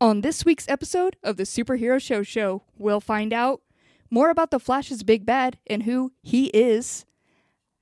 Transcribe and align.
On 0.00 0.20
this 0.20 0.44
week's 0.44 0.68
episode 0.68 1.16
of 1.24 1.36
the 1.36 1.42
Superhero 1.42 2.00
Show 2.00 2.22
Show, 2.22 2.62
we'll 2.76 3.00
find 3.00 3.32
out 3.32 3.62
more 4.10 4.30
about 4.30 4.52
the 4.52 4.60
Flash's 4.60 5.02
big 5.02 5.26
bad 5.26 5.58
and 5.66 5.82
who 5.82 6.12
he 6.22 6.46
is, 6.48 7.04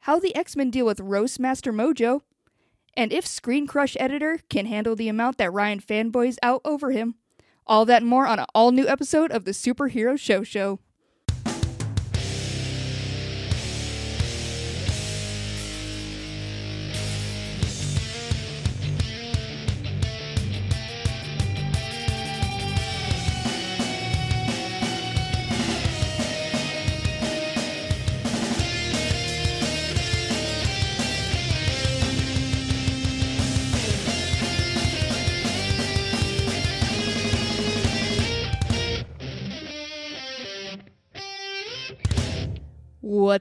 how 0.00 0.18
the 0.18 0.34
X 0.34 0.56
Men 0.56 0.70
deal 0.70 0.86
with 0.86 0.98
Roast 0.98 1.38
Master 1.38 1.74
Mojo, 1.74 2.22
and 2.96 3.12
if 3.12 3.26
ScreenCrush 3.26 3.98
Editor 4.00 4.38
can 4.48 4.64
handle 4.64 4.96
the 4.96 5.10
amount 5.10 5.36
that 5.36 5.52
Ryan 5.52 5.78
fanboys 5.78 6.38
out 6.42 6.62
over 6.64 6.90
him. 6.90 7.16
All 7.66 7.84
that 7.84 8.00
and 8.00 8.08
more 8.10 8.26
on 8.26 8.38
an 8.38 8.46
all 8.54 8.72
new 8.72 8.88
episode 8.88 9.30
of 9.30 9.44
the 9.44 9.50
Superhero 9.50 10.18
Show 10.18 10.42
Show. 10.42 10.78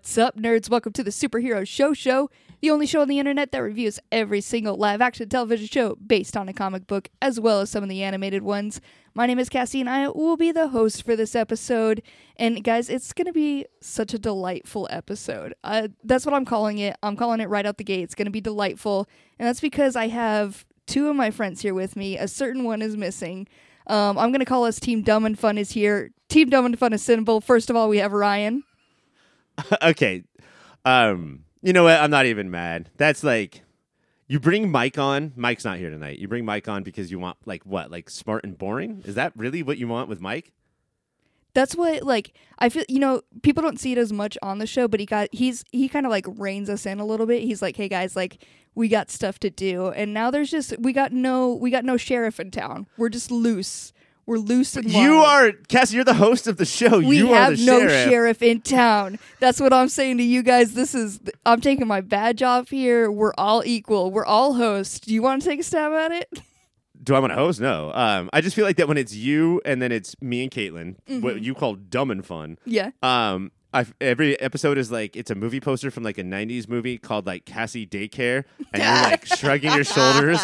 What's 0.06 0.20
up, 0.20 0.38
nerds? 0.38 0.70
Welcome 0.70 0.94
to 0.94 1.04
the 1.04 1.10
Superhero 1.10 1.68
Show 1.68 1.96
Show, 1.96 2.30
the 2.62 2.70
only 2.70 2.86
show 2.86 3.02
on 3.02 3.08
the 3.08 3.18
internet 3.18 3.52
that 3.52 3.58
reviews 3.58 4.00
every 4.12 4.40
single 4.40 4.78
live 4.78 5.02
action 5.02 5.28
television 5.28 5.66
show 5.66 5.96
based 5.96 6.38
on 6.38 6.48
a 6.48 6.54
comic 6.54 6.86
book, 6.86 7.10
as 7.24 7.40
well 7.40 7.62
as 7.62 7.72
some 7.72 7.82
of 7.82 7.90
the 7.90 8.04
animated 8.04 8.44
ones. 8.44 8.80
My 9.16 9.26
name 9.26 9.40
is 9.40 9.50
Cassie, 9.50 9.80
and 9.80 9.90
I 9.90 10.08
will 10.10 10.38
be 10.38 10.52
the 10.52 10.68
host 10.68 11.02
for 11.02 11.16
this 11.16 11.36
episode. 11.36 12.04
And 12.36 12.64
guys, 12.64 12.88
it's 12.88 13.14
going 13.14 13.26
to 13.26 13.34
be 13.34 13.66
such 13.82 14.14
a 14.14 14.20
delightful 14.20 14.88
episode. 14.92 15.56
Uh, 15.64 15.88
that's 16.04 16.24
what 16.24 16.36
I'm 16.36 16.46
calling 16.46 16.78
it. 16.78 16.96
I'm 17.02 17.16
calling 17.16 17.40
it 17.40 17.50
right 17.50 17.66
out 17.66 17.80
the 17.80 17.84
gate. 17.84 18.04
It's 18.04 18.16
going 18.16 18.28
to 18.28 18.32
be 18.32 18.42
delightful. 18.42 19.10
And 19.40 19.48
that's 19.48 19.60
because 19.60 19.96
I 19.96 20.10
have 20.10 20.68
two 20.86 21.10
of 21.10 21.16
my 21.16 21.32
friends 21.32 21.62
here 21.62 21.74
with 21.74 21.96
me. 21.96 22.16
A 22.16 22.28
certain 22.28 22.64
one 22.64 22.84
is 22.84 22.96
missing. 22.96 23.48
Um, 23.88 24.20
I'm 24.20 24.30
going 24.30 24.40
to 24.40 24.46
call 24.46 24.66
us 24.66 24.80
Team 24.80 25.02
Dumb 25.02 25.26
and 25.26 25.38
Fun 25.38 25.58
is 25.58 25.72
here. 25.72 26.12
Team 26.30 26.52
Dumb 26.52 26.68
and 26.68 26.78
Fun 26.78 26.94
is 26.94 27.02
symbol. 27.02 27.42
First 27.42 27.72
of 27.72 27.76
all, 27.76 27.90
we 27.90 27.98
have 27.98 28.14
Ryan. 28.14 28.64
okay. 29.82 30.24
Um, 30.84 31.44
you 31.62 31.74
know 31.74 31.84
what? 31.84 32.00
I'm 32.00 32.12
not 32.12 32.26
even 32.26 32.52
mad. 32.52 32.90
That's 32.98 33.24
like 33.24 33.64
you 34.28 34.40
bring 34.40 34.72
Mike 34.72 34.98
on. 34.98 35.34
Mike's 35.36 35.66
not 35.66 35.78
here 35.78 35.90
tonight. 35.90 36.20
You 36.20 36.28
bring 36.28 36.46
Mike 36.46 36.68
on 36.68 36.84
because 36.84 37.12
you 37.12 37.20
want 37.20 37.38
like 37.46 37.66
what? 37.66 37.92
Like 37.92 38.10
smart 38.10 38.44
and 38.44 38.58
boring? 38.58 39.02
Is 39.06 39.16
that 39.16 39.34
really 39.36 39.64
what 39.64 39.78
you 39.78 39.88
want 39.88 40.10
with 40.10 40.22
Mike? 40.22 40.52
That's 41.54 41.76
what 41.76 42.04
like 42.04 42.34
I 42.60 42.70
feel 42.70 42.84
you 42.90 43.00
know, 43.00 43.22
people 43.42 43.64
don't 43.64 43.80
see 43.80 43.94
it 43.94 43.98
as 43.98 44.12
much 44.12 44.38
on 44.42 44.60
the 44.60 44.68
show, 44.68 44.88
but 44.88 45.00
he 45.00 45.06
got 45.06 45.30
he's 45.32 45.64
he 45.72 45.88
kind 45.88 46.06
of 46.06 46.12
like 46.12 46.26
reins 46.38 46.70
us 46.70 46.86
in 46.86 47.00
a 47.00 47.06
little 47.06 47.26
bit. 47.26 47.44
He's 47.44 47.62
like, 47.62 47.78
"Hey 47.78 47.88
guys, 47.88 48.16
like 48.16 48.44
we 48.74 48.90
got 48.90 49.10
stuff 49.10 49.40
to 49.40 49.50
do." 49.50 49.90
And 49.90 50.14
now 50.14 50.32
there's 50.32 50.52
just 50.52 50.78
we 50.80 50.92
got 50.92 51.14
no 51.14 51.54
we 51.54 51.72
got 51.72 51.86
no 51.86 51.96
sheriff 51.96 52.40
in 52.40 52.52
town. 52.52 52.88
We're 52.98 53.10
just 53.10 53.32
loose. 53.32 53.94
We're 54.28 54.38
loose 54.38 54.76
and 54.76 54.86
wild. 54.92 54.96
You 55.04 55.14
are 55.18 55.52
Cassie. 55.68 55.96
You're 55.96 56.04
the 56.04 56.14
host 56.16 56.48
of 56.48 56.58
the 56.58 56.66
show. 56.66 57.00
we 57.00 57.18
you 57.18 57.28
have 57.34 57.54
are 57.54 57.56
the 57.56 57.66
no 57.66 57.80
sheriff. 57.80 58.10
sheriff 58.10 58.42
in 58.42 58.62
town. 58.62 59.20
That's 59.40 59.60
what 59.60 59.72
I'm 59.72 59.88
saying 59.90 60.18
to 60.18 60.24
you 60.24 60.42
guys. 60.42 60.74
This 60.74 60.96
is 60.96 61.20
I'm 61.46 61.62
taking 61.62 61.86
my 61.88 62.02
badge 62.02 62.42
off 62.42 62.70
here. 62.70 63.12
We're 63.12 63.34
all 63.38 63.62
equal. 63.66 64.10
We're 64.12 64.26
all 64.26 64.56
hosts. 64.56 65.00
Do 65.00 65.14
you 65.14 65.22
want 65.22 65.44
to 65.44 65.48
take 65.50 65.60
a 65.60 65.64
stab 65.64 65.92
at 65.92 66.12
it? 66.12 66.40
Do 67.04 67.14
I 67.14 67.20
want 67.20 67.32
to 67.32 67.36
host? 67.36 67.62
No. 67.62 67.92
Um, 67.94 68.32
I 68.34 68.42
just 68.42 68.56
feel 68.56 68.66
like 68.66 68.78
that 68.78 68.88
when 68.88 68.98
it's 68.98 69.14
you 69.14 69.62
and 69.64 69.80
then 69.80 69.92
it's 69.92 70.20
me 70.22 70.42
and 70.42 70.50
Caitlin, 70.52 70.96
Mm-hmm. 71.08 71.22
what 71.22 71.40
you 71.42 71.54
call 71.54 71.76
dumb 71.76 72.10
and 72.10 72.26
fun. 72.26 72.58
Yeah. 72.66 72.92
Um, 73.04 73.52
I've, 73.76 73.94
every 74.00 74.40
episode 74.40 74.78
is 74.78 74.90
like 74.92 75.16
it's 75.16 75.30
a 75.30 75.36
movie 75.36 75.60
poster 75.60 75.92
from 75.92 76.04
like 76.04 76.18
a 76.18 76.24
'90s 76.24 76.68
movie 76.70 76.98
called 76.98 77.26
like 77.28 77.46
Cassie 77.46 77.86
Daycare, 77.86 78.46
and 78.74 78.82
you're 78.82 78.92
like 79.12 79.26
shrugging 79.38 79.74
your 79.74 79.84
shoulders 79.84 80.40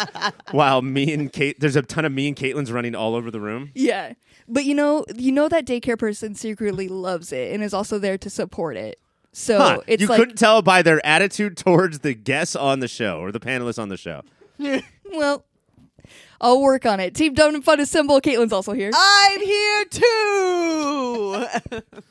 while 0.52 0.82
me 0.82 1.14
and 1.14 1.32
Kate. 1.32 1.60
There's 1.60 1.76
a 1.78 1.82
ton 1.82 2.04
of 2.06 2.12
me 2.12 2.28
and 2.28 2.36
Caitlin's 2.36 2.72
running 2.72 2.94
all 2.94 3.16
over 3.16 3.32
the 3.32 3.40
room. 3.40 3.72
Yeah. 3.74 4.14
But 4.48 4.66
you 4.66 4.76
know, 4.76 5.06
you 5.16 5.32
know 5.32 5.48
that 5.48 5.66
daycare 5.66 5.98
person 5.98 6.36
secretly 6.36 6.90
loves 6.90 7.32
it 7.32 7.54
and 7.54 7.64
is 7.64 7.74
also 7.74 7.98
there 8.00 8.18
to 8.18 8.30
support 8.30 8.76
it. 8.76 9.00
So 9.32 9.58
Huh. 9.60 9.80
it's 9.88 10.02
you 10.02 10.08
like 10.08 10.20
couldn't 10.20 10.36
tell 10.38 10.62
by 10.62 10.82
their 10.82 11.04
attitude 11.06 11.56
towards 11.56 12.00
the 12.00 12.14
guests 12.14 12.56
on 12.56 12.82
the 12.82 12.88
show 12.90 13.20
or 13.20 13.32
the 13.32 13.40
panelists 13.40 13.80
on 13.82 13.88
the 13.88 13.96
show. 13.96 14.24
well, 15.10 15.46
I'll 16.42 16.62
work 16.62 16.86
on 16.86 17.00
it. 17.00 17.16
Team 17.16 17.34
Dumb 17.34 17.56
and 17.56 17.64
Fun 17.64 17.80
is 17.80 17.90
symbol. 17.90 18.20
Caitlin's 18.20 18.52
also 18.52 18.74
here. 18.74 18.92
I'm 18.94 19.40
here 19.42 19.86
too. 19.86 21.46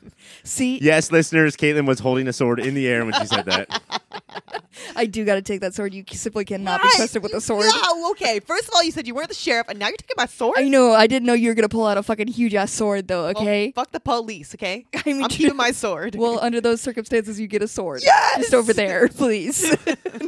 See, 0.43 0.79
Yes, 0.81 1.11
listeners, 1.11 1.55
Caitlin 1.55 1.85
was 1.87 1.99
holding 1.99 2.27
a 2.27 2.33
sword 2.33 2.59
in 2.59 2.73
the 2.73 2.87
air 2.87 3.05
when 3.05 3.13
she 3.13 3.25
said 3.27 3.45
that. 3.45 3.81
I 4.95 5.05
do 5.05 5.23
got 5.25 5.35
to 5.35 5.41
take 5.41 5.61
that 5.61 5.73
sword. 5.75 5.93
You 5.93 6.03
simply 6.11 6.45
cannot 6.45 6.81
be 6.81 6.87
Right. 6.87 6.93
trusted 6.95 7.21
with 7.23 7.33
a 7.33 7.41
sword. 7.41 7.65
Yeah, 7.65 8.09
okay. 8.11 8.39
First 8.39 8.67
of 8.67 8.73
all, 8.75 8.83
you 8.83 8.91
said 8.91 9.05
you 9.07 9.13
weren't 9.13 9.29
the 9.29 9.35
sheriff, 9.35 9.67
and 9.69 9.77
now 9.77 9.87
you're 9.87 9.97
taking 9.97 10.15
my 10.17 10.25
sword. 10.25 10.55
I 10.57 10.67
know. 10.69 10.93
I 10.93 11.07
didn't 11.07 11.25
know 11.27 11.33
you 11.33 11.49
were 11.49 11.53
gonna 11.55 11.69
pull 11.69 11.85
out 11.85 11.97
a 11.97 12.03
fucking 12.03 12.27
huge 12.27 12.55
ass 12.55 12.71
sword, 12.71 13.07
though. 13.07 13.23
Well, 13.23 13.37
Okay. 13.37 13.71
fuck 13.73 13.91
the 13.91 13.99
police. 13.99 14.55
Okay. 14.55 14.85
I 14.95 15.03
mean, 15.05 15.23
I'm 15.23 15.29
keeping 15.29 15.55
my 15.57 15.71
sword. 15.71 16.15
well, 16.15 16.39
under 16.41 16.59
those 16.61 16.81
circumstances, 16.81 17.39
you 17.39 17.47
get 17.47 17.61
a 17.61 17.67
sword. 17.67 18.01
Yes! 18.03 18.37
Just 18.37 18.53
over 18.53 18.73
there, 18.73 19.07
please. 19.09 19.75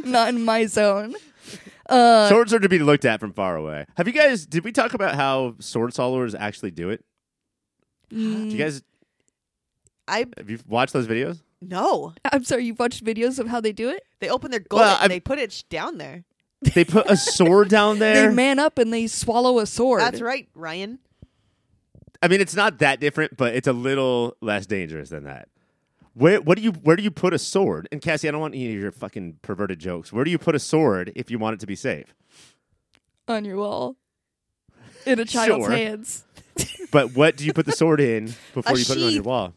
Not 0.04 0.28
in 0.28 0.44
my 0.44 0.66
zone. 0.66 1.14
Uh, 1.88 2.28
Swords 2.28 2.54
are 2.54 2.58
to 2.60 2.68
be 2.68 2.78
looked 2.78 3.04
at 3.04 3.20
from 3.20 3.32
far 3.32 3.56
away. 3.56 3.84
Have 3.96 4.06
you 4.06 4.14
guys? 4.14 4.46
Did 4.46 4.64
we 4.64 4.72
talk 4.72 4.94
about 4.94 5.14
how 5.16 5.54
sword 5.58 5.92
swallowers 5.92 6.34
actually 6.34 6.70
do 6.70 6.88
it? 6.90 7.04
Do 8.10 8.16
mm, 8.16 8.50
you 8.50 8.56
guys 8.58 8.82
I 10.08 10.26
have 10.36 10.50
you 10.50 10.58
watched 10.68 10.92
those 10.92 11.06
videos? 11.06 11.40
no. 11.60 12.12
I'm 12.30 12.44
sorry. 12.44 12.64
You've 12.66 12.78
watched 12.78 13.04
videos 13.04 13.38
of 13.38 13.48
how 13.48 13.60
they 13.60 13.72
do 13.72 13.88
it. 13.90 14.04
They 14.20 14.28
open 14.28 14.50
their 14.50 14.60
gullet 14.60 14.82
Well, 14.82 14.94
and 14.94 15.00
I'm- 15.02 15.08
they 15.08 15.20
put 15.20 15.38
it 15.38 15.52
sh- 15.52 15.62
down 15.64 15.98
there. 15.98 16.24
They 16.74 16.84
put 16.84 17.10
a 17.10 17.16
sword 17.16 17.68
down 17.68 17.98
there. 18.00 18.28
They 18.28 18.34
man 18.34 18.58
up 18.58 18.78
and 18.78 18.92
they 18.92 19.06
swallow 19.06 19.58
a 19.58 19.66
sword. 19.66 20.00
That's 20.00 20.20
right, 20.22 20.48
Ryan. 20.54 20.98
I 22.22 22.28
mean, 22.28 22.40
it's 22.40 22.54
not 22.54 22.78
that 22.78 23.00
different, 23.00 23.36
but 23.36 23.54
it's 23.54 23.68
a 23.68 23.72
little 23.74 24.36
less 24.40 24.64
dangerous 24.66 25.10
than 25.10 25.24
that. 25.24 25.48
Where 26.14 26.40
what 26.40 26.56
do 26.56 26.62
you 26.64 26.70
where 26.72 26.96
do 26.96 27.02
you 27.02 27.10
put 27.10 27.34
a 27.34 27.38
sword? 27.38 27.88
And 27.92 28.00
Cassie, 28.00 28.28
I 28.28 28.30
don't 28.30 28.40
want 28.40 28.54
any 28.54 28.74
of 28.74 28.80
your 28.80 28.92
fucking 28.92 29.40
perverted 29.42 29.78
jokes. 29.78 30.12
Where 30.12 30.24
do 30.24 30.30
you 30.30 30.38
put 30.38 30.54
a 30.54 30.58
sword 30.58 31.12
if 31.16 31.30
you 31.30 31.38
want 31.38 31.54
it 31.54 31.60
to 31.60 31.66
be 31.66 31.76
safe? 31.76 32.14
on 33.26 33.44
your 33.44 33.56
wall 33.56 33.96
in 35.06 35.18
a 35.18 35.24
child's 35.24 35.64
Sure. 35.66 35.70
hands. 35.70 36.24
But 36.92 37.14
what 37.14 37.36
do 37.36 37.44
you 37.44 37.52
put 37.52 37.66
the 37.66 37.72
sword 37.72 38.00
in 38.00 38.26
before 38.54 38.74
A 38.74 38.78
you 38.78 38.84
put 38.84 38.96
it 38.96 39.00
on 39.02 39.02
your 39.04 39.10
sheath. 39.12 39.22
wall? 39.24 39.54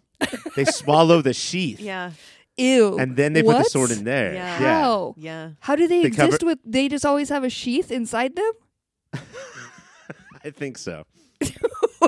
They 0.55 0.65
swallow 0.65 1.21
the 1.21 1.33
sheath, 1.33 1.79
Yeah. 1.79 2.11
Ew. 2.57 2.97
and 2.97 3.15
then 3.15 3.33
they 3.33 3.43
put 3.43 3.51
the 3.51 3.57
What? 3.57 3.71
sword 3.71 3.91
in 3.91 4.03
there. 4.03 4.33
Yeah. 4.33 4.57
How? 4.57 5.13
Yeah. 5.17 5.49
How 5.59 5.75
do 5.75 5.87
they, 5.87 6.01
They 6.01 6.07
exist 6.07 6.39
cover- 6.39 6.45
with? 6.47 6.59
They 6.65 6.87
just 6.89 7.05
always 7.05 7.29
have 7.29 7.43
a 7.43 7.49
sheath 7.49 7.91
inside 7.91 8.35
them. 8.35 8.51
I 10.43 10.49
think 10.49 10.77
so. 10.77 11.05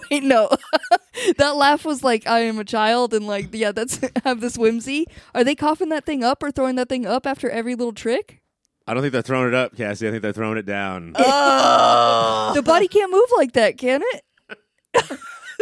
Wait, 0.09 0.23
no. 0.23 0.49
that 1.37 1.55
laugh 1.55 1.85
was 1.85 2.03
like 2.03 2.25
I 2.27 2.39
am 2.41 2.57
a 2.57 2.63
child, 2.63 3.13
and 3.13 3.27
like 3.27 3.49
yeah, 3.53 3.71
that's 3.71 3.99
have 4.25 4.41
this 4.41 4.57
whimsy. 4.57 5.05
Are 5.35 5.43
they 5.43 5.53
coughing 5.55 5.89
that 5.89 6.05
thing 6.05 6.23
up 6.23 6.41
or 6.41 6.49
throwing 6.51 6.75
that 6.77 6.89
thing 6.89 7.05
up 7.05 7.27
after 7.27 7.49
every 7.49 7.75
little 7.75 7.93
trick? 7.93 8.41
I 8.87 8.93
don't 8.95 9.03
think 9.03 9.13
they're 9.13 9.21
throwing 9.21 9.49
it 9.49 9.53
up, 9.53 9.75
Cassie. 9.77 10.07
I 10.07 10.11
think 10.11 10.23
they're 10.23 10.33
throwing 10.33 10.57
it 10.57 10.65
down. 10.65 11.13
Oh. 11.15 12.51
The 12.55 12.63
body 12.63 12.87
can't 12.87 13.11
move 13.11 13.29
like 13.37 13.51
that, 13.53 13.77
can 13.77 14.01
it? 14.03 14.23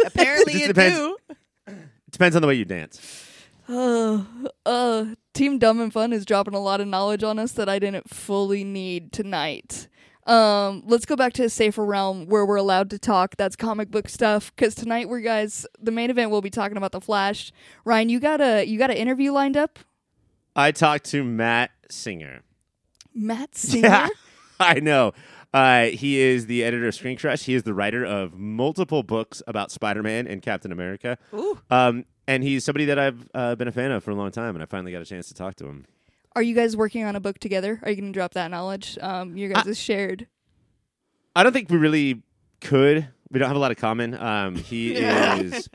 Apparently 0.06 0.52
Just 0.54 0.62
you 0.62 0.68
depends. 0.68 0.96
do. 0.96 1.16
Depends 2.18 2.34
on 2.34 2.42
the 2.42 2.48
way 2.48 2.54
you 2.54 2.64
dance. 2.64 3.00
Uh, 3.68 4.24
uh, 4.66 5.04
Team 5.34 5.56
Dumb 5.56 5.80
and 5.80 5.92
Fun 5.92 6.12
is 6.12 6.24
dropping 6.24 6.52
a 6.54 6.58
lot 6.58 6.80
of 6.80 6.88
knowledge 6.88 7.22
on 7.22 7.38
us 7.38 7.52
that 7.52 7.68
I 7.68 7.78
didn't 7.78 8.10
fully 8.10 8.64
need 8.64 9.12
tonight. 9.12 9.86
Um, 10.26 10.82
let's 10.84 11.06
go 11.06 11.14
back 11.14 11.32
to 11.34 11.44
a 11.44 11.48
safer 11.48 11.84
realm 11.84 12.26
where 12.26 12.44
we're 12.44 12.56
allowed 12.56 12.90
to 12.90 12.98
talk. 12.98 13.36
That's 13.36 13.54
comic 13.54 13.92
book 13.92 14.08
stuff. 14.08 14.52
Because 14.56 14.74
tonight 14.74 15.08
we're 15.08 15.20
guys, 15.20 15.64
the 15.80 15.92
main 15.92 16.10
event 16.10 16.32
we'll 16.32 16.40
be 16.40 16.50
talking 16.50 16.76
about 16.76 16.90
the 16.90 17.00
Flash. 17.00 17.52
Ryan, 17.84 18.08
you 18.08 18.18
got 18.18 18.40
a 18.40 18.64
you 18.64 18.80
got 18.80 18.90
an 18.90 18.96
interview 18.96 19.30
lined 19.30 19.56
up? 19.56 19.78
I 20.56 20.72
talked 20.72 21.04
to 21.10 21.22
Matt 21.22 21.70
Singer. 21.88 22.40
Matt 23.14 23.54
Singer. 23.56 23.86
Yeah, 23.86 24.08
I 24.58 24.80
know. 24.80 25.12
Uh, 25.54 25.84
he 25.86 26.18
is 26.18 26.46
the 26.46 26.62
editor 26.62 26.88
of 26.88 26.94
ScreenCrush. 26.94 27.44
He 27.44 27.54
is 27.54 27.62
the 27.62 27.72
writer 27.74 28.04
of 28.04 28.34
multiple 28.34 29.02
books 29.02 29.42
about 29.46 29.70
Spider-Man 29.70 30.26
and 30.26 30.42
Captain 30.42 30.72
America. 30.72 31.16
Ooh. 31.32 31.58
Um, 31.70 32.04
and 32.26 32.42
he's 32.42 32.64
somebody 32.64 32.84
that 32.86 32.98
I've 32.98 33.28
uh, 33.34 33.54
been 33.54 33.68
a 33.68 33.72
fan 33.72 33.90
of 33.90 34.04
for 34.04 34.10
a 34.10 34.14
long 34.14 34.30
time, 34.30 34.54
and 34.54 34.62
I 34.62 34.66
finally 34.66 34.92
got 34.92 35.00
a 35.00 35.06
chance 35.06 35.28
to 35.28 35.34
talk 35.34 35.54
to 35.56 35.66
him. 35.66 35.86
Are 36.36 36.42
you 36.42 36.54
guys 36.54 36.76
working 36.76 37.04
on 37.04 37.16
a 37.16 37.20
book 37.20 37.38
together? 37.38 37.80
Are 37.82 37.90
you 37.90 37.96
going 37.96 38.12
to 38.12 38.16
drop 38.16 38.34
that 38.34 38.50
knowledge? 38.50 38.98
Um, 39.00 39.36
your 39.36 39.48
guys 39.48 39.66
is 39.66 39.78
shared. 39.78 40.26
I 41.34 41.42
don't 41.42 41.52
think 41.52 41.70
we 41.70 41.78
really 41.78 42.22
could. 42.60 43.08
We 43.30 43.38
don't 43.38 43.48
have 43.48 43.56
a 43.56 43.60
lot 43.60 43.70
of 43.70 43.78
common. 43.78 44.14
Um, 44.14 44.56
he 44.56 44.92
is. 44.94 45.68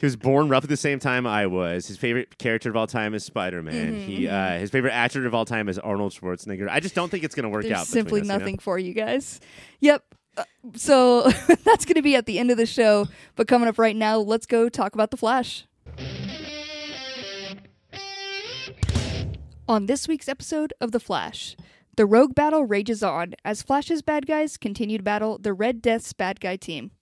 He 0.00 0.06
was 0.06 0.16
born 0.16 0.48
roughly 0.48 0.68
the 0.68 0.78
same 0.78 0.98
time 0.98 1.26
I 1.26 1.46
was. 1.46 1.86
His 1.86 1.98
favorite 1.98 2.38
character 2.38 2.70
of 2.70 2.76
all 2.76 2.86
time 2.86 3.12
is 3.12 3.22
Spider 3.22 3.62
Man. 3.62 3.92
Mm-hmm, 3.92 4.00
He 4.00 4.28
uh, 4.28 4.58
his 4.58 4.70
favorite 4.70 4.92
actor 4.92 5.26
of 5.26 5.34
all 5.34 5.44
time 5.44 5.68
is 5.68 5.78
Arnold 5.78 6.12
Schwarzenegger. 6.12 6.70
I 6.70 6.80
just 6.80 6.94
don't 6.94 7.10
think 7.10 7.22
it's 7.22 7.34
going 7.34 7.42
to 7.44 7.50
work 7.50 7.64
There's 7.64 7.80
out. 7.80 7.86
simply 7.86 8.22
us, 8.22 8.26
you 8.26 8.32
know? 8.32 8.38
nothing 8.38 8.58
for 8.58 8.78
you 8.78 8.94
guys. 8.94 9.40
Yep. 9.80 10.02
So 10.74 11.24
that's 11.64 11.84
going 11.84 11.96
to 11.96 12.02
be 12.02 12.16
at 12.16 12.24
the 12.24 12.38
end 12.38 12.50
of 12.50 12.56
the 12.56 12.64
show. 12.64 13.08
But 13.36 13.46
coming 13.46 13.68
up 13.68 13.78
right 13.78 13.94
now, 13.94 14.16
let's 14.16 14.46
go 14.46 14.70
talk 14.70 14.94
about 14.94 15.10
The 15.10 15.18
Flash. 15.18 15.66
On 19.68 19.84
this 19.84 20.08
week's 20.08 20.30
episode 20.30 20.72
of 20.80 20.92
The 20.92 21.00
Flash, 21.00 21.56
the 21.96 22.06
rogue 22.06 22.34
battle 22.34 22.64
rages 22.64 23.02
on 23.02 23.34
as 23.44 23.60
Flash's 23.62 24.00
bad 24.00 24.26
guys 24.26 24.56
continue 24.56 24.96
to 24.96 25.04
battle 25.04 25.36
the 25.36 25.52
Red 25.52 25.82
Death's 25.82 26.14
bad 26.14 26.40
guy 26.40 26.56
team. 26.56 26.92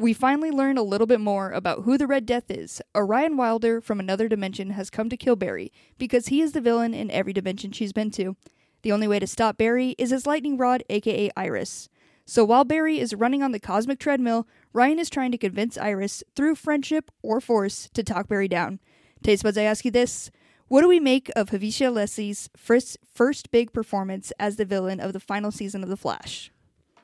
We 0.00 0.14
finally 0.14 0.50
learn 0.50 0.78
a 0.78 0.82
little 0.82 1.06
bit 1.06 1.20
more 1.20 1.50
about 1.50 1.82
who 1.82 1.98
the 1.98 2.06
Red 2.06 2.24
Death 2.24 2.50
is. 2.50 2.80
a 2.94 3.04
Ryan 3.04 3.36
Wilder 3.36 3.82
from 3.82 4.00
another 4.00 4.30
dimension 4.30 4.70
has 4.70 4.88
come 4.88 5.10
to 5.10 5.16
kill 5.18 5.36
Barry 5.36 5.70
because 5.98 6.28
he 6.28 6.40
is 6.40 6.52
the 6.52 6.62
villain 6.62 6.94
in 6.94 7.10
every 7.10 7.34
dimension 7.34 7.70
she's 7.70 7.92
been 7.92 8.10
to. 8.12 8.34
The 8.80 8.92
only 8.92 9.06
way 9.06 9.18
to 9.18 9.26
stop 9.26 9.58
Barry 9.58 9.94
is 9.98 10.08
his 10.08 10.26
lightning 10.26 10.56
rod, 10.56 10.82
aka 10.88 11.30
Iris. 11.36 11.90
So 12.24 12.46
while 12.46 12.64
Barry 12.64 12.98
is 12.98 13.12
running 13.12 13.42
on 13.42 13.52
the 13.52 13.60
cosmic 13.60 13.98
treadmill, 13.98 14.48
Ryan 14.72 14.98
is 14.98 15.10
trying 15.10 15.32
to 15.32 15.38
convince 15.38 15.76
Iris, 15.76 16.24
through 16.34 16.54
friendship 16.54 17.10
or 17.22 17.38
force, 17.38 17.90
to 17.92 18.02
talk 18.02 18.26
Barry 18.26 18.48
down. 18.48 18.80
Taste 19.22 19.42
buds, 19.42 19.58
I 19.58 19.64
ask 19.64 19.84
you 19.84 19.90
this. 19.90 20.30
What 20.68 20.80
do 20.80 20.88
we 20.88 20.98
make 20.98 21.30
of 21.36 21.50
Javicia 21.50 21.92
Leslie's 21.92 22.48
first, 22.56 22.96
first 23.12 23.50
big 23.50 23.74
performance 23.74 24.32
as 24.40 24.56
the 24.56 24.64
villain 24.64 24.98
of 24.98 25.12
the 25.12 25.20
final 25.20 25.50
season 25.50 25.82
of 25.82 25.90
The 25.90 25.96
Flash? 25.98 26.50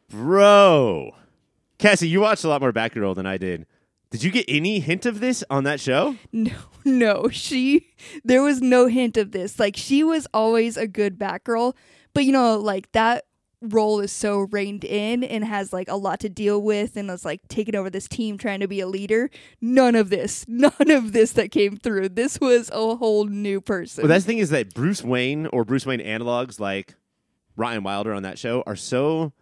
Bro. 0.09 1.13
Cassie, 1.79 2.09
you 2.09 2.21
watched 2.21 2.45
a 2.45 2.49
lot 2.49 2.61
more 2.61 2.73
Batgirl 2.73 3.15
than 3.15 3.27
I 3.27 3.37
did. 3.37 3.67
Did 4.11 4.23
you 4.23 4.31
get 4.31 4.45
any 4.49 4.81
hint 4.81 5.05
of 5.05 5.21
this 5.21 5.43
on 5.51 5.65
that 5.65 5.81
show? 5.81 6.17
No, 6.33 6.53
no, 6.85 7.29
she, 7.29 7.89
there 8.25 8.43
was 8.43 8.61
no 8.63 8.87
hint 8.87 9.17
of 9.17 9.33
this. 9.33 9.59
Like, 9.59 9.77
she 9.77 10.05
was 10.05 10.27
always 10.33 10.77
a 10.77 10.87
good 10.87 11.19
Batgirl, 11.19 11.75
but 12.15 12.25
you 12.25 12.33
know, 12.33 12.57
like, 12.57 12.91
that 12.93 13.25
role 13.61 14.01
is 14.01 14.13
so 14.13 14.41
reined 14.51 14.85
in 14.85 15.25
and 15.25 15.45
has 15.45 15.73
like 15.73 15.89
a 15.89 15.97
lot 15.97 16.21
to 16.21 16.29
deal 16.29 16.61
with 16.61 16.97
and 16.97 17.11
is 17.11 17.25
like 17.25 17.41
taking 17.49 17.75
over 17.75 17.89
this 17.89 18.07
team 18.07 18.37
trying 18.37 18.61
to 18.61 18.69
be 18.69 18.81
a 18.81 18.87
leader. 18.87 19.31
None 19.61 19.95
of 19.95 20.11
this, 20.11 20.45
none 20.49 20.91
of 20.91 21.13
this 21.13 21.33
that 21.33 21.51
came 21.51 21.77
through. 21.77 22.11
This 22.11 22.39
was 22.41 22.71
a 22.71 22.97
whole 22.97 23.25
new 23.25 23.61
person. 23.61 24.03
Well, 24.03 24.09
that's 24.09 24.25
the 24.25 24.29
thing 24.29 24.39
is 24.39 24.51
that 24.51 24.75
Bruce 24.75 25.03
Wayne 25.03 25.47
or 25.47 25.65
Bruce 25.65 25.87
Wayne 25.87 26.01
analogs 26.01 26.61
like 26.61 26.95
Ryan 27.57 27.83
Wilder 27.83 28.13
on 28.13 28.23
that 28.23 28.39
show 28.39 28.63
are 28.67 28.77
so 28.77 29.33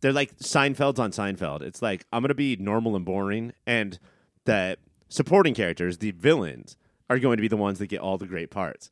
they're 0.00 0.12
like 0.12 0.36
Seinfeld's 0.38 0.98
on 0.98 1.12
Seinfeld. 1.12 1.62
It's 1.62 1.82
like 1.82 2.04
I'm 2.12 2.22
gonna 2.22 2.34
be 2.34 2.56
normal 2.56 2.96
and 2.96 3.04
boring, 3.04 3.52
and 3.66 3.98
the 4.44 4.76
supporting 5.08 5.54
characters, 5.54 5.98
the 5.98 6.12
villains, 6.12 6.76
are 7.10 7.18
going 7.18 7.36
to 7.36 7.40
be 7.40 7.48
the 7.48 7.56
ones 7.56 7.78
that 7.78 7.86
get 7.86 8.00
all 8.00 8.18
the 8.18 8.26
great 8.26 8.50
parts. 8.50 8.90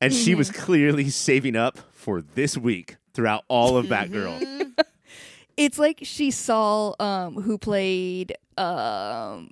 And 0.00 0.12
she 0.12 0.34
was 0.34 0.50
clearly 0.50 1.10
saving 1.10 1.56
up 1.56 1.78
for 1.92 2.22
this 2.22 2.56
week 2.56 2.96
throughout 3.14 3.44
all 3.48 3.76
of 3.76 3.86
Batgirl. 3.86 4.72
it's 5.56 5.78
like 5.78 5.98
she 6.02 6.30
saw 6.30 6.94
um 7.00 7.34
who 7.34 7.58
played 7.58 8.34
um 8.56 9.50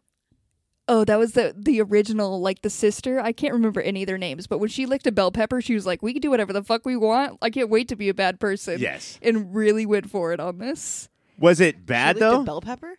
oh 0.88 1.04
that 1.04 1.18
was 1.18 1.32
the 1.32 1.54
the 1.56 1.80
original 1.80 2.40
like 2.40 2.62
the 2.62 2.70
sister 2.70 3.20
i 3.20 3.32
can't 3.32 3.52
remember 3.52 3.80
any 3.80 4.02
of 4.02 4.06
their 4.06 4.18
names 4.18 4.46
but 4.46 4.58
when 4.58 4.68
she 4.68 4.86
licked 4.86 5.06
a 5.06 5.12
bell 5.12 5.30
pepper 5.32 5.60
she 5.60 5.74
was 5.74 5.84
like 5.86 6.02
we 6.02 6.12
can 6.12 6.20
do 6.22 6.30
whatever 6.30 6.52
the 6.52 6.62
fuck 6.62 6.84
we 6.84 6.96
want 6.96 7.36
i 7.42 7.50
can't 7.50 7.68
wait 7.70 7.88
to 7.88 7.96
be 7.96 8.08
a 8.08 8.14
bad 8.14 8.38
person 8.40 8.78
yes. 8.80 9.18
and 9.22 9.54
really 9.54 9.84
went 9.86 10.08
for 10.10 10.32
it 10.32 10.40
on 10.40 10.58
this 10.58 11.08
Was 11.38 11.60
it 11.60 11.74
She 11.76 11.80
bad 11.82 12.16
a 12.16 12.20
though? 12.20 12.42
bell 12.44 12.60
pepper. 12.60 12.94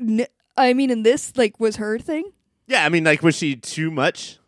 N- 0.00 0.26
i 0.56 0.72
mean 0.72 0.90
in 0.90 1.02
this 1.02 1.36
like 1.36 1.58
was 1.58 1.76
her 1.76 1.98
thing 1.98 2.30
Yeah, 2.66 2.84
I 2.84 2.88
mean, 2.88 3.04
like, 3.04 3.22
was 3.22 3.34
she 3.36 3.56
too 3.56 3.90
much? 3.90 4.38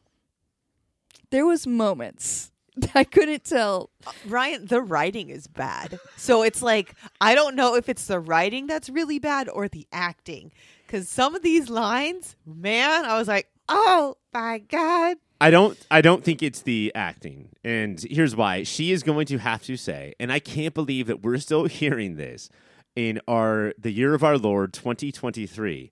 there 1.31 1.45
was 1.45 1.67
moments 1.67 2.53
i 2.95 3.05
couldn't 3.05 3.45
tell 3.45 3.91
uh, 4.07 4.13
Ryan, 4.27 4.67
the 4.67 4.81
writing 4.83 5.31
is 5.31 5.47
bad. 5.47 5.99
So 6.17 6.43
it's 6.43 6.63
like 6.63 6.95
I 7.21 7.35
don't 7.35 7.57
know 7.57 7.75
if 7.75 7.89
it's 7.89 8.07
the 8.07 8.21
writing 8.21 8.67
that's 8.67 8.89
really 8.89 9.19
bad 9.19 9.49
or 9.49 9.67
the 9.67 9.87
acting. 9.93 10.53
Because 10.87 11.09
some 11.09 11.35
of 11.35 11.43
these 11.43 11.69
lines, 11.69 12.37
man, 12.45 13.05
I 13.05 13.19
was 13.19 13.29
like, 13.29 13.49
oh 13.69 14.17
my 14.33 14.59
god. 14.59 15.17
I 15.41 15.51
don't 15.51 15.79
I 15.91 16.01
don't 16.01 16.25
think 16.25 16.43
it's 16.43 16.63
the 16.63 16.93
acting. 16.95 17.51
And 17.65 18.01
here's 18.09 18.37
why. 18.37 18.63
She 18.63 18.93
is 18.93 19.03
going 19.03 19.27
to 19.27 19.39
have 19.39 19.63
to 19.65 19.77
say, 19.77 20.15
and 20.19 20.33
I 20.33 20.39
can't 20.39 20.75
believe 20.75 21.09
that 21.09 21.23
we're 21.23 21.39
still 21.39 21.65
hearing 21.67 22.17
this 22.17 22.49
in 22.95 23.21
our 23.29 23.75
the 23.79 23.91
year 23.91 24.15
of 24.15 24.25
our 24.25 24.39
Lord 24.39 24.73
2023. 24.73 25.91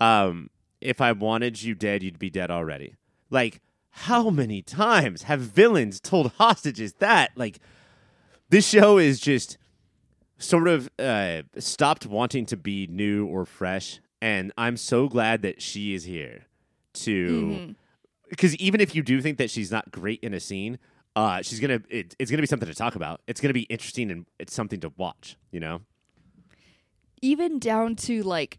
Um 0.00 0.50
if 0.80 1.00
I 1.00 1.12
wanted 1.12 1.62
you 1.62 1.74
dead, 1.74 2.02
you'd 2.02 2.18
be 2.18 2.30
dead 2.30 2.50
already. 2.50 2.94
Like 3.30 3.62
how 3.90 4.28
many 4.28 4.60
times 4.60 5.22
have 5.22 5.40
villains 5.40 6.00
told 6.00 6.32
hostages 6.32 6.94
that? 6.94 7.30
Like 7.36 7.60
this 8.50 8.68
show 8.68 8.98
is 8.98 9.20
just 9.20 9.56
sort 10.38 10.68
of 10.68 10.90
uh, 10.98 11.42
stopped 11.58 12.06
wanting 12.06 12.46
to 12.46 12.56
be 12.56 12.86
new 12.86 13.26
or 13.26 13.46
fresh, 13.46 14.00
and 14.24 14.52
I'm 14.56 14.78
so 14.78 15.06
glad 15.06 15.42
that 15.42 15.60
she 15.60 15.92
is 15.92 16.04
here 16.04 16.46
to 16.94 17.74
because 18.30 18.56
even 18.56 18.80
if 18.80 18.94
you 18.94 19.02
do 19.02 19.20
think 19.20 19.36
that 19.36 19.50
she's 19.50 19.70
not 19.70 19.90
great 19.90 20.20
in 20.22 20.32
a 20.32 20.40
scene, 20.40 20.78
uh, 21.14 21.42
she's 21.42 21.60
gonna 21.60 21.82
it, 21.90 22.16
it's 22.18 22.30
gonna 22.30 22.42
be 22.42 22.46
something 22.46 22.66
to 22.66 22.74
talk 22.74 22.94
about. 22.94 23.20
It's 23.26 23.38
gonna 23.38 23.52
be 23.52 23.64
interesting 23.64 24.10
and 24.10 24.24
it's 24.38 24.54
something 24.54 24.80
to 24.80 24.90
watch. 24.96 25.36
You 25.50 25.60
know, 25.60 25.82
even 27.20 27.58
down 27.58 27.96
to 27.96 28.22
like 28.22 28.56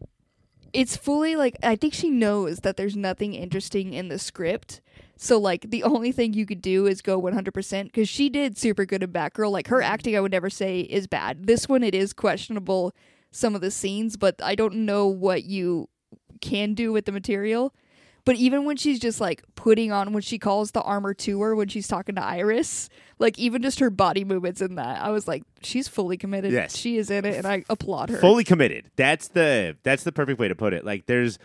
it's 0.71 0.95
fully 0.95 1.35
like 1.35 1.57
I 1.63 1.75
think 1.75 1.95
she 1.95 2.11
knows 2.11 2.59
that 2.59 2.77
there's 2.77 2.95
nothing 2.95 3.33
interesting 3.33 3.91
in 3.95 4.09
the 4.09 4.19
script. 4.19 4.81
So 5.17 5.39
like 5.39 5.71
the 5.71 5.81
only 5.81 6.11
thing 6.11 6.33
you 6.33 6.45
could 6.45 6.61
do 6.61 6.85
is 6.85 7.01
go 7.01 7.19
100% 7.19 7.91
cuz 7.91 8.07
she 8.07 8.29
did 8.29 8.55
super 8.55 8.85
good 8.85 9.01
in 9.01 9.11
Batgirl. 9.11 9.49
Like 9.49 9.69
her 9.69 9.81
acting 9.81 10.15
I 10.15 10.19
would 10.19 10.31
never 10.31 10.51
say 10.51 10.81
is 10.81 11.07
bad. 11.07 11.47
This 11.47 11.67
one 11.67 11.81
it 11.81 11.95
is 11.95 12.13
questionable 12.13 12.93
some 13.35 13.53
of 13.55 13.61
the 13.61 13.71
scenes, 13.71 14.17
but 14.17 14.41
I 14.41 14.55
don't 14.55 14.85
know 14.85 15.07
what 15.07 15.43
you 15.43 15.89
can 16.41 16.73
do 16.73 16.91
with 16.93 17.05
the 17.05 17.11
material. 17.11 17.73
But 18.23 18.37
even 18.37 18.65
when 18.65 18.75
she's 18.75 18.99
just 18.99 19.21
like 19.21 19.43
putting 19.53 19.91
on 19.91 20.11
when 20.11 20.23
she 20.23 20.39
calls 20.39 20.71
the 20.71 20.81
armor 20.81 21.13
to 21.13 21.41
her 21.41 21.55
when 21.55 21.67
she's 21.67 21.87
talking 21.87 22.15
to 22.15 22.23
Iris, 22.23 22.89
like 23.19 23.37
even 23.37 23.61
just 23.61 23.79
her 23.79 23.91
body 23.91 24.23
movements 24.23 24.61
in 24.61 24.75
that, 24.75 24.99
I 25.01 25.09
was 25.11 25.27
like, 25.27 25.43
she's 25.61 25.87
fully 25.87 26.17
committed. 26.17 26.51
Yes. 26.51 26.75
She 26.75 26.97
is 26.97 27.11
in 27.11 27.23
it 27.23 27.35
and 27.35 27.45
I 27.45 27.63
applaud 27.69 28.09
her. 28.09 28.17
fully 28.17 28.43
committed. 28.43 28.89
That's 28.95 29.27
the 29.27 29.77
that's 29.83 30.03
the 30.03 30.11
perfect 30.11 30.39
way 30.39 30.47
to 30.47 30.55
put 30.55 30.73
it. 30.73 30.83
Like 30.83 31.05
there's 31.05 31.37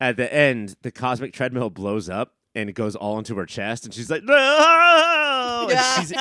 at 0.00 0.16
the 0.16 0.32
end, 0.32 0.76
the 0.82 0.92
cosmic 0.92 1.32
treadmill 1.32 1.70
blows 1.70 2.08
up 2.08 2.34
and 2.54 2.70
it 2.70 2.74
goes 2.74 2.94
all 2.94 3.18
into 3.18 3.34
her 3.36 3.46
chest, 3.46 3.84
and 3.84 3.92
she's 3.92 4.10
like, 4.10 4.22
no, 4.24 5.68
and 5.70 6.06
she's 6.08 6.12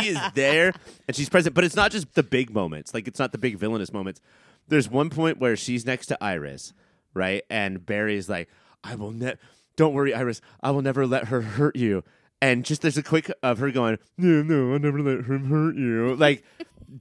she 0.00 0.08
is 0.10 0.18
there 0.34 0.72
and 1.08 1.16
she's 1.16 1.28
present. 1.28 1.54
But 1.54 1.64
it's 1.64 1.76
not 1.76 1.90
just 1.90 2.14
the 2.14 2.22
big 2.22 2.52
moments. 2.54 2.94
Like 2.94 3.08
it's 3.08 3.18
not 3.18 3.32
the 3.32 3.38
big 3.38 3.56
villainous 3.58 3.92
moments. 3.92 4.20
There's 4.68 4.88
one 4.88 5.10
point 5.10 5.38
where 5.38 5.56
she's 5.56 5.86
next 5.86 6.06
to 6.06 6.22
Iris, 6.22 6.72
right, 7.14 7.42
and 7.48 7.84
Barry's 7.84 8.28
like, 8.28 8.48
I 8.82 8.94
will 8.94 9.12
ne- 9.12 9.36
don't 9.76 9.94
worry, 9.94 10.14
Iris, 10.14 10.40
I 10.62 10.70
will 10.70 10.82
never 10.82 11.06
let 11.06 11.28
her 11.28 11.42
hurt 11.42 11.76
you. 11.76 12.02
And 12.40 12.64
just 12.64 12.82
there's 12.82 12.98
a 12.98 13.02
quick 13.02 13.30
of 13.42 13.58
her 13.58 13.70
going, 13.70 13.98
no, 14.18 14.42
no, 14.42 14.72
I'll 14.72 14.78
never 14.78 15.00
let 15.00 15.24
him 15.24 15.46
hurt 15.46 15.76
you. 15.76 16.14
Like 16.16 16.44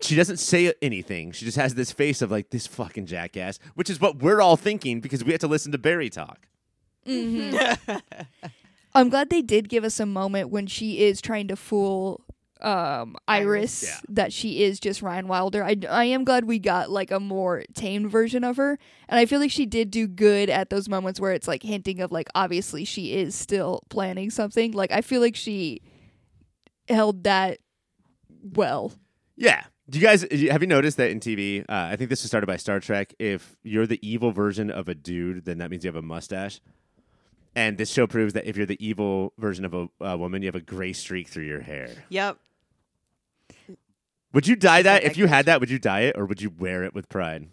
she 0.01 0.15
doesn't 0.15 0.37
say 0.37 0.73
anything. 0.81 1.31
She 1.31 1.45
just 1.45 1.57
has 1.57 1.75
this 1.75 1.91
face 1.91 2.21
of 2.21 2.31
like 2.31 2.49
this 2.49 2.67
fucking 2.67 3.05
jackass, 3.05 3.59
which 3.75 3.89
is 3.89 3.99
what 3.99 4.21
we're 4.21 4.41
all 4.41 4.57
thinking 4.57 5.01
because 5.01 5.23
we 5.23 5.31
had 5.31 5.41
to 5.41 5.47
listen 5.47 5.71
to 5.71 5.77
Barry 5.77 6.09
talk. 6.09 6.47
Mm-hmm. 7.05 7.97
I'm 8.95 9.09
glad 9.09 9.29
they 9.29 9.41
did 9.41 9.69
give 9.69 9.83
us 9.83 9.99
a 9.99 10.05
moment 10.05 10.49
when 10.49 10.67
she 10.67 11.03
is 11.03 11.21
trying 11.21 11.47
to 11.49 11.55
fool 11.55 12.21
um 12.65 13.15
Iris, 13.27 13.83
Iris. 13.83 13.83
Yeah. 13.83 13.99
that 14.09 14.33
she 14.33 14.63
is 14.63 14.79
just 14.79 15.01
Ryan 15.01 15.27
Wilder. 15.27 15.63
I 15.63 15.75
I 15.89 16.05
am 16.05 16.23
glad 16.23 16.45
we 16.45 16.59
got 16.59 16.89
like 16.89 17.11
a 17.11 17.19
more 17.19 17.63
tamed 17.75 18.09
version 18.09 18.43
of 18.43 18.57
her. 18.57 18.79
And 19.07 19.19
I 19.19 19.25
feel 19.25 19.39
like 19.39 19.51
she 19.51 19.65
did 19.65 19.91
do 19.91 20.07
good 20.07 20.49
at 20.49 20.69
those 20.69 20.89
moments 20.89 21.19
where 21.19 21.31
it's 21.33 21.47
like 21.47 21.61
hinting 21.63 22.01
of 22.01 22.11
like 22.11 22.27
obviously 22.33 22.83
she 22.83 23.13
is 23.13 23.35
still 23.35 23.83
planning 23.89 24.29
something. 24.31 24.71
Like 24.71 24.91
I 24.91 25.01
feel 25.01 25.21
like 25.21 25.35
she 25.35 25.81
held 26.89 27.23
that 27.23 27.59
well. 28.41 28.93
Yeah. 29.35 29.63
Do 29.87 29.99
you 29.99 30.03
guys 30.05 30.23
have 30.23 30.61
you 30.63 30.67
noticed 30.67 30.97
that 30.97 31.11
in 31.11 31.19
TV? 31.19 31.61
Uh, 31.61 31.65
I 31.69 31.95
think 31.95 32.09
this 32.09 32.23
was 32.23 32.31
started 32.31 32.47
by 32.47 32.57
Star 32.57 32.79
Trek. 32.79 33.13
If 33.19 33.55
you're 33.61 33.85
the 33.85 33.99
evil 34.07 34.31
version 34.31 34.71
of 34.71 34.89
a 34.89 34.95
dude, 34.95 35.45
then 35.45 35.59
that 35.59 35.69
means 35.69 35.83
you 35.83 35.89
have 35.89 35.95
a 35.95 36.01
mustache. 36.01 36.59
And 37.55 37.77
this 37.77 37.89
show 37.91 38.07
proves 38.07 38.33
that 38.33 38.45
if 38.47 38.57
you're 38.57 38.65
the 38.65 38.83
evil 38.85 39.31
version 39.37 39.63
of 39.63 39.73
a, 39.73 39.87
a 40.01 40.17
woman, 40.17 40.41
you 40.41 40.47
have 40.47 40.55
a 40.55 40.59
gray 40.61 40.91
streak 40.91 41.27
through 41.29 41.45
your 41.45 41.61
hair. 41.61 41.89
Yep. 42.09 42.37
Would 44.35 44.47
you 44.47 44.55
dye 44.57 44.81
that? 44.81 45.01
that 45.01 45.09
If 45.09 45.17
you 45.17 45.27
had 45.27 45.45
that, 45.45 45.61
would 45.61 45.69
you 45.69 45.79
dye 45.79 46.01
it 46.01 46.17
or 46.17 46.25
would 46.25 46.41
you 46.41 46.49
wear 46.49 46.83
it 46.83 46.93
with 46.93 47.07
pride? 47.07 47.47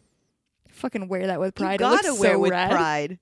Fucking 0.69 1.07
wear 1.07 1.29
that 1.29 1.39
with 1.39 1.55
pride. 1.55 1.81
You 1.81 1.87
it 1.87 1.91
gotta 1.91 2.09
looks 2.09 2.21
wear 2.21 2.33
so 2.33 2.39
with 2.41 2.51
rad. 2.51 2.71
pride. 2.73 3.19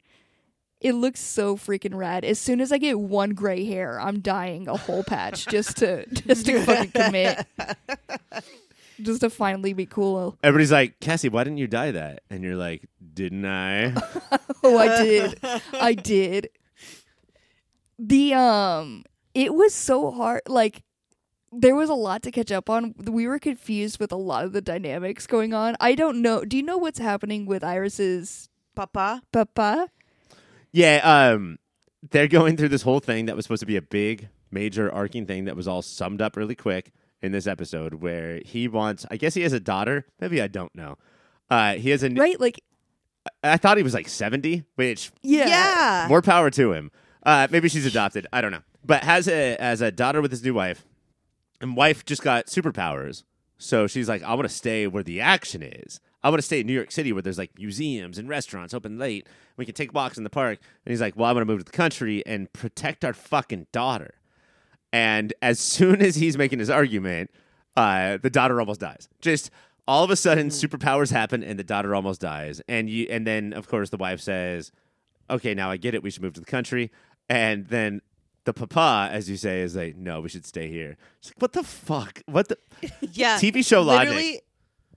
It 0.80 0.92
looks 0.94 1.20
so 1.20 1.58
freaking 1.58 1.94
rad. 1.94 2.24
As 2.24 2.38
soon 2.38 2.62
as 2.62 2.72
I 2.72 2.78
get 2.78 2.98
one 2.98 3.30
gray 3.30 3.66
hair, 3.66 4.00
I'm 4.00 4.20
dyeing 4.20 4.66
a 4.66 4.78
whole 4.78 5.04
patch 5.04 5.46
just 5.46 5.76
to 5.76 6.06
just 6.12 6.46
to 6.46 6.62
fucking 6.62 6.92
commit. 6.92 7.46
Just 9.02 9.20
to 9.20 9.28
finally 9.28 9.74
be 9.74 9.84
cool. 9.84 10.38
Everybody's 10.42 10.72
like, 10.72 10.98
Cassie, 11.00 11.28
why 11.28 11.44
didn't 11.44 11.58
you 11.58 11.66
dye 11.66 11.90
that? 11.90 12.22
And 12.30 12.42
you're 12.42 12.56
like, 12.56 12.88
didn't 13.12 13.44
I? 13.44 13.94
Oh, 14.62 14.76
I 14.76 15.02
did. 15.02 15.40
I 15.72 15.94
did. 15.94 16.50
The 17.98 18.34
um 18.34 19.04
it 19.34 19.54
was 19.54 19.74
so 19.74 20.10
hard 20.10 20.42
like 20.46 20.82
there 21.52 21.74
was 21.74 21.88
a 21.88 21.94
lot 21.94 22.22
to 22.22 22.30
catch 22.30 22.52
up 22.52 22.70
on. 22.70 22.94
We 22.98 23.26
were 23.26 23.38
confused 23.38 23.98
with 23.98 24.12
a 24.12 24.16
lot 24.16 24.44
of 24.44 24.52
the 24.52 24.60
dynamics 24.60 25.26
going 25.26 25.52
on. 25.52 25.76
I 25.80 25.94
don't 25.94 26.22
know. 26.22 26.44
Do 26.44 26.56
you 26.56 26.62
know 26.62 26.78
what's 26.78 26.98
happening 26.98 27.46
with 27.46 27.64
Iris's 27.64 28.48
Papa. 28.74 29.22
papa? 29.32 29.88
Yeah, 30.72 31.00
um, 31.02 31.58
they're 32.10 32.28
going 32.28 32.56
through 32.56 32.68
this 32.68 32.82
whole 32.82 33.00
thing 33.00 33.26
that 33.26 33.36
was 33.36 33.44
supposed 33.44 33.60
to 33.60 33.66
be 33.66 33.76
a 33.76 33.82
big, 33.82 34.28
major 34.50 34.92
arcing 34.92 35.26
thing 35.26 35.46
that 35.46 35.56
was 35.56 35.66
all 35.66 35.82
summed 35.82 36.22
up 36.22 36.36
really 36.36 36.54
quick 36.54 36.92
in 37.20 37.32
this 37.32 37.46
episode, 37.46 37.94
where 37.94 38.40
he 38.44 38.68
wants. 38.68 39.04
I 39.10 39.16
guess 39.16 39.34
he 39.34 39.42
has 39.42 39.52
a 39.52 39.60
daughter. 39.60 40.06
Maybe 40.20 40.40
I 40.40 40.46
don't 40.46 40.74
know. 40.74 40.96
Uh, 41.50 41.74
he 41.74 41.90
has 41.90 42.04
a. 42.04 42.10
Right? 42.10 42.40
Like, 42.40 42.62
I 43.42 43.56
thought 43.56 43.76
he 43.76 43.82
was 43.82 43.94
like 43.94 44.08
seventy, 44.08 44.64
which 44.76 45.10
yeah. 45.22 45.48
Yeah. 45.48 46.06
more 46.08 46.22
power 46.22 46.50
to 46.50 46.72
him. 46.72 46.92
Uh, 47.24 47.48
maybe 47.50 47.68
she's 47.68 47.86
adopted. 47.86 48.26
I 48.32 48.40
don't 48.40 48.52
know. 48.52 48.62
But 48.84 49.02
has 49.02 49.28
a 49.28 49.56
as 49.56 49.80
a 49.80 49.90
daughter 49.90 50.22
with 50.22 50.30
his 50.30 50.42
new 50.42 50.54
wife, 50.54 50.86
and 51.60 51.76
wife 51.76 52.04
just 52.04 52.22
got 52.22 52.46
superpowers. 52.46 53.24
So 53.58 53.86
she's 53.86 54.08
like, 54.08 54.22
I 54.22 54.34
want 54.34 54.48
to 54.48 54.54
stay 54.54 54.86
where 54.86 55.02
the 55.02 55.20
action 55.20 55.62
is. 55.62 56.00
I 56.22 56.28
want 56.28 56.38
to 56.38 56.46
stay 56.46 56.60
in 56.60 56.66
New 56.66 56.72
York 56.72 56.90
City 56.90 57.12
where 57.12 57.22
there's 57.22 57.38
like 57.38 57.58
museums 57.58 58.18
and 58.18 58.28
restaurants 58.28 58.74
open 58.74 58.98
late. 58.98 59.26
We 59.56 59.64
can 59.64 59.74
take 59.74 59.94
walks 59.94 60.18
in 60.18 60.24
the 60.24 60.30
park. 60.30 60.58
And 60.84 60.90
he's 60.90 61.00
like, 61.00 61.16
Well, 61.16 61.28
I 61.28 61.32
want 61.32 61.42
to 61.42 61.52
move 61.52 61.60
to 61.60 61.64
the 61.64 61.76
country 61.76 62.24
and 62.26 62.52
protect 62.52 63.04
our 63.04 63.12
fucking 63.12 63.66
daughter. 63.72 64.14
And 64.92 65.32
as 65.42 65.60
soon 65.60 66.02
as 66.02 66.16
he's 66.16 66.38
making 66.38 66.58
his 66.58 66.70
argument, 66.70 67.30
uh, 67.76 68.18
the 68.22 68.30
daughter 68.30 68.60
almost 68.60 68.80
dies. 68.80 69.08
Just 69.20 69.50
all 69.86 70.04
of 70.04 70.10
a 70.10 70.16
sudden, 70.16 70.48
superpowers 70.48 71.10
happen 71.10 71.42
and 71.42 71.58
the 71.58 71.64
daughter 71.64 71.94
almost 71.94 72.20
dies. 72.20 72.60
And 72.68 72.88
you, 72.88 73.06
and 73.10 73.26
then 73.26 73.52
of 73.52 73.68
course 73.68 73.90
the 73.90 73.96
wife 73.96 74.20
says, 74.20 74.72
"Okay, 75.28 75.54
now 75.54 75.70
I 75.70 75.76
get 75.76 75.94
it. 75.94 76.02
We 76.02 76.10
should 76.10 76.22
move 76.22 76.34
to 76.34 76.40
the 76.40 76.46
country." 76.46 76.90
And 77.28 77.68
then 77.68 78.02
the 78.44 78.52
papa, 78.52 79.08
as 79.12 79.28
you 79.28 79.36
say, 79.36 79.60
is 79.60 79.76
like, 79.76 79.96
"No, 79.96 80.20
we 80.20 80.28
should 80.28 80.46
stay 80.46 80.68
here." 80.68 80.96
It's 81.18 81.28
like, 81.28 81.40
what 81.42 81.52
the 81.52 81.62
fuck? 81.62 82.22
What 82.26 82.48
the 82.48 82.58
Yeah. 83.12 83.36
TV 83.38 83.64
show 83.66 83.82
logic? 83.82 84.42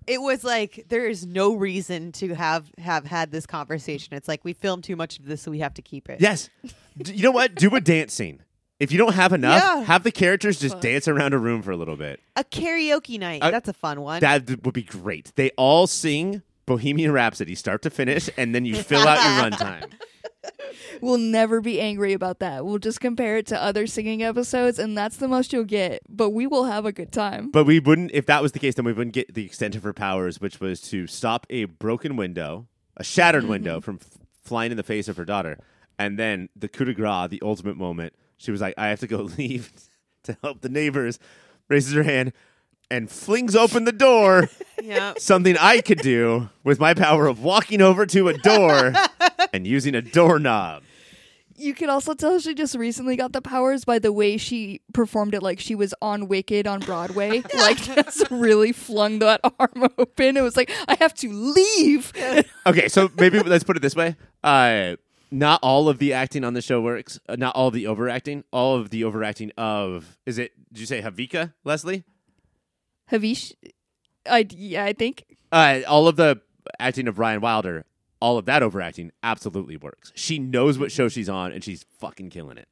It 0.06 0.22
was 0.22 0.44
like 0.44 0.86
there 0.90 1.06
is 1.08 1.26
no 1.26 1.56
reason 1.56 2.12
to 2.14 2.34
have 2.36 2.70
have 2.78 3.06
had 3.06 3.32
this 3.32 3.46
conversation. 3.46 4.14
It's 4.16 4.28
like 4.28 4.44
we 4.44 4.52
filmed 4.54 4.84
too 4.84 4.96
much 4.98 5.18
of 5.20 5.26
this, 5.26 5.42
so 5.42 5.52
we 5.52 5.60
have 5.60 5.74
to 5.76 5.82
keep 5.82 6.10
it. 6.10 6.20
Yes. 6.20 6.50
D- 6.98 7.14
you 7.14 7.24
know 7.24 7.32
what? 7.32 7.56
Do 7.56 7.74
a 7.76 7.80
dance 7.82 8.14
scene. 8.14 8.44
If 8.80 8.92
you 8.92 8.98
don't 8.98 9.14
have 9.14 9.32
enough, 9.32 9.62
Yeah. 9.64 9.84
have 9.86 10.04
the 10.04 10.12
characters 10.12 10.60
just 10.60 10.82
dance 10.82 11.08
around 11.08 11.34
a 11.34 11.38
room 11.38 11.62
for 11.62 11.72
a 11.72 11.78
little 11.78 11.96
bit. 11.96 12.20
A 12.36 12.44
karaoke 12.44 13.18
night. 13.18 13.42
Uh, 13.42 13.52
That's 13.52 13.70
a 13.70 13.74
fun 13.74 14.02
one. 14.02 14.20
That 14.20 14.50
would 14.66 14.74
be 14.74 14.84
great. 14.84 15.32
They 15.36 15.52
all 15.52 15.88
sing 15.88 16.42
Bohemian 16.66 17.14
Rhapsody 17.14 17.56
start 17.56 17.82
to 17.84 17.90
finish, 17.90 18.30
and 18.36 18.54
then 18.54 18.66
you 18.66 18.76
fill 18.76 19.08
out 19.08 19.18
your 19.24 19.52
runtime. 19.52 19.90
We'll 21.02 21.18
never 21.18 21.62
be 21.62 21.80
angry 21.80 22.14
about 22.14 22.40
that. 22.40 22.66
We'll 22.66 22.80
just 22.80 23.00
compare 23.00 23.38
it 23.38 23.48
to 23.48 23.62
other 23.62 23.88
singing 23.88 24.24
episodes, 24.24 24.80
and 24.80 24.98
that's 24.98 25.18
the 25.18 25.28
most 25.28 25.54
you'll 25.54 25.64
get. 25.64 26.02
But 26.10 26.32
we 26.32 26.48
will 26.48 26.66
have 26.66 26.86
a 26.86 26.92
good 26.92 27.12
time. 27.12 27.52
But 27.52 27.66
we 27.66 27.80
wouldn't, 27.80 28.12
if 28.14 28.26
that 28.28 28.42
was 28.42 28.52
the 28.52 28.60
case, 28.60 28.76
then 28.76 28.86
we 28.86 28.94
wouldn't 28.94 29.14
get 29.14 29.34
the 29.34 29.46
extent 29.46 29.76
of 29.76 29.84
her 29.84 29.94
powers, 29.94 30.40
which 30.40 30.60
was 30.60 30.82
to 30.84 31.08
stop 31.08 31.46
a 31.50 31.66
broken 31.66 32.16
window, 32.16 32.68
a 32.98 33.04
shattered 33.04 33.46
window 33.46 33.76
mm-hmm. 33.78 33.84
from 33.84 34.00
f- 34.02 34.20
flying 34.44 34.72
in 34.72 34.78
the 34.78 34.84
face 34.84 35.08
of 35.08 35.18
her 35.18 35.26
daughter. 35.26 35.58
And 36.00 36.18
then 36.18 36.50
the 36.56 36.68
coup 36.68 36.86
de 36.86 36.94
grace, 36.94 37.30
the 37.30 37.42
ultimate 37.42 37.78
moment, 37.78 38.14
she 38.38 38.52
was 38.52 38.62
like, 38.62 38.74
I 38.78 38.88
have 38.88 39.00
to 39.02 39.08
go 39.08 39.22
leave 39.38 39.72
to 40.24 40.38
help 40.42 40.62
the 40.62 40.70
neighbors, 40.70 41.20
raises 41.70 41.94
her 41.94 42.04
hand 42.04 42.34
and 42.90 43.10
flings 43.10 43.56
open 43.56 43.86
the 43.86 43.92
door. 43.92 44.50
yeah. 44.84 45.14
something 45.18 45.58
I 45.58 45.82
could 45.82 46.00
do 46.00 46.50
with 46.64 46.80
my 46.80 46.94
power 46.94 47.28
of 47.28 47.42
walking 47.42 47.82
over 47.82 48.06
to 48.06 48.28
a 48.28 48.38
door 48.38 48.94
and 49.54 49.68
using 49.68 49.96
a 49.96 50.02
doorknob. 50.02 50.84
You 51.56 51.76
can 51.76 51.88
also 51.90 52.16
tell 52.16 52.40
she 52.40 52.56
just 52.56 52.74
recently 52.76 53.16
got 53.16 53.32
the 53.32 53.42
powers 53.42 53.86
by 53.86 54.00
the 54.00 54.12
way 54.12 54.38
she 54.38 54.82
performed 54.92 55.36
it 55.36 55.44
like 55.44 55.60
she 55.60 55.76
was 55.76 55.94
on 56.02 56.28
Wicked 56.28 56.66
on 56.66 56.80
Broadway. 56.80 57.44
like 57.54 57.78
just 57.78 58.26
really 58.32 58.72
flung 58.72 59.20
that 59.20 59.40
arm 59.60 59.88
open. 60.00 60.36
It 60.36 60.42
was 60.42 60.58
like, 60.58 60.72
I 60.88 60.96
have 61.00 61.14
to 61.16 61.30
leave. 61.32 62.12
Okay, 62.66 62.88
so 62.88 63.12
maybe 63.18 63.40
let's 63.42 63.64
put 63.64 63.76
it 63.76 63.82
this 63.82 63.96
way. 63.96 64.16
Uh, 64.42 64.96
not 65.32 65.60
all 65.62 65.90
of 65.90 65.98
the 66.00 66.14
acting 66.14 66.46
on 66.46 66.54
the 66.54 66.62
show 66.62 66.80
works. 66.80 67.20
Uh, 67.28 67.36
not 67.36 67.54
all 67.56 67.68
of 67.68 67.74
the 67.74 67.88
overacting. 67.88 68.46
All 68.54 68.78
of 68.78 68.90
the 68.90 69.04
overacting 69.04 69.52
of 69.58 70.18
is 70.26 70.38
it? 70.38 70.54
Did 70.72 70.80
you 70.80 70.86
say 70.86 71.02
Havika 71.02 71.54
Leslie? 71.66 72.06
Havish 73.12 73.54
I 74.26 74.48
yeah, 74.50 74.86
I 74.86 74.94
think. 74.94 75.26
Uh, 75.52 75.82
all 75.88 76.08
of 76.08 76.16
the 76.16 76.42
acting 76.80 77.08
of 77.10 77.20
Ryan 77.20 77.42
Wilder. 77.42 77.86
All 78.24 78.38
of 78.38 78.46
that 78.46 78.64
overacting 78.64 79.12
absolutely 79.22 79.76
works. 79.76 80.14
She 80.16 80.40
knows 80.40 80.80
what 80.80 80.92
show 80.94 81.10
she's 81.10 81.28
on, 81.28 81.52
and 81.52 81.62
she's 81.62 81.84
fucking 82.00 82.30
killing 82.30 82.58
it. 82.58 82.70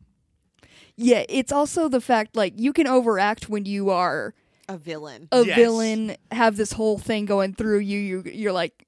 Yeah, 0.96 1.25
it's 1.27 1.51
also 1.51 1.89
the 1.89 2.00
fact 2.00 2.36
like 2.38 2.53
you 2.55 2.72
can 2.72 2.88
overact 2.88 3.50
when 3.50 3.65
you 3.65 3.89
are 3.89 4.34
A 4.70 4.77
villain. 4.77 5.27
a 5.31 5.43
Yes. 5.46 5.58
villain, 5.58 6.15
have 6.31 6.55
this 6.55 6.72
whole 6.74 6.98
thing 6.98 7.25
going 7.25 7.53
through 7.53 7.79
you. 7.79 7.98
You 8.00 8.24
you're 8.25 8.51
like 8.53 8.86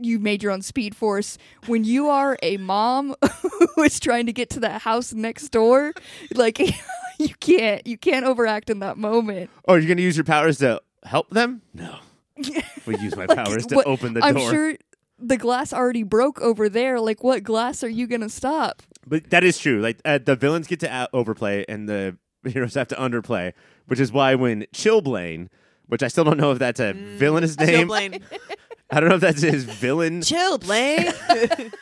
you 0.00 0.20
made 0.20 0.42
your 0.44 0.52
own 0.52 0.62
speed 0.62 0.94
force. 0.94 1.36
When 1.66 1.82
you 1.82 2.08
are 2.08 2.38
a 2.42 2.56
mom 2.58 3.16
who 3.74 3.82
is 3.82 3.98
trying 3.98 4.26
to 4.26 4.32
get 4.32 4.50
to 4.50 4.60
that 4.60 4.82
house 4.82 5.12
next 5.12 5.48
door, 5.48 5.92
like 6.34 6.58
you 7.18 7.34
can't 7.40 7.84
you 7.88 7.98
can't 7.98 8.24
overact 8.24 8.70
in 8.70 8.78
that 8.80 8.96
moment. 8.98 9.50
Oh, 9.66 9.74
you're 9.74 9.88
gonna 9.88 10.02
use 10.02 10.16
your 10.16 10.24
powers 10.24 10.58
to 10.58 10.80
help 11.04 11.30
them? 11.30 11.62
No. 11.74 11.96
We 12.86 12.96
use 12.98 13.16
my 13.16 13.26
Like, 13.26 13.36
powers 13.36 13.66
to 13.66 13.74
what- 13.76 13.86
open 13.86 14.14
the 14.14 14.24
I'm 14.24 14.34
door. 14.36 14.50
sure 14.50 14.76
the 15.18 15.36
glass 15.36 15.72
already 15.72 16.02
broke 16.02 16.40
over 16.40 16.68
there. 16.68 17.00
Like 17.00 17.22
what 17.22 17.42
glass 17.42 17.82
are 17.82 17.88
you 17.88 18.06
gonna 18.06 18.28
stop? 18.28 18.82
But 19.06 19.30
that 19.30 19.44
is 19.44 19.58
true. 19.58 19.80
Like 19.80 20.00
uh, 20.04 20.18
the 20.18 20.36
villains 20.36 20.66
get 20.66 20.80
to 20.80 20.92
out- 20.92 21.10
overplay, 21.12 21.64
and 21.68 21.88
the 21.88 22.16
heroes 22.44 22.74
have 22.74 22.88
to 22.88 22.96
underplay, 22.96 23.52
which 23.86 24.00
is 24.00 24.12
why 24.12 24.34
when 24.34 24.62
Chillblaine, 24.74 25.48
which 25.86 26.02
I 26.02 26.08
still 26.08 26.24
don't 26.24 26.38
know 26.38 26.52
if 26.52 26.58
that's 26.58 26.80
a 26.80 26.92
villainous 26.92 27.58
name. 27.58 27.88
Blaine. 27.88 28.22
I 28.90 29.00
don't 29.00 29.10
know 29.10 29.16
if 29.16 29.20
that's 29.20 29.42
his 29.42 29.64
villain. 29.64 30.22
Chill, 30.22 30.56
Blaine. 30.58 31.12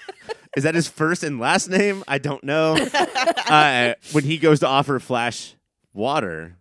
Is 0.56 0.62
that 0.64 0.74
his 0.74 0.88
first 0.88 1.22
and 1.22 1.38
last 1.38 1.68
name? 1.68 2.02
I 2.08 2.18
don't 2.18 2.42
know. 2.42 2.74
uh, 2.74 3.94
when 4.12 4.24
he 4.24 4.38
goes 4.38 4.58
to 4.60 4.66
offer 4.66 4.98
Flash 4.98 5.54
water, 5.92 6.56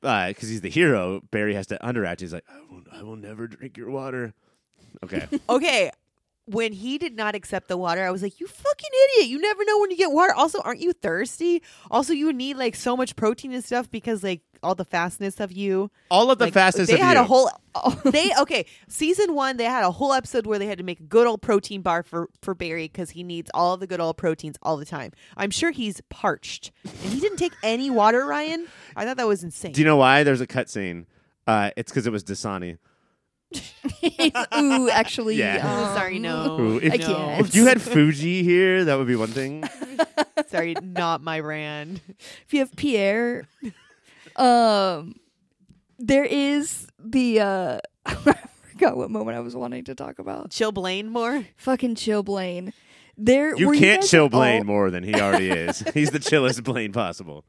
because 0.00 0.48
he's 0.48 0.62
the 0.62 0.70
hero, 0.70 1.20
Barry 1.30 1.54
has 1.54 1.66
to 1.68 1.78
underact. 1.82 2.20
He's 2.20 2.32
like, 2.32 2.44
I 2.48 2.58
will, 2.72 2.82
I 2.92 3.02
will 3.02 3.16
never 3.16 3.46
drink 3.46 3.76
your 3.76 3.90
water. 3.90 4.32
Okay. 5.04 5.26
okay. 5.48 5.90
When 6.46 6.72
he 6.72 6.98
did 6.98 7.14
not 7.14 7.36
accept 7.36 7.68
the 7.68 7.76
water, 7.76 8.02
I 8.04 8.10
was 8.10 8.20
like, 8.20 8.40
"You 8.40 8.48
fucking 8.48 8.90
idiot! 9.16 9.30
You 9.30 9.40
never 9.40 9.64
know 9.64 9.78
when 9.78 9.92
you 9.92 9.96
get 9.96 10.10
water. 10.10 10.32
Also, 10.34 10.60
aren't 10.60 10.80
you 10.80 10.92
thirsty? 10.92 11.62
Also, 11.88 12.12
you 12.12 12.32
need 12.32 12.56
like 12.56 12.74
so 12.74 12.96
much 12.96 13.14
protein 13.14 13.52
and 13.52 13.64
stuff 13.64 13.88
because 13.88 14.24
like 14.24 14.40
all 14.60 14.74
the 14.74 14.84
fastness 14.84 15.38
of 15.38 15.52
you. 15.52 15.88
All 16.10 16.32
of 16.32 16.38
the 16.38 16.46
Like, 16.46 16.54
fastest 16.54 16.90
They 16.90 16.98
had 16.98 17.14
you. 17.14 17.20
a 17.20 17.24
whole. 17.24 17.48
they 18.04 18.30
okay. 18.40 18.66
Season 18.88 19.34
one, 19.34 19.56
they 19.56 19.64
had 19.64 19.84
a 19.84 19.92
whole 19.92 20.12
episode 20.12 20.44
where 20.46 20.58
they 20.58 20.66
had 20.66 20.78
to 20.78 20.84
make 20.84 20.98
a 20.98 21.04
good 21.04 21.28
old 21.28 21.42
protein 21.42 21.80
bar 21.80 22.02
for 22.02 22.28
for 22.42 22.56
Barry 22.56 22.86
because 22.88 23.10
he 23.10 23.22
needs 23.22 23.48
all 23.54 23.74
of 23.74 23.80
the 23.80 23.86
good 23.86 24.00
old 24.00 24.16
proteins 24.16 24.56
all 24.62 24.76
the 24.76 24.84
time. 24.84 25.12
I'm 25.36 25.52
sure 25.52 25.70
he's 25.70 26.00
parched, 26.10 26.72
and 26.84 27.12
he 27.12 27.20
didn't 27.20 27.38
take 27.38 27.52
any 27.62 27.88
water. 27.88 28.26
Ryan, 28.26 28.66
I 28.96 29.04
thought 29.04 29.16
that 29.16 29.28
was 29.28 29.44
insane. 29.44 29.72
Do 29.72 29.80
you 29.80 29.86
know 29.86 29.96
why? 29.96 30.24
There's 30.24 30.40
a 30.40 30.46
cutscene. 30.48 31.06
Uh, 31.46 31.70
it's 31.76 31.92
because 31.92 32.08
it 32.08 32.12
was 32.12 32.24
Dasani. 32.24 32.78
Ooh, 34.56 34.88
actually, 34.90 35.36
Yeah. 35.36 35.66
um, 35.88 35.96
Sorry, 35.96 36.18
no. 36.18 36.58
Ooh, 36.60 36.78
if, 36.78 36.92
I 36.92 36.98
can't. 36.98 37.40
if 37.46 37.54
you 37.54 37.66
had 37.66 37.80
Fiji 37.80 38.42
here, 38.42 38.84
that 38.84 38.96
would 38.98 39.06
be 39.06 39.16
one 39.16 39.28
thing. 39.28 39.64
Sorry, 40.48 40.74
not 40.82 41.22
my 41.22 41.40
brand. 41.40 42.00
if 42.08 42.52
you 42.52 42.60
have 42.60 42.72
Perrier, 42.76 43.46
um, 44.36 45.16
there 45.98 46.24
is 46.24 46.86
the 46.98 47.40
uh, 47.40 47.78
I 48.06 48.14
forgot 48.72 48.96
what 48.96 49.10
moment 49.10 49.36
I 49.36 49.40
was 49.40 49.54
wanting 49.56 49.84
to 49.84 49.94
talk 49.94 50.18
about. 50.18 50.50
Chill 50.50 50.72
Blaine 50.72 51.08
more. 51.08 51.44
Fucking 51.56 51.94
chill 51.96 52.22
Blaine. 52.22 52.72
There, 53.18 53.54
You 53.56 53.68
were 53.68 53.74
can't 53.74 54.00
guys 54.00 54.10
chill 54.10 54.24
at 54.26 54.30
Blaine 54.30 54.58
all- 54.60 54.64
more 54.66 54.90
than 54.90 55.04
he 55.04 55.14
already 55.14 55.50
is. 55.50 55.84
He's 55.94 56.10
the 56.10 56.18
chillest 56.18 56.64
Blaine 56.64 56.92
possible. 56.92 57.44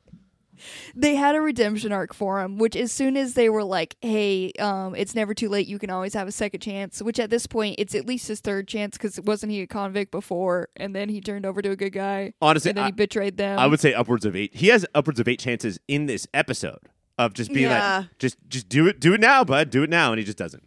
They 0.95 1.15
had 1.15 1.35
a 1.35 1.41
redemption 1.41 1.91
arc 1.91 2.13
for 2.13 2.41
him, 2.41 2.57
which 2.57 2.75
as 2.75 2.91
soon 2.91 3.17
as 3.17 3.33
they 3.33 3.49
were 3.49 3.63
like, 3.63 3.95
"Hey, 4.01 4.51
um, 4.59 4.95
it's 4.95 5.15
never 5.15 5.33
too 5.33 5.49
late. 5.49 5.67
You 5.67 5.79
can 5.79 5.89
always 5.89 6.13
have 6.13 6.27
a 6.27 6.31
second 6.31 6.59
chance." 6.61 7.01
Which 7.01 7.19
at 7.19 7.29
this 7.29 7.47
point, 7.47 7.75
it's 7.79 7.95
at 7.95 8.05
least 8.05 8.27
his 8.27 8.39
third 8.39 8.67
chance 8.67 8.97
because 8.97 9.19
wasn't 9.21 9.51
he 9.51 9.61
a 9.61 9.67
convict 9.67 10.11
before, 10.11 10.69
and 10.75 10.95
then 10.95 11.09
he 11.09 11.21
turned 11.21 11.45
over 11.45 11.61
to 11.61 11.71
a 11.71 11.75
good 11.75 11.93
guy, 11.93 12.33
Honestly, 12.41 12.69
and 12.69 12.77
then 12.77 12.83
I, 12.85 12.87
he 12.87 12.91
betrayed 12.91 13.37
them. 13.37 13.59
I 13.59 13.67
would 13.67 13.79
say 13.79 13.93
upwards 13.93 14.25
of 14.25 14.35
eight. 14.35 14.55
He 14.55 14.67
has 14.67 14.85
upwards 14.95 15.19
of 15.19 15.27
eight 15.27 15.39
chances 15.39 15.79
in 15.87 16.05
this 16.05 16.27
episode 16.33 16.79
of 17.17 17.33
just 17.33 17.51
being 17.53 17.69
Yeah. 17.69 17.97
like, 17.99 18.17
just 18.19 18.37
just 18.47 18.69
do 18.69 18.87
it, 18.87 18.99
do 18.99 19.13
it 19.13 19.19
now, 19.21 19.43
bud, 19.43 19.69
do 19.69 19.83
it 19.83 19.89
now, 19.89 20.11
and 20.11 20.19
he 20.19 20.25
just 20.25 20.37
doesn't. 20.37 20.63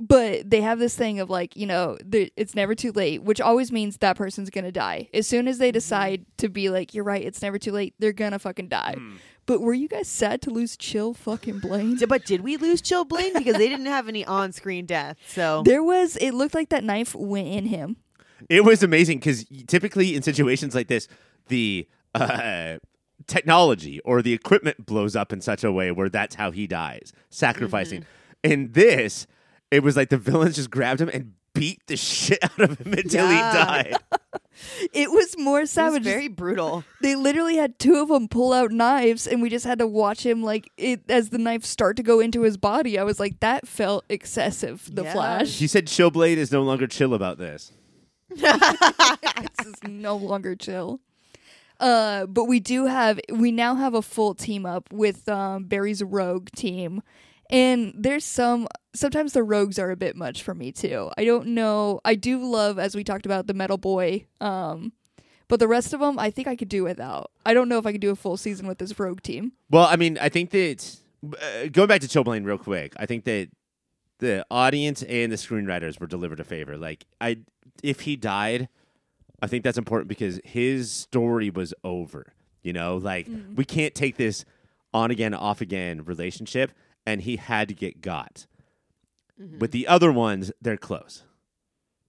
But 0.00 0.48
they 0.48 0.62
have 0.62 0.78
this 0.78 0.96
thing 0.96 1.20
of 1.20 1.28
like 1.30 1.54
you 1.56 1.66
know 1.66 1.96
the, 2.04 2.32
it's 2.36 2.54
never 2.54 2.74
too 2.74 2.90
late 2.92 3.22
which 3.22 3.40
always 3.40 3.70
means 3.70 3.98
that 3.98 4.16
person's 4.16 4.48
gonna 4.50 4.72
die 4.72 5.08
as 5.14 5.26
soon 5.26 5.46
as 5.46 5.56
Mm-hmm. 5.56 5.60
they 5.62 5.72
decide 5.72 6.26
to 6.38 6.48
be 6.48 6.70
like 6.70 6.94
you're 6.94 7.04
right 7.04 7.22
it's 7.22 7.42
never 7.42 7.58
too 7.58 7.70
late 7.72 7.94
they're 7.98 8.12
gonna 8.14 8.38
fucking 8.38 8.68
die 8.68 8.94
Hmm. 8.96 9.16
but 9.46 9.60
were 9.60 9.74
you 9.74 9.88
guys 9.88 10.08
sad 10.08 10.40
to 10.42 10.50
lose 10.50 10.76
chill 10.76 11.12
fucking 11.14 11.58
blaine 11.60 11.98
But 12.08 12.24
did 12.24 12.40
we 12.40 12.56
lose 12.56 12.80
Chill 12.80 13.04
Blaine 13.04 13.34
because 13.34 13.56
they 13.56 13.68
didn't 13.68 13.86
have 13.86 14.08
any 14.08 14.24
on-screen 14.24 14.86
death? 14.86 15.16
So 15.28 15.62
there 15.66 15.82
was 15.82 16.16
it 16.16 16.32
looked 16.32 16.54
like 16.54 16.70
that 16.70 16.82
knife 16.84 17.14
went 17.14 17.48
in 17.48 17.66
him 17.66 17.96
It 18.48 18.64
was 18.64 18.82
amazing 18.82 19.18
because 19.18 19.44
typically 19.66 20.16
in 20.16 20.22
situations 20.22 20.74
like 20.74 20.88
this, 20.88 21.08
the 21.48 21.86
uh, 22.14 22.78
technology 23.26 24.00
or 24.04 24.22
the 24.22 24.32
equipment 24.32 24.86
blows 24.86 25.14
up 25.16 25.32
in 25.32 25.40
such 25.40 25.62
a 25.64 25.70
way 25.72 25.90
where 25.90 26.08
that's 26.08 26.34
how 26.36 26.50
he 26.50 26.66
dies, 26.66 27.12
sacrificing. 27.28 28.04
In 28.42 28.72
this, 28.72 29.26
it 29.70 29.82
was 29.82 29.96
like 29.96 30.08
the 30.10 30.18
villains 30.18 30.56
just 30.56 30.70
grabbed 30.70 31.00
him 31.00 31.08
and 31.12 31.32
beat 31.54 31.80
the 31.86 31.96
shit 31.96 32.38
out 32.42 32.58
of 32.60 32.78
him 32.80 32.92
until 32.92 33.26
Yeah. 33.30 33.52
he 33.52 33.58
died. 33.58 33.96
It 34.92 35.10
was 35.10 35.38
more 35.38 35.60
It 35.60 35.62
was 35.62 35.70
savage. 35.70 36.02
very 36.02 36.28
brutal. 36.28 36.84
they 37.00 37.14
literally 37.16 37.56
had 37.56 37.78
two 37.78 37.94
of 37.96 38.08
them 38.08 38.28
pull 38.28 38.52
out 38.52 38.70
knives, 38.70 39.26
and 39.26 39.40
we 39.40 39.48
just 39.48 39.64
had 39.64 39.78
to 39.78 39.86
watch 39.86 40.24
him 40.26 40.42
like 40.42 40.70
it 40.76 41.00
as 41.08 41.30
the 41.30 41.38
knives 41.38 41.66
start 41.66 41.96
to 41.96 42.02
go 42.02 42.20
into 42.20 42.42
his 42.42 42.58
body. 42.58 42.98
I 42.98 43.04
was 43.04 43.18
like, 43.18 43.40
that 43.40 43.66
felt 43.66 44.04
excessive. 44.10 44.86
The 44.94 45.04
Yeah. 45.04 45.12
Flash. 45.14 45.58
He 45.58 45.66
said 45.66 45.86
Chillblaine 45.86 46.36
is 46.36 46.52
no 46.52 46.60
longer 46.62 46.86
chill 46.86 47.14
about 47.14 47.38
this. 47.38 47.72
this 48.28 49.66
is 49.66 49.74
no 49.88 50.16
longer 50.16 50.54
chill. 50.54 51.00
Uh, 51.78 52.26
but 52.26 52.44
we 52.44 52.60
do 52.60 52.84
have 52.84 53.18
we 53.32 53.50
now 53.50 53.74
have 53.76 53.94
a 53.94 54.02
full 54.02 54.34
team 54.34 54.66
up 54.66 54.92
with 54.92 55.26
um, 55.28 55.64
Barry's 55.64 56.02
rogue 56.02 56.50
team, 56.54 57.02
and 57.50 57.92
there's 57.96 58.24
some 58.24 58.66
sometimes 58.94 59.32
the 59.32 59.42
rogues 59.42 59.78
are 59.78 59.90
a 59.90 59.96
bit 59.96 60.16
much 60.16 60.42
for 60.42 60.54
me 60.54 60.72
too. 60.72 61.10
I 61.18 61.24
don't 61.24 61.48
know. 61.48 62.00
I 62.04 62.14
do 62.14 62.42
love 62.42 62.78
as 62.78 62.94
we 62.94 63.04
talked 63.04 63.26
about 63.26 63.46
the 63.46 63.54
Metal 63.54 63.76
Boy, 63.76 64.26
um, 64.40 64.92
but 65.48 65.60
the 65.60 65.68
rest 65.68 65.92
of 65.92 66.00
them 66.00 66.18
I 66.18 66.30
think 66.30 66.48
I 66.48 66.56
could 66.56 66.68
do 66.68 66.84
without. 66.84 67.30
I 67.44 67.52
don't 67.54 67.68
know 67.68 67.78
if 67.78 67.86
I 67.86 67.92
could 67.92 68.00
do 68.00 68.10
a 68.10 68.16
full 68.16 68.36
season 68.36 68.66
with 68.66 68.78
this 68.78 68.98
rogue 68.98 69.22
team. 69.22 69.52
Well, 69.68 69.86
I 69.86 69.96
mean, 69.96 70.16
I 70.20 70.28
think 70.28 70.50
that 70.50 70.96
uh, 71.24 71.66
going 71.70 71.88
back 71.88 72.00
to 72.00 72.08
Chillblaine 72.08 72.44
real 72.46 72.58
quick, 72.58 72.94
I 72.96 73.06
think 73.06 73.24
that 73.24 73.48
the 74.18 74.44
audience 74.50 75.02
and 75.02 75.32
the 75.32 75.36
screenwriters 75.36 76.00
were 76.00 76.06
delivered 76.06 76.40
a 76.40 76.44
favor. 76.44 76.76
Like, 76.76 77.06
I 77.20 77.38
if 77.82 78.00
he 78.00 78.16
died, 78.16 78.68
I 79.42 79.46
think 79.46 79.64
that's 79.64 79.78
important 79.78 80.08
because 80.08 80.40
his 80.44 80.92
story 80.92 81.50
was 81.50 81.74
over. 81.82 82.32
You 82.62 82.74
know, 82.74 82.98
like 82.98 83.26
we 83.54 83.64
can't 83.64 83.94
take 83.94 84.16
this 84.16 84.44
on 84.92 85.10
again, 85.10 85.32
off 85.32 85.60
again 85.60 86.04
relationship, 86.04 86.72
and 87.06 87.22
he 87.22 87.36
had 87.36 87.68
to 87.68 87.74
get 87.74 88.00
got. 88.00 88.46
With 89.58 89.70
the 89.70 89.86
other 89.86 90.12
ones, 90.12 90.52
they're 90.60 90.76
close. 90.76 91.22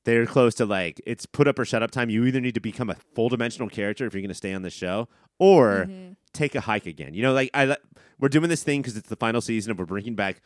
They're 0.04 0.26
close 0.26 0.54
to 0.56 0.66
like 0.66 1.00
it's 1.06 1.26
put 1.26 1.48
up 1.48 1.60
or 1.60 1.66
shut 1.66 1.82
up 1.82 1.92
time. 1.92 2.10
You 2.10 2.26
either 2.26 2.42
need 2.42 2.56
to 2.56 2.60
become 2.60 2.90
a 2.90 2.96
full 3.16 3.30
dimensional 3.30 3.70
character 3.70 4.06
if 4.06 4.14
you're 4.14 4.22
going 4.22 4.30
to 4.30 4.36
stay 4.36 4.54
on 4.54 4.64
the 4.64 4.70
show, 4.70 5.08
or 5.40 5.88
take 6.34 6.56
a 6.56 6.62
hike 6.62 6.88
again. 6.88 7.14
You 7.14 7.22
know, 7.22 7.34
like 7.34 7.50
I 7.54 7.78
we're 8.20 8.30
doing 8.30 8.50
this 8.50 8.64
thing 8.64 8.82
because 8.82 8.98
it's 8.98 9.10
the 9.10 9.16
final 9.16 9.42
season 9.42 9.72
and 9.72 9.80
we're 9.80 9.86
bringing 9.86 10.16
back 10.16 10.42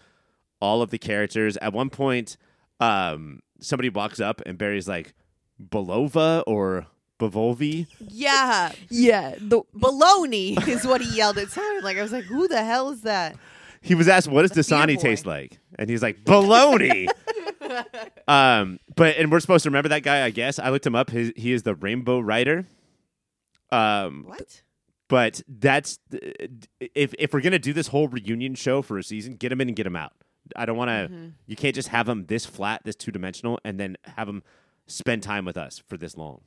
all 0.61 0.81
of 0.81 0.91
the 0.91 0.97
characters. 0.97 1.57
At 1.57 1.73
one 1.73 1.89
point, 1.89 2.37
um, 2.79 3.41
somebody 3.59 3.89
walks 3.89 4.19
up 4.19 4.41
and 4.45 4.57
Barry's 4.57 4.87
like 4.87 5.13
Belova 5.61 6.43
or 6.45 6.87
Bavolvi. 7.19 7.87
Yeah, 7.99 8.71
Yeah, 8.89 9.35
the 9.39 9.61
baloney 9.75 10.67
is 10.67 10.85
what 10.85 11.01
he 11.01 11.15
yelled 11.15 11.37
at 11.37 11.49
someone. 11.49 11.83
Like 11.83 11.97
I 11.97 12.01
was 12.01 12.11
like, 12.11 12.25
who 12.25 12.47
the 12.47 12.63
hell 12.63 12.89
is 12.89 13.01
that? 13.01 13.35
He 13.85 13.93
was 13.95 14.07
asked, 14.07 14.27
"What 14.27 14.41
does 14.41 14.51
The 14.51 14.61
Dasani 14.61 14.99
taste 14.99 15.25
like?" 15.25 15.59
And 15.77 15.89
he's 15.89 16.01
like, 16.01 16.23
"Baloney." 16.25 17.07
um, 18.27 18.79
but 18.95 19.15
and 19.17 19.31
we're 19.31 19.39
supposed 19.39 19.63
to 19.63 19.69
remember 19.69 19.89
that 19.89 20.03
guy, 20.03 20.23
I 20.25 20.31
guess. 20.31 20.57
I 20.59 20.69
looked 20.69 20.85
him 20.87 20.95
up. 20.95 21.09
His, 21.11 21.31
he 21.35 21.51
is 21.53 21.63
the 21.63 21.75
Rainbow 21.75 22.19
Raider. 22.19 22.65
Um, 23.71 24.25
What? 24.27 24.61
but 25.07 25.41
that's 25.47 25.99
if 26.79 27.13
if 27.19 27.33
we're 27.33 27.41
gonna 27.41 27.59
do 27.59 27.73
this 27.73 27.87
whole 27.87 28.07
reunion 28.07 28.55
show 28.55 28.81
for 28.81 28.97
a 28.97 29.03
season, 29.03 29.35
get 29.35 29.51
him 29.51 29.61
in 29.61 29.67
and 29.69 29.75
get 29.75 29.85
him 29.85 29.95
out. 29.95 30.13
I 30.55 30.65
don't 30.65 30.77
want 30.77 30.89
to. 30.89 31.13
Mm-hmm. 31.13 31.27
You 31.47 31.55
can't 31.55 31.75
just 31.75 31.89
have 31.89 32.07
him 32.07 32.25
this 32.27 32.45
flat, 32.45 32.81
this 32.85 32.95
two 32.95 33.11
dimensional, 33.11 33.59
and 33.63 33.79
then 33.79 33.97
have 34.15 34.27
him 34.29 34.43
spend 34.87 35.23
time 35.23 35.45
with 35.45 35.57
us 35.57 35.81
for 35.87 35.97
this 35.97 36.15
long. 36.17 36.41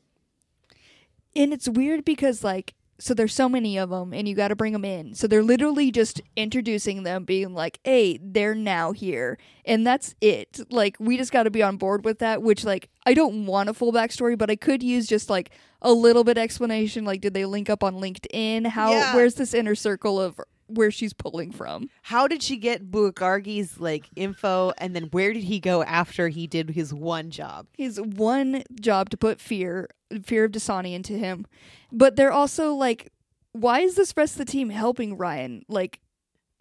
and 1.36 1.52
it's 1.52 1.68
weird 1.68 2.04
because 2.04 2.42
like 2.44 2.74
so 3.00 3.14
there's 3.14 3.32
so 3.34 3.48
many 3.48 3.78
of 3.78 3.90
them 3.90 4.12
and 4.12 4.26
you 4.28 4.34
got 4.34 4.48
to 4.48 4.56
bring 4.56 4.72
them 4.72 4.84
in. 4.84 5.14
So 5.14 5.26
they're 5.26 5.42
literally 5.42 5.90
just 5.92 6.20
introducing 6.36 7.04
them 7.04 7.24
being 7.24 7.54
like 7.54 7.78
hey 7.84 8.18
they're 8.22 8.54
now 8.54 8.92
here. 8.92 9.38
And 9.64 9.86
that's 9.86 10.14
it. 10.20 10.60
Like 10.70 10.96
we 10.98 11.16
just 11.16 11.30
got 11.32 11.44
to 11.44 11.50
be 11.50 11.62
on 11.62 11.76
board 11.76 12.04
with 12.04 12.18
that 12.18 12.42
which 12.42 12.64
like 12.64 12.88
i 13.06 13.14
don't 13.14 13.46
want 13.46 13.68
a 13.68 13.74
full 13.74 13.92
backstory 13.92 14.36
but 14.36 14.50
i 14.50 14.56
could 14.56 14.82
use 14.82 15.06
just 15.06 15.30
like 15.30 15.50
a 15.80 15.92
little 15.92 16.24
bit 16.24 16.36
explanation 16.36 17.04
like 17.04 17.20
did 17.20 17.34
they 17.34 17.44
link 17.46 17.70
up 17.70 17.84
on 17.84 17.94
linkedin? 17.96 18.66
How 18.66 18.90
Yeah. 18.90 19.14
where's 19.14 19.34
this 19.34 19.54
inner 19.54 19.74
circle 19.74 20.20
of 20.20 20.40
where 20.68 20.90
she's 20.90 21.12
pulling 21.12 21.50
from 21.50 21.88
How 22.02 22.28
did 22.28 22.42
she 22.42 22.56
get 22.56 22.90
Buagargi's 22.90 23.80
like 23.80 24.08
info, 24.16 24.72
and 24.78 24.94
then 24.94 25.04
where 25.04 25.32
did 25.32 25.44
he 25.44 25.60
go 25.60 25.82
after 25.82 26.28
he 26.28 26.46
did 26.46 26.70
his 26.70 26.92
one 26.94 27.30
job? 27.30 27.66
his 27.76 28.00
one 28.00 28.62
job 28.80 29.10
to 29.10 29.16
put 29.16 29.40
fear 29.40 29.88
fear 30.22 30.44
of 30.44 30.52
Dasani 30.52 30.94
into 30.94 31.14
him. 31.14 31.46
But 31.92 32.16
they're 32.16 32.32
also 32.32 32.72
like 32.74 33.10
why 33.52 33.80
is 33.80 33.96
this 33.96 34.14
rest 34.16 34.34
of 34.34 34.38
the 34.46 34.52
team 34.52 34.70
helping 34.70 35.16
Ryan? 35.16 35.64
Like 35.68 36.00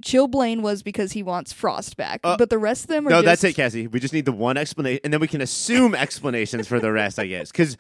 Chill 0.03 0.27
Blaine 0.27 0.61
was 0.61 0.83
because 0.83 1.11
he 1.13 1.23
wants 1.23 1.51
Frost 1.53 1.97
back. 1.97 2.21
Uh, 2.23 2.37
but 2.37 2.49
the 2.49 2.57
rest 2.57 2.83
of 2.85 2.89
them 2.89 3.07
are 3.07 3.09
No, 3.09 3.15
just, 3.17 3.25
that's 3.25 3.43
it, 3.43 3.55
Cassie. 3.55 3.87
We 3.87 3.99
just 3.99 4.13
need 4.13 4.25
the 4.25 4.31
one 4.31 4.55
explanation, 4.57 5.01
and 5.03 5.11
then 5.11 5.19
we 5.19 5.27
can 5.27 5.41
assume 5.41 5.95
explanations 5.95 6.67
for 6.67 6.79
the 6.79 6.91
rest, 6.91 7.17
I 7.19 7.25
guess. 7.27 7.51
Because 7.51 7.77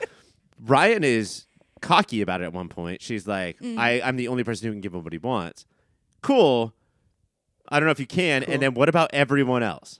Ryan 0.65 1.03
is 1.03 1.45
cocky 1.81 2.21
about 2.21 2.41
it 2.41 2.45
at 2.45 2.53
one 2.53 2.69
point. 2.69 3.01
She's 3.03 3.27
like, 3.27 3.59
Mm. 3.59 3.77
I, 3.77 4.01
"I'm 4.03 4.15
the 4.17 4.27
only 4.29 4.43
person 4.43 4.67
who 4.67 4.73
can 4.73 4.81
give 4.81 4.93
him 4.95 5.03
what 5.03 5.13
he 5.13 5.19
wants." 5.19 5.65
Cool. 6.21 6.73
I 7.69 7.79
don't 7.79 7.85
know 7.85 7.91
if 7.91 7.99
you 7.99 8.07
can. 8.07 8.43
Cool. 8.43 8.53
And 8.53 8.61
then 8.61 8.73
what 8.73 8.89
about 8.89 9.09
everyone 9.13 9.63
else? 9.63 9.99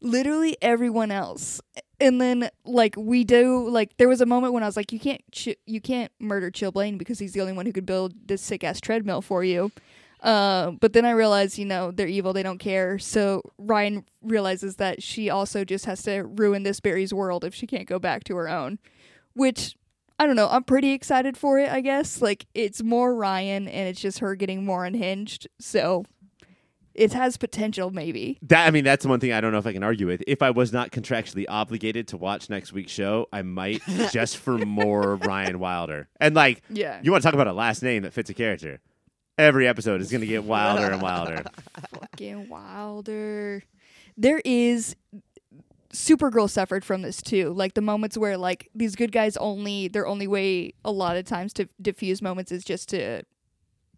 literally 0.00 0.56
everyone 0.62 1.10
else. 1.10 1.60
And 2.00 2.20
then 2.20 2.50
like 2.64 2.94
we 2.96 3.24
do 3.24 3.68
like 3.68 3.96
there 3.98 4.08
was 4.08 4.20
a 4.20 4.26
moment 4.26 4.52
when 4.52 4.62
I 4.62 4.66
was 4.66 4.76
like 4.76 4.92
you 4.92 4.98
can't 4.98 5.22
ch- 5.32 5.56
you 5.66 5.80
can't 5.80 6.10
murder 6.18 6.50
Chill 6.50 6.72
Blaine 6.72 6.96
because 6.98 7.18
he's 7.18 7.32
the 7.32 7.40
only 7.40 7.52
one 7.52 7.66
who 7.66 7.72
could 7.72 7.86
build 7.86 8.14
this 8.26 8.40
sick 8.40 8.64
ass 8.64 8.80
treadmill 8.80 9.20
for 9.20 9.44
you. 9.44 9.70
Uh, 10.22 10.72
but 10.72 10.92
then 10.92 11.06
I 11.06 11.12
realized, 11.12 11.56
you 11.56 11.64
know, 11.64 11.90
they're 11.90 12.06
evil, 12.06 12.34
they 12.34 12.42
don't 12.42 12.58
care. 12.58 12.98
So 12.98 13.42
Ryan 13.56 14.04
realizes 14.20 14.76
that 14.76 15.02
she 15.02 15.30
also 15.30 15.64
just 15.64 15.86
has 15.86 16.02
to 16.02 16.24
ruin 16.24 16.62
this 16.62 16.78
Barry's 16.78 17.14
world 17.14 17.42
if 17.42 17.54
she 17.54 17.66
can't 17.66 17.88
go 17.88 17.98
back 17.98 18.24
to 18.24 18.36
her 18.36 18.48
own. 18.48 18.78
Which 19.32 19.76
I 20.20 20.26
don't 20.26 20.36
know, 20.36 20.48
I'm 20.50 20.64
pretty 20.64 20.92
excited 20.92 21.36
for 21.38 21.58
it, 21.58 21.70
I 21.70 21.80
guess. 21.80 22.20
Like 22.20 22.44
it's 22.54 22.82
more 22.82 23.14
Ryan 23.14 23.66
and 23.66 23.88
it's 23.88 24.00
just 24.00 24.18
her 24.18 24.34
getting 24.36 24.66
more 24.66 24.84
unhinged. 24.84 25.48
So 25.58 26.04
it 26.92 27.14
has 27.14 27.38
potential 27.38 27.90
maybe. 27.90 28.38
That 28.42 28.66
I 28.68 28.70
mean, 28.70 28.84
that's 28.84 29.06
one 29.06 29.18
thing 29.18 29.32
I 29.32 29.40
don't 29.40 29.50
know 29.50 29.58
if 29.58 29.66
I 29.66 29.72
can 29.72 29.82
argue 29.82 30.06
with. 30.06 30.22
If 30.26 30.42
I 30.42 30.50
was 30.50 30.74
not 30.74 30.90
contractually 30.90 31.46
obligated 31.48 32.08
to 32.08 32.18
watch 32.18 32.50
next 32.50 32.70
week's 32.70 32.92
show, 32.92 33.28
I 33.32 33.40
might 33.40 33.80
just 34.12 34.36
for 34.36 34.58
more 34.58 35.16
Ryan 35.16 35.58
Wilder. 35.58 36.08
And 36.20 36.34
like, 36.34 36.62
Yeah. 36.68 37.00
you 37.02 37.10
want 37.12 37.22
to 37.22 37.26
talk 37.26 37.32
about 37.34 37.46
a 37.46 37.54
last 37.54 37.82
name 37.82 38.02
that 38.02 38.12
fits 38.12 38.28
a 38.28 38.34
character? 38.34 38.80
Every 39.38 39.66
episode 39.66 40.02
is 40.02 40.10
going 40.10 40.20
to 40.20 40.26
get 40.26 40.44
wilder 40.44 40.92
and 40.92 41.00
wilder. 41.00 41.44
fucking 41.98 42.50
Wilder. 42.50 43.62
There 44.18 44.42
is 44.44 44.96
Supergirl 45.92 46.48
suffered 46.48 46.84
from 46.84 47.02
this 47.02 47.20
too. 47.20 47.52
Like 47.52 47.74
the 47.74 47.80
moments 47.80 48.16
where 48.16 48.36
like 48.36 48.68
these 48.74 48.94
good 48.96 49.12
guys 49.12 49.36
only 49.36 49.88
their 49.88 50.06
only 50.06 50.26
way 50.28 50.72
a 50.84 50.92
lot 50.92 51.16
of 51.16 51.24
times 51.24 51.52
to 51.54 51.68
diffuse 51.82 52.22
moments 52.22 52.52
is 52.52 52.64
just 52.64 52.88
to 52.90 53.22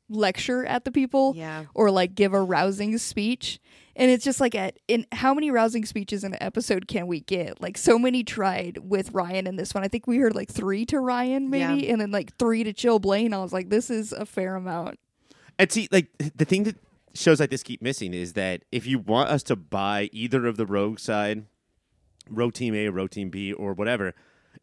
lecture 0.09 0.65
at 0.67 0.85
the 0.85 0.93
people 0.93 1.33
Yeah. 1.37 1.65
or 1.75 1.91
like 1.91 2.15
give 2.15 2.33
a 2.35 2.43
rousing 2.43 2.99
speech. 2.99 3.59
And 3.95 4.11
it's 4.11 4.25
just 4.25 4.41
like 4.41 4.55
at 4.55 4.79
in 4.89 5.07
how 5.13 5.35
many 5.35 5.51
rousing 5.51 5.85
speeches 5.85 6.25
in 6.25 6.33
an 6.33 6.43
episode 6.43 6.89
can 6.89 7.07
we 7.07 7.21
get? 7.21 7.61
Like 7.61 7.77
so 7.77 7.99
many 7.99 8.25
tried 8.25 8.79
with 8.79 9.13
Ryan 9.13 9.47
in 9.47 9.57
this 9.57 9.75
one. 9.75 9.85
I 9.85 9.89
think 9.89 10.07
we 10.07 10.17
heard 10.19 10.35
like 10.35 10.51
three 10.51 10.87
to 10.87 10.99
Ryan 10.99 11.51
maybe 11.51 11.89
and 11.91 12.01
then 12.01 12.11
like 12.11 12.37
three 12.39 12.65
to 12.65 12.73
Chill 12.73 12.99
Blaine. 13.01 13.35
I 13.35 13.39
was 13.43 13.53
like, 13.53 13.69
this 13.69 13.91
is 13.91 14.13
a 14.13 14.25
fair 14.25 14.55
amount. 14.57 14.99
And 15.59 15.71
see, 15.71 15.89
like 15.93 16.09
the 16.37 16.47
thing 16.47 16.65
that 16.65 16.77
shows 17.15 17.39
like 17.39 17.51
this 17.51 17.63
keep 17.63 17.83
missing 17.83 18.15
is 18.15 18.33
that 18.33 18.63
if 18.73 18.87
you 18.87 18.99
want 18.99 19.29
us 19.29 19.43
to 19.45 19.57
buy 19.57 20.09
either 20.13 20.47
of 20.47 20.57
the 20.57 20.65
rogue 20.65 20.99
side, 20.99 21.45
rogue 22.29 22.55
team 22.55 22.75
A, 22.75 22.89
rogue 22.89 23.11
team 23.11 23.31
B, 23.31 23.53
or 23.53 23.73
whatever, 23.73 24.15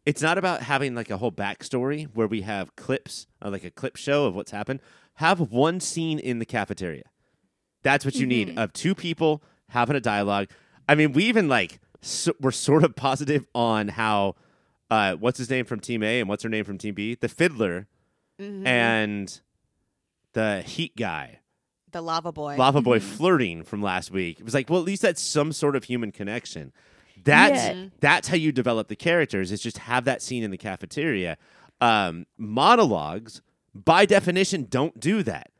it's 0.06 0.22
not 0.22 0.38
about 0.38 0.62
having 0.62 0.94
like 0.94 1.10
a 1.10 1.16
whole 1.18 1.32
backstory 1.32 2.08
where 2.14 2.26
we 2.26 2.42
have 2.42 2.74
clips, 2.76 3.26
uh, 3.44 3.50
like 3.50 3.64
a 3.64 3.70
clip 3.70 3.96
show 3.96 4.24
of 4.26 4.34
what's 4.34 4.50
happened. 4.50 4.80
Have 5.14 5.40
one 5.40 5.80
scene 5.80 6.18
in 6.18 6.38
the 6.38 6.46
cafeteria. 6.46 7.04
That's 7.82 8.04
what 8.04 8.14
you 8.14 8.26
need 8.26 8.58
of 8.58 8.72
two 8.72 8.94
people 8.94 9.42
having 9.68 9.96
a 9.96 10.00
dialogue. 10.00 10.48
I 10.88 10.94
mean, 10.94 11.12
we 11.12 11.24
even 11.24 11.48
like 11.48 11.80
so, 12.02 12.32
we're 12.40 12.50
sort 12.50 12.82
of 12.84 12.96
positive 12.96 13.46
on 13.54 13.88
how 13.88 14.36
uh, 14.90 15.14
what's 15.14 15.38
his 15.38 15.48
name 15.50 15.64
from 15.66 15.80
Team 15.80 16.02
A 16.02 16.20
and 16.20 16.28
what's 16.28 16.42
her 16.42 16.48
name 16.48 16.64
from 16.64 16.78
Team 16.78 16.94
B, 16.94 17.14
the 17.14 17.28
fiddler 17.28 17.86
Mhm. 18.40 18.66
and 18.66 19.40
the 20.32 20.62
heat 20.62 20.96
guy, 20.96 21.40
the 21.92 22.00
lava 22.00 22.32
boy. 22.32 22.56
Lava 22.56 22.80
Boy 22.80 23.00
flirting 23.00 23.64
from 23.64 23.82
last 23.82 24.10
week. 24.10 24.38
It 24.40 24.44
was 24.44 24.54
like, 24.54 24.70
well, 24.70 24.78
at 24.80 24.86
least 24.86 25.02
that's 25.02 25.20
some 25.20 25.52
sort 25.52 25.76
of 25.76 25.84
human 25.84 26.10
connection. 26.12 26.72
That's 27.24 27.76
Yeah. 27.76 27.86
that's 28.00 28.28
how 28.28 28.36
you 28.36 28.52
develop 28.52 28.88
the 28.88 28.96
characters. 28.96 29.52
Is 29.52 29.60
just 29.62 29.78
have 29.78 30.04
that 30.04 30.22
scene 30.22 30.42
in 30.42 30.50
the 30.50 30.58
cafeteria. 30.58 31.36
Um, 31.80 32.26
monologues, 32.38 33.42
by 33.74 34.06
definition, 34.06 34.66
don't 34.68 34.98
do 35.00 35.22
that. 35.24 35.50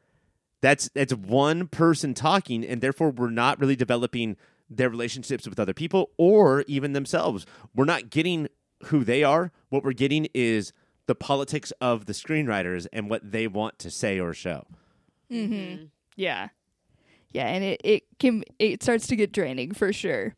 That's 0.61 0.89
that's 0.95 1.15
one 1.15 1.67
person 1.69 2.13
talking, 2.15 2.65
and 2.65 2.81
therefore 2.81 3.11
we're 3.11 3.31
not 3.31 3.59
really 3.61 3.77
developing 3.77 4.37
their 4.69 4.89
relationships 4.91 5.49
with 5.49 5.59
other 5.59 5.75
people 5.75 6.11
or 6.17 6.65
even 6.69 6.93
themselves. 6.93 7.47
We're 7.75 7.87
not 7.87 8.11
getting 8.11 8.49
who 8.85 9.03
they 9.05 9.25
are. 9.25 9.53
What 9.71 9.83
we're 9.85 9.93
getting 9.93 10.29
is 10.35 10.73
the 11.07 11.15
politics 11.15 11.73
of 11.81 12.07
the 12.07 12.13
screenwriters 12.13 12.87
and 12.93 13.11
what 13.11 13.33
they 13.33 13.47
want 13.49 13.79
to 13.81 13.91
say 13.91 14.21
or 14.21 14.33
show. 14.33 14.67
Mm-hmm. 15.31 15.85
Yeah. 16.17 16.49
Yeah, 17.33 17.47
and 17.47 17.63
it, 17.65 17.81
it 17.85 18.03
can 18.19 18.45
it 18.59 18.83
starts 18.83 19.07
to 19.09 19.17
get 19.17 19.33
draining 19.33 19.73
for 19.73 19.93
sure. 19.93 20.35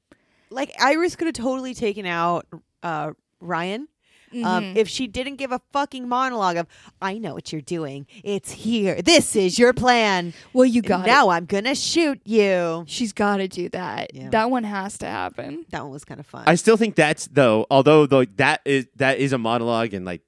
Like 0.53 0.73
Iris 0.81 1.17
could 1.17 1.27
have 1.27 1.35
totally 1.35 1.75
taken 1.75 2.07
out 2.07 2.47
uh, 2.83 3.13
Ryan. 3.41 3.89
Um, 4.35 4.41
Mhm. 4.65 4.77
if 4.77 4.89
she 4.89 5.09
didn't 5.09 5.37
give 5.37 5.53
a 5.53 5.61
fucking 5.75 6.09
monologue 6.09 6.57
of, 6.57 6.67
I 7.03 7.19
know 7.19 7.35
what 7.35 7.53
you're 7.53 7.61
doing. 7.61 8.07
It's 8.25 8.51
here. 8.51 9.03
This 9.03 9.37
is 9.37 9.59
your 9.59 9.75
plan. 9.75 10.33
well, 10.55 10.65
you 10.65 10.81
got 10.81 11.05
it. 11.05 11.09
now 11.09 11.29
I'm 11.29 11.45
gonna 11.45 11.75
shoot 11.75 12.19
you. 12.25 12.85
She's 12.87 13.13
got 13.13 13.37
to 13.37 13.49
do 13.49 13.69
that. 13.71 14.15
Yeah. 14.15 14.31
That 14.31 14.51
one 14.51 14.65
has 14.65 14.97
to 14.99 15.07
happen. 15.07 15.67
That 15.69 15.83
one 15.83 15.93
was 15.93 16.07
kind 16.07 16.19
of 16.19 16.25
fun. 16.25 16.45
I 16.47 16.55
still 16.55 16.79
think 16.79 16.95
that's 16.95 17.27
though, 17.27 17.67
although 17.71 18.07
though 18.07 18.25
that 18.25 18.63
is 18.65 18.87
that 18.97 19.19
is 19.19 19.35
a 19.35 19.39
monologue 19.39 19.93
and 19.93 20.07
like 20.07 20.23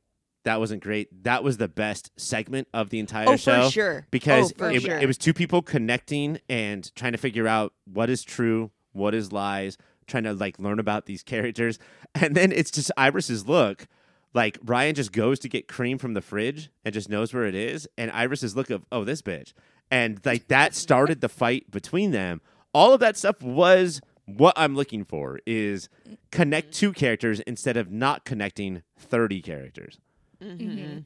that 0.45 0.61
wasn't 0.61 0.83
great. 0.83 1.25
That 1.25 1.43
was 1.43 1.57
the 1.57 1.69
best 1.69 2.11
segment 2.19 2.69
of 2.75 2.91
the 2.91 2.99
entire 2.99 3.27
oh, 3.31 3.37
show 3.37 3.65
for 3.65 3.71
sure. 3.71 4.07
because 4.11 4.53
oh, 4.53 4.59
for 4.59 4.71
it, 4.71 4.83
sure. 4.83 4.99
it 4.99 5.07
was 5.07 5.17
two 5.17 5.33
people 5.33 5.63
connecting 5.63 6.41
and 6.51 6.95
trying 6.95 7.13
to 7.13 7.19
figure 7.19 7.49
out 7.49 7.73
what 7.91 8.11
is 8.11 8.23
true, 8.23 8.71
what 8.93 9.15
is 9.15 9.33
lies, 9.33 9.79
trying 10.07 10.25
to 10.25 10.33
like 10.33 10.59
learn 10.59 10.79
about 10.79 11.07
these 11.07 11.23
characters, 11.23 11.79
and 12.15 12.35
then 12.35 12.53
it's 12.53 12.71
just 12.71 12.91
Iris's 12.97 13.47
look. 13.47 13.87
Like 14.33 14.59
Ryan 14.65 14.97
just 14.97 15.13
goes 15.13 15.39
to 15.41 15.49
get 15.49 15.69
cream 15.69 15.97
from 15.97 16.15
the 16.15 16.21
fridge 16.21 16.71
and 16.85 16.93
just 16.93 17.09
knows 17.09 17.33
where 17.33 17.45
it 17.45 17.55
is, 17.55 17.89
and 17.97 18.11
Iris's 18.11 18.57
look 18.57 18.71
of 18.71 18.85
oh 18.91 19.05
this 19.05 19.23
bitch, 19.23 19.53
and 19.91 20.21
like 20.25 20.49
that 20.49 20.75
started 20.75 21.21
the 21.21 21.29
fight 21.29 21.71
between 21.71 22.11
them. 22.11 22.41
All 22.73 22.93
of 22.93 23.01
that 23.01 23.17
stuff 23.17 23.41
was 23.41 24.01
what 24.27 24.55
I'm 24.57 24.75
looking 24.75 25.05
for 25.05 25.39
is 25.47 25.89
connect 26.33 26.73
two 26.73 26.93
characters 26.93 27.41
instead 27.41 27.77
of 27.77 27.91
not 27.91 28.25
connecting 28.25 28.83
thirty 28.99 29.41
characters. 29.41 29.99
Mm-hmm. 30.43 31.01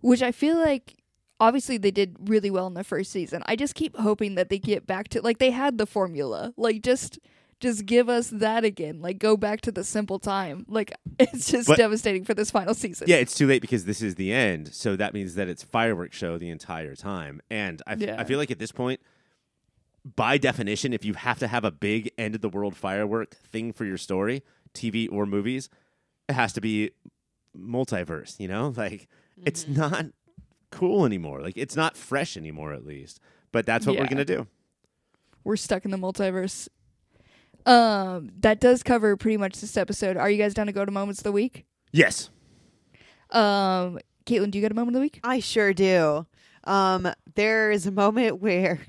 Which 0.00 0.22
I 0.22 0.32
feel 0.32 0.56
like 0.58 1.02
obviously 1.40 1.78
they 1.78 1.90
did 1.90 2.16
really 2.20 2.50
well 2.50 2.66
in 2.66 2.74
the 2.74 2.84
first 2.84 3.10
season. 3.10 3.42
I 3.46 3.56
just 3.56 3.74
keep 3.74 3.96
hoping 3.96 4.34
that 4.34 4.48
they 4.48 4.58
get 4.58 4.86
back 4.86 5.08
to 5.08 5.22
like 5.22 5.38
they 5.38 5.50
had 5.50 5.78
the 5.78 5.86
formula. 5.86 6.52
Like 6.56 6.82
just 6.82 7.18
just 7.60 7.86
give 7.86 8.08
us 8.08 8.28
that 8.30 8.64
again. 8.64 9.00
Like 9.00 9.18
go 9.18 9.36
back 9.36 9.60
to 9.62 9.72
the 9.72 9.84
simple 9.84 10.18
time. 10.18 10.64
Like 10.68 10.92
it's 11.18 11.50
just 11.50 11.68
But- 11.68 11.78
devastating 11.78 12.24
for 12.24 12.34
this 12.34 12.50
final 12.50 12.74
season. 12.74 13.08
Yeah, 13.08 13.16
it's 13.16 13.34
too 13.34 13.46
late 13.46 13.62
because 13.62 13.84
this 13.84 14.02
is 14.02 14.16
the 14.16 14.32
end. 14.32 14.72
So 14.74 14.96
that 14.96 15.14
means 15.14 15.34
that 15.34 15.48
it's 15.48 15.62
fireworks 15.62 16.16
show 16.16 16.38
the 16.38 16.50
entire 16.50 16.94
time. 16.94 17.40
And 17.50 17.82
I, 17.86 17.92
f- 17.92 18.00
Yeah. 18.00 18.16
I 18.18 18.24
feel 18.24 18.38
like 18.38 18.50
at 18.50 18.58
this 18.58 18.72
point, 18.72 19.00
by 20.16 20.36
definition, 20.36 20.92
if 20.92 21.04
you 21.04 21.14
have 21.14 21.38
to 21.38 21.48
have 21.48 21.64
a 21.64 21.70
big 21.70 22.10
end 22.18 22.34
of 22.34 22.40
the 22.40 22.48
world 22.48 22.76
firework 22.76 23.34
thing 23.34 23.72
for 23.72 23.84
your 23.84 23.96
story, 23.96 24.42
TV 24.74 25.08
or 25.10 25.24
movies, 25.24 25.70
it 26.28 26.34
has 26.34 26.52
to 26.54 26.60
be 26.60 26.90
multiverse, 27.58 28.38
you 28.38 28.48
know? 28.48 28.74
Like 28.76 29.08
it's 29.44 29.64
mm-hmm. 29.64 29.80
not 29.80 30.06
cool 30.70 31.06
anymore. 31.06 31.40
Like 31.40 31.56
it's 31.56 31.76
not 31.76 31.96
fresh 31.96 32.36
anymore 32.36 32.72
at 32.72 32.84
least. 32.84 33.20
But 33.52 33.66
that's 33.66 33.86
what 33.86 33.96
we're 33.96 34.06
going 34.06 34.16
to 34.16 34.24
do. 34.24 34.48
We're 35.44 35.56
stuck 35.56 35.84
in 35.84 35.92
the 35.92 35.96
multiverse. 35.96 36.68
Um 37.66 38.30
that 38.40 38.60
does 38.60 38.82
cover 38.82 39.16
pretty 39.16 39.36
much 39.36 39.60
this 39.60 39.76
episode. 39.76 40.16
Are 40.16 40.30
you 40.30 40.38
guys 40.38 40.54
down 40.54 40.66
to 40.66 40.72
go 40.72 40.84
to 40.84 40.90
moments 40.90 41.20
of 41.20 41.24
the 41.24 41.32
week? 41.32 41.64
Yes. 41.92 42.30
Um 43.30 43.98
Caitlin, 44.26 44.50
do 44.50 44.58
you 44.58 44.62
got 44.62 44.72
a 44.72 44.74
moment 44.74 44.96
of 44.96 45.00
the 45.00 45.04
week? 45.04 45.20
I 45.22 45.40
sure 45.40 45.72
do. 45.74 46.26
Um, 46.64 47.08
there 47.34 47.70
is 47.70 47.86
a 47.86 47.90
moment 47.90 48.38
where, 48.40 48.80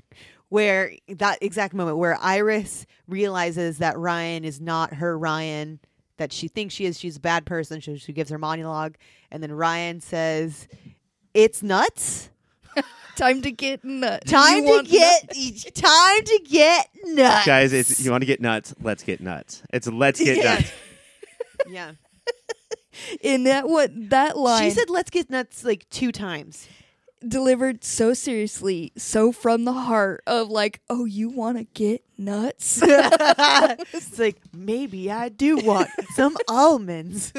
where 0.48 0.94
that 1.08 1.38
exact 1.42 1.74
moment 1.74 1.98
where 1.98 2.18
Iris 2.20 2.86
realizes 3.06 3.78
that 3.78 3.98
Ryan 3.98 4.44
is 4.44 4.60
not 4.60 4.94
her 4.94 5.18
Ryan, 5.18 5.80
that 6.16 6.32
she 6.32 6.48
thinks 6.48 6.74
she 6.74 6.86
is. 6.86 6.98
She's 6.98 7.16
a 7.16 7.20
bad 7.20 7.44
person. 7.44 7.80
So 7.80 7.96
she 7.96 8.12
gives 8.12 8.30
her 8.30 8.38
monologue, 8.38 8.96
and 9.30 9.42
then 9.42 9.52
Ryan 9.52 10.00
says, 10.00 10.68
"It's 11.34 11.62
nuts. 11.62 12.30
Time 13.16 13.40
to 13.42 13.50
get 13.50 13.82
nuts. 13.84 14.30
Time 14.30 14.56
You 14.58 14.62
to 14.62 14.68
want 14.68 14.88
get. 14.90 15.74
time 15.74 16.22
to 16.22 16.40
get 16.46 16.88
nuts, 17.04 17.46
Guys, 17.46 17.72
it's 17.72 18.04
you 18.04 18.10
want 18.10 18.20
to 18.22 18.26
get 18.26 18.40
nuts, 18.42 18.74
let's 18.82 19.02
get 19.02 19.20
nuts. 19.20 19.62
It's 19.72 19.86
let's 19.86 20.22
get 20.22 20.36
Yeah. 20.36 20.54
nuts. 20.56 20.72
yeah." 21.68 21.92
in 23.22 23.44
that 23.44 23.68
what 23.68 23.90
that 24.10 24.36
line 24.36 24.64
She 24.64 24.70
said, 24.70 24.90
"Let's 24.90 25.10
get 25.10 25.30
nuts" 25.30 25.64
like 25.64 25.88
two 25.90 26.12
times. 26.12 26.66
delivered 27.26 27.82
so 27.84 28.12
seriously, 28.14 28.92
so 28.96 29.32
from 29.32 29.64
the 29.64 29.72
heart 29.72 30.22
of 30.26 30.48
like, 30.50 30.80
oh, 30.90 31.04
you 31.06 31.28
want 31.30 31.56
to 31.58 31.64
get 31.64 32.04
nuts? 32.18 32.80
it's 32.84 34.18
like 34.18 34.36
maybe 34.54 35.10
I 35.10 35.28
do 35.30 35.56
want 35.56 35.88
some 36.14 36.36
almonds. 36.48 37.32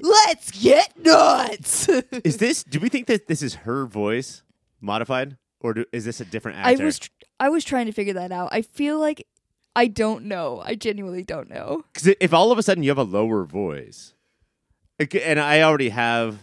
Let's 0.00 0.50
get 0.50 0.92
nuts. 0.98 1.88
Is 2.24 2.38
this 2.38 2.64
do 2.64 2.80
we 2.80 2.88
think 2.88 3.06
that 3.06 3.26
this 3.28 3.42
is 3.42 3.54
her 3.56 3.86
voice 3.86 4.42
modified? 4.80 5.36
Or 5.60 5.72
do, 5.72 5.84
is 5.92 6.04
this 6.04 6.20
a 6.20 6.24
different 6.26 6.58
actor? 6.58 6.82
I 6.82 6.84
was 6.84 6.98
tr- 6.98 7.10
I 7.40 7.48
was 7.48 7.64
trying 7.64 7.86
to 7.86 7.92
figure 7.92 8.12
that 8.14 8.32
out. 8.32 8.50
I 8.52 8.60
feel 8.62 8.98
like 8.98 9.26
I 9.74 9.86
don't 9.86 10.24
know. 10.26 10.60
I 10.64 10.74
genuinely 10.74 11.22
don't 11.24 11.48
know. 11.48 11.84
Because 11.92 12.14
if 12.20 12.34
all 12.34 12.52
of 12.52 12.58
a 12.58 12.62
sudden 12.62 12.82
you 12.82 12.90
have 12.90 12.98
a 12.98 13.02
lower 13.02 13.44
voice, 13.44 14.14
and 15.00 15.40
I 15.40 15.62
already 15.62 15.88
have, 15.88 16.38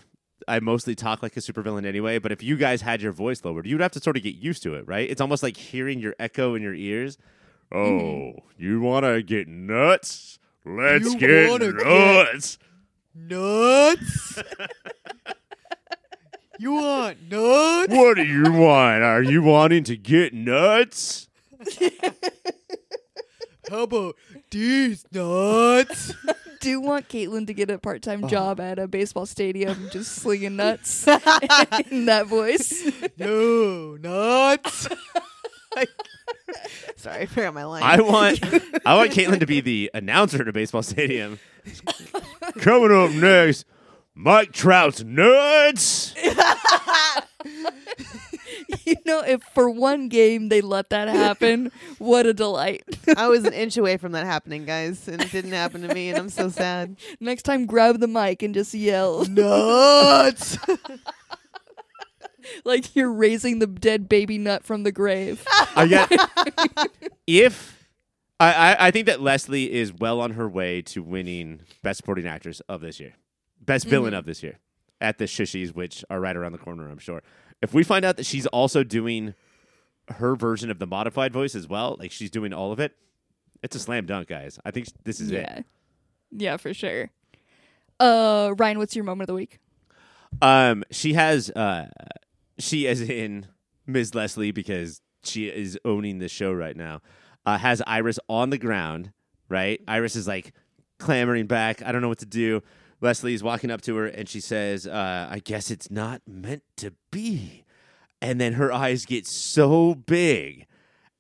I 0.48 0.60
mostly 0.60 0.96
talk 0.96 1.22
like 1.22 1.38
a 1.38 1.40
supervillain 1.40 1.86
anyway. 1.86 2.18
But 2.18 2.32
if 2.32 2.42
you 2.42 2.58
guys 2.58 2.82
had 2.82 3.02
your 3.02 3.12
voice 3.12 3.46
lowered, 3.46 3.68
you'd 3.68 3.80
have 3.82 3.92
to 3.92 4.00
sort 4.02 4.18
of 4.18 4.24
get 4.24 4.36
used 4.36 4.64
to 4.64 4.74
it, 4.76 4.88
right? 4.88 5.10
It's 5.10 5.22
almost 5.22 5.44
like 5.44 5.56
hearing 5.56 6.00
your 6.00 6.16
echo 6.20 6.56
in 6.56 6.62
your 6.64 6.74
ears. 6.74 7.18
Mm-hmm. 7.72 8.38
Oh, 8.40 8.44
you 8.58 8.82
want 8.82 9.06
to 9.06 9.22
get 9.22 9.48
nuts? 9.48 10.40
Let's 10.66 11.06
You 11.14 11.18
get 11.20 11.50
wanna 11.50 11.72
get- 11.74 12.58
nuts. 13.16 14.38
nuts. 14.38 14.50
you 16.60 16.74
want 16.74 17.22
nuts? 17.30 17.94
what 17.94 18.18
do 18.18 18.24
you 18.24 18.52
want? 18.52 19.04
Are 19.04 19.24
you 19.24 19.42
wanting 19.42 19.84
to 19.86 19.98
get 19.98 20.34
nuts? 20.34 21.28
How 23.70 23.84
about 23.84 24.16
these 24.50 25.06
nuts? 25.12 26.14
Do 26.60 26.70
you 26.70 26.82
want 26.82 27.10
Caitlin 27.10 27.48
to 27.48 27.54
get 27.54 27.72
a 27.72 27.80
part 27.80 28.02
time 28.02 28.24
uh-huh. 28.24 28.30
job 28.30 28.60
at 28.60 28.78
a 28.78 28.88
baseball 28.88 29.26
stadium, 29.26 29.90
just 29.92 30.12
slinging 30.18 30.56
nuts 30.58 31.08
in 31.90 32.06
that 32.06 32.28
voice? 32.28 32.92
no 33.18 33.96
nuts. 33.96 34.88
Sorry, 36.96 37.22
I 37.22 37.26
forgot 37.26 37.54
my 37.54 37.66
line. 37.66 37.84
I 37.84 38.02
want 38.02 38.44
I 38.86 38.96
want 38.96 39.12
Caitlin 39.12 39.40
to 39.40 39.46
be 39.46 39.62
the 39.62 39.92
announcer 39.94 40.42
at 40.42 40.48
a 40.48 40.54
baseball 40.54 40.84
stadium. 40.84 41.40
Coming 42.60 42.92
up 42.92 43.12
next, 43.12 43.66
Mike 44.16 44.52
Trout's 44.52 45.04
nuts. 45.04 46.14
you 48.86 48.96
know, 49.06 49.22
if 49.22 49.42
for 49.54 49.70
one 49.70 50.10
game 50.10 50.50
they 50.50 50.62
let 50.62 50.90
that 50.90 51.08
happen, 51.08 51.72
what 52.00 52.26
a 52.26 52.34
delight. 52.34 52.84
I 53.16 53.28
was 53.28 53.46
an 53.46 53.54
inch 53.54 53.78
away 53.78 53.98
from 53.98 54.12
that 54.14 54.26
happening, 54.26 54.66
guys, 54.66 55.08
and 55.08 55.22
it 55.22 55.32
didn't 55.32 55.52
happen 55.52 55.82
to 55.88 55.94
me, 55.94 56.10
and 56.10 56.18
I'm 56.18 56.30
so 56.30 56.50
sad. 56.50 56.98
Next 57.20 57.44
time, 57.44 57.66
grab 57.66 58.00
the 58.00 58.08
mic 58.08 58.42
and 58.44 58.54
just 58.54 58.74
yell 58.74 59.26
Nuts. 59.26 60.58
like 62.66 62.96
you're 62.96 63.12
raising 63.12 63.60
the 63.60 63.68
dead 63.68 64.10
baby 64.10 64.38
nut 64.38 64.64
from 64.64 64.84
the 64.84 64.92
grave. 64.92 65.46
I 65.76 65.88
get 65.88 66.12
if 67.28 67.88
I, 68.40 68.54
I 68.54 68.88
I 68.88 68.92
think 68.92 69.06
that 69.08 69.22
Leslie 69.22 69.72
is 69.72 69.94
well 69.94 70.22
on 70.22 70.32
her 70.32 70.48
way 70.48 70.82
to 70.84 71.04
winning 71.04 71.62
Best 71.84 71.98
Supporting 71.98 72.28
Actress 72.28 72.60
of 72.62 72.82
this 72.82 73.00
year, 73.00 73.14
Best 73.60 73.86
Villain 73.88 74.14
of 74.14 74.26
this 74.26 74.42
year 74.44 74.60
at 75.00 75.18
the 75.18 75.26
Shushies, 75.26 75.74
which 75.74 76.04
are 76.10 76.20
right 76.20 76.36
around 76.36 76.52
the 76.52 76.58
corner. 76.58 76.90
I'm 76.90 77.00
sure. 77.00 77.22
If 77.62 77.74
we 77.74 77.84
find 77.84 78.04
out 78.06 78.18
that 78.18 78.26
she's 78.26 78.48
also 78.48 78.84
doing 78.84 79.36
her 80.10 80.36
version 80.36 80.72
of 80.72 80.80
the 80.80 80.88
modified 80.88 81.32
voice 81.32 81.56
as 81.56 81.68
well, 81.68 81.96
like 82.00 82.12
she's 82.12 82.32
doing 82.32 82.54
all 82.54 82.72
of 82.72 82.80
it, 82.80 82.96
it's 83.64 83.76
a 83.76 83.80
slam 83.80 84.06
dunk, 84.06 84.28
guys. 84.28 84.60
I 84.66 84.72
think 84.72 84.88
this 85.04 85.20
is 85.20 85.32
it. 85.32 85.42
yeah. 85.42 85.62
Yeah, 86.32 86.58
for 86.58 86.74
sure. 86.74 87.10
Uh, 88.00 88.54
Ryan, 88.58 88.80
what's 88.80 88.96
your 88.96 89.06
moment 89.06 89.24
of 89.24 89.28
the 89.28 89.36
week? 89.36 89.60
Um, 90.42 90.84
she 90.92 91.14
has 91.14 91.50
uh, 91.52 91.88
she 92.62 92.88
as 92.88 93.02
in 93.02 93.48
Ms. 93.88 94.16
Leslie 94.16 94.52
because 94.52 95.02
she 95.24 95.48
is 95.48 95.78
owning 95.86 96.20
the 96.20 96.28
show 96.28 96.52
right 96.52 96.76
now. 96.76 97.02
Uh, 97.46 97.58
has 97.58 97.82
Iris 97.88 98.20
on 98.30 98.52
the 98.52 98.58
ground, 98.58 99.12
right? 99.50 99.82
Iris 99.88 100.16
is 100.16 100.28
like 100.28 100.54
clamoring 101.00 101.48
back. 101.48 101.82
I 101.84 101.92
don't 101.92 102.02
know 102.02 102.10
what 102.10 102.20
to 102.20 102.26
do. 102.26 102.62
Leslie 103.02 103.34
is 103.34 103.42
walking 103.42 103.72
up 103.72 103.82
to 103.82 103.96
her 103.96 104.06
and 104.06 104.30
she 104.30 104.40
says, 104.40 104.86
uh, 104.86 105.28
"I 105.30 105.40
guess 105.40 105.72
it's 105.72 105.90
not 105.90 106.22
meant 106.28 106.64
to 106.78 106.94
be." 107.10 107.66
And 108.22 108.40
then 108.40 108.54
her 108.54 108.72
eyes 108.72 109.06
get 109.06 109.26
so 109.26 109.96
big. 109.96 110.68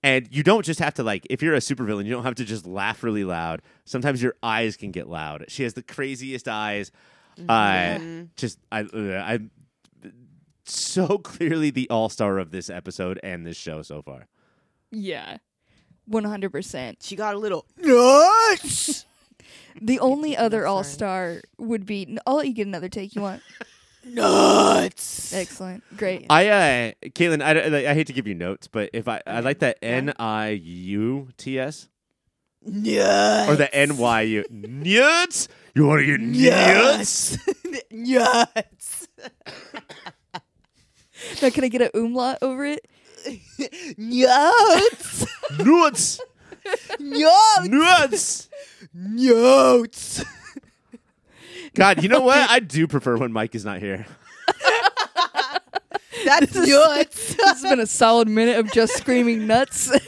And 0.03 0.27
you 0.31 0.43
don't 0.43 0.65
just 0.65 0.79
have 0.79 0.93
to 0.95 1.03
like 1.03 1.25
if 1.29 1.41
you're 1.41 1.55
a 1.55 1.59
supervillain, 1.59 2.05
you 2.05 2.11
don't 2.11 2.23
have 2.23 2.35
to 2.35 2.45
just 2.45 2.65
laugh 2.67 3.03
really 3.03 3.23
loud. 3.23 3.61
Sometimes 3.85 4.21
your 4.21 4.35
eyes 4.43 4.77
can 4.77 4.91
get 4.91 5.07
loud. 5.07 5.45
She 5.47 5.63
has 5.63 5.73
the 5.73 5.83
craziest 5.83 6.47
eyes. 6.47 6.91
Uh, 7.49 7.97
just 8.35 8.59
I 8.71 8.81
I 8.81 9.39
so 10.65 11.17
clearly 11.19 11.69
the 11.69 11.89
all 11.89 12.09
star 12.09 12.37
of 12.37 12.51
this 12.51 12.69
episode 12.69 13.19
and 13.23 13.45
this 13.45 13.57
show 13.57 13.81
so 13.81 14.01
far. 14.01 14.27
Yeah, 14.91 15.37
one 16.05 16.23
hundred 16.23 16.51
percent. 16.51 16.99
She 17.01 17.15
got 17.15 17.35
a 17.35 17.39
little 17.39 17.65
nuts. 17.77 19.05
The 19.81 19.99
only 19.99 20.35
other 20.35 20.67
all 20.67 20.83
star 20.83 21.41
would 21.57 21.85
be. 21.85 22.17
I'll 22.27 22.35
let 22.35 22.47
you 22.47 22.53
get 22.53 22.67
another 22.67 22.89
take. 22.89 23.15
You 23.15 23.21
want? 23.21 23.41
Nuts. 24.03 25.33
Excellent. 25.33 25.83
Great. 25.95 26.25
I, 26.29 26.47
uh, 26.49 26.91
Caitlin, 27.09 27.41
I, 27.41 27.51
I, 27.87 27.91
I 27.91 27.93
hate 27.93 28.07
to 28.07 28.13
give 28.13 28.27
you 28.27 28.35
notes, 28.35 28.67
but 28.67 28.89
if 28.93 29.07
I, 29.07 29.21
I 29.25 29.39
like 29.39 29.59
that 29.59 29.77
N 29.81 30.13
I 30.19 30.49
U 30.49 31.29
T 31.37 31.57
S 31.59 31.87
Nuts. 32.65 33.49
or 33.49 33.55
the 33.55 33.73
N 33.73 33.97
Y 33.97 34.21
U. 34.21 34.45
Nuts? 34.49 35.47
You 35.73 35.87
want 35.87 36.01
to 36.01 36.05
get 36.05 36.19
nuts? 36.19 37.37
Nuts. 37.91 39.07
Now, 41.41 41.49
can 41.49 41.63
I 41.63 41.67
get 41.67 41.81
an 41.81 41.89
umlaut 41.93 42.37
over 42.41 42.65
it? 42.65 42.87
Nuts. 43.97 45.25
Nuts! 45.59 46.21
Nuts. 46.99 47.67
Nuts! 47.67 48.49
Nuts. 48.93 50.23
God, 51.73 52.03
you 52.03 52.09
know 52.09 52.21
what? 52.21 52.49
I 52.49 52.59
do 52.59 52.87
prefer 52.87 53.17
when 53.17 53.31
Mike 53.31 53.55
is 53.55 53.63
not 53.63 53.79
here. 53.79 54.05
That's 56.25 56.55
nuts. 56.67 57.35
This 57.35 57.45
has 57.45 57.61
been 57.63 57.79
a 57.79 57.87
solid 57.87 58.27
minute 58.27 58.57
of 58.57 58.71
just 58.71 58.95
screaming 58.97 59.47
nuts. 59.47 59.91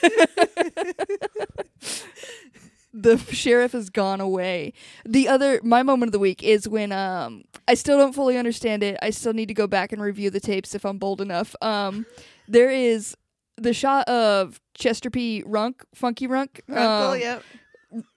the 2.93 3.17
sheriff 3.31 3.71
has 3.71 3.89
gone 3.89 4.21
away. 4.21 4.73
The 5.05 5.27
other 5.27 5.59
my 5.63 5.83
moment 5.83 6.09
of 6.09 6.13
the 6.13 6.19
week 6.19 6.43
is 6.43 6.67
when 6.67 6.91
um 6.91 7.43
I 7.67 7.73
still 7.73 7.97
don't 7.97 8.13
fully 8.13 8.37
understand 8.37 8.83
it. 8.83 8.97
I 9.01 9.09
still 9.09 9.33
need 9.33 9.47
to 9.47 9.53
go 9.53 9.67
back 9.67 9.91
and 9.91 10.01
review 10.01 10.29
the 10.29 10.39
tapes 10.39 10.75
if 10.75 10.85
I'm 10.85 10.97
bold 10.99 11.19
enough. 11.19 11.55
Um 11.61 12.05
there 12.47 12.69
is 12.69 13.15
the 13.57 13.73
shot 13.73 14.07
of 14.07 14.59
Chester 14.73 15.09
P. 15.09 15.43
Runk, 15.45 15.83
Funky 15.93 16.27
Runk, 16.27 16.59
um, 16.75 17.19
yep. 17.19 17.43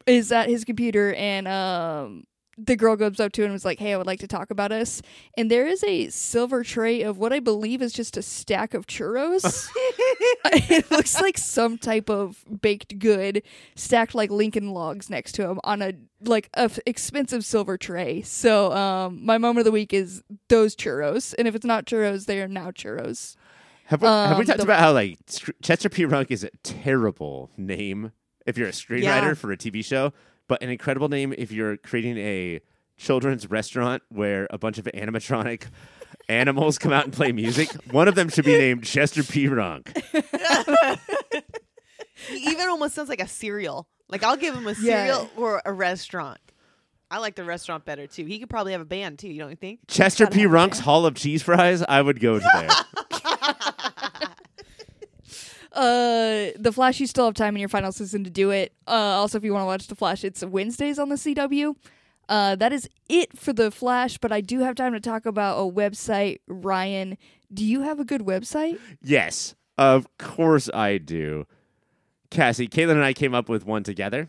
is 0.07 0.33
at 0.33 0.49
his 0.49 0.65
computer 0.65 1.15
and 1.15 1.49
um 1.49 2.25
the 2.59 2.77
girl 2.77 2.97
goes 2.97 3.21
up 3.21 3.33
to 3.33 3.43
him 3.43 3.47
and 3.47 3.53
was 3.53 3.65
like, 3.65 3.79
"Hey, 3.79 3.93
I 3.93 3.97
would 3.99 4.07
like 4.07 4.21
to 4.21 4.27
talk 4.27 4.51
about 4.51 4.73
us." 4.73 5.03
And 5.37 5.51
there 5.51 5.67
is 5.67 5.85
a 5.85 6.09
silver 6.09 6.65
tray 6.65 7.03
of 7.03 7.19
what 7.19 7.33
I 7.33 7.41
believe 7.41 7.83
is 7.83 7.93
just 7.93 8.17
a 8.17 8.23
stack 8.23 8.73
of 8.75 8.87
churros. 8.87 9.69
it 10.47 10.91
looks 10.91 11.21
like 11.21 11.37
some 11.39 11.77
type 11.79 12.09
of 12.09 12.45
baked 12.63 12.99
good 12.99 13.43
stacked 13.75 14.15
like 14.15 14.31
Lincoln 14.31 14.71
logs 14.71 15.11
next 15.11 15.33
to 15.33 15.49
him 15.49 15.61
on 15.65 15.83
a 15.83 15.93
like 16.23 16.49
a 16.55 16.61
f- 16.63 16.79
expensive 16.87 17.45
silver 17.45 17.77
tray. 17.77 18.23
So, 18.23 18.73
um 18.73 19.25
my 19.25 19.39
moment 19.39 19.61
of 19.61 19.65
the 19.67 19.73
week 19.73 19.93
is 19.93 20.23
those 20.49 20.75
churros. 20.75 21.35
And 21.39 21.47
if 21.47 21.55
it's 21.55 21.65
not 21.67 21.85
churros, 21.85 22.27
they 22.27 22.41
are 22.41 22.49
now 22.49 22.71
churros. 22.71 23.37
Have 23.87 24.03
we, 24.03 24.09
have 24.09 24.37
we 24.39 24.41
Um, 24.43 24.47
talked 24.47 24.59
the- 24.59 24.65
about 24.65 24.81
how 24.81 24.93
like 24.93 25.19
Str- 25.27 25.53
Chester 25.63 25.89
P. 25.89 26.05
Runk 26.05 26.31
is 26.31 26.43
a 26.43 26.51
terrible 26.63 27.51
name 27.57 28.13
if 28.47 28.57
you're 28.57 28.69
a 28.69 28.73
screenwriter 28.73 29.03
Yeah. 29.03 29.35
for 29.35 29.53
a 29.53 29.57
TV 29.57 29.85
show, 29.85 30.13
but 30.49 30.63
an 30.63 30.69
incredible 30.71 31.09
name 31.09 31.35
if 31.37 31.51
you're 31.53 31.77
creating 31.77 32.19
a 32.19 32.61
children's 32.97 33.49
restaurant 33.51 34.03
where 34.09 34.47
a 34.51 34.59
bunch 34.59 34.79
of 34.79 34.85
animatronic 34.95 35.65
animals 36.29 36.79
come 36.79 36.93
out 36.93 37.05
and 37.05 37.13
play 37.13 37.33
music? 37.33 37.71
One 37.93 38.09
of 38.09 38.15
them 38.15 38.29
should 38.29 38.45
be 38.45 38.57
named 38.57 38.85
Chester 38.85 39.23
P. 39.23 39.47
Runk. 39.49 39.89
He 42.29 42.37
even 42.51 42.69
almost 42.69 42.95
sounds 42.95 43.09
like 43.09 43.21
a 43.21 43.29
cereal. 43.29 43.87
Like 44.09 44.23
I'll 44.23 44.37
give 44.37 44.55
him 44.55 44.67
a 44.67 44.71
Yeah. 44.81 45.07
cereal 45.07 45.31
or 45.37 45.63
a 45.65 45.73
restaurant. 45.73 46.39
I 47.11 47.19
like 47.19 47.37
the 47.37 47.45
restaurant 47.45 47.85
better 47.85 48.07
too. 48.07 48.25
He 48.25 48.39
could 48.41 48.49
probably 48.51 48.73
have 48.73 48.81
a 48.81 48.87
band 48.87 49.19
too. 49.21 49.29
You 49.29 49.39
don't 49.41 49.61
think? 49.61 49.81
Chester 49.87 50.27
P. 50.27 50.47
Runk's. 50.47 50.81
Hall 50.81 51.07
of 51.07 51.15
Cheese 51.15 51.43
Fries. 51.43 51.83
I 51.83 52.03
would 52.03 52.19
go 52.21 52.39
to 52.39 52.51
there. 52.55 52.69
Uh, 55.77 56.53
The 56.59 56.73
Flash, 56.73 57.01
you 57.01 57.07
still 57.07 57.27
have 57.27 57.35
time 57.35 57.55
in 57.55 57.61
your 57.61 57.69
final 57.69 57.93
season 57.93 58.25
to 58.25 58.31
do 58.31 58.51
it. 58.51 58.73
Uh, 58.87 58.91
also, 58.91 59.39
if 59.39 59.45
you 59.45 59.53
want 59.53 59.63
to 59.63 59.67
watch 59.67 59.87
The 59.87 59.95
Flash, 59.95 60.25
it's 60.25 60.45
Wednesdays 60.45 60.99
on 60.99 61.09
the 61.11 61.17
CW. 61.17 61.77
Uh, 62.29 62.57
that 62.57 62.73
is 62.73 62.89
it 63.09 63.39
for 63.39 63.53
The 63.53 63.71
Flash, 63.71 64.19
but 64.19 64.33
I 64.33 64.41
do 64.41 64.61
have 64.61 64.75
time 64.75 64.93
to 64.95 65.01
talk 65.01 65.27
about 65.27 65.59
a 65.59 65.71
website. 65.71 66.41
Ryan, 66.49 67.17
do 67.53 67.65
you 67.65 67.83
have 67.83 68.01
a 68.01 68.05
good 68.05 68.23
website? 68.23 68.79
yes, 69.03 69.55
of 69.79 70.07
course 70.19 70.69
I 70.73 70.99
do. 70.99 71.47
Cassie, 72.31 72.67
Caitlin, 72.67 72.93
and 72.93 73.05
I 73.05 73.13
came 73.13 73.35
up 73.35 73.49
with 73.49 73.65
one 73.65 73.83
together. 73.83 74.29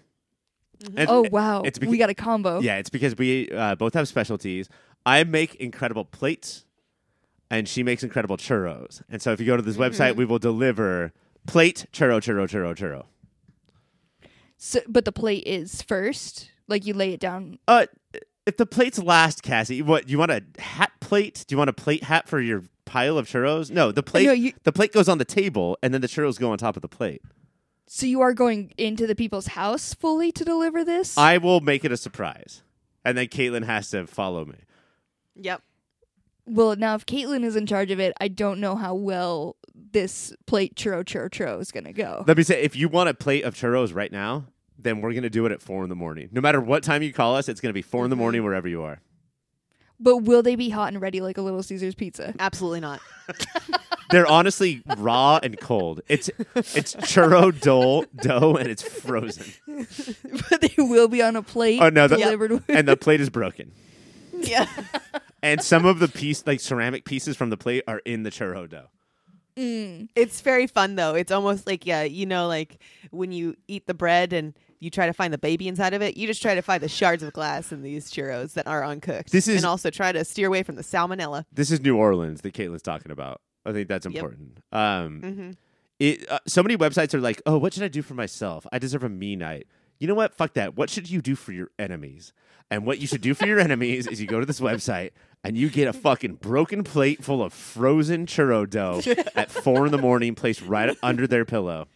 And- 0.96 1.10
oh, 1.10 1.26
wow. 1.32 1.64
it's 1.64 1.80
we 1.80 1.98
got 1.98 2.10
a 2.12 2.14
combo. 2.14 2.60
Yeah, 2.60 2.78
it's 2.78 2.90
because 2.92 3.16
we 3.18 3.50
uh, 3.50 3.76
both 3.76 3.96
have 3.96 4.08
specialties. 4.08 4.70
I 5.06 5.24
make 5.24 5.56
incredible 5.56 6.06
plates, 6.06 6.66
and 7.50 7.68
she 7.68 7.82
makes 7.82 8.04
incredible 8.04 8.38
churros. 8.38 9.02
And 9.10 9.22
so, 9.22 9.32
if 9.32 9.40
you 9.40 9.46
go 9.48 9.56
to 9.58 9.64
this 9.64 9.78
website, 9.78 10.16
we 10.16 10.26
will 10.26 10.38
deliver 10.38 11.14
plate 11.48 11.88
churro, 11.92 12.20
churro, 12.22 12.48
churro, 12.48 12.76
churro. 12.76 13.06
So, 14.58 14.80
but 14.88 15.06
the 15.06 15.12
plate 15.12 15.44
is 15.46 15.82
first. 15.82 16.52
Like 16.68 16.86
you 16.86 16.94
lay 16.94 17.14
it 17.14 17.20
down. 17.20 17.60
Uh, 17.68 17.86
if 18.46 18.58
the 18.58 18.66
plates 18.66 19.00
last, 19.00 19.42
Cassie, 19.44 19.82
what 19.82 20.06
do 20.06 20.12
you 20.12 20.18
want 20.18 20.32
a 20.32 20.44
hat 20.60 20.92
plate? 21.00 21.46
Do 21.48 21.54
you 21.54 21.58
want 21.58 21.70
a 21.70 21.74
plate 21.74 22.04
hat 22.04 22.28
for 22.28 22.40
your 22.40 22.64
pile 22.86 23.18
of 23.18 23.28
churros? 23.28 23.70
No, 23.72 23.92
the 23.92 24.04
plate. 24.04 24.26
No, 24.26 24.32
you- 24.34 24.54
the 24.64 24.72
plate 24.72 24.92
goes 24.94 25.08
on 25.10 25.18
the 25.18 25.26
table, 25.26 25.78
and 25.82 25.94
then 25.94 26.02
the 26.02 26.08
churros 26.08 26.40
go 26.40 26.52
on 26.52 26.58
top 26.58 26.76
of 26.76 26.82
the 26.82 26.88
plate. 26.88 27.22
So 27.88 28.06
you 28.06 28.20
are 28.20 28.34
going 28.34 28.74
into 28.78 29.08
the 29.08 29.16
people's 29.16 29.48
house 29.48 29.94
fully 29.94 30.32
to 30.34 30.44
deliver 30.44 30.84
this? 30.84 31.18
I 31.18 31.38
will 31.38 31.62
make 31.62 31.86
it 31.86 31.92
a 31.92 31.98
surprise, 31.98 32.64
and 33.06 33.18
then 33.18 33.28
Caitlin 33.28 33.64
has 33.66 33.90
to 33.92 34.08
follow 34.08 34.44
me. 34.44 34.56
Yep. 35.36 35.62
Well, 36.48 36.76
now 36.76 36.96
if 36.96 37.06
Caitlin 37.06 37.44
is 37.44 37.56
in 37.56 37.66
charge 37.66 37.92
of 37.92 38.00
it, 38.00 38.14
I 38.20 38.28
don't 38.28 38.60
know 38.60 38.76
how 38.76 38.96
well 38.96 39.58
this 39.92 40.34
plate 40.46 40.76
churro 40.76 41.04
churro 41.04 41.30
churro 41.30 41.62
is 41.62 41.72
gonna 41.72 41.94
go. 41.94 42.24
Let 42.26 42.38
me 42.38 42.44
say, 42.44 42.62
if 42.62 42.76
you 42.76 42.90
want 42.90 43.10
a 43.10 43.14
plate 43.14 43.44
of 43.44 43.54
churros 43.54 43.94
right 43.94 44.12
now, 44.12 44.46
then 44.78 45.02
we're 45.02 45.14
gonna 45.14 45.30
do 45.30 45.46
it 45.46 45.52
at 45.52 45.62
four 45.62 45.84
in 45.84 45.90
the 45.90 45.96
morning. 45.96 46.30
No 46.32 46.42
matter 46.42 46.62
what 46.62 46.84
time 46.84 47.04
you 47.04 47.14
call 47.14 47.36
us, 47.36 47.50
it's 47.50 47.62
gonna 47.62 47.74
be 47.74 47.82
4 47.82 48.06
in 48.06 48.10
the 48.10 48.16
mm-hmm. 48.16 48.22
morning 48.22 48.44
wherever 48.44 48.68
you 48.68 48.82
are. 48.84 49.02
But 50.00 50.18
will 50.18 50.44
they 50.44 50.56
be 50.56 50.70
hot 50.70 50.94
and 50.94 51.02
ready 51.02 51.22
like 51.22 51.38
a 51.38 51.42
Little 51.42 51.64
Caesars 51.64 51.96
pizza? 51.96 52.34
Absolutely 52.40 52.82
not. 52.82 53.02
They're 54.10 54.28
honestly 54.28 54.84
raw 54.98 55.40
and 55.42 55.60
cold. 55.60 56.02
It's 56.08 56.30
it's 56.56 56.96
churro 56.96 57.58
dough 57.60 58.06
dough 58.16 58.56
and 58.56 58.70
it's 58.70 58.84
frozen. 58.84 59.52
but 60.50 60.62
they 60.62 60.74
will 60.78 61.08
be 61.08 61.22
on 61.22 61.36
a 61.36 61.42
plate 61.42 61.82
Oh, 61.82 61.90
no, 61.90 62.08
the- 62.08 62.18
delivered 62.18 62.52
with 62.52 62.70
And 62.70 62.88
the 62.88 62.96
plate 62.96 63.20
is 63.20 63.30
broken. 63.30 63.72
Yeah. 64.34 64.68
And 65.44 65.62
some 65.62 65.86
of 65.86 66.00
the 66.00 66.08
piece 66.08 66.46
like 66.48 66.60
ceramic 66.60 67.06
pieces 67.06 67.38
from 67.38 67.50
the 67.50 67.58
plate 67.58 67.84
are 67.88 68.00
in 68.06 68.24
the 68.24 68.30
churro 68.32 68.68
dough. 68.70 68.88
Mm. 69.56 70.10
It's 70.16 70.42
very 70.42 70.68
fun 70.68 70.96
though. 70.96 71.16
It's 71.16 71.32
almost 71.32 71.66
like 71.66 71.86
yeah, 71.86 72.04
you 72.04 72.26
know, 72.26 72.48
like 72.48 72.82
when 73.12 73.32
you 73.32 73.56
eat 73.68 73.88
the 73.88 73.94
bread 73.94 74.34
and 74.34 74.54
you 74.80 74.92
try 74.92 75.08
to 75.08 75.14
find 75.14 75.34
the 75.34 75.40
baby 75.40 75.68
inside 75.68 75.96
of 75.96 76.04
it. 76.04 76.16
You 76.18 76.28
just 76.28 76.42
try 76.42 76.54
to 76.54 76.62
find 76.62 76.84
the 76.84 76.88
shards 76.90 77.24
of 77.24 77.34
glass 77.34 77.72
in 77.72 77.82
these 77.82 78.12
churros 78.12 78.54
that 78.54 78.68
are 78.68 78.86
uncooked. 78.86 79.32
This 79.32 79.48
is- 79.48 79.56
and 79.58 79.66
also 79.66 79.90
try 79.90 80.12
to 80.12 80.24
steer 80.24 80.48
away 80.48 80.62
from 80.62 80.76
the 80.76 80.84
salmonella. 80.84 81.46
This 81.52 81.72
is 81.72 81.82
New 81.82 81.98
Orleans 81.98 82.42
that 82.42 82.54
Caitlin's 82.54 82.84
talking 82.84 83.12
about. 83.12 83.42
I 83.66 83.72
think 83.74 83.88
that's 83.88 84.06
Yep. 84.06 84.14
important. 84.16 84.60
Um, 84.72 85.22
Mm-hmm. 85.22 85.50
it 86.00 86.30
uh, 86.32 86.38
so 86.46 86.62
many 86.62 86.78
websites 86.78 87.14
are 87.16 87.20
like, 87.20 87.42
oh, 87.48 87.58
what 87.58 87.74
should 87.74 87.82
I 87.84 87.88
do 87.88 88.04
for 88.04 88.14
myself? 88.14 88.68
I 88.72 88.78
deserve 88.78 89.04
a 89.04 89.10
me 89.10 89.36
night. 89.36 89.66
You 90.00 90.08
know 90.08 90.14
what? 90.14 90.36
Fuck 90.36 90.54
that. 90.54 90.76
What 90.76 90.92
should 90.92 91.10
you 91.10 91.24
do 91.24 91.36
for 91.36 91.52
your 91.52 91.72
enemies? 91.80 92.32
And 92.70 92.86
what 92.86 93.00
you 93.00 93.08
should 93.08 93.22
do 93.22 93.34
for 93.34 93.46
your 93.46 93.60
enemies 93.60 94.08
is 94.08 94.20
you 94.20 94.28
go 94.28 94.40
to 94.40 94.46
this 94.46 94.60
website 94.60 95.12
and 95.44 95.58
you 95.58 95.70
get 95.70 95.88
a 95.88 95.94
fucking 95.94 96.36
broken 96.36 96.84
plate 96.84 97.24
full 97.24 97.42
of 97.42 97.54
frozen 97.54 98.26
churro 98.26 98.70
dough 98.70 99.02
at 99.36 99.50
four 99.50 99.86
in 99.86 99.92
the 99.92 99.98
morning, 99.98 100.36
placed 100.36 100.62
right 100.62 100.96
under 101.02 101.28
their 101.28 101.46
pillow. 101.46 101.88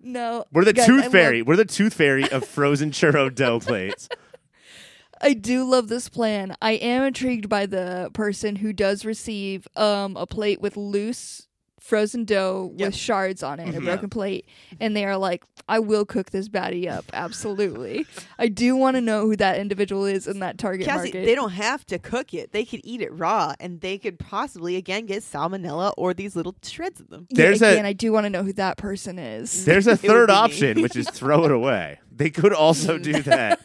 No. 0.00 0.44
We're 0.52 0.64
the 0.64 0.72
Guys, 0.72 0.86
tooth 0.86 1.12
fairy. 1.12 1.42
We're 1.42 1.56
the 1.56 1.64
tooth 1.64 1.94
fairy 1.94 2.28
of 2.30 2.44
frozen 2.44 2.90
churro 2.90 3.32
dough 3.32 3.60
plates. 3.60 4.08
I 5.20 5.34
do 5.34 5.64
love 5.64 5.88
this 5.88 6.08
plan. 6.08 6.56
I 6.62 6.72
am 6.72 7.02
intrigued 7.02 7.48
by 7.48 7.66
the 7.66 8.10
person 8.14 8.56
who 8.56 8.72
does 8.72 9.04
receive 9.04 9.68
um 9.76 10.16
a 10.16 10.26
plate 10.26 10.60
with 10.60 10.76
loose 10.76 11.46
frozen 11.90 12.24
dough 12.24 12.72
Yep. 12.76 12.86
with 12.86 12.94
shards 12.96 13.42
on 13.42 13.58
it, 13.60 13.74
a 13.74 13.80
Mhm. 13.80 13.84
broken 13.84 14.08
plate, 14.08 14.46
and 14.80 14.96
they 14.96 15.04
are 15.04 15.16
like, 15.18 15.42
"I 15.68 15.80
will 15.80 16.06
cook 16.06 16.30
this 16.30 16.48
baddie 16.48 16.88
up." 16.90 17.04
Absolutely. 17.12 18.06
I 18.38 18.46
do 18.48 18.76
want 18.76 18.94
to 18.96 19.00
know 19.00 19.26
who 19.26 19.36
that 19.36 19.58
individual 19.58 20.06
is 20.06 20.26
in 20.28 20.38
that 20.38 20.56
target 20.56 20.86
Cassie, 20.86 21.08
market. 21.12 21.26
they 21.26 21.34
don't 21.34 21.50
have 21.52 21.84
to 21.86 21.98
cook 21.98 22.32
it. 22.32 22.52
They 22.52 22.64
could 22.64 22.80
eat 22.84 23.02
it 23.02 23.12
raw, 23.12 23.54
and 23.60 23.80
they 23.80 23.98
could 23.98 24.18
possibly 24.18 24.76
again 24.76 25.04
get 25.06 25.22
salmonella 25.22 25.92
or 25.98 26.14
these 26.14 26.36
little 26.36 26.54
shreds 26.62 27.00
of 27.00 27.10
them. 27.10 27.26
Yeah, 27.28 27.46
There's 27.46 27.60
a- 27.62 27.72
again, 27.72 27.84
I 27.86 27.92
do 27.92 28.12
want 28.12 28.24
to 28.24 28.30
know 28.30 28.44
who 28.44 28.52
that 28.54 28.76
person 28.76 29.18
is. 29.18 29.64
There's 29.64 29.86
a 29.88 29.96
third 29.96 30.30
option, 30.30 30.80
which 30.82 30.94
is 30.96 31.10
throw 31.10 31.44
it 31.44 31.50
away. 31.50 31.98
They 32.14 32.30
could 32.30 32.52
also 32.52 32.98
do 32.98 33.20
that. 33.22 33.58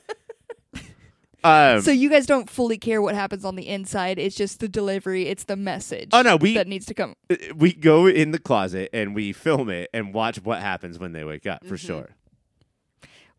Um, 1.43 1.81
so 1.81 1.91
you 1.91 2.09
guys 2.09 2.25
don't 2.27 2.49
fully 2.49 2.77
care 2.77 3.01
what 3.01 3.15
happens 3.15 3.43
on 3.45 3.55
the 3.55 3.67
inside. 3.67 4.19
It's 4.19 4.35
just 4.35 4.59
the 4.59 4.67
delivery. 4.69 5.27
It's 5.27 5.45
the 5.45 5.55
message. 5.55 6.09
Oh, 6.13 6.21
no, 6.21 6.35
we- 6.35 6.53
that 6.53 6.67
needs 6.67 6.85
to 6.87 6.93
come. 6.93 7.15
we 7.55 7.73
go 7.73 8.05
in 8.07 8.31
the 8.31 8.39
closet 8.39 8.89
and 8.93 9.15
we 9.15 9.33
film 9.33 9.69
it 9.69 9.89
and 9.93 10.13
watch 10.13 10.37
what 10.43 10.59
happens 10.59 10.99
when 10.99 11.13
they 11.13 11.23
wake 11.23 11.47
up 11.47 11.65
for 11.65 11.77
sure. 11.77 12.09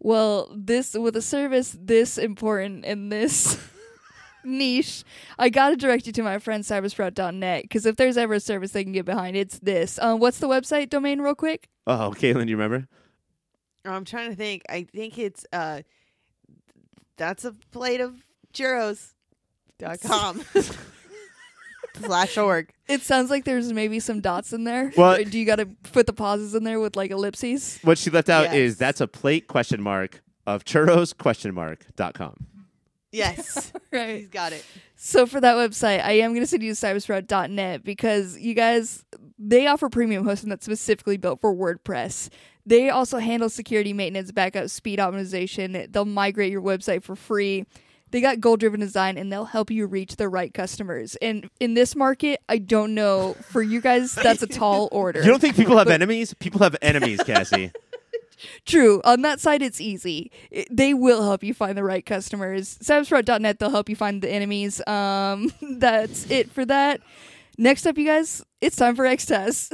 Well, 0.01 0.53
this 0.57 0.95
with 0.95 1.15
a 1.17 1.23
service 1.23 1.77
this 1.81 2.19
important 2.19 2.85
in 2.85 3.09
this 3.09 3.57
niche, 4.45 5.05
I 5.39 5.49
gotta 5.49 5.77
direct 5.77 6.07
you 6.09 6.13
to 6.15 6.23
my 6.25 6.39
friend 6.41 6.65
cybersprout.net 6.65 7.63
because 7.63 7.87
if 7.87 7.95
there's 7.95 8.17
ever 8.17 8.35
a 8.35 8.41
service 8.41 8.73
they 8.73 8.83
can 8.83 8.93
get 8.93 9.05
behind, 9.05 9.37
it's 9.37 9.61
this. 9.61 10.01
Um, 10.01 10.19
what's 10.19 10.39
the 10.41 10.49
website 10.49 10.91
domain, 10.91 11.21
real 11.21 11.37
quick? 11.37 11.69
Oh, 11.87 12.13
Caitlin, 12.17 12.49
you 12.49 12.57
remember? 12.57 12.89
I'm 13.85 14.05
trying 14.05 14.31
to 14.31 14.37
think. 14.37 14.63
I 14.69 14.85
think 14.93 15.19
it's 15.19 15.47
uh, 15.53 15.83
that's 17.23 17.45
a 17.45 17.53
plate 17.71 18.01
of 18.01 18.15
churros. 18.53 19.13
Dot 19.79 20.01
com 20.01 20.43
slash 22.01 22.37
org. 22.37 22.71
It 22.89 23.03
sounds 23.03 23.31
like 23.31 23.45
there's 23.45 23.73
maybe 23.73 24.01
some 24.01 24.21
dots 24.21 24.53
in 24.53 24.65
there. 24.65 24.93
Well- 24.97 25.23
do 25.25 25.39
you 25.39 25.45
got 25.47 25.57
to 25.57 25.67
put 25.93 26.07
the 26.07 26.13
pauses 26.13 26.55
in 26.55 26.65
there 26.65 26.81
with 26.81 26.97
like 26.97 27.11
ellipses? 27.11 27.79
What 27.83 27.99
she 27.99 28.11
left 28.11 28.29
out 28.29 28.45
Yes. 28.47 28.55
is 28.55 28.77
that's 28.77 29.01
a 29.01 29.07
plate 29.07 29.47
question 29.49 29.81
mark 29.83 30.23
of 30.47 30.65
churros 30.65 31.17
question 31.17 31.55
mark 31.55 31.87
dot 31.97 32.15
com. 32.15 32.47
Yes, 33.13 33.73
Right. 33.93 34.19
he's 34.21 34.29
got 34.29 34.53
it. 34.53 34.65
So 34.97 35.27
for 35.27 35.41
that 35.41 35.57
website, 35.57 36.03
I 36.03 36.13
am 36.13 36.31
going 36.33 36.41
to 36.43 36.47
send 36.47 36.63
you 36.63 36.75
to 36.75 36.81
cybersprout.net 36.87 37.85
because 37.85 38.39
you 38.39 38.55
guys 38.55 39.05
they 39.39 39.67
offer 39.67 39.89
premium 39.91 40.25
hosting 40.25 40.49
that's 40.49 40.65
specifically 40.65 41.19
built 41.19 41.41
for 41.41 41.55
WordPress. 41.55 42.31
They 42.65 42.91
also 42.91 43.19
handle 43.19 43.49
security 43.49 43.93
maintenance, 43.93 44.31
backup, 44.33 44.69
speed 44.71 44.99
optimization. 44.99 45.91
They'll 45.93 46.05
migrate 46.05 46.53
your 46.53 46.63
website 46.63 47.03
for 47.03 47.17
free. 47.17 47.67
They 48.11 48.21
got 48.21 48.41
goal 48.41 48.57
driven 48.59 48.79
design 48.79 49.17
and 49.17 49.33
they'll 49.33 49.47
help 49.47 49.71
you 49.71 49.87
reach 49.87 50.17
the 50.17 50.29
right 50.29 50.53
customers. 50.53 51.17
And 51.23 51.49
in 51.61 51.75
this 51.75 51.97
market, 51.97 52.41
I 52.49 52.59
don't 52.59 52.95
know 52.95 53.35
for 53.49 53.63
you 53.63 53.81
guys 53.81 54.15
that's 54.15 54.43
a 54.43 54.47
tall 54.47 54.89
order. 54.93 55.21
You 55.21 55.27
don't 55.31 55.41
think 55.41 55.57
people 55.57 55.79
have 55.79 55.89
enemies? 55.89 56.35
People 56.35 56.61
have 56.61 56.77
enemies, 56.83 57.23
Cassie. 57.25 57.73
True. 58.67 59.01
On 59.05 59.23
that 59.23 59.41
side, 59.41 59.63
it's 59.63 59.81
easy. 59.81 60.31
It- 60.51 60.69
they 60.71 60.93
will 60.95 61.23
help 61.23 61.43
you 61.43 61.55
find 61.55 61.77
the 61.77 61.85
right 61.85 62.05
customers. 62.05 62.77
Cybersprout.net, 62.83 63.59
they'll 63.59 63.71
help 63.71 63.89
you 63.89 63.97
find 63.97 64.21
the 64.21 64.31
enemies. 64.31 64.87
Um, 64.87 65.51
that's 65.79 66.31
it 66.31 66.51
for 66.51 66.65
that. 66.67 67.01
Next 67.57 67.87
up, 67.87 67.97
you 67.99 68.05
guys, 68.07 68.45
it's 68.61 68.77
time 68.77 68.95
for 68.97 69.07
X-Taz. 69.07 69.73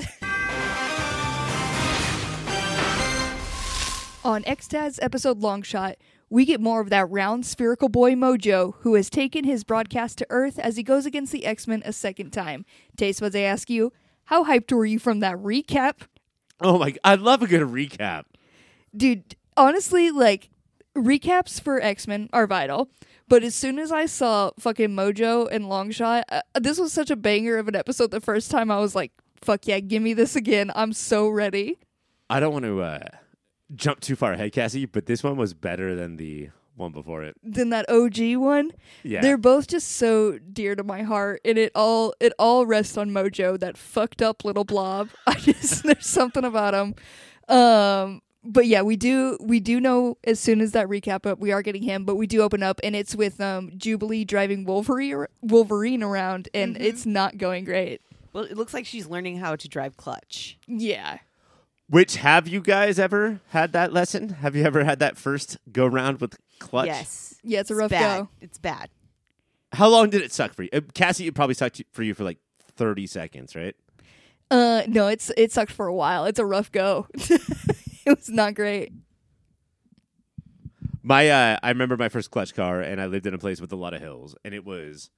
On 4.25 4.43
X-Taz 4.47 4.99
episode 5.01 5.39
Long 5.39 5.63
Shot, 5.63 5.97
we 6.29 6.45
get 6.45 6.61
more 6.61 6.81
of 6.81 6.91
that 6.91 7.09
round 7.11 7.47
spherical 7.47 7.89
boy 7.89 8.13
Mojo 8.15 8.75
who 8.81 8.95
has 8.95 9.09
taken 9.09 9.45
his 9.45 9.65
broadcast 9.65 10.19
to 10.19 10.27
Earth 10.29 10.59
as 10.59 10.77
he 10.77 10.83
goes 10.83 11.07
against 11.07 11.33
the 11.33 11.47
X-Men 11.47 11.83
a 11.85 11.93
second 11.93 12.31
time. 12.33 12.65
Taste 12.97 13.21
Buds, 13.21 13.37
I 13.37 13.41
ask 13.41 13.71
you, 13.71 13.93
how 14.25 14.45
hyped 14.45 14.73
were 14.73 14.85
you 14.85 14.99
from 14.99 15.21
that 15.21 15.37
recap? 15.37 16.03
Oh 16.61 16.79
my! 16.79 16.91
God. 16.91 16.99
I 17.05 17.15
love 17.15 17.43
a 17.43 17.47
good 17.47 17.63
recap. 17.63 18.25
dude 18.95 19.37
honestly 19.57 20.11
like 20.11 20.51
recaps 20.97 21.61
for 21.61 21.81
x-men 21.81 22.29
are 22.33 22.47
vital 22.47 22.89
but 23.29 23.43
as 23.45 23.55
soon 23.55 23.79
as 23.79 23.93
i 23.93 24.07
saw 24.07 24.51
fucking 24.59 24.91
mojo 24.91 25.49
and 25.51 25.65
longshot 25.67 26.23
uh, 26.31 26.41
this 26.61 26.79
was 26.79 26.93
such 26.93 27.11
a 27.11 27.17
banger 27.17 27.57
of 27.59 27.69
an 27.69 27.75
episode 27.77 28.11
the 28.11 28.21
first 28.21 28.51
time 28.51 28.71
i 28.71 28.79
was 28.79 28.95
like 28.95 29.13
fuck 29.41 29.67
yeah 29.67 29.79
give 29.81 30.03
me 30.03 30.15
this 30.15 30.35
again 30.37 30.71
i'm 30.75 30.93
so 30.93 31.29
ready 31.29 31.77
I 32.31 32.41
don't 32.41 32.53
want 32.53 32.65
to 32.65 32.81
uh, 32.83 32.99
jump 33.75 34.01
too 34.01 34.17
far 34.17 34.33
ahead, 34.33 34.53
Cassie, 34.53 34.87
but 34.87 35.07
this 35.07 35.23
one 35.23 35.37
was 35.37 35.55
better 35.55 35.95
than 35.95 36.17
the 36.17 36.51
one 36.77 36.93
before 36.93 37.25
it. 37.25 37.35
than 37.43 37.71
that 37.71 37.85
og 37.91 38.17
one 38.41 38.71
Yeah. 39.03 39.21
they're 39.21 39.37
both 39.37 39.67
just 39.67 39.89
so 39.97 40.39
dear 40.39 40.77
to 40.77 40.85
my 40.85 41.03
heart 41.03 41.41
and 41.45 41.59
it 41.59 41.73
all 41.75 42.15
it 42.21 42.33
all 42.39 42.67
rests 42.67 42.97
on 42.97 43.11
mojo 43.11 43.59
that 43.59 43.77
fucked 43.77 44.23
up 44.23 44.45
little 44.45 44.63
blob 44.63 45.09
i 45.27 45.35
just 45.35 45.83
there's 45.83 46.07
something 46.07 46.45
about 46.45 46.75
him 46.75 46.95
um 47.55 48.23
but 48.45 48.67
yeah 48.67 48.83
we 48.83 48.95
do 48.97 49.37
we 49.41 49.59
do 49.59 49.81
know 49.81 50.19
as 50.23 50.39
soon 50.39 50.61
as 50.61 50.71
that 50.71 50.87
recap 50.87 51.27
up 51.27 51.41
we 51.41 51.51
are 51.51 51.63
getting 51.63 51.83
him 51.83 52.05
but 52.05 52.15
we 52.15 52.29
do 52.29 52.43
open 52.43 52.63
up 52.63 52.81
and 52.85 52.95
it's 52.95 53.17
with 53.17 53.41
um 53.41 53.73
jubilee 53.77 54.25
driving 54.25 54.65
wolverine 54.65 55.27
wolverine 55.43 56.05
around 56.05 56.49
and 56.55 56.77
it's 56.81 57.05
not 57.05 57.39
going 57.39 57.65
great 57.65 58.01
Well, 58.33 58.45
it 58.45 58.57
looks 58.57 58.73
like 58.73 58.87
she's 58.87 59.09
learning 59.09 59.39
how 59.39 59.57
to 59.57 59.69
drive 59.69 59.97
clutch. 59.97 60.59
yeah 60.69 61.19
Which 61.91 62.17
have 62.17 62.47
you 62.47 62.61
guys 62.61 62.99
ever 62.99 63.41
had 63.49 63.73
that 63.73 63.93
lesson? 63.93 64.29
Have 64.29 64.55
you 64.55 64.65
ever 64.65 64.85
had 64.85 64.99
that 64.99 65.17
first 65.17 65.57
go 65.73 65.87
round 65.87 66.21
with 66.21 66.37
clutch? 66.59 66.87
Yes, 66.87 67.37
yeah 67.43 67.61
it's 67.61 67.71
a 67.71 67.75
rough 67.75 67.91
bad. 67.91 68.21
go 68.21 68.29
It's 68.41 68.59
bad. 68.59 68.91
How 69.73 69.89
long 69.89 70.11
did 70.11 70.23
it 70.23 70.33
suck 70.33 70.53
for 70.55 70.65
you? 70.65 70.69
Uh, 70.73 70.81
Cassie, 70.95 71.27
it 71.27 71.35
probably 71.35 71.55
sucked 71.55 71.83
for 71.93 72.03
you 72.03 72.15
for 72.15 72.25
like 72.25 72.39
30 72.77 73.07
seconds, 73.07 73.57
right? 73.57 73.75
uh 74.51 74.83
no 74.89 75.09
it's 75.09 75.31
it 75.37 75.53
sucked 75.53 75.71
for 75.71 75.87
a 75.89 75.95
while 75.95 76.25
it's 76.25 76.39
a 76.39 76.47
rough 76.47 76.73
go 76.73 77.07
it 77.13 78.07
was 78.07 78.31
not 78.31 78.55
great 78.55 78.91
My 81.03 81.29
uh, 81.29 81.59
I 81.63 81.69
remember 81.69 81.99
my 81.99 82.09
first 82.09 82.31
clutch 82.31 82.55
car, 82.55 82.81
and 82.81 82.99
I 82.99 83.07
lived 83.07 83.27
in 83.27 83.35
a 83.35 83.39
place 83.39 83.61
with 83.61 83.71
a 83.73 83.77
lot 83.77 83.93
of 83.93 84.01
hills, 84.01 84.35
and 84.47 84.55
it 84.55 84.65
was 84.65 85.11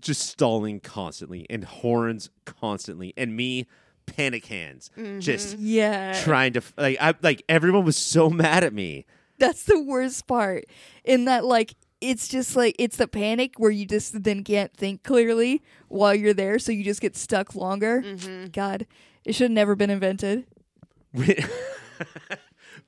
just 0.00 0.22
stalling 0.22 0.80
constantly, 0.80 1.46
and 1.48 1.62
horns 1.64 2.30
constantly, 2.44 3.14
and 3.16 3.36
me 3.36 3.66
panic 4.06 4.46
hands, 4.46 4.90
mm-hmm. 4.96 5.20
just 5.20 5.58
yeah 5.58 6.20
trying 6.22 6.52
to 6.54 6.62
like 6.76 6.96
I 7.00 7.14
like 7.22 7.44
everyone 7.48 7.84
was 7.84 7.96
so 7.96 8.30
mad 8.30 8.64
at 8.64 8.72
me. 8.72 9.06
That's 9.38 9.64
the 9.64 9.80
worst 9.80 10.26
part. 10.26 10.64
In 11.04 11.26
that, 11.26 11.44
like, 11.44 11.74
it's 12.00 12.28
just 12.28 12.56
like 12.56 12.74
it's 12.78 12.96
the 12.96 13.08
panic 13.08 13.58
where 13.58 13.70
you 13.70 13.86
just 13.86 14.22
then 14.22 14.44
can't 14.44 14.74
think 14.74 15.02
clearly 15.02 15.62
while 15.88 16.14
you're 16.14 16.34
there, 16.34 16.58
so 16.58 16.72
you 16.72 16.84
just 16.84 17.00
get 17.00 17.16
stuck 17.16 17.54
longer. 17.54 18.02
Mm-hmm. 18.02 18.46
God, 18.46 18.86
it 19.24 19.34
should 19.34 19.44
have 19.44 19.50
never 19.52 19.74
been 19.74 19.90
invented. 19.90 20.46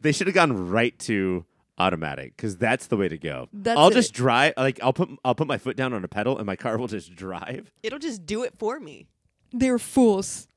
they 0.00 0.12
should 0.12 0.26
have 0.26 0.34
gone 0.34 0.70
right 0.70 0.98
to 1.00 1.44
automatic 1.78 2.36
because 2.36 2.56
that's 2.56 2.88
the 2.88 2.96
way 2.96 3.08
to 3.08 3.16
go. 3.16 3.48
That's 3.52 3.78
I'll 3.78 3.88
it. 3.88 3.94
just 3.94 4.12
drive. 4.12 4.54
Like 4.56 4.80
I'll 4.82 4.92
put 4.92 5.08
I'll 5.24 5.34
put 5.34 5.46
my 5.46 5.58
foot 5.58 5.76
down 5.76 5.92
on 5.92 6.04
a 6.04 6.08
pedal, 6.08 6.36
and 6.36 6.46
my 6.46 6.56
car 6.56 6.76
will 6.76 6.88
just 6.88 7.14
drive. 7.16 7.72
It'll 7.82 7.98
just 7.98 8.26
do 8.26 8.42
it 8.42 8.54
for 8.58 8.78
me. 8.80 9.08
They're 9.52 9.78
fools. 9.78 10.48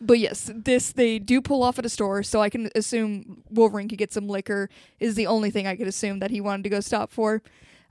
But 0.00 0.18
yes, 0.18 0.50
this 0.54 0.92
they 0.92 1.18
do 1.18 1.40
pull 1.40 1.62
off 1.62 1.78
at 1.78 1.84
a 1.86 1.88
store, 1.88 2.22
so 2.22 2.40
I 2.40 2.50
can 2.50 2.70
assume 2.74 3.42
Wolverine 3.50 3.88
could 3.88 3.98
get 3.98 4.12
some 4.12 4.28
liquor. 4.28 4.68
Is 5.00 5.14
the 5.14 5.26
only 5.26 5.50
thing 5.50 5.66
I 5.66 5.76
could 5.76 5.88
assume 5.88 6.20
that 6.20 6.30
he 6.30 6.40
wanted 6.40 6.62
to 6.64 6.68
go 6.68 6.80
stop 6.80 7.10
for. 7.10 7.42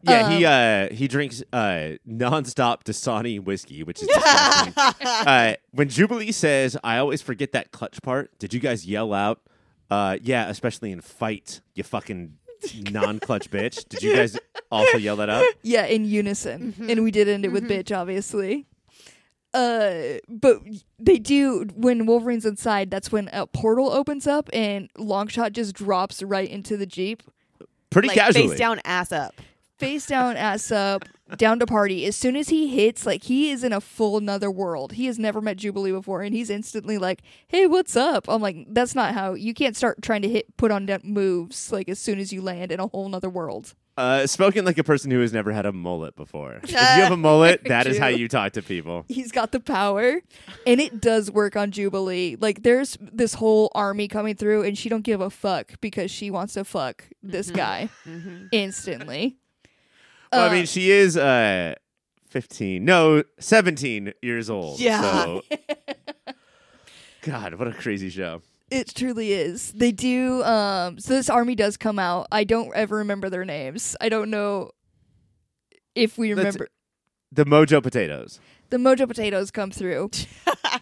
Yeah, 0.04 0.30
he 0.30 0.46
Um, 0.46 0.54
uh 0.92 0.96
he 0.96 1.08
drinks 1.08 1.44
uh 1.52 1.98
nonstop 2.08 2.84
Dasani 2.84 3.44
whiskey, 3.44 3.84
which 3.84 4.02
is 4.02 4.08
disgusting. 4.08 4.74
uh, 5.08 5.56
when 5.72 5.90
Jubilee 5.90 6.32
says, 6.32 6.78
"I 6.84 6.98
always 7.00 7.22
forget 7.22 7.52
that 7.54 7.72
clutch 7.72 8.02
part," 8.02 8.38
did 8.40 8.54
you 8.54 8.60
guys 8.60 8.86
yell 8.86 9.14
out? 9.14 9.42
Uh, 9.90 10.18
yeah, 10.22 10.50
especially 10.50 10.92
in 10.92 11.02
fight, 11.02 11.62
you 11.74 11.84
fucking 11.84 12.38
non-clutch 12.92 13.50
bitch. 13.50 13.88
Did 13.88 14.04
you 14.04 14.16
guys 14.16 14.38
also 14.72 14.98
yell 14.98 15.16
that 15.18 15.30
out? 15.30 15.46
Yeah, 15.64 15.86
in 15.86 16.06
unison. 16.06 16.74
And 16.90 17.04
we 17.04 17.12
did 17.12 17.30
end 17.30 17.46
it 17.46 17.50
with 17.50 17.70
bitch, 17.70 17.96
obviously. 17.96 18.68
Uh, 19.58 20.20
but 20.30 20.62
they 21.00 21.18
do 21.18 21.66
when 21.76 22.06
Wolverine's 22.06 22.46
inside. 22.46 22.92
That's 22.92 23.12
when 23.12 23.28
a 23.34 23.48
portal 23.48 23.90
opens 23.92 24.28
up 24.28 24.50
and 24.54 24.92
Longshot 24.94 25.52
just 25.54 25.74
drops 25.74 26.22
right 26.22 26.48
into 26.50 26.78
the 26.78 26.86
jeep, 26.86 27.24
Pretty 27.90 28.10
like 28.10 28.18
casually. 28.18 28.50
face 28.50 28.58
down, 28.60 28.80
ass 28.86 29.12
up. 29.12 29.34
face 29.80 30.06
down, 30.06 30.38
ass 30.38 30.72
up, 30.72 31.06
down 31.38 31.58
to 31.60 31.66
party. 31.66 32.06
As 32.06 32.16
soon 32.16 32.36
as 32.36 32.50
he 32.50 32.68
hits, 32.68 33.06
like 33.06 33.24
he 33.24 33.50
is 33.50 33.64
in 33.64 33.74
a 33.74 33.82
full 33.82 34.18
another 34.18 34.52
world. 34.52 34.94
He 34.94 35.08
has 35.08 35.18
never 35.18 35.42
met 35.42 35.58
Jubilee 35.58 35.92
before, 35.92 36.22
and 36.22 36.36
he's 36.36 36.52
instantly 36.52 37.00
like, 37.00 37.22
"Hey, 37.48 37.66
what's 37.66 37.96
up?" 37.96 38.26
I'm 38.30 38.42
like, 38.42 38.58
"That's 38.70 38.94
not 38.94 39.16
how 39.16 39.34
you 39.34 39.56
can't 39.56 39.76
start 39.76 40.04
trying 40.04 40.22
to 40.22 40.30
hit 40.30 40.56
put 40.58 40.70
on 40.70 40.88
moves 41.04 41.72
like 41.72 41.90
as 41.90 41.98
soon 41.98 42.20
as 42.20 42.32
you 42.32 42.42
land 42.44 42.72
in 42.72 42.80
a 42.80 42.88
whole 42.88 43.10
nother 43.10 43.30
world." 43.30 43.74
Uh, 43.98 44.28
spoken 44.28 44.64
like 44.64 44.78
a 44.78 44.84
person 44.84 45.10
who 45.10 45.20
has 45.22 45.34
never 45.34 45.52
had 45.52 45.66
a 45.66 45.72
mullet 45.74 46.16
before. 46.16 46.60
if 46.64 46.70
you 46.72 46.78
have 46.78 47.12
a 47.12 47.18
mullet, 47.28 47.64
that 47.66 47.88
is 47.88 47.98
how 47.98 48.06
you 48.08 48.28
talk 48.28 48.52
to 48.54 48.62
people. 48.62 49.06
he's 49.08 49.32
got 49.32 49.52
the 49.52 49.60
power 49.60 50.22
and 50.68 50.80
it 50.80 51.02
does 51.02 51.32
work 51.32 51.56
on 51.56 51.72
jubilee 51.72 52.38
like 52.40 52.62
there's 52.62 52.96
this 53.02 53.34
whole 53.34 53.72
army 53.74 54.08
coming 54.08 54.36
through 54.36 54.62
and 54.64 54.78
she 54.78 54.88
don't 54.88 55.02
give 55.02 55.20
a 55.20 55.32
fuck 55.32 55.74
because 55.82 56.12
she 56.12 56.30
wants 56.30 56.54
to 56.54 56.64
fuck 56.64 57.06
this 57.24 57.50
guy 57.50 57.90
instantly 58.52 59.38
Well, 60.32 60.44
I 60.44 60.48
Uh, 60.48 60.52
mean, 60.52 60.66
she 60.68 60.92
is 60.92 61.18
uh, 61.18 61.74
15, 62.30 62.86
no, 62.86 63.24
17 63.40 64.14
years 64.22 64.50
old. 64.50 64.80
Yeah. 64.80 65.02
So. 65.02 65.42
God, 67.22 67.56
what 67.56 67.68
a 67.68 67.74
crazy 67.74 68.10
show. 68.10 68.42
It 68.70 68.94
truly 68.96 69.34
is. 69.34 69.72
They 69.74 69.92
do 69.92 70.44
um 70.44 71.00
so 71.00 71.14
this 71.14 71.30
army 71.30 71.56
does 71.56 71.78
come 71.78 72.00
out. 72.00 72.28
I 72.32 72.44
don't 72.44 72.74
ever 72.76 72.98
remember 72.98 73.30
their 73.30 73.46
names. 73.46 73.96
I 74.02 74.10
don't 74.10 74.30
know 74.30 74.72
if 75.96 76.18
we 76.18 76.34
That's- 76.34 76.56
remember 76.56 76.70
The 77.32 77.46
Mojo 77.46 77.82
Potatoes. 77.82 78.40
the 78.70 78.78
mojo 78.78 79.08
potatoes 79.08 79.52
come 79.52 79.72
through. 79.72 80.12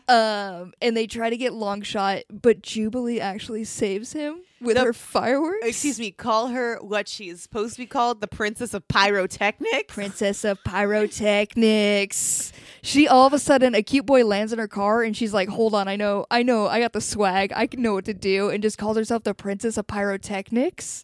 Um 0.07 0.73
and 0.83 0.95
they 0.95 1.07
try 1.07 1.31
to 1.31 1.37
get 1.37 1.53
long 1.53 1.81
shot 1.81 2.23
but 2.31 2.61
jubilee 2.61 3.19
actually 3.19 3.63
saves 3.63 4.13
him 4.13 4.41
with 4.65 4.75
The- 4.77 4.83
her 4.83 4.93
fireworks 4.93 5.65
Excuse 5.65 5.99
me. 5.99 6.11
Call 6.11 6.47
her 6.47 6.77
what 6.81 7.07
she 7.07 7.29
is 7.29 7.41
supposed 7.41 7.75
to 7.75 7.81
be 7.81 7.85
called, 7.85 8.19
the 8.21 8.27
princess 8.27 8.73
of 8.73 8.87
pyrotechnics. 8.87 9.93
Princess 9.93 10.43
of 10.43 10.57
Pyrotechnics. 10.63 12.51
She 12.81 13.07
all 13.07 13.25
of 13.27 13.33
a 13.33 13.39
sudden 13.39 13.73
a 13.75 13.81
cute 13.81 14.05
boy 14.05 14.25
lands 14.25 14.53
in 14.53 14.59
her 14.59 14.67
car 14.67 15.01
and 15.03 15.15
she's 15.15 15.33
like, 15.33 15.49
"Hold 15.49 15.73
on, 15.73 15.87
I 15.87 15.95
know, 15.95 16.25
I 16.29 16.43
know, 16.43 16.67
I 16.67 16.79
got 16.79 16.93
the 16.93 17.01
swag. 17.01 17.51
I 17.55 17.67
can 17.67 17.81
know 17.81 17.93
what 17.93 18.05
to 18.05 18.13
do." 18.13 18.49
And 18.49 18.61
just 18.61 18.77
calls 18.77 18.97
herself 18.97 19.23
the 19.23 19.33
Princess 19.33 19.77
of 19.77 19.87
Pyrotechnics. 19.87 21.03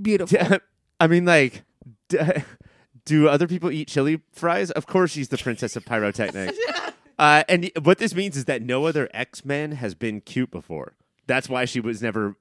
Beautiful. 0.00 0.58
I 1.00 1.06
mean, 1.06 1.24
like, 1.24 1.62
d- 2.08 2.18
do 3.04 3.28
other 3.28 3.46
people 3.46 3.70
eat 3.70 3.88
chili 3.88 4.20
fries? 4.32 4.70
Of 4.70 4.86
course, 4.86 5.10
she's 5.10 5.28
the 5.28 5.38
princess 5.38 5.74
of 5.76 5.84
pyrotechnics. 5.84 6.56
uh, 7.18 7.44
and 7.48 7.70
what 7.82 7.98
this 7.98 8.14
means 8.14 8.36
is 8.36 8.44
that 8.46 8.62
no 8.62 8.86
other 8.86 9.08
X 9.12 9.44
Men 9.44 9.72
has 9.72 9.94
been 9.94 10.20
cute 10.20 10.50
before. 10.50 10.94
That's 11.26 11.48
why 11.48 11.64
she 11.64 11.80
was 11.80 12.02
never 12.02 12.36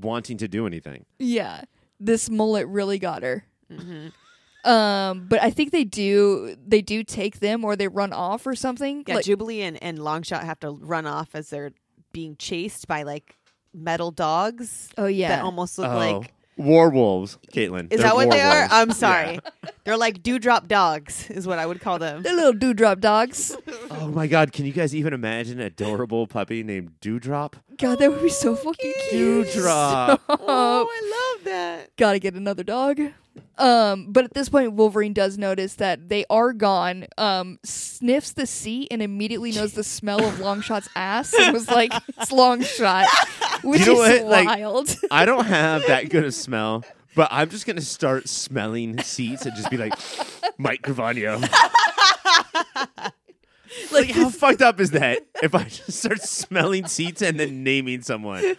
wanting 0.00 0.38
to 0.38 0.48
do 0.48 0.66
anything. 0.66 1.06
Yeah. 1.18 1.62
This 2.00 2.28
mullet 2.28 2.66
really 2.66 2.98
got 2.98 3.22
her. 3.22 3.44
Um, 4.64 5.26
but 5.28 5.42
I 5.42 5.50
think 5.50 5.72
they 5.72 5.84
do 5.84 6.56
they 6.66 6.80
do 6.80 7.04
take 7.04 7.40
them 7.40 7.66
or 7.66 7.76
they 7.76 7.86
run 7.86 8.14
off 8.14 8.46
or 8.46 8.54
something. 8.54 9.04
Yeah, 9.06 9.16
Like- 9.16 9.24
Jubilee 9.26 9.60
and, 9.60 9.80
and 9.82 9.98
Longshot 9.98 10.42
have 10.42 10.58
to 10.60 10.70
run 10.70 11.06
off 11.06 11.34
as 11.34 11.50
they're 11.50 11.72
being 12.12 12.36
chased 12.36 12.88
by 12.88 13.02
like 13.02 13.36
metal 13.74 14.10
dogs 14.10 14.88
oh 14.96 15.06
yeah. 15.06 15.28
that 15.28 15.44
almost 15.44 15.78
look 15.78 15.90
oh, 15.90 15.96
like. 15.96 16.32
Warwolves, 16.58 17.38
Caitlin. 17.52 17.92
Is 17.92 17.98
They're 17.98 18.08
that 18.08 18.14
what 18.14 18.30
they 18.30 18.40
are? 18.40 18.48
werewolves. 18.50 18.72
I'm 18.72 18.90
sorry. 18.92 19.38
They're 19.84 19.96
like 19.96 20.22
dewdrop 20.22 20.66
dogs, 20.68 21.28
is 21.30 21.46
what 21.46 21.58
I 21.58 21.66
would 21.66 21.80
call 21.80 21.98
them. 21.98 22.22
They're 22.22 22.34
little 22.34 22.52
dewdrop 22.52 23.00
dogs. 23.00 23.56
Oh 23.96 24.08
my 24.08 24.26
god, 24.26 24.52
can 24.52 24.66
you 24.66 24.72
guys 24.72 24.94
even 24.94 25.12
imagine 25.12 25.60
an 25.60 25.66
adorable 25.66 26.26
puppy 26.26 26.62
named 26.62 26.98
Dewdrop? 27.00 27.56
God, 27.78 27.98
that 28.00 28.10
would 28.10 28.22
be 28.22 28.28
so 28.28 28.56
fucking 28.56 28.92
cute. 29.10 29.46
Dewdrop. 29.52 30.20
Oh, 30.28 30.88
I 30.90 31.33
love 31.33 31.33
that. 31.44 31.96
Gotta 31.96 32.18
get 32.18 32.34
another 32.34 32.62
dog. 32.62 33.00
Um, 33.58 34.12
but 34.12 34.24
at 34.24 34.34
this 34.34 34.48
point, 34.48 34.72
Wolverine 34.74 35.12
does 35.12 35.38
notice 35.38 35.74
that 35.74 36.08
they 36.08 36.24
are 36.30 36.52
gone. 36.52 37.06
Um, 37.18 37.58
sniffs 37.64 38.32
the 38.32 38.46
seat 38.46 38.88
and 38.90 39.02
immediately 39.02 39.50
knows 39.52 39.72
the 39.72 39.84
smell 39.84 40.24
of 40.24 40.40
Longshot's 40.40 40.88
ass 40.94 41.34
and 41.34 41.52
was 41.52 41.68
like, 41.68 41.92
"It's 42.08 42.30
Longshot," 42.30 43.06
which 43.64 43.80
You 43.80 43.94
know 43.94 44.02
is 44.04 44.22
what? 44.22 44.30
Like- 44.30 44.46
wild. 44.46 44.96
I 45.10 45.24
don't 45.24 45.44
have 45.46 45.86
that 45.86 46.10
good 46.10 46.24
a 46.24 46.32
smell, 46.32 46.84
but 47.16 47.28
I'm 47.32 47.48
just 47.50 47.66
gonna 47.66 47.80
start 47.80 48.28
smelling 48.28 49.00
seats 49.02 49.46
and 49.46 49.56
just 49.56 49.70
be 49.70 49.76
like, 49.78 49.94
Mike 50.58 50.82
Gravano. 50.82 51.40
like, 53.92 54.10
how 54.10 54.30
fucked 54.30 54.62
up 54.62 54.80
is 54.80 54.92
that? 54.92 55.20
If 55.42 55.54
I 55.54 55.64
just 55.64 55.92
start 55.92 56.20
smelling 56.22 56.86
seats 56.86 57.22
and 57.22 57.38
then 57.38 57.62
naming 57.64 58.02
someone, 58.02 58.56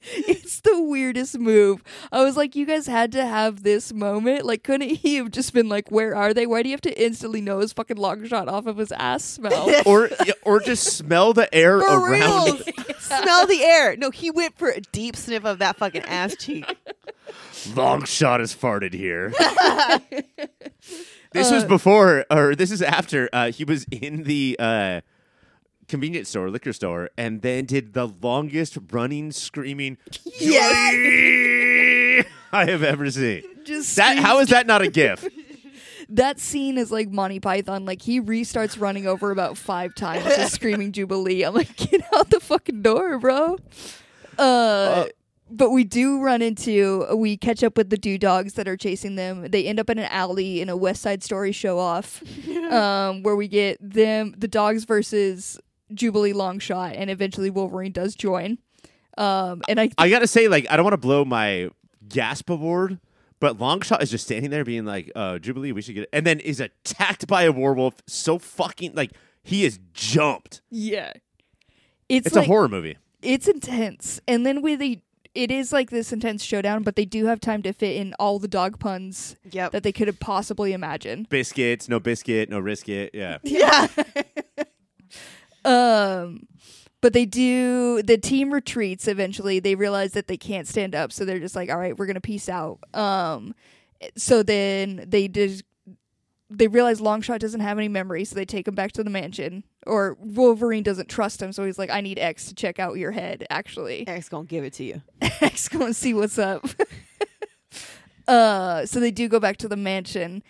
it's 0.12 0.60
the 0.60 0.80
weirdest 0.80 1.38
move. 1.38 1.82
I 2.12 2.22
was 2.22 2.36
like, 2.36 2.54
you 2.54 2.64
guys 2.66 2.86
had 2.86 3.10
to 3.12 3.26
have 3.26 3.62
this 3.62 3.92
moment. 3.92 4.44
Like, 4.46 4.62
couldn't 4.62 4.88
he 4.96 5.16
have 5.16 5.30
just 5.30 5.52
been 5.52 5.68
like, 5.68 5.90
"Where 5.90 6.14
are 6.14 6.32
they? 6.32 6.46
Why 6.46 6.62
do 6.62 6.68
you 6.68 6.72
have 6.74 6.80
to 6.82 7.02
instantly 7.02 7.40
know 7.40 7.58
his 7.58 7.72
fucking 7.72 7.96
long 7.96 8.24
shot 8.26 8.48
off 8.48 8.66
of 8.66 8.76
his 8.76 8.92
ass 8.92 9.24
smell?" 9.24 9.70
or 9.86 10.08
or 10.42 10.60
just 10.60 10.96
smell 10.96 11.32
the 11.32 11.52
air 11.54 11.80
For 11.80 12.10
around. 12.10 12.60
real. 12.66 12.74
Smell 12.98 13.46
the 13.46 13.62
air. 13.62 13.96
No, 13.96 14.10
he 14.10 14.30
went 14.30 14.58
for 14.58 14.68
a 14.68 14.80
deep 14.82 15.16
sniff 15.16 15.46
of 15.46 15.60
that 15.60 15.76
fucking 15.78 16.02
ass 16.02 16.36
cheek. 16.36 16.66
Long 17.74 18.04
shot 18.04 18.40
has 18.40 18.54
farted 18.54 18.92
here. 18.92 19.32
this 21.32 21.50
was 21.50 21.64
before, 21.64 22.26
or 22.30 22.54
this 22.54 22.70
is 22.70 22.82
after 22.82 23.30
uh, 23.32 23.50
he 23.50 23.64
was 23.64 23.84
in 23.90 24.24
the 24.24 24.56
uh, 24.58 25.00
convenience 25.88 26.28
store, 26.28 26.50
liquor 26.50 26.72
store, 26.72 27.10
and 27.16 27.42
then 27.42 27.64
did 27.64 27.94
the 27.94 28.06
longest 28.22 28.78
running 28.92 29.32
screaming 29.32 29.96
Yes. 30.38 32.24
I 32.52 32.64
have 32.66 32.82
ever 32.82 33.10
seen. 33.10 33.42
just 33.64 33.96
That 33.96 34.10
screams- 34.12 34.26
how 34.26 34.38
is 34.40 34.48
that 34.48 34.66
not 34.66 34.80
a 34.82 34.88
gif? 34.88 35.26
that 36.08 36.40
scene 36.40 36.78
is 36.78 36.90
like 36.90 37.10
Monty 37.10 37.40
Python. 37.40 37.84
Like 37.84 38.00
he 38.02 38.20
restarts 38.20 38.80
running 38.80 39.06
over 39.06 39.30
about 39.30 39.56
five 39.58 39.94
times, 39.94 40.24
just 40.24 40.54
screaming 40.56 40.92
Jubilee. 40.92 41.42
I'm 41.42 41.54
like, 41.54 41.76
get 41.76 42.02
out 42.14 42.30
the 42.30 42.40
fucking 42.40 42.82
door, 42.82 43.18
bro. 43.18 43.58
Uh, 44.38 45.06
but 45.50 45.70
we 45.70 45.84
do 45.84 46.20
run 46.22 46.42
into 46.42 47.06
we 47.16 47.36
catch 47.36 47.62
up 47.64 47.76
with 47.76 47.90
the 47.90 47.96
do 47.98 48.16
dogs 48.18 48.54
that 48.54 48.68
are 48.68 48.76
chasing 48.76 49.16
them. 49.16 49.48
They 49.50 49.66
end 49.66 49.80
up 49.80 49.90
in 49.90 49.98
an 49.98 50.08
alley 50.10 50.60
in 50.60 50.68
a 50.68 50.76
West 50.76 51.02
Side 51.02 51.22
Story 51.22 51.52
show 51.52 51.78
off, 51.78 52.22
um, 52.70 53.22
where 53.22 53.34
we 53.36 53.48
get 53.48 53.78
them 53.80 54.34
the 54.38 54.48
dogs 54.48 54.84
versus 54.84 55.58
Jubilee 55.92 56.32
Longshot, 56.32 56.94
and 56.96 57.10
eventually 57.10 57.50
Wolverine 57.50 57.92
does 57.92 58.14
join. 58.14 58.58
Um, 59.16 59.62
and 59.68 59.80
I 59.80 59.90
I 59.98 60.08
gotta 60.10 60.26
say, 60.26 60.48
like, 60.48 60.66
I 60.70 60.76
don't 60.76 60.84
want 60.84 60.94
to 60.94 60.98
blow 60.98 61.24
my 61.24 61.70
gasp 62.08 62.50
award, 62.50 62.98
but 63.40 63.58
Longshot 63.58 64.02
is 64.02 64.10
just 64.10 64.24
standing 64.24 64.50
there 64.50 64.64
being 64.64 64.84
like, 64.84 65.10
"Uh, 65.16 65.38
Jubilee, 65.38 65.72
we 65.72 65.82
should 65.82 65.94
get 65.94 66.02
it," 66.04 66.10
and 66.12 66.26
then 66.26 66.40
is 66.40 66.60
attacked 66.60 67.26
by 67.26 67.42
a 67.42 67.52
werewolf. 67.52 67.96
So 68.06 68.38
fucking 68.38 68.94
like 68.94 69.10
he 69.42 69.64
is 69.64 69.78
jumped. 69.92 70.60
yeah, 70.70 71.12
it's, 72.08 72.26
It's 72.28 72.36
like, 72.36 72.44
a 72.44 72.48
horror 72.48 72.68
movie. 72.68 72.96
it's 73.22 73.48
intense 73.48 74.20
and 74.28 74.44
then 74.46 74.62
with 74.62 74.78
the 74.80 75.00
it 75.34 75.50
is 75.50 75.72
like 75.72 75.90
this 75.90 76.12
intense 76.12 76.42
showdown 76.42 76.82
but 76.82 76.96
they 76.96 77.04
do 77.04 77.26
have 77.26 77.40
time 77.40 77.62
to 77.62 77.72
fit 77.72 77.96
in 77.96 78.14
all 78.18 78.38
the 78.38 78.48
dog 78.48 78.78
puns 78.78 79.36
Yep. 79.50 79.72
that 79.72 79.82
they 79.82 79.92
could 79.92 80.06
have 80.06 80.18
possibly 80.20 80.72
imagined 80.72 81.28
Biscuits, 81.28 81.88
no 81.88 81.98
biscuit, 82.00 82.48
no 82.50 82.58
risk 82.58 82.88
it. 82.88 83.10
Yeah. 83.14 83.38
yeah. 83.42 83.88
um 85.64 86.46
but 87.00 87.12
they 87.12 87.24
do 87.24 88.02
the 88.02 88.18
team 88.18 88.52
retreats 88.52 89.08
eventually 89.08 89.60
they 89.60 89.74
realize 89.74 90.12
that 90.12 90.26
they 90.26 90.36
can't 90.36 90.66
stand 90.68 90.94
up 90.94 91.12
so 91.12 91.24
they're 91.24 91.38
just 91.38 91.56
like 91.56 91.70
all 91.70 91.78
right 91.78 91.98
we're 91.98 92.06
gonna 92.06 92.20
peace 92.20 92.48
out 92.48 92.78
um 92.94 93.54
so 94.16 94.42
then 94.42 95.04
they 95.06 95.28
just 95.28 95.64
they 96.50 96.66
realize 96.66 97.00
longshot 97.00 97.38
doesn't 97.38 97.60
have 97.60 97.78
any 97.78 97.88
memory 97.88 98.24
so 98.24 98.34
they 98.34 98.44
take 98.44 98.66
him 98.66 98.74
back 98.74 98.92
to 98.92 99.04
the 99.04 99.10
mansion 99.10 99.64
or 99.86 100.16
wolverine 100.20 100.82
doesn't 100.82 101.08
trust 101.08 101.42
him 101.42 101.52
so 101.52 101.64
he's 101.64 101.78
like 101.78 101.90
i 101.90 102.00
need 102.00 102.18
x 102.18 102.46
to 102.46 102.54
check 102.54 102.78
out 102.78 102.96
your 102.96 103.10
head 103.12 103.46
actually 103.50 104.06
X 104.18 104.28
gonna 104.28 104.44
give 104.44 104.64
it 104.64 104.72
to 104.74 104.84
you. 104.84 105.02
X 105.20 105.68
go 105.68 105.84
and 105.84 105.94
see 105.94 106.12
what's 106.12 106.38
up. 106.38 106.66
uh, 108.28 108.84
so 108.86 109.00
they 109.00 109.10
do 109.10 109.28
go 109.28 109.40
back 109.40 109.56
to 109.58 109.68
the 109.68 109.76
mansion, 109.76 110.42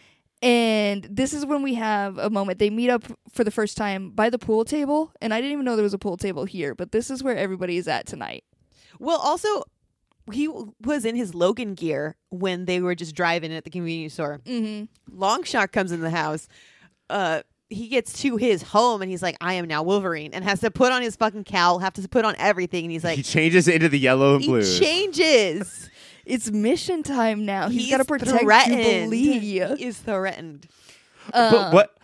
and 0.42 1.04
this 1.10 1.32
is 1.32 1.44
when 1.44 1.62
we 1.62 1.74
have 1.74 2.18
a 2.18 2.30
moment. 2.30 2.58
They 2.58 2.70
meet 2.70 2.90
up 2.90 3.04
for 3.32 3.44
the 3.44 3.50
first 3.50 3.76
time 3.76 4.10
by 4.10 4.30
the 4.30 4.38
pool 4.38 4.64
table, 4.64 5.12
and 5.20 5.34
I 5.34 5.40
didn't 5.40 5.52
even 5.52 5.64
know 5.64 5.76
there 5.76 5.82
was 5.82 5.94
a 5.94 5.98
pool 5.98 6.16
table 6.16 6.44
here, 6.44 6.74
but 6.74 6.92
this 6.92 7.10
is 7.10 7.22
where 7.22 7.36
everybody 7.36 7.76
is 7.76 7.88
at 7.88 8.06
tonight. 8.06 8.44
Well, 9.00 9.18
also, 9.18 9.64
he 10.32 10.48
was 10.48 11.04
in 11.04 11.16
his 11.16 11.34
Logan 11.34 11.74
gear 11.74 12.16
when 12.30 12.66
they 12.66 12.80
were 12.80 12.94
just 12.94 13.14
driving 13.14 13.52
at 13.52 13.64
the 13.64 13.70
convenience 13.70 14.14
store. 14.14 14.40
Mm-hmm. 14.44 15.20
Longshot 15.20 15.72
comes 15.72 15.92
in 15.92 16.00
the 16.00 16.10
house. 16.10 16.48
Uh, 17.10 17.42
he 17.70 17.88
gets 17.88 18.14
to 18.22 18.36
his 18.36 18.62
home 18.62 19.02
and 19.02 19.10
he's 19.10 19.22
like, 19.22 19.36
"I 19.40 19.54
am 19.54 19.66
now 19.66 19.82
Wolverine," 19.82 20.32
and 20.32 20.44
has 20.44 20.60
to 20.60 20.70
put 20.70 20.92
on 20.92 21.02
his 21.02 21.16
fucking 21.16 21.44
cowl, 21.44 21.80
have 21.80 21.92
to 21.94 22.08
put 22.08 22.24
on 22.24 22.34
everything, 22.38 22.84
and 22.84 22.92
he's 22.92 23.04
like, 23.04 23.16
he 23.16 23.22
changes 23.22 23.68
into 23.68 23.88
the 23.88 23.98
yellow 23.98 24.36
and 24.36 24.44
blue. 24.44 24.60
he 24.62 24.78
changes. 24.78 25.90
It's 26.28 26.50
mission 26.50 27.02
time 27.02 27.44
now. 27.46 27.68
He's 27.68 27.82
He's 27.82 27.90
got 27.90 27.98
to 27.98 28.04
protect 28.04 28.40
threatened. 28.42 28.84
Jubilee. 28.84 29.38
He 29.38 29.58
is 29.60 29.98
threatened. 29.98 30.68
Uh, 31.32 31.50
but 31.50 31.72
what 31.74 31.98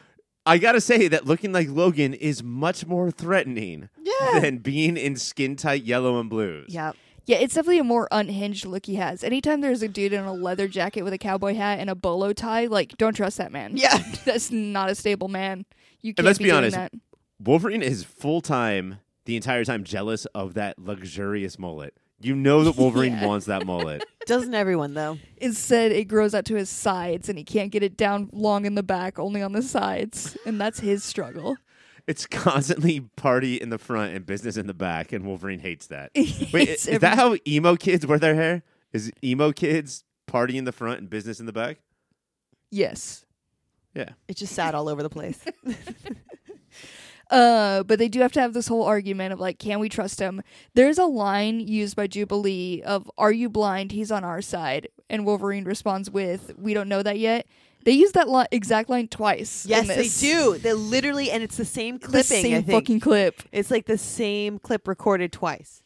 I 0.47 0.59
gotta 0.59 0.81
say 0.81 1.09
that 1.09 1.25
looking 1.27 1.53
like 1.53 1.69
Logan 1.71 2.13
is 2.15 2.43
much 2.43 2.87
more 2.87 3.11
threatening 3.11 3.89
Yeah. 4.03 4.41
than 4.41 4.59
being 4.59 4.97
in 4.97 5.17
skin 5.17 5.57
tight 5.57 5.85
yellow 5.85 6.21
and 6.21 6.29
blues. 6.29 6.67
Yep. 6.69 6.97
Yeah, 7.27 7.39
it's 7.39 7.55
definitely 7.55 7.79
a 7.79 7.85
more 7.85 8.07
unhinged 8.11 8.67
look 8.67 8.85
he 8.85 8.97
has. 8.97 9.25
Anytime 9.25 9.63
there's 9.63 9.83
a 9.83 9.89
dude 9.89 10.13
in 10.13 10.25
a 10.25 10.33
leather 10.35 10.69
jacket 10.69 11.03
with 11.05 11.15
a 11.15 11.19
cowboy 11.19 11.55
hat 11.55 11.79
and 11.79 11.89
a 11.89 11.95
bolo 11.95 12.35
tie, 12.35 12.67
like, 12.67 12.99
don't 12.99 13.15
trust 13.17 13.39
that 13.39 13.51
man. 13.51 13.79
Yeah. 13.79 13.97
That's 14.27 14.51
not 14.51 14.91
a 14.91 14.95
stable 14.95 15.29
man. 15.29 15.65
You 16.03 16.13
can't 16.13 16.27
let's 16.27 16.39
be, 16.39 16.45
be 16.45 16.51
doing 16.51 16.59
honest, 16.59 16.77
that. 16.77 16.93
Wolverine 17.43 17.81
is 17.83 18.05
full 18.05 18.43
time 18.43 18.99
the 19.25 19.37
entire 19.37 19.65
time 19.65 19.85
jealous 19.85 20.27
of 20.35 20.53
that 20.55 20.79
luxurious 20.79 21.59
mullet. 21.59 21.95
You 22.21 22.35
know 22.35 22.65
that 22.65 22.77
Wolverine 22.79 23.13
Yeah. 23.15 23.27
wants 23.27 23.47
that 23.47 23.67
mullet. 23.67 24.05
Doesn't 24.27 24.55
everyone 24.55 24.95
though? 24.95 25.19
Instead, 25.39 25.93
it 25.93 26.05
grows 26.07 26.35
out 26.35 26.45
to 26.47 26.55
his 26.55 26.71
sides, 26.71 27.29
and 27.29 27.37
he 27.37 27.45
can't 27.45 27.71
get 27.71 27.83
it 27.83 27.97
down 27.97 28.31
long 28.33 28.65
in 28.65 28.75
the 28.75 28.83
back, 28.83 29.19
only 29.19 29.43
on 29.43 29.53
the 29.53 29.63
sides, 29.63 30.37
and 30.47 30.61
that's 30.61 30.81
his 30.81 31.05
struggle. 31.05 31.57
It's 32.07 32.27
constantly 32.27 33.01
party 33.17 33.57
in 33.57 33.71
the 33.71 33.79
front 33.79 34.15
and 34.15 34.27
business 34.27 34.57
in 34.57 34.67
the 34.67 34.75
back, 34.75 35.13
and 35.13 35.25
Wolverine 35.27 35.61
hates 35.61 35.87
that. 35.89 36.11
He 36.15 36.49
Wait, 36.53 36.69
hates 36.69 36.87
is 36.87 37.01
that 37.01 37.17
how 37.17 37.37
emo 37.47 37.77
kids 37.77 38.07
wear 38.07 38.19
their 38.19 38.35
hair? 38.35 38.63
Is 38.93 39.11
emo 39.23 39.53
kids 39.53 40.05
party 40.27 40.57
in 40.59 40.65
the 40.65 40.73
front 40.73 41.01
and 41.01 41.09
business 41.11 41.41
in 41.41 41.47
the 41.47 41.53
back? 41.53 41.79
Yes. 42.71 43.25
Yeah. 43.95 44.11
It's 44.29 44.41
just 44.41 44.55
sad 44.55 44.75
all 44.75 44.89
over 44.89 45.03
the 45.03 45.09
place. 45.11 45.45
Uh, 47.31 47.83
but 47.85 47.99
they 47.99 48.09
do 48.09 48.21
have 48.21 48.33
to 48.33 48.41
have 48.41 48.53
this 48.53 48.69
whole 48.69 48.83
argument 48.85 49.33
of 49.33 49.41
like, 49.41 49.59
can 49.59 49.79
we 49.81 49.89
trust 49.89 50.21
him? 50.21 50.43
There's 50.75 50.99
a 50.99 51.05
line 51.07 51.61
used 51.61 51.97
by 51.97 52.07
Jubilee 52.07 52.83
of 52.83 53.11
"Are 53.19 53.33
you 53.33 53.49
blind? 53.49 53.93
He's 53.93 54.13
on 54.13 54.25
our 54.25 54.43
side," 54.43 54.89
and 55.09 55.25
Wolverine 55.25 55.65
responds 55.65 56.11
with, 56.11 56.53
"We 56.59 56.75
don't 56.75 56.89
know 56.89 57.03
that 57.03 57.19
yet." 57.19 57.47
They 57.85 57.93
use 57.93 58.13
that 58.13 58.29
li- 58.31 58.47
exact 58.51 58.89
line 58.89 59.09
twice. 59.09 59.65
in 59.67 59.71
yes, 59.71 59.87
they 59.89 60.27
do. 60.27 60.57
They 60.59 60.73
literally, 60.73 61.31
and 61.31 61.43
it's 61.43 61.57
the 61.57 61.65
same 61.67 61.99
The 61.99 62.07
clipping. 62.09 62.43
same 62.43 62.55
I 62.59 62.63
think. 62.63 62.71
fucking 62.71 63.01
clip. 63.01 63.43
It's 63.53 63.71
like 63.71 63.87
the 63.87 63.99
same 63.99 64.59
clip 64.59 64.87
recorded 64.89 65.33
twice. 65.33 65.83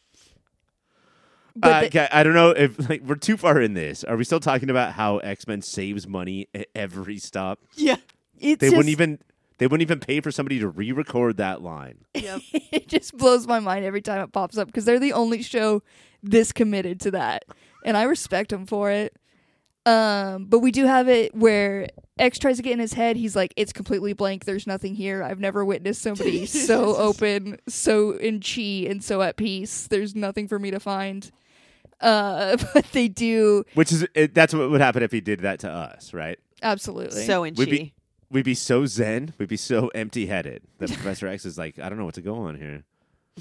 But 1.55 1.71
Uh, 1.71 1.79
the- 1.81 1.87
okay, 1.87 2.07
I 2.11 2.23
don't 2.23 2.33
know 2.35 2.51
if 2.51 2.89
like 2.89 3.01
we're 3.03 3.15
too 3.15 3.35
far 3.37 3.59
in 3.61 3.73
this. 3.73 4.03
Are 4.03 4.15
we 4.15 4.23
still 4.23 4.39
talking 4.39 4.69
about 4.69 4.93
how 4.93 5.17
X 5.17 5.47
Men 5.47 5.61
saves 5.61 6.07
money 6.07 6.47
at 6.53 6.67
every 6.75 7.17
stop? 7.17 7.59
Yeah. 7.75 7.97
it's 8.39 8.59
They 8.61 8.67
just, 8.67 8.77
wouldn't 8.77 8.91
even 8.91 9.19
they 9.59 9.67
wouldn't 9.67 9.83
even 9.83 9.99
pay 9.99 10.19
for 10.21 10.31
somebody 10.31 10.59
to 10.59 10.67
re-record 10.67 11.37
that 11.37 11.61
line. 11.61 12.05
Yep. 12.15 12.41
it 12.53 12.87
just 12.87 13.15
blows 13.17 13.45
my 13.45 13.59
mind 13.59 13.85
every 13.85 14.01
time 14.01 14.21
it 14.21 14.31
pops 14.31 14.57
up 14.57 14.67
because 14.67 14.85
they're 14.85 14.99
the 14.99 15.13
only 15.13 15.41
show 15.43 15.83
this 16.23 16.51
committed 16.51 16.99
to 17.01 17.11
that, 17.11 17.45
and 17.85 17.95
I 17.95 18.03
respect 18.03 18.49
them 18.49 18.65
for 18.65 18.89
it. 18.91 19.15
Um, 19.85 20.45
but 20.45 20.59
we 20.59 20.71
do 20.71 20.85
have 20.85 21.07
it 21.07 21.33
where 21.33 21.87
X 22.17 22.37
tries 22.37 22.57
to 22.57 22.63
get 22.63 22.73
in 22.73 22.79
his 22.79 22.93
head. 22.93 23.15
He's 23.15 23.35
like, 23.35 23.53
"It's 23.55 23.71
completely 23.71 24.13
blank. 24.13 24.45
There's 24.45 24.67
nothing 24.67 24.95
here. 24.95 25.23
I've 25.23 25.39
never 25.39 25.63
witnessed 25.63 26.01
somebody 26.01 26.45
so 26.47 26.95
open, 26.97 27.57
so 27.67 28.11
in 28.11 28.41
chi, 28.41 28.85
and 28.89 29.03
so 29.03 29.21
at 29.21 29.37
peace. 29.37 29.87
There's 29.87 30.15
nothing 30.15 30.47
for 30.47 30.59
me 30.59 30.71
to 30.71 30.79
find." 30.79 31.29
Uh, 32.01 32.55
but 32.73 32.85
they 32.93 33.07
do 33.09 33.65
Which 33.73 33.91
is 33.91 34.07
it, 34.15 34.33
that's 34.33 34.53
what 34.53 34.69
would 34.69 34.79
happen 34.81 35.03
if 35.03 35.11
he 35.11 35.19
did 35.21 35.41
that 35.41 35.59
to 35.59 35.69
us, 35.69 36.13
right? 36.13 36.39
absolutely. 36.61 37.25
So 37.25 37.41
We'd 37.41 37.55
inchy. 37.55 37.69
be- 37.69 37.93
We'd 38.31 38.45
be 38.45 38.53
so 38.55 38.85
zen, 38.85 39.33
we'd 39.37 39.49
be 39.49 39.57
so 39.57 39.87
empty-headed 39.95 40.61
that 40.77 40.89
Professor 40.93 41.27
X 41.27 41.45
is 41.45 41.57
like, 41.57 41.79
I 41.79 41.89
don't 41.89 41.97
know 41.97 42.05
what 42.05 42.15
to 42.15 42.21
go 42.21 42.35
on 42.35 42.55
here. 42.55 42.83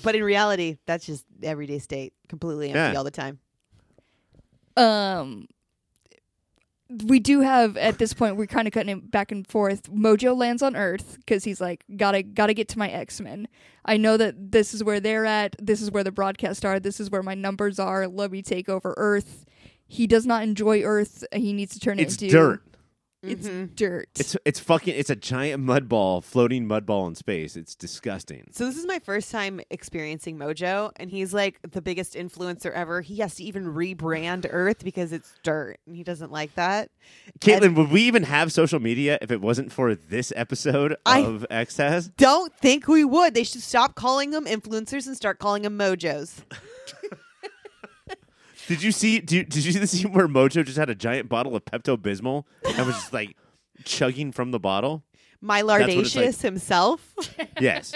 But 0.02 0.14
in 0.14 0.22
reality, 0.24 0.78
that's 0.86 1.04
just 1.06 1.24
everyday 1.42 1.78
state, 1.78 2.12
completely 2.28 2.68
empty 2.70 2.78
Yeah. 2.92 2.94
all 2.98 3.04
the 3.04 3.10
time. 3.10 3.38
um 4.76 5.46
we 7.06 7.18
do 7.18 7.40
have 7.42 7.76
at 7.76 7.98
this 7.98 8.14
point 8.14 8.36
we're 8.36 8.46
kind 8.46 8.66
of 8.66 8.72
cutting 8.72 8.96
it 8.96 9.10
back 9.10 9.30
and 9.30 9.46
forth 9.46 9.92
mojo 9.92 10.34
lands 10.34 10.62
on 10.62 10.74
earth 10.74 11.16
because 11.18 11.44
he's 11.44 11.60
like 11.60 11.84
gotta 11.98 12.22
gotta 12.22 12.54
get 12.54 12.66
to 12.68 12.78
my 12.78 12.88
x-men 12.88 13.46
i 13.84 13.98
know 13.98 14.16
that 14.16 14.52
this 14.52 14.72
is 14.72 14.82
where 14.82 14.98
they're 14.98 15.26
at 15.26 15.54
this 15.60 15.82
is 15.82 15.90
where 15.90 16.02
the 16.02 16.10
broadcasts 16.12 16.64
are 16.64 16.80
this 16.80 16.98
is 16.98 17.10
where 17.10 17.22
my 17.22 17.34
numbers 17.34 17.78
are 17.78 18.08
let 18.08 18.30
me 18.30 18.40
take 18.40 18.70
over 18.70 18.94
earth 18.96 19.44
he 19.86 20.06
does 20.06 20.24
not 20.24 20.42
enjoy 20.42 20.80
earth 20.82 21.24
he 21.34 21.52
needs 21.52 21.74
to 21.74 21.80
turn 21.80 21.98
It's 21.98 22.14
it 22.14 22.22
into 22.22 22.32
dirt. 22.34 22.62
It's 23.22 23.48
Mhm. 23.48 23.74
dirt 23.74 24.08
It's 24.16 24.36
it's 24.44 24.60
fucking 24.60 24.94
it's 24.96 25.10
a 25.10 25.16
giant 25.16 25.62
mud 25.62 25.88
ball, 25.88 26.20
floating 26.20 26.66
mud 26.66 26.86
ball 26.86 27.06
in 27.08 27.14
space. 27.16 27.56
It's 27.56 27.74
disgusting. 27.74 28.48
So 28.52 28.64
this 28.66 28.76
is 28.76 28.86
my 28.86 28.98
first 29.00 29.30
time 29.32 29.60
experiencing 29.70 30.38
Mojo, 30.38 30.92
and 30.96 31.10
he's 31.10 31.34
like 31.34 31.58
the 31.68 31.82
biggest 31.82 32.14
influencer 32.14 32.70
ever. 32.72 33.00
He 33.00 33.16
has 33.18 33.34
to 33.36 33.44
even 33.44 33.64
rebrand 33.74 34.46
Earth 34.48 34.84
because 34.84 35.12
it's 35.12 35.32
dirt, 35.42 35.78
and 35.86 35.96
he 35.96 36.04
doesn't 36.04 36.30
like 36.30 36.54
that. 36.54 36.90
Caitlin, 37.40 37.74
would 37.74 37.90
we 37.90 38.02
even 38.02 38.22
have 38.22 38.52
social 38.52 38.78
media 38.78 39.18
if 39.20 39.30
it 39.30 39.40
wasn't 39.40 39.72
for 39.72 39.94
this 39.94 40.32
episode 40.36 40.94
I- 41.04 41.20
of 41.20 41.44
Excess? 41.50 42.08
Don't 42.16 42.54
think 42.58 42.86
we 42.86 43.04
would. 43.04 43.34
They 43.34 43.44
should 43.44 43.62
stop 43.62 43.94
calling 43.96 44.30
them 44.30 44.44
influencers 44.44 45.06
and 45.06 45.16
start 45.16 45.38
calling 45.38 45.62
them 45.62 45.76
Mojos. 45.78 46.42
Did 48.68 48.82
you 48.82 48.92
see? 48.92 49.18
Did, 49.20 49.48
did 49.48 49.64
you 49.64 49.72
see 49.72 49.78
the 49.78 49.86
scene 49.86 50.12
where 50.12 50.28
Mojo 50.28 50.62
just 50.64 50.76
had 50.76 50.90
a 50.90 50.94
giant 50.94 51.28
bottle 51.28 51.56
of 51.56 51.64
Pepto 51.64 51.96
Bismol 51.96 52.44
and 52.76 52.86
was 52.86 52.96
just 52.96 53.12
like 53.14 53.34
chugging 53.84 54.30
from 54.30 54.50
the 54.50 54.60
bottle? 54.60 55.04
My 55.40 55.62
what 55.62 56.06
it's 56.06 56.42
like. 56.42 56.50
Himself, 56.50 57.14
Yes, 57.60 57.94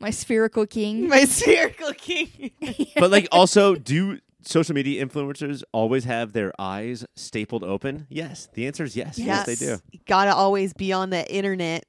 my 0.00 0.10
spherical 0.10 0.66
king 0.66 1.08
my 1.08 1.24
spherical 1.24 1.92
king. 1.92 2.52
but 2.96 3.10
like 3.10 3.28
also, 3.30 3.74
do 3.74 4.18
social 4.42 4.74
media 4.74 5.04
influencers 5.04 5.62
always 5.72 6.04
have 6.04 6.32
their 6.32 6.52
eyes 6.58 7.04
stapled 7.14 7.62
open? 7.62 8.06
Yes, 8.08 8.48
the 8.54 8.66
answer 8.66 8.84
is 8.84 8.96
yes. 8.96 9.18
Yes, 9.18 9.44
they 9.44 9.56
do. 9.56 9.78
Gotta 10.06 10.34
always 10.34 10.72
be 10.72 10.92
on 10.92 11.10
the 11.10 11.30
internet. 11.30 11.84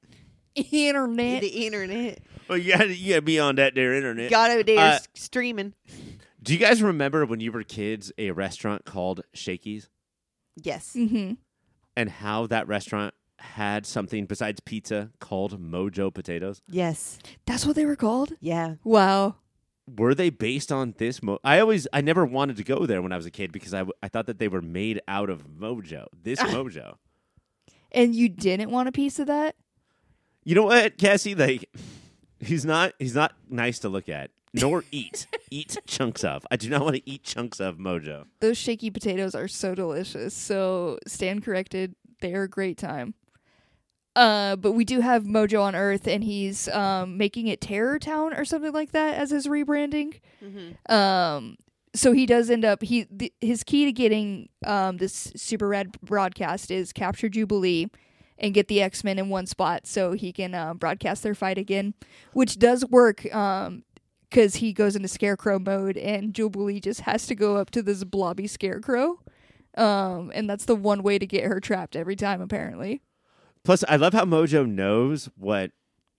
internet 0.54 1.40
The 1.40 1.66
internet. 1.66 2.18
Well, 2.48 2.58
you 2.58 2.72
gotta, 2.76 2.94
you 2.94 3.10
gotta 3.14 3.22
be 3.22 3.38
on 3.38 3.56
that 3.56 3.74
there 3.74 3.94
internet. 3.94 4.28
Gotta 4.28 4.64
there 4.64 4.78
Uh, 4.78 4.98
streaming. 5.14 5.72
Do 6.42 6.52
you 6.54 6.58
guys 6.58 6.82
remember 6.82 7.26
when 7.26 7.40
you 7.40 7.52
were 7.52 7.62
kids 7.62 8.12
a 8.18 8.30
restaurant 8.30 8.84
called 8.84 9.22
Shakey's 9.34 9.88
Yes. 10.56 10.94
Mm-hmm. 10.96 11.34
and 11.96 12.10
how 12.10 12.46
that 12.48 12.66
restaurant 12.68 13.14
had 13.38 13.86
something 13.86 14.26
besides 14.26 14.60
pizza 14.60 15.10
called 15.20 15.60
Mojo 15.62 16.12
potatoes? 16.12 16.60
Yes. 16.68 17.18
that's 17.46 17.64
what 17.66 17.76
they 17.76 17.84
were 17.86 17.96
called 17.96 18.32
Yeah. 18.40 18.74
wow 18.84 19.36
Were 19.98 20.14
they 20.14 20.30
based 20.30 20.70
on 20.72 20.94
this? 20.98 21.22
Mo- 21.22 21.38
I 21.44 21.58
always, 21.60 21.86
I 21.92 22.00
never 22.00 22.24
wanted 22.24 22.56
to 22.58 22.64
go 22.64 22.86
there 22.86 23.02
when 23.02 23.12
I 23.12 23.16
was 23.16 23.26
a 23.26 23.30
kid 23.30 23.52
because 23.52 23.74
I, 23.74 23.78
w- 23.80 23.92
I 24.02 24.08
thought 24.08 24.26
that 24.26 24.38
they 24.38 24.48
were 24.48 24.62
made 24.62 25.00
out 25.08 25.30
of 25.30 25.46
Mojo. 25.48 26.06
This 26.22 26.38
Mojo. 26.54 26.96
and 27.92 28.14
you 28.14 28.28
didn't 28.28 28.70
want 28.70 28.88
a 28.88 28.92
piece 28.92 29.18
of 29.18 29.26
that 29.26 29.56
You 30.44 30.54
know 30.54 30.64
what, 30.64 30.96
Cassie? 30.98 31.34
Like, 31.34 31.68
he's 32.40 32.64
not, 32.64 32.92
he's 32.98 33.14
not 33.14 33.34
nice 33.48 33.78
to 33.80 33.88
look 33.88 34.08
at 34.08 34.30
nor 34.52 34.84
eat. 34.90 35.26
eat 35.50 35.76
chunks 35.86 36.24
of. 36.24 36.46
I 36.50 36.56
do 36.56 36.68
not 36.68 36.82
want 36.82 36.96
to 36.96 37.10
eat 37.10 37.22
chunks 37.22 37.60
of 37.60 37.76
Mojo. 37.76 38.26
those 38.40 38.58
shaky 38.58 38.90
potatoes 38.90 39.34
are 39.34 39.48
so 39.48 39.74
delicious. 39.74 40.34
So 40.34 40.98
stand 41.06 41.44
corrected. 41.44 41.94
They're 42.20 42.42
a 42.44 42.48
great 42.48 42.78
time. 42.78 43.14
Uh, 44.16 44.56
but 44.56 44.72
we 44.72 44.84
do 44.84 45.00
have 45.00 45.22
Mojo 45.24 45.62
on 45.62 45.76
Earth, 45.76 46.08
and 46.08 46.24
he's 46.24 46.68
um, 46.68 47.16
making 47.16 47.46
it 47.46 47.60
Terror 47.60 47.98
Town 47.98 48.34
or 48.34 48.44
something 48.44 48.72
like 48.72 48.90
that 48.92 49.14
as 49.14 49.30
his 49.30 49.46
rebranding. 49.46 50.18
Mm-hmm. 50.44 50.92
Um, 50.92 51.56
so 51.94 52.12
he 52.12 52.26
does 52.26 52.50
end 52.50 52.64
up 52.64 52.82
he 52.82 53.04
th- 53.04 53.32
his 53.40 53.64
key 53.64 53.84
to 53.84 53.92
getting 53.92 54.48
um, 54.64 54.98
this 54.98 55.32
super 55.36 55.68
rad 55.68 55.96
broadcast 56.02 56.70
is 56.70 56.92
capture 56.92 57.28
Jubilee 57.28 57.88
and 58.38 58.54
get 58.54 58.68
the 58.68 58.82
X 58.82 59.04
Men 59.04 59.18
in 59.18 59.28
one 59.28 59.46
spot 59.46 59.86
so 59.86 60.12
he 60.12 60.32
can 60.32 60.54
uh, 60.54 60.74
broadcast 60.74 61.22
their 61.22 61.34
fight 61.34 61.58
again, 61.58 61.94
which 62.32 62.58
does 62.58 62.84
work. 62.86 63.32
Um, 63.34 63.84
because 64.30 64.56
he 64.56 64.72
goes 64.72 64.94
into 64.94 65.08
scarecrow 65.08 65.58
mode 65.58 65.96
and 65.96 66.32
Jubilee 66.32 66.80
just 66.80 67.02
has 67.02 67.26
to 67.26 67.34
go 67.34 67.56
up 67.56 67.70
to 67.70 67.82
this 67.82 68.04
blobby 68.04 68.46
scarecrow. 68.46 69.18
Um, 69.76 70.30
and 70.34 70.48
that's 70.48 70.64
the 70.64 70.76
one 70.76 71.02
way 71.02 71.18
to 71.18 71.26
get 71.26 71.44
her 71.44 71.60
trapped 71.60 71.96
every 71.96 72.16
time, 72.16 72.40
apparently. 72.40 73.02
Plus, 73.64 73.84
I 73.88 73.96
love 73.96 74.14
how 74.14 74.24
Mojo 74.24 74.68
knows 74.68 75.28
what 75.36 75.72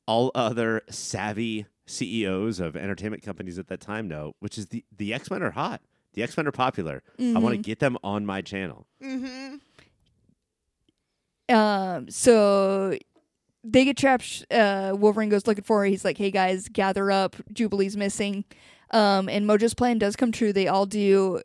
all 0.05 0.31
other 0.35 0.81
savvy 0.89 1.65
CEOs 1.87 2.59
of 2.59 2.75
entertainment 2.75 3.23
companies 3.23 3.57
at 3.57 3.67
that 3.67 3.81
time 3.81 4.07
know, 4.07 4.33
which 4.39 4.57
is 4.57 4.67
the, 4.67 4.85
the 4.95 5.13
X 5.13 5.31
Men 5.31 5.41
are 5.41 5.51
hot. 5.51 5.81
The 6.13 6.23
X 6.23 6.37
Men 6.37 6.47
are 6.47 6.51
popular. 6.51 7.03
I 7.19 7.39
want 7.39 7.55
to 7.55 7.61
get 7.61 7.79
them 7.79 7.97
on 8.03 8.25
my 8.25 8.41
channel. 8.41 8.87
Mm-hmm. 9.01 9.55
Um, 11.53 12.09
so 12.09 12.97
they 13.63 13.85
get 13.85 13.97
trapped. 13.97 14.45
Uh, 14.51 14.93
Wolverine 14.97 15.29
goes 15.29 15.47
looking 15.47 15.63
for 15.63 15.79
her. 15.79 15.85
He's 15.85 16.05
like, 16.05 16.17
"Hey 16.17 16.31
guys, 16.31 16.67
gather 16.67 17.11
up! 17.11 17.35
Jubilee's 17.53 17.97
missing." 17.97 18.45
Um, 18.91 19.29
and 19.29 19.45
Mojo's 19.45 19.73
plan 19.73 19.97
does 19.99 20.15
come 20.15 20.31
true. 20.31 20.51
They 20.51 20.67
all 20.67 20.85
do 20.85 21.41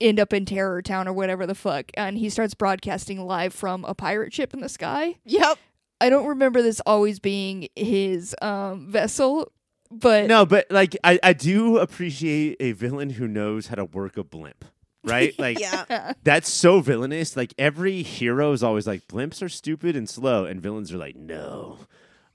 end 0.00 0.18
up 0.18 0.32
in 0.32 0.44
Terror 0.44 0.82
Town 0.82 1.06
or 1.06 1.12
whatever 1.12 1.46
the 1.46 1.54
fuck, 1.54 1.90
and 1.94 2.18
he 2.18 2.28
starts 2.28 2.54
broadcasting 2.54 3.24
live 3.24 3.54
from 3.54 3.84
a 3.84 3.94
pirate 3.94 4.32
ship 4.34 4.52
in 4.54 4.60
the 4.60 4.68
sky. 4.68 5.16
Yep. 5.24 5.58
I 6.00 6.10
don't 6.10 6.26
remember 6.26 6.60
this 6.60 6.80
always 6.84 7.18
being 7.20 7.68
his 7.76 8.34
um 8.42 8.90
vessel, 8.90 9.52
but 9.90 10.26
No, 10.26 10.44
but 10.44 10.66
like 10.70 10.96
I, 11.04 11.18
I 11.22 11.32
do 11.32 11.78
appreciate 11.78 12.56
a 12.60 12.72
villain 12.72 13.10
who 13.10 13.28
knows 13.28 13.68
how 13.68 13.76
to 13.76 13.84
work 13.84 14.16
a 14.16 14.24
blimp. 14.24 14.64
Right? 15.04 15.34
Like 15.38 15.58
Yeah. 15.60 16.12
that's 16.24 16.48
so 16.50 16.80
villainous. 16.80 17.36
Like 17.36 17.54
every 17.58 18.02
hero 18.02 18.52
is 18.52 18.62
always 18.62 18.86
like 18.86 19.06
blimps 19.08 19.42
are 19.42 19.48
stupid 19.48 19.94
and 19.96 20.08
slow, 20.08 20.44
and 20.46 20.60
villains 20.60 20.92
are 20.92 20.98
like, 20.98 21.16
no, 21.16 21.78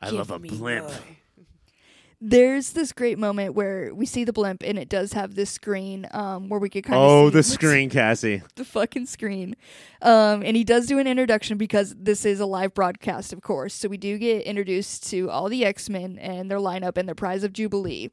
I 0.02 0.10
love 0.12 0.32
a 0.32 0.40
blimp. 0.40 0.90
there's 2.22 2.72
this 2.74 2.92
great 2.92 3.18
moment 3.18 3.54
where 3.56 3.94
we 3.96 4.06
see 4.06 4.26
the 4.26 4.34
blimp 4.34 4.62
and 4.62 4.78
it 4.78 4.90
does 4.90 5.14
have 5.14 5.36
this 5.36 5.50
screen 5.50 6.06
um 6.12 6.50
where 6.50 6.60
we 6.60 6.70
could 6.70 6.84
kind 6.84 6.98
of 7.02 7.10
Oh, 7.10 7.30
see 7.30 7.34
the 7.36 7.44
screen, 7.44 7.90
Cassie. 7.90 8.42
the 8.56 8.66
fucking 8.66 9.06
screen. 9.06 9.56
Um, 10.02 10.44
and 10.44 10.58
he 10.58 10.64
does 10.66 10.86
do 10.86 11.00
an 11.00 11.08
introduction 11.08 11.58
because 11.58 11.96
this 11.98 12.26
is 12.26 12.40
a 12.42 12.46
live 12.46 12.74
broadcast, 12.74 13.32
of 13.32 13.42
course. 13.42 13.74
So 13.74 13.88
we 13.88 13.98
do 13.98 14.18
get 14.18 14.44
introduced 14.44 15.10
to 15.12 15.30
all 15.30 15.48
the 15.50 15.64
X 15.66 15.90
Men 15.90 16.18
and 16.20 16.52
their 16.52 16.60
lineup 16.60 16.98
and 16.98 17.08
their 17.08 17.16
prize 17.16 17.44
of 17.46 17.54
Jubilee. 17.54 18.10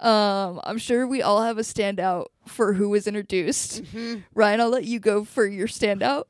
Um, 0.00 0.60
I'm 0.64 0.78
sure 0.78 1.06
we 1.06 1.22
all 1.22 1.42
have 1.42 1.56
a 1.58 1.62
standout 1.62 2.26
for 2.46 2.74
who 2.74 2.88
was 2.90 3.06
introduced. 3.06 3.82
Ryan, 4.34 4.60
I'll 4.60 4.68
let 4.68 4.84
you 4.84 5.00
go 5.00 5.24
for 5.24 5.46
your 5.46 5.68
standout. 5.68 6.24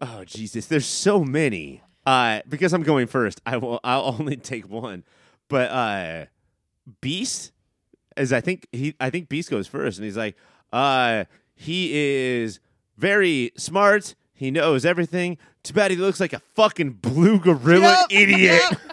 Oh 0.00 0.24
Jesus, 0.24 0.66
there's 0.66 0.86
so 0.86 1.24
many. 1.24 1.82
Uh, 2.04 2.40
because 2.48 2.72
I'm 2.72 2.82
going 2.82 3.06
first, 3.06 3.40
I 3.46 3.58
will. 3.58 3.78
I'll 3.84 4.16
only 4.18 4.36
take 4.36 4.68
one. 4.68 5.04
But 5.48 5.70
uh, 5.70 6.26
Beast 7.00 7.52
is. 8.16 8.32
I 8.32 8.40
think 8.40 8.66
he. 8.72 8.94
I 8.98 9.08
think 9.10 9.28
Beast 9.28 9.50
goes 9.50 9.68
first, 9.68 9.98
and 9.98 10.04
he's 10.04 10.16
like, 10.16 10.36
uh, 10.72 11.24
he 11.54 11.92
is 11.94 12.58
very 12.98 13.52
smart. 13.56 14.16
He 14.34 14.50
knows 14.50 14.84
everything. 14.84 15.38
Too 15.62 15.74
bad 15.74 15.92
he 15.92 15.96
looks 15.96 16.18
like 16.18 16.32
a 16.32 16.40
fucking 16.56 16.94
blue 16.94 17.38
gorilla 17.38 18.04
Yep, 18.10 18.20
idiot. 18.22 18.60
yep. 18.72 18.80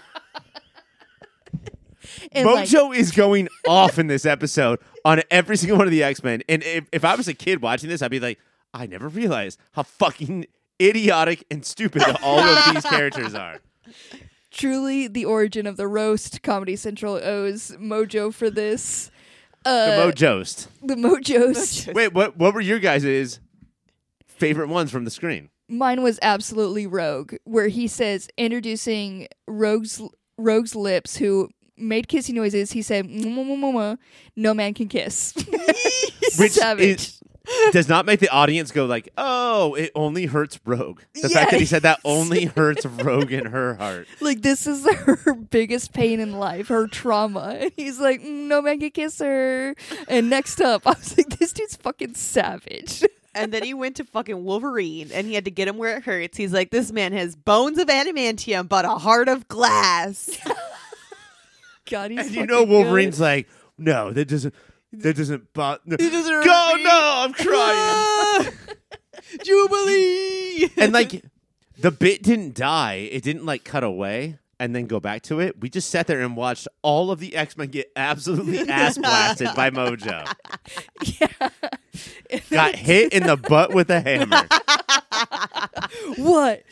And 2.31 2.45
like, 2.47 2.69
Mojo 2.69 2.95
is 2.95 3.11
going 3.11 3.47
off 3.67 3.97
in 3.97 4.07
this 4.07 4.25
episode 4.25 4.79
on 5.03 5.21
every 5.31 5.57
single 5.57 5.77
one 5.77 5.87
of 5.87 5.91
the 5.91 6.03
X 6.03 6.23
Men. 6.23 6.41
And 6.47 6.61
if, 6.63 6.87
if 6.91 7.03
I 7.05 7.15
was 7.15 7.27
a 7.27 7.33
kid 7.33 7.61
watching 7.61 7.89
this, 7.89 8.01
I'd 8.01 8.11
be 8.11 8.19
like, 8.19 8.39
I 8.73 8.85
never 8.85 9.07
realized 9.07 9.59
how 9.71 9.83
fucking 9.83 10.45
idiotic 10.81 11.43
and 11.49 11.65
stupid 11.65 12.03
all 12.23 12.39
of 12.39 12.73
these 12.73 12.85
characters 12.89 13.33
are. 13.33 13.59
truly 14.51 15.07
the 15.07 15.25
origin 15.25 15.65
of 15.67 15.77
the 15.77 15.87
roast. 15.87 16.41
Comedy 16.43 16.75
Central 16.75 17.15
owes 17.15 17.71
Mojo 17.79 18.33
for 18.33 18.49
this. 18.49 19.11
The 19.65 19.69
Uh, 19.71 20.11
Mojost. 20.11 20.67
the 20.83 20.95
Mojos. 20.95 21.93
Wait, 21.93 22.13
what? 22.13 22.37
What 22.37 22.53
were 22.53 22.61
your 22.61 22.79
guys' 22.79 23.39
favorite 24.27 24.69
ones 24.69 24.91
from 24.91 25.03
the 25.03 25.11
screen? 25.11 25.49
Mine 25.67 26.01
was 26.01 26.17
absolutely 26.21 26.87
Rogue, 26.87 27.35
where 27.43 27.67
he 27.67 27.87
says 27.87 28.29
introducing 28.37 29.27
Rogue's 29.47 30.01
Rogue's 30.37 30.75
lips, 30.75 31.17
who 31.17 31.49
made 31.79 32.07
kissing 32.07 32.35
noises. 32.35 32.71
He 32.71 32.81
said, 32.81 33.07
"Mwah, 33.07 33.25
mwah, 33.25 33.57
mwah, 33.57 33.73
mwah, 33.73 33.97
"No 34.35 34.53
man 34.53 34.73
can 34.73 34.87
kiss." 34.87 35.33
Which 36.37 36.53
Savage. 36.53 36.99
is 36.99 37.19
does 37.71 37.89
not 37.89 38.05
make 38.05 38.19
the 38.19 38.29
audience 38.29 38.71
go 38.71 38.85
like, 38.85 39.09
"Oh, 39.17 39.73
it 39.73 39.91
only 39.95 40.25
hurts 40.27 40.59
Rogue." 40.65 41.01
The 41.21 41.29
fact 41.29 41.51
that 41.51 41.59
he 41.59 41.65
said 41.65 41.81
that 41.81 41.99
only 42.05 42.45
hurts 42.45 42.85
Rogue 42.85 43.31
in 43.31 43.45
her 43.47 43.75
heart. 43.75 44.07
Like 44.21 44.41
this 44.41 44.67
is 44.67 44.85
her 45.05 45.33
biggest 45.33 45.93
pain 45.93 46.19
in 46.19 46.33
life, 46.33 46.67
her 46.67 46.87
trauma. 46.87 47.57
And 47.59 47.71
he's 47.75 47.99
like, 47.99 48.21
mm, 48.21 48.47
no 48.47 48.61
man 48.61 48.79
can 48.79 48.91
kiss 48.91 49.19
her. 49.19 49.75
And 50.07 50.29
next 50.29 50.61
up, 50.61 50.85
I 50.85 50.91
was 50.91 51.17
like, 51.17 51.29
this 51.39 51.53
dude's 51.53 51.75
fucking 51.77 52.13
savage. 52.15 53.03
and 53.33 53.51
then 53.51 53.63
he 53.63 53.73
went 53.73 53.95
to 53.95 54.03
fucking 54.03 54.43
Wolverine 54.43 55.09
and 55.13 55.25
he 55.25 55.33
had 55.33 55.45
to 55.45 55.51
get 55.51 55.67
him 55.67 55.77
where 55.77 55.97
it 55.97 56.03
hurts. 56.03 56.37
He's 56.37 56.53
like, 56.53 56.69
this 56.69 56.91
man 56.91 57.13
has 57.13 57.35
bones 57.35 57.77
of 57.79 57.87
adamantium, 57.87 58.67
but 58.69 58.85
a 58.85 58.89
heart 58.89 59.29
of 59.29 59.47
glass. 59.47 60.29
God, 61.89 62.11
he's 62.11 62.19
And 62.19 62.29
you 62.29 62.35
fucking 62.41 62.47
know 62.47 62.65
good. 62.65 62.69
Wolverine's 62.69 63.19
like, 63.19 63.47
"No, 63.77 64.11
that 64.11 64.27
doesn't 64.27 64.53
that 64.93 65.15
doesn't 65.15 65.53
bo- 65.53 65.77
no. 65.85 65.95
It 65.99 66.11
doesn't 66.11 66.31
hurt 66.33 66.45
Go 66.45 66.75
me. 66.75 66.83
no, 66.83 67.13
I'm 67.17 67.33
crying." 67.33 68.53
Jubilee. 69.43 70.69
and 70.77 70.93
like 70.93 71.23
the 71.77 71.91
bit 71.91 72.23
didn't 72.23 72.55
die. 72.55 73.09
It 73.11 73.23
didn't 73.23 73.45
like 73.45 73.63
cut 73.63 73.83
away 73.83 74.37
and 74.59 74.75
then 74.75 74.87
go 74.87 74.99
back 74.99 75.21
to 75.23 75.39
it. 75.39 75.59
We 75.61 75.69
just 75.69 75.89
sat 75.89 76.07
there 76.07 76.19
and 76.21 76.35
watched 76.35 76.67
all 76.81 77.11
of 77.11 77.19
the 77.19 77.35
X 77.35 77.55
Men 77.57 77.67
get 77.69 77.91
absolutely 77.95 78.59
ass 78.69 78.97
blasted 78.97 79.49
by 79.55 79.69
Mojo. 79.69 80.25
Yeah. 81.03 81.49
Got 82.49 82.75
hit 82.75 83.13
in 83.13 83.23
the 83.27 83.37
butt 83.37 83.73
with 83.73 83.89
a 83.89 84.01
hammer. 84.01 84.47
what? 86.17 86.63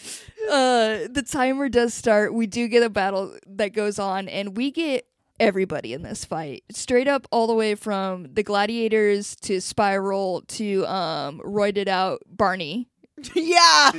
Uh, 0.45 1.07
the 1.09 1.25
timer 1.27 1.69
does 1.69 1.93
start. 1.93 2.33
We 2.33 2.47
do 2.47 2.67
get 2.67 2.83
a 2.83 2.89
battle 2.89 3.35
that 3.47 3.69
goes 3.73 3.99
on, 3.99 4.29
and 4.29 4.55
we 4.55 4.71
get 4.71 5.05
everybody 5.39 5.93
in 5.93 6.03
this 6.03 6.25
fight. 6.25 6.63
Straight 6.71 7.07
up, 7.07 7.27
all 7.31 7.47
the 7.47 7.53
way 7.53 7.75
from 7.75 8.33
the 8.33 8.43
gladiators 8.43 9.35
to 9.38 9.59
Spiral 9.59 10.41
to 10.47 10.85
um, 10.88 11.39
roided 11.43 11.88
out 11.88 12.21
Barney. 12.27 12.88
yeah. 13.35 13.91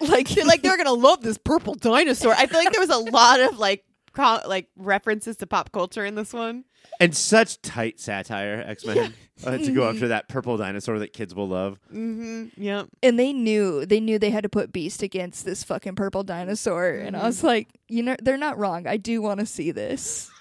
Like, 0.00 0.28
They're 0.28 0.44
like 0.44 0.62
they're 0.62 0.76
gonna 0.76 0.92
love 0.92 1.22
this 1.22 1.38
purple 1.38 1.74
dinosaur. 1.74 2.34
I 2.36 2.46
feel 2.46 2.58
like 2.58 2.72
there 2.72 2.80
was 2.80 2.90
a 2.90 2.98
lot 2.98 3.40
of 3.40 3.58
like 3.58 3.84
co- 4.12 4.40
like 4.46 4.68
references 4.76 5.36
to 5.38 5.46
pop 5.46 5.72
culture 5.72 6.04
in 6.04 6.14
this 6.14 6.32
one. 6.32 6.64
And 7.00 7.16
such 7.16 7.60
tight 7.62 7.98
satire, 7.98 8.62
X 8.66 8.86
Men, 8.86 9.12
uh, 9.44 9.58
to 9.58 9.72
go 9.72 9.88
after 9.88 10.08
that 10.08 10.28
purple 10.28 10.56
dinosaur 10.56 10.98
that 11.00 11.12
kids 11.12 11.34
will 11.34 11.48
love. 11.48 11.80
Mm-hmm. 11.92 12.62
Yep. 12.62 12.88
and 13.02 13.18
they 13.18 13.32
knew 13.32 13.84
they 13.84 13.98
knew 14.00 14.18
they 14.18 14.30
had 14.30 14.44
to 14.44 14.48
put 14.48 14.72
Beast 14.72 15.02
against 15.02 15.44
this 15.44 15.64
fucking 15.64 15.96
purple 15.96 16.22
dinosaur, 16.22 16.90
and 16.90 17.16
I 17.16 17.26
was 17.26 17.42
like, 17.42 17.68
you 17.88 18.02
know, 18.02 18.16
they're 18.22 18.36
not 18.36 18.56
wrong. 18.58 18.86
I 18.86 18.98
do 18.98 19.20
want 19.20 19.40
to 19.40 19.46
see 19.46 19.70
this. 19.70 20.30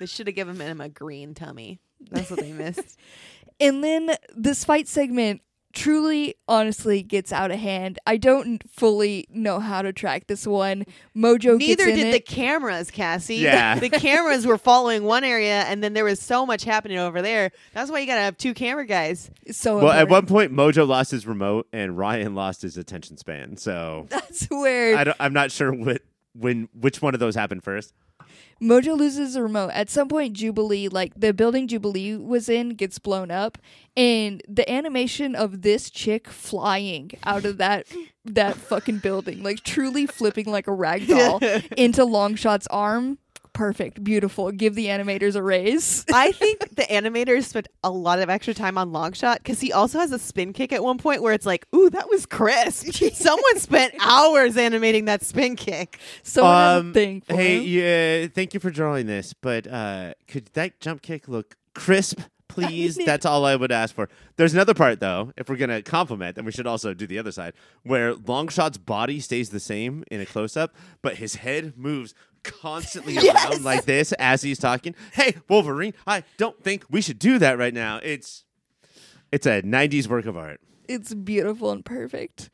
They 0.00 0.06
should 0.06 0.28
have 0.28 0.34
given 0.34 0.56
him 0.58 0.80
a 0.80 0.88
green 0.88 1.34
tummy. 1.34 1.78
That's 2.10 2.30
what 2.30 2.40
they 2.40 2.52
missed. 2.52 2.98
And 3.60 3.84
then 3.84 4.16
this 4.34 4.64
fight 4.64 4.88
segment 4.88 5.40
truly, 5.74 6.34
honestly 6.48 7.02
gets 7.02 7.32
out 7.32 7.50
of 7.50 7.58
hand. 7.58 7.98
I 8.06 8.16
don't 8.16 8.62
fully 8.70 9.26
know 9.30 9.60
how 9.60 9.82
to 9.82 9.92
track 9.92 10.26
this 10.26 10.46
one. 10.46 10.84
Mojo 11.16 11.58
gets 11.58 11.80
Neither 11.80 11.88
in 11.90 11.96
did 11.96 12.06
it. 12.08 12.12
the 12.12 12.20
cameras, 12.20 12.90
Cassie. 12.90 13.36
Yeah. 13.36 13.78
The 13.84 13.90
cameras 13.90 14.46
were 14.46 14.56
following 14.56 15.04
one 15.04 15.24
area 15.24 15.62
and 15.62 15.82
then 15.84 15.92
there 15.92 16.04
was 16.04 16.20
so 16.20 16.46
much 16.46 16.64
happening 16.64 16.96
over 16.98 17.20
there. 17.20 17.50
That's 17.72 17.90
why 17.90 17.98
you 17.98 18.06
gotta 18.06 18.20
have 18.22 18.38
two 18.38 18.54
camera 18.54 18.86
guys. 18.86 19.30
so 19.50 19.78
Well, 19.78 19.92
at 19.92 20.08
one 20.08 20.26
point, 20.26 20.52
Mojo 20.52 20.86
lost 20.88 21.10
his 21.10 21.26
remote 21.26 21.66
and 21.72 21.98
Ryan 21.98 22.34
lost 22.34 22.62
his 22.62 22.76
attention 22.78 23.18
span. 23.18 23.56
So 23.56 24.06
that's 24.10 24.46
where 24.46 24.96
I 24.96 25.04
don't, 25.04 25.16
I'm 25.20 25.32
not 25.32 25.50
sure 25.52 25.72
what 25.72 26.02
when 26.34 26.68
which 26.72 27.02
one 27.02 27.14
of 27.14 27.20
those 27.20 27.34
happened 27.34 27.62
first. 27.62 27.92
Mojo 28.64 28.96
loses 28.96 29.34
the 29.34 29.42
remote. 29.42 29.70
At 29.70 29.90
some 29.90 30.08
point, 30.08 30.32
Jubilee, 30.32 30.88
like 30.88 31.12
the 31.14 31.34
building 31.34 31.68
Jubilee 31.68 32.16
was 32.16 32.48
in, 32.48 32.70
gets 32.70 32.98
blown 32.98 33.30
up, 33.30 33.58
and 33.96 34.42
the 34.48 34.68
animation 34.70 35.34
of 35.34 35.62
this 35.62 35.90
chick 35.90 36.28
flying 36.28 37.10
out 37.24 37.44
of 37.44 37.58
that 37.58 37.86
that 38.24 38.56
fucking 38.56 38.98
building, 38.98 39.42
like 39.42 39.62
truly 39.62 40.06
flipping 40.06 40.46
like 40.46 40.66
a 40.66 40.72
rag 40.72 41.06
doll 41.06 41.38
into 41.76 42.04
Longshot's 42.04 42.66
arm. 42.68 43.18
Perfect, 43.54 44.02
beautiful. 44.02 44.50
Give 44.50 44.74
the 44.74 44.86
animators 44.86 45.36
a 45.36 45.42
raise. 45.42 46.04
I 46.12 46.32
think 46.32 46.74
the 46.74 46.82
animators 46.82 47.44
spent 47.44 47.68
a 47.84 47.90
lot 47.90 48.18
of 48.18 48.28
extra 48.28 48.52
time 48.52 48.76
on 48.76 48.90
Longshot 48.90 49.38
because 49.38 49.60
he 49.60 49.72
also 49.72 50.00
has 50.00 50.10
a 50.10 50.18
spin 50.18 50.52
kick 50.52 50.72
at 50.72 50.82
one 50.82 50.98
point 50.98 51.22
where 51.22 51.32
it's 51.32 51.46
like, 51.46 51.64
ooh, 51.74 51.88
that 51.90 52.10
was 52.10 52.26
crisp. 52.26 52.92
Someone 53.14 53.58
spent 53.60 53.94
hours 54.00 54.56
animating 54.56 55.04
that 55.04 55.22
spin 55.22 55.54
kick. 55.54 56.00
So 56.24 56.44
um, 56.44 56.92
thing 56.92 57.20
for 57.20 57.36
Hey, 57.36 57.60
yeah, 57.60 58.26
thank 58.26 58.54
you 58.54 58.60
for 58.60 58.70
drawing 58.70 59.06
this, 59.06 59.32
but 59.32 59.68
uh, 59.68 60.14
could 60.26 60.46
that 60.54 60.80
jump 60.80 61.00
kick 61.00 61.28
look 61.28 61.56
crisp, 61.74 62.20
please? 62.48 62.96
That's 63.06 63.24
all 63.24 63.44
I 63.44 63.54
would 63.54 63.70
ask 63.70 63.94
for. 63.94 64.08
There's 64.36 64.52
another 64.52 64.74
part 64.74 64.98
though. 64.98 65.32
If 65.36 65.48
we're 65.48 65.56
gonna 65.56 65.80
compliment, 65.80 66.34
then 66.34 66.44
we 66.44 66.50
should 66.50 66.66
also 66.66 66.92
do 66.92 67.06
the 67.06 67.20
other 67.20 67.30
side, 67.30 67.54
where 67.84 68.14
Longshot's 68.14 68.78
body 68.78 69.20
stays 69.20 69.50
the 69.50 69.60
same 69.60 70.02
in 70.10 70.20
a 70.20 70.26
close 70.26 70.56
up, 70.56 70.74
but 71.02 71.18
his 71.18 71.36
head 71.36 71.74
moves 71.76 72.14
constantly 72.44 73.14
Yes! 73.20 73.50
around 73.50 73.64
like 73.64 73.84
this 73.84 74.12
as 74.12 74.42
he's 74.42 74.58
talking. 74.58 74.94
Hey, 75.12 75.34
Wolverine, 75.48 75.94
I 76.06 76.22
don't 76.36 76.62
think 76.62 76.84
we 76.90 77.00
should 77.00 77.18
do 77.18 77.38
that 77.40 77.58
right 77.58 77.74
now. 77.74 77.98
It's 78.02 78.44
it's 79.32 79.46
a 79.46 79.62
'90s 79.62 80.06
work 80.06 80.26
of 80.26 80.36
art. 80.36 80.60
it's 80.88 81.12
beautiful 81.14 81.70
and 81.72 81.84
perfect. 81.84 82.50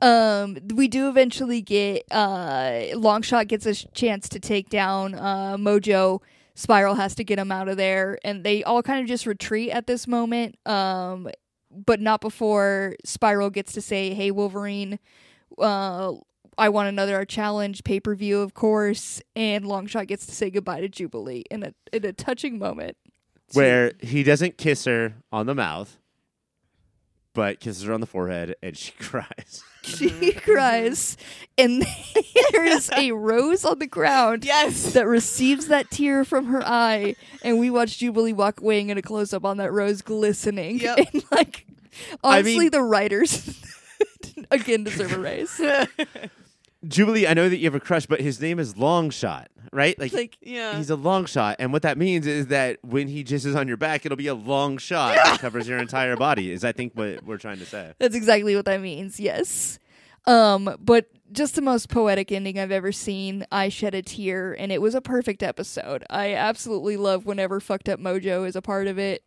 Um, 0.00 0.56
we 0.74 0.88
do 0.88 1.08
eventually 1.08 1.60
get 1.62 2.02
uh, 2.10 2.90
Longshot 2.94 3.46
gets 3.48 3.66
a 3.66 3.74
chance 3.74 4.28
to 4.30 4.40
take 4.40 4.68
down 4.70 5.14
uh, 5.14 5.56
Mojo. 5.56 6.20
Spiral 6.54 6.96
has 6.96 7.14
to 7.14 7.24
get 7.24 7.38
him 7.38 7.50
out 7.52 7.68
of 7.68 7.76
there, 7.76 8.18
and 8.24 8.42
they 8.44 8.62
all 8.64 8.82
kind 8.82 9.00
of 9.00 9.06
just 9.06 9.26
retreat 9.26 9.70
at 9.70 9.86
this 9.86 10.06
moment. 10.08 10.56
Um, 10.66 11.28
but 11.70 12.00
not 12.00 12.20
before 12.20 12.96
Spiral 13.04 13.48
gets 13.50 13.72
to 13.74 13.80
say, 13.80 14.12
"Hey, 14.12 14.30
Wolverine, 14.30 14.98
uh, 15.58 16.12
I 16.58 16.68
want 16.68 16.88
another 16.88 17.24
challenge 17.24 17.82
pay 17.84 18.00
per 18.00 18.14
view, 18.14 18.40
of 18.40 18.54
course." 18.54 19.20
And 19.36 19.64
Longshot 19.64 20.06
gets 20.08 20.26
to 20.26 20.32
say 20.32 20.50
goodbye 20.50 20.80
to 20.80 20.88
Jubilee 20.88 21.44
in 21.50 21.62
a 21.62 21.74
in 21.92 22.04
a 22.04 22.12
touching 22.12 22.58
moment. 22.58 22.96
where 23.54 23.92
he 24.00 24.22
doesn't 24.22 24.56
kiss 24.58 24.84
her 24.86 25.14
on 25.30 25.46
the 25.46 25.54
mouth, 25.54 25.98
but 27.34 27.60
kisses 27.60 27.82
her 27.84 27.92
on 27.92 28.00
the 28.00 28.06
forehead, 28.06 28.54
and 28.62 28.76
she 28.76 28.92
cries. 28.98 29.62
She 29.82 30.32
cries, 30.36 31.16
and 31.58 31.82
there 32.52 32.64
is 32.64 32.90
a 32.96 33.12
rose 33.12 33.64
on 33.64 33.78
the 33.78 33.86
ground 33.86 34.44
Yes. 34.44 34.92
that 34.92 35.06
receives 35.06 35.66
that 35.68 35.90
tear 35.90 36.24
from 36.24 36.46
her 36.46 36.62
eye, 36.66 37.14
and 37.42 37.58
we 37.58 37.68
watch 37.70 37.98
Jubilee 37.98 38.32
walk 38.32 38.60
away 38.60 38.78
and 38.78 38.88
get 38.88 38.98
a 38.98 39.02
close 39.02 39.32
up 39.32 39.44
on 39.44 39.56
that 39.58 39.72
rose 39.72 40.02
glistening. 40.02 40.78
Yep. 40.80 40.98
And 41.12 41.24
like, 41.32 41.66
I 42.22 42.38
honestly, 42.38 42.58
mean- 42.58 42.70
the 42.70 42.82
writers 42.82 43.60
again 44.50 44.84
deserve 44.84 45.12
a 45.12 45.18
raise. 45.18 45.60
Jubilee, 46.86 47.26
I 47.26 47.34
know 47.34 47.48
that 47.48 47.56
you 47.58 47.64
have 47.66 47.74
a 47.74 47.80
crush, 47.80 48.06
but 48.06 48.20
his 48.20 48.40
name 48.40 48.58
is 48.58 48.74
Longshot, 48.74 49.46
right? 49.72 49.96
Like, 49.98 50.12
Like, 50.12 50.36
yeah. 50.42 50.76
he's 50.76 50.90
a 50.90 50.96
long 50.96 51.26
shot, 51.26 51.56
and 51.58 51.72
what 51.72 51.82
that 51.82 51.96
means 51.96 52.26
is 52.26 52.48
that 52.48 52.78
when 52.82 53.06
he 53.08 53.22
jizzes 53.22 53.56
on 53.56 53.68
your 53.68 53.76
back, 53.76 54.04
it'll 54.04 54.16
be 54.16 54.26
a 54.26 54.34
long 54.34 54.78
shot 54.78 55.14
that 55.14 55.38
covers 55.40 55.68
your 55.68 55.78
entire 55.78 56.16
body. 56.16 56.50
Is 56.50 56.64
I 56.64 56.72
think 56.72 56.92
what 56.94 57.22
we're 57.24 57.38
trying 57.38 57.58
to 57.58 57.66
say. 57.66 57.92
that's 57.98 58.16
exactly 58.16 58.56
what 58.56 58.64
that 58.64 58.80
means. 58.80 59.20
Yes. 59.20 59.78
Um, 60.26 60.76
but 60.80 61.06
just 61.32 61.54
the 61.56 61.62
most 61.62 61.88
poetic 61.88 62.30
ending 62.30 62.58
I've 62.58 62.70
ever 62.70 62.92
seen. 62.92 63.44
I 63.50 63.68
shed 63.68 63.94
a 63.94 64.02
tear, 64.02 64.52
and 64.52 64.70
it 64.70 64.80
was 64.82 64.94
a 64.94 65.00
perfect 65.00 65.42
episode. 65.42 66.04
I 66.10 66.34
absolutely 66.34 66.96
love 66.96 67.26
whenever 67.26 67.58
fucked 67.60 67.88
up 67.88 67.98
Mojo 68.00 68.46
is 68.46 68.54
a 68.56 68.62
part 68.62 68.86
of 68.86 68.98
it. 68.98 69.22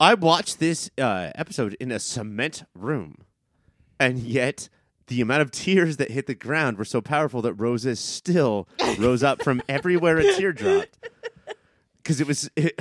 I 0.00 0.14
watched 0.14 0.58
this 0.58 0.90
uh, 0.98 1.30
episode 1.36 1.76
in 1.80 1.90
a 1.92 1.98
cement 2.00 2.64
room, 2.74 3.18
and 3.98 4.18
yet 4.18 4.68
the 5.06 5.20
amount 5.20 5.42
of 5.42 5.50
tears 5.50 5.96
that 5.98 6.10
hit 6.10 6.26
the 6.26 6.34
ground 6.34 6.78
were 6.78 6.84
so 6.84 7.00
powerful 7.00 7.42
that 7.42 7.54
roses 7.54 8.00
still 8.00 8.68
rose 8.98 9.22
up 9.22 9.42
from 9.42 9.62
everywhere 9.68 10.18
a 10.18 10.34
tear 10.34 10.52
dropped. 10.52 10.98
Because 12.02 12.20
it 12.20 12.26
was. 12.26 12.50
It, 12.56 12.78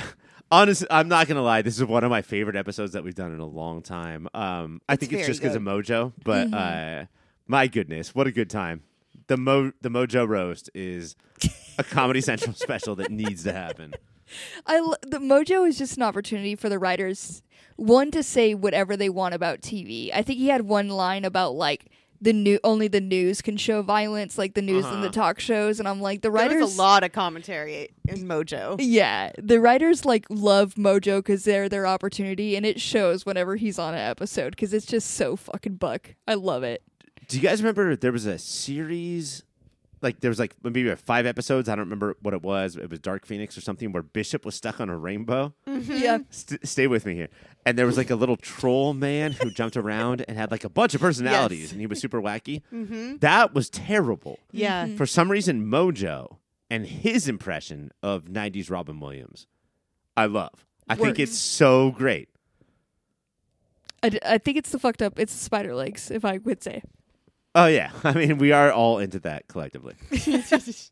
Honestly, 0.51 0.86
I'm 0.91 1.07
not 1.07 1.28
gonna 1.28 1.41
lie. 1.41 1.63
This 1.63 1.78
is 1.78 1.84
one 1.84 2.03
of 2.03 2.11
my 2.11 2.21
favorite 2.21 2.55
episodes 2.55 2.93
that 2.93 3.03
we've 3.03 3.15
done 3.15 3.34
in 3.34 3.39
a 3.39 3.45
long 3.45 3.82
time. 3.82 4.28
Um, 4.36 4.82
I 4.88 4.95
think 4.95 5.11
it's 5.11 5.26
just 5.26 5.41
because 5.41 5.55
of. 5.55 5.63
Mojo, 5.63 6.13
but 6.24 6.53
uh, 6.53 7.05
my 7.47 7.65
goodness, 7.65 8.13
what 8.13 8.28
a 8.28 8.32
good 8.32 8.51
time! 8.51 8.84
The 9.26 9.36
Mo 9.36 9.71
the 9.82 9.89
Mojo 9.89 10.28
roast 10.28 10.69
is 10.76 11.15
a 11.80 11.84
Comedy 11.84 12.21
Central 12.21 12.53
special 12.53 12.93
that 12.97 13.09
needs 13.09 13.43
to 13.45 13.51
happen. 13.51 13.95
I 14.67 14.76
l- 14.78 14.95
the 15.01 15.17
Mojo 15.17 15.67
is 15.67 15.80
just 15.80 15.97
an 15.97 16.03
opportunity 16.03 16.55
for 16.55 16.69
the 16.69 16.78
writers 16.78 17.41
one 17.76 18.11
to 18.11 18.21
say 18.21 18.53
whatever 18.53 18.95
they 18.95 19.09
want 19.09 19.34
about 19.34 19.61
TV. 19.61 20.11
I 20.13 20.21
think 20.21 20.38
he 20.38 20.49
had 20.49 20.61
one 20.61 20.89
line 20.89 21.26
about 21.26 21.55
like 21.55 21.88
the 22.24 22.34
new 22.34 22.59
only 22.63 22.88
the 22.88 23.01
news 23.01 23.41
can 23.41 23.57
show 23.57 23.82
violence, 23.82 24.38
like 24.38 24.53
the 24.53 24.61
news 24.61 24.86
and 24.86 25.03
the 25.03 25.07
Uh-huh. 25.07 25.11
talk 25.11 25.39
shows, 25.39 25.78
and 25.80 25.88
I'm 25.88 26.01
like 26.01 26.21
the 26.21 26.32
writers. 26.32 26.61
was 26.63 26.76
a 26.78 26.82
lot 26.82 27.03
of 27.03 27.11
commentary 27.11 27.89
in 28.07 28.24
Mojo. 28.28 28.78
Yeah, 28.80 29.32
the 29.38 29.59
writers 29.59 30.05
like 30.05 30.26
love 30.30 30.76
Mojo 30.76 31.19
because 31.19 31.43
they're 31.43 31.67
their 31.69 31.86
opportunity, 31.86 32.55
and 32.55 32.65
it 32.65 32.80
shows 32.80 33.26
whenever 33.26 33.57
he's 33.57 33.78
on 33.78 33.93
an 33.93 33.99
episode 33.99 34.51
because 34.51 34.74
it's 34.74 34.86
just 34.86 35.11
so 35.11 35.36
fucking 35.36 35.76
buck. 35.76 36.15
I 36.28 36.36
love 36.36 36.63
it. 36.63 36.82
Do 37.28 37.38
you 37.38 37.43
guys 37.43 37.61
remember 37.61 37.95
there 37.95 38.11
was 38.11 38.26
a 38.26 38.38
series 38.38 39.43
like 40.03 40.19
there 40.19 40.29
was 40.29 40.37
like 40.39 40.53
maybe 40.63 40.93
five 40.95 41.25
episodes. 41.25 41.67
I 41.69 41.71
don't 41.75 41.85
remember 41.85 42.15
what 42.21 42.33
it 42.33 42.41
was. 42.43 42.75
It 42.75 42.89
was 42.89 42.99
Dark 42.99 43.25
Phoenix 43.25 43.57
or 43.57 43.61
something 43.61 43.91
where 43.91 44.03
Bishop 44.03 44.45
was 44.45 44.53
stuck 44.55 44.79
on 44.81 44.89
a 44.89 44.97
rainbow. 44.97 45.53
Yeah. 45.65 46.19
St- 46.29 46.67
stay 46.67 46.87
with 46.87 47.05
me 47.05 47.15
here. 47.15 47.29
And 47.65 47.77
there 47.77 47.85
was 47.85 47.97
like 47.97 48.09
a 48.09 48.15
little 48.15 48.35
troll 48.37 48.93
man 48.93 49.31
who 49.31 49.49
jumped 49.49 49.77
around 49.77 50.23
and 50.27 50.37
had 50.37 50.51
like 50.51 50.63
a 50.65 50.69
bunch 50.69 50.93
of 50.93 51.01
personalities, 51.01 51.61
Yes. 51.61 51.71
and 51.71 51.79
he 51.81 51.87
was 51.87 51.99
super 51.99 52.21
wacky. 52.21 52.61
Mm-hmm. 52.73 53.17
That 53.17 53.53
was 53.53 53.69
terrible. 53.69 54.37
Yeah. 54.51 54.85
Mhm. 54.87 54.97
For 54.97 55.05
some 55.05 55.31
reason, 55.31 55.65
Mojo 55.65 56.37
and 56.69 56.85
his 56.85 57.27
impression 57.27 57.91
of 58.03 58.25
'90s 58.25 58.69
Robin 58.69 58.99
Williams, 58.99 59.47
I 60.17 60.25
love. 60.25 60.65
I 60.89 60.95
think 60.95 61.17
it's 61.19 61.37
so 61.37 61.91
great. 61.91 62.27
I, 64.01 64.09
d- 64.09 64.19
I 64.25 64.37
think 64.37 64.57
it's 64.57 64.71
the 64.71 64.79
fucked 64.79 65.01
up. 65.01 65.17
It's 65.17 65.33
the 65.33 65.39
spider 65.39 65.73
legs, 65.73 66.11
if 66.11 66.25
I 66.25 66.39
would 66.39 66.61
say. 66.61 66.81
Oh 67.55 67.67
yeah, 67.67 67.91
I 68.03 68.13
mean 68.13 68.37
we 68.37 68.51
are 68.51 68.71
all 68.71 68.99
into 68.99 69.19
that 69.21 69.47
collectively. 69.47 69.95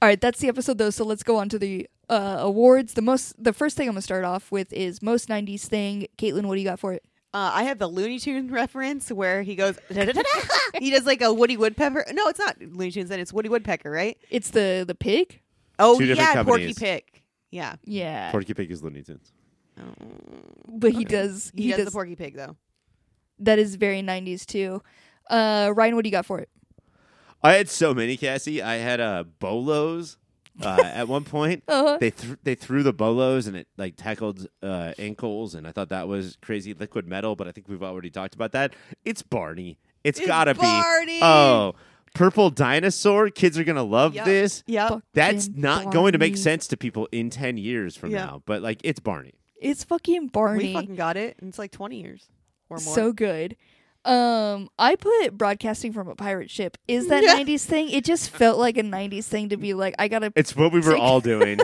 All 0.00 0.08
right, 0.08 0.20
that's 0.20 0.38
the 0.40 0.48
episode 0.48 0.78
though. 0.78 0.90
So 0.90 1.04
let's 1.04 1.22
go 1.22 1.36
on 1.36 1.48
to 1.48 1.58
the 1.58 1.88
uh, 2.08 2.36
awards. 2.40 2.94
The 2.94 3.02
most, 3.02 3.42
the 3.42 3.52
first 3.52 3.76
thing 3.76 3.88
I'm 3.88 3.94
gonna 3.94 4.02
start 4.02 4.24
off 4.24 4.52
with 4.52 4.72
is 4.72 5.02
most 5.02 5.28
'90s 5.28 5.62
thing. 5.62 6.06
Caitlin, 6.16 6.44
what 6.46 6.54
do 6.54 6.60
you 6.60 6.66
got 6.66 6.78
for 6.78 6.92
it? 6.92 7.02
Uh, 7.34 7.50
I 7.52 7.64
have 7.64 7.78
the 7.78 7.88
Looney 7.88 8.20
Tunes 8.20 8.50
reference 8.52 9.10
where 9.10 9.42
he 9.42 9.56
goes, 9.56 9.76
he 10.78 10.90
does 10.92 11.04
like 11.04 11.20
a 11.20 11.32
Woody 11.34 11.56
Woodpecker. 11.56 12.04
No, 12.12 12.28
it's 12.28 12.38
not 12.38 12.56
Looney 12.60 12.92
Tunes, 12.92 13.08
then 13.08 13.18
it's 13.18 13.32
Woody 13.32 13.48
Woodpecker, 13.48 13.90
right? 13.90 14.16
It's 14.30 14.50
the 14.50 14.84
the 14.86 14.94
pig. 14.94 15.40
Oh, 15.80 15.98
Two 15.98 16.04
yeah, 16.04 16.44
Porky. 16.44 16.72
Pig. 16.72 17.02
Yeah. 17.50 17.74
Yeah, 17.84 18.30
Porky 18.30 18.54
Pig 18.54 18.70
is 18.70 18.82
Looney 18.82 19.02
Tunes. 19.02 19.32
but 20.68 20.92
he 20.92 21.04
does. 21.04 21.50
He, 21.54 21.64
He, 21.64 21.68
does, 21.70 21.78
does. 21.78 21.86
the 21.86 21.90
Porky 21.92 22.14
Pig, 22.14 22.36
though. 22.36 22.56
that 23.40 23.58
is 23.58 23.74
very 23.74 24.02
'90s 24.02 24.46
too. 24.46 24.82
Uh, 25.30 25.72
Ryan, 25.74 25.96
what 25.96 26.04
do 26.04 26.08
you 26.08 26.12
got 26.12 26.26
for 26.26 26.38
it? 26.38 26.48
I 27.42 27.54
had 27.54 27.68
so 27.68 27.92
many, 27.94 28.16
Cassie. 28.16 28.62
I 28.62 28.76
had 28.76 29.00
uh, 29.00 29.24
bolos 29.38 30.16
uh, 30.62 30.80
at 30.82 31.08
one 31.08 31.24
point. 31.24 31.62
Uh-huh. 31.68 31.98
They 32.00 32.10
th- 32.10 32.38
they 32.42 32.54
threw 32.54 32.82
the 32.82 32.92
bolos 32.92 33.46
and 33.46 33.56
it 33.56 33.68
like 33.76 33.96
tackled 33.96 34.46
uh, 34.62 34.92
ankles, 34.98 35.54
and 35.54 35.66
I 35.66 35.72
thought 35.72 35.88
that 35.90 36.08
was 36.08 36.38
crazy. 36.40 36.72
Liquid 36.74 37.06
metal, 37.06 37.36
but 37.36 37.46
I 37.48 37.52
think 37.52 37.68
we've 37.68 37.82
already 37.82 38.10
talked 38.10 38.34
about 38.34 38.52
that. 38.52 38.74
It's 39.04 39.22
Barney. 39.22 39.78
it's 40.04 40.18
It's 40.18 40.26
gotta 40.28 40.54
Barney! 40.54 41.06
be. 41.18 41.20
Oh, 41.22 41.74
purple 42.14 42.48
dinosaur. 42.50 43.28
Kids 43.30 43.58
are 43.58 43.64
gonna 43.64 43.82
love 43.82 44.14
Yep. 44.14 44.24
this. 44.24 44.62
Yep. 44.66 45.02
That's 45.12 45.46
Fucking 45.48 45.60
not 45.60 45.92
going 45.92 46.12
to 46.12 46.18
make 46.18 46.32
Barney. 46.34 46.42
sense 46.42 46.66
to 46.68 46.76
people 46.76 47.08
in 47.12 47.28
ten 47.30 47.56
years 47.58 47.96
from 47.96 48.10
Yeah. 48.10 48.24
now. 48.26 48.42
But 48.46 48.62
like, 48.62 48.80
it's 48.84 49.00
Barney. 49.00 49.34
It's 49.60 49.84
fucking 49.84 50.28
Barney. 50.28 50.68
We 50.68 50.72
fucking 50.74 50.94
got 50.96 51.16
it. 51.16 51.36
and 51.40 51.48
It's 51.48 51.58
like 51.58 51.72
20 51.72 52.00
years 52.00 52.28
or 52.70 52.76
more. 52.78 52.94
So 52.94 53.12
good. 53.12 53.56
Um, 54.04 54.68
I 54.78 54.96
put 54.96 55.36
broadcasting 55.38 55.92
from 55.92 56.08
a 56.08 56.14
pirate 56.14 56.50
ship. 56.50 56.76
Is 56.88 57.08
that 57.08 57.22
Yeah. 57.22 57.34
'90s 57.36 57.64
thing? 57.64 57.88
It 57.90 58.04
just 58.04 58.30
felt 58.30 58.58
like 58.58 58.76
a 58.76 58.82
'90s 58.82 59.24
thing 59.26 59.48
to 59.48 59.56
be 59.56 59.72
like, 59.74 59.94
I 59.98 60.08
gotta. 60.08 60.32
It's 60.36 60.54
what 60.54 60.72
we 60.72 60.80
were 60.80 60.92
Sick. 60.92 61.00
all 61.00 61.20
doing. 61.20 61.58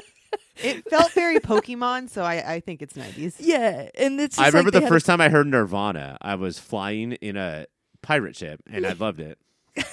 it 0.62 0.88
felt 0.90 1.12
very 1.12 1.38
Pokemon, 1.38 2.10
so 2.10 2.22
I, 2.22 2.54
I 2.54 2.60
think 2.60 2.82
it's 2.82 2.94
90s. 2.94 3.36
Yeah, 3.38 3.88
and 3.96 4.20
it's. 4.20 4.36
Just 4.36 4.40
I 4.40 4.44
like 4.44 4.52
remember 4.54 4.70
they 4.70 4.78
the 4.80 4.84
had 4.84 4.90
a- 4.92 4.94
first 4.94 5.06
time 5.06 5.20
I 5.20 5.28
heard 5.30 5.46
Nirvana. 5.46 6.18
I 6.20 6.34
was 6.34 6.58
flying 6.58 7.12
in 7.12 7.36
a 7.36 7.66
pirate 8.02 8.36
ship, 8.36 8.60
and 8.70 8.86
I 8.86 8.92
loved 8.92 9.20
it. 9.20 9.38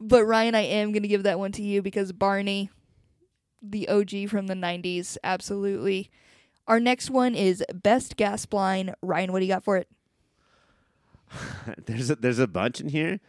But 0.00 0.24
Ryan, 0.24 0.54
I 0.54 0.60
am 0.60 0.92
gonna 0.92 1.08
give 1.08 1.24
that 1.24 1.40
one 1.40 1.50
to 1.52 1.62
you 1.62 1.82
because 1.82 2.12
Barney, 2.12 2.70
the 3.60 3.88
OG 3.88 4.28
from 4.28 4.46
the 4.46 4.54
'90s, 4.54 5.16
absolutely. 5.24 6.08
Our 6.68 6.78
next 6.78 7.10
one 7.10 7.34
is 7.34 7.64
best 7.74 8.16
gas 8.16 8.46
line. 8.52 8.94
Ryan, 9.02 9.32
what 9.32 9.40
do 9.40 9.44
you 9.46 9.52
got 9.52 9.64
for 9.64 9.76
it? 9.76 9.88
there's 11.86 12.10
a, 12.10 12.16
there's 12.16 12.38
a 12.38 12.46
bunch 12.46 12.80
in 12.80 12.88
here, 12.88 13.20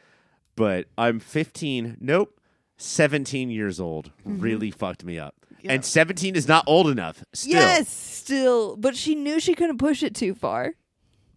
but 0.56 0.88
I'm 0.98 1.20
15. 1.20 1.98
Nope, 2.00 2.40
17 2.78 3.50
years 3.50 3.80
old. 3.80 4.12
Mm-hmm. 4.28 4.40
Really 4.40 4.72
fucked 4.72 5.04
me 5.04 5.18
up. 5.20 5.36
Yeah. 5.62 5.74
And 5.74 5.84
17 5.86 6.36
is 6.36 6.48
not 6.48 6.64
old 6.68 6.88
enough. 6.88 7.24
Still, 7.34 7.52
Yes. 7.54 7.90
Still, 7.90 8.78
but 8.78 8.96
she 8.96 9.14
knew 9.16 9.40
she 9.40 9.56
couldn't 9.56 9.78
push 9.78 10.04
it 10.04 10.16
too 10.16 10.34
far. 10.34 10.76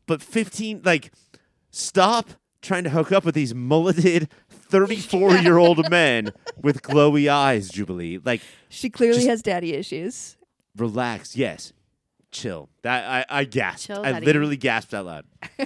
but 0.06 0.22
15. 0.22 0.82
Like, 0.84 1.10
stop 1.70 2.30
trying 2.60 2.84
to 2.84 2.90
hook 2.90 3.10
up 3.10 3.24
with 3.24 3.34
these 3.34 3.54
mulleted 3.54 4.28
34 4.48 5.36
year 5.38 5.58
old 5.58 5.90
men 5.90 6.30
with 6.60 6.82
glowy 6.82 7.28
eyes. 7.28 7.68
Jubilee, 7.68 8.18
like, 8.24 8.40
She 8.68 8.90
clearly 8.90 9.26
has 9.26 9.42
daddy 9.42 9.74
issues. 9.74 10.36
relax. 10.76 11.34
Yes, 11.34 11.72
chill. 12.32 12.68
That 12.82 13.28
I 13.30 13.40
I 13.40 13.44
gasped. 13.44 13.86
Chill, 13.86 14.00
I 14.04 14.12
daddy. 14.12 14.26
literally 14.26 14.56
gasped 14.56 14.92
out 14.94 15.06
loud. 15.06 15.24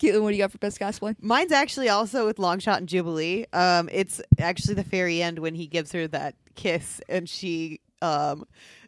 Caitlin, 0.00 0.22
what 0.22 0.30
do 0.30 0.36
you 0.36 0.42
got 0.42 0.50
for 0.50 0.58
best 0.58 0.78
gas 0.78 1.00
line? 1.00 1.16
Mine's 1.20 1.52
actually 1.52 1.88
also 1.88 2.26
with 2.26 2.38
Longshot 2.38 2.78
and 2.78 2.88
Jubilee. 2.88 3.46
Um, 3.52 3.88
it's 3.92 4.20
actually 4.38 4.74
the 4.74 4.82
very 4.82 5.22
end 5.22 5.38
when 5.38 5.54
he 5.54 5.66
gives 5.66 5.92
her 5.92 6.08
that 6.08 6.34
kiss 6.56 7.00
and 7.08 7.28
she, 7.28 7.80
um, 8.02 8.44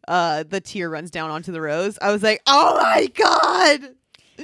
uh, 0.09 0.43
the 0.43 0.61
tear 0.61 0.91
runs 0.91 1.11
down 1.11 1.31
onto 1.31 1.53
the 1.53 1.61
rose. 1.61 1.99
I 2.03 2.11
was 2.11 2.23
like, 2.23 2.43
oh 2.47 2.79
my 2.83 3.07
god! 3.15 3.95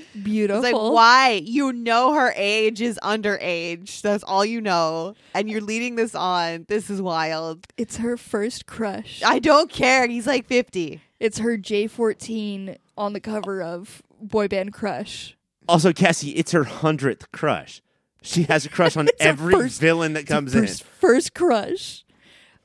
Beautiful. 0.22 0.64
It's 0.64 0.72
like, 0.72 0.92
why? 0.92 1.40
You 1.44 1.72
know 1.72 2.12
her 2.14 2.32
age 2.36 2.80
is 2.80 2.98
underage. 3.02 4.00
That's 4.02 4.24
all 4.24 4.44
you 4.44 4.60
know, 4.60 5.14
and 5.34 5.48
you're 5.50 5.60
leading 5.60 5.96
this 5.96 6.14
on. 6.14 6.66
This 6.68 6.90
is 6.90 7.00
wild. 7.02 7.66
It's 7.76 7.96
her 7.98 8.16
first 8.16 8.66
crush. 8.66 9.22
I 9.24 9.38
don't 9.38 9.70
care. 9.70 10.06
He's 10.06 10.26
like 10.26 10.46
fifty. 10.46 11.00
It's 11.20 11.38
her 11.38 11.56
J14 11.58 12.76
on 12.96 13.12
the 13.12 13.20
cover 13.20 13.62
of 13.62 14.02
Boy 14.20 14.48
Band 14.48 14.72
Crush. 14.72 15.36
Also, 15.68 15.92
Cassie, 15.92 16.30
it's 16.30 16.52
her 16.52 16.64
hundredth 16.64 17.30
crush. 17.32 17.82
She 18.22 18.44
has 18.44 18.64
a 18.64 18.68
crush 18.68 18.96
on 18.96 19.08
every 19.20 19.52
first- 19.54 19.80
villain 19.80 20.12
that 20.14 20.20
It's 20.20 20.30
her 20.30 20.36
comes 20.36 20.54
in. 20.54 20.62
first, 20.62 20.82
First 20.84 21.34
crush. 21.34 22.04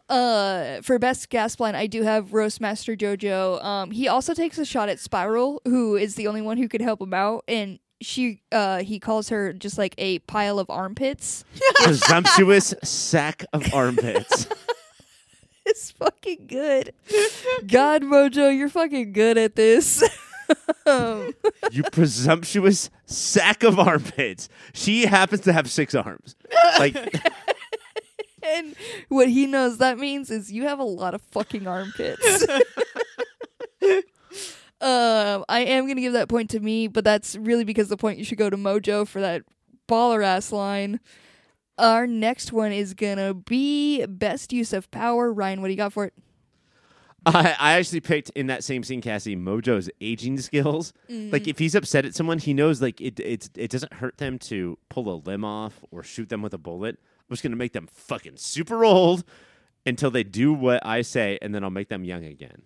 Uh, 0.10 0.82
for 0.82 1.00
best 1.00 1.30
gas 1.30 1.60
line, 1.60 1.76
I 1.76 1.88
do 1.88 2.04
have 2.04 2.34
Roastmaster 2.34 2.96
Jojo. 2.96 3.64
Um, 3.64 3.92
he 3.92 4.08
also 4.08 4.34
takes 4.34 4.58
a 4.58 4.66
shot 4.66 4.90
at 4.90 5.00
Spiral, 5.00 5.62
who 5.66 5.96
is 5.96 6.16
the 6.16 6.28
only 6.28 6.42
one 6.42 6.58
who 6.58 6.68
could 6.68 6.82
help 6.82 7.02
him 7.02 7.14
out, 7.14 7.44
and 7.48 7.80
she, 8.02 8.42
uh, 8.52 8.80
he 8.84 9.00
calls 9.00 9.30
her 9.30 9.54
just 9.54 9.78
like 9.78 9.96
a 9.98 10.20
pile 10.20 10.60
of 10.60 10.70
armpits. 10.70 11.46
Presumptuous 11.76 12.74
sack 12.84 13.46
of 13.54 13.74
armpits. 13.74 14.48
It's 15.66 15.92
fucking 15.92 16.48
good. 16.48 16.94
God, 17.66 18.04
Mojo, 18.04 18.56
you're 18.56 18.68
fucking 18.68 19.14
good 19.14 19.38
at 19.38 19.56
this. 19.56 20.04
um, 20.86 21.34
you 21.72 21.84
presumptuous 21.84 22.90
sack 23.06 23.64
of 23.64 23.80
armpits. 23.80 24.50
She 24.74 25.06
happens 25.06 25.40
to 25.42 25.54
have 25.54 25.72
six 25.72 25.96
arms. 25.96 26.36
Like 26.80 26.96
and 28.46 28.76
what 29.10 29.30
he 29.30 29.48
knows 29.48 29.78
that 29.78 29.98
means 29.98 30.30
is 30.30 30.52
you 30.52 30.64
have 30.64 30.80
a 30.80 30.84
lot 30.84 31.14
of 31.14 31.22
fucking 31.22 31.68
armpits. 31.68 32.44
um, 34.82 35.46
I 35.50 35.66
am 35.68 35.88
gonna 35.88 36.02
give 36.02 36.14
that 36.14 36.30
point 36.30 36.50
to 36.52 36.60
me, 36.60 36.88
but 36.88 37.04
that's 37.04 37.36
really 37.36 37.64
because 37.64 37.90
the 37.90 37.98
point 37.98 38.18
you 38.18 38.26
should 38.26 38.38
go 38.38 38.50
to 38.50 38.58
Mojo 38.58 39.08
for 39.08 39.22
that 39.22 39.44
baller 39.88 40.24
ass 40.24 40.52
line. 40.52 41.00
Our 41.78 42.06
next 42.06 42.54
one 42.54 42.72
is 42.72 42.94
gonna 42.94 43.34
be 43.34 44.06
best 44.06 44.54
use 44.54 44.74
of 44.74 44.90
power. 44.92 45.32
Ryan, 45.32 45.62
what 45.62 45.68
do 45.68 45.72
you 45.74 45.78
got 45.78 45.94
for 45.94 46.06
it? 46.06 46.14
I, 47.26 47.56
I 47.58 47.74
actually 47.74 48.02
picked 48.02 48.32
in 48.32 48.48
that 48.48 48.64
same 48.64 48.84
scene, 48.84 49.02
Cassie, 49.02 49.36
Mojo's 49.36 49.90
aging 50.02 50.40
skills. 50.40 50.92
Like 51.32 51.48
if 51.48 51.58
he's 51.58 51.74
upset 51.74 52.06
at 52.06 52.16
someone, 52.16 52.38
he 52.38 52.54
knows 52.54 52.82
like 52.82 53.00
it 53.00 53.20
it's 53.20 53.50
it 53.56 53.72
doesn't 53.72 53.94
hurt 53.94 54.18
them 54.18 54.38
to 54.40 54.78
pull 54.90 55.10
a 55.10 55.18
limb 55.24 55.46
off 55.46 55.80
or 55.92 56.04
shoot 56.04 56.30
them 56.30 56.42
with 56.42 56.54
a 56.54 56.58
bullet. 56.58 57.00
I'm 57.34 57.36
just 57.36 57.42
gonna 57.42 57.56
make 57.56 57.74
them 57.74 57.88
fucking 57.92 58.38
super 58.38 58.86
old 58.86 59.24
until 59.88 60.12
they 60.12 60.24
do 60.24 60.54
what 60.54 60.86
I 60.86 61.02
say, 61.02 61.40
and 61.42 61.56
then 61.56 61.64
I'll 61.64 61.72
make 61.72 61.90
them 61.90 62.04
young 62.04 62.24
again. 62.24 62.62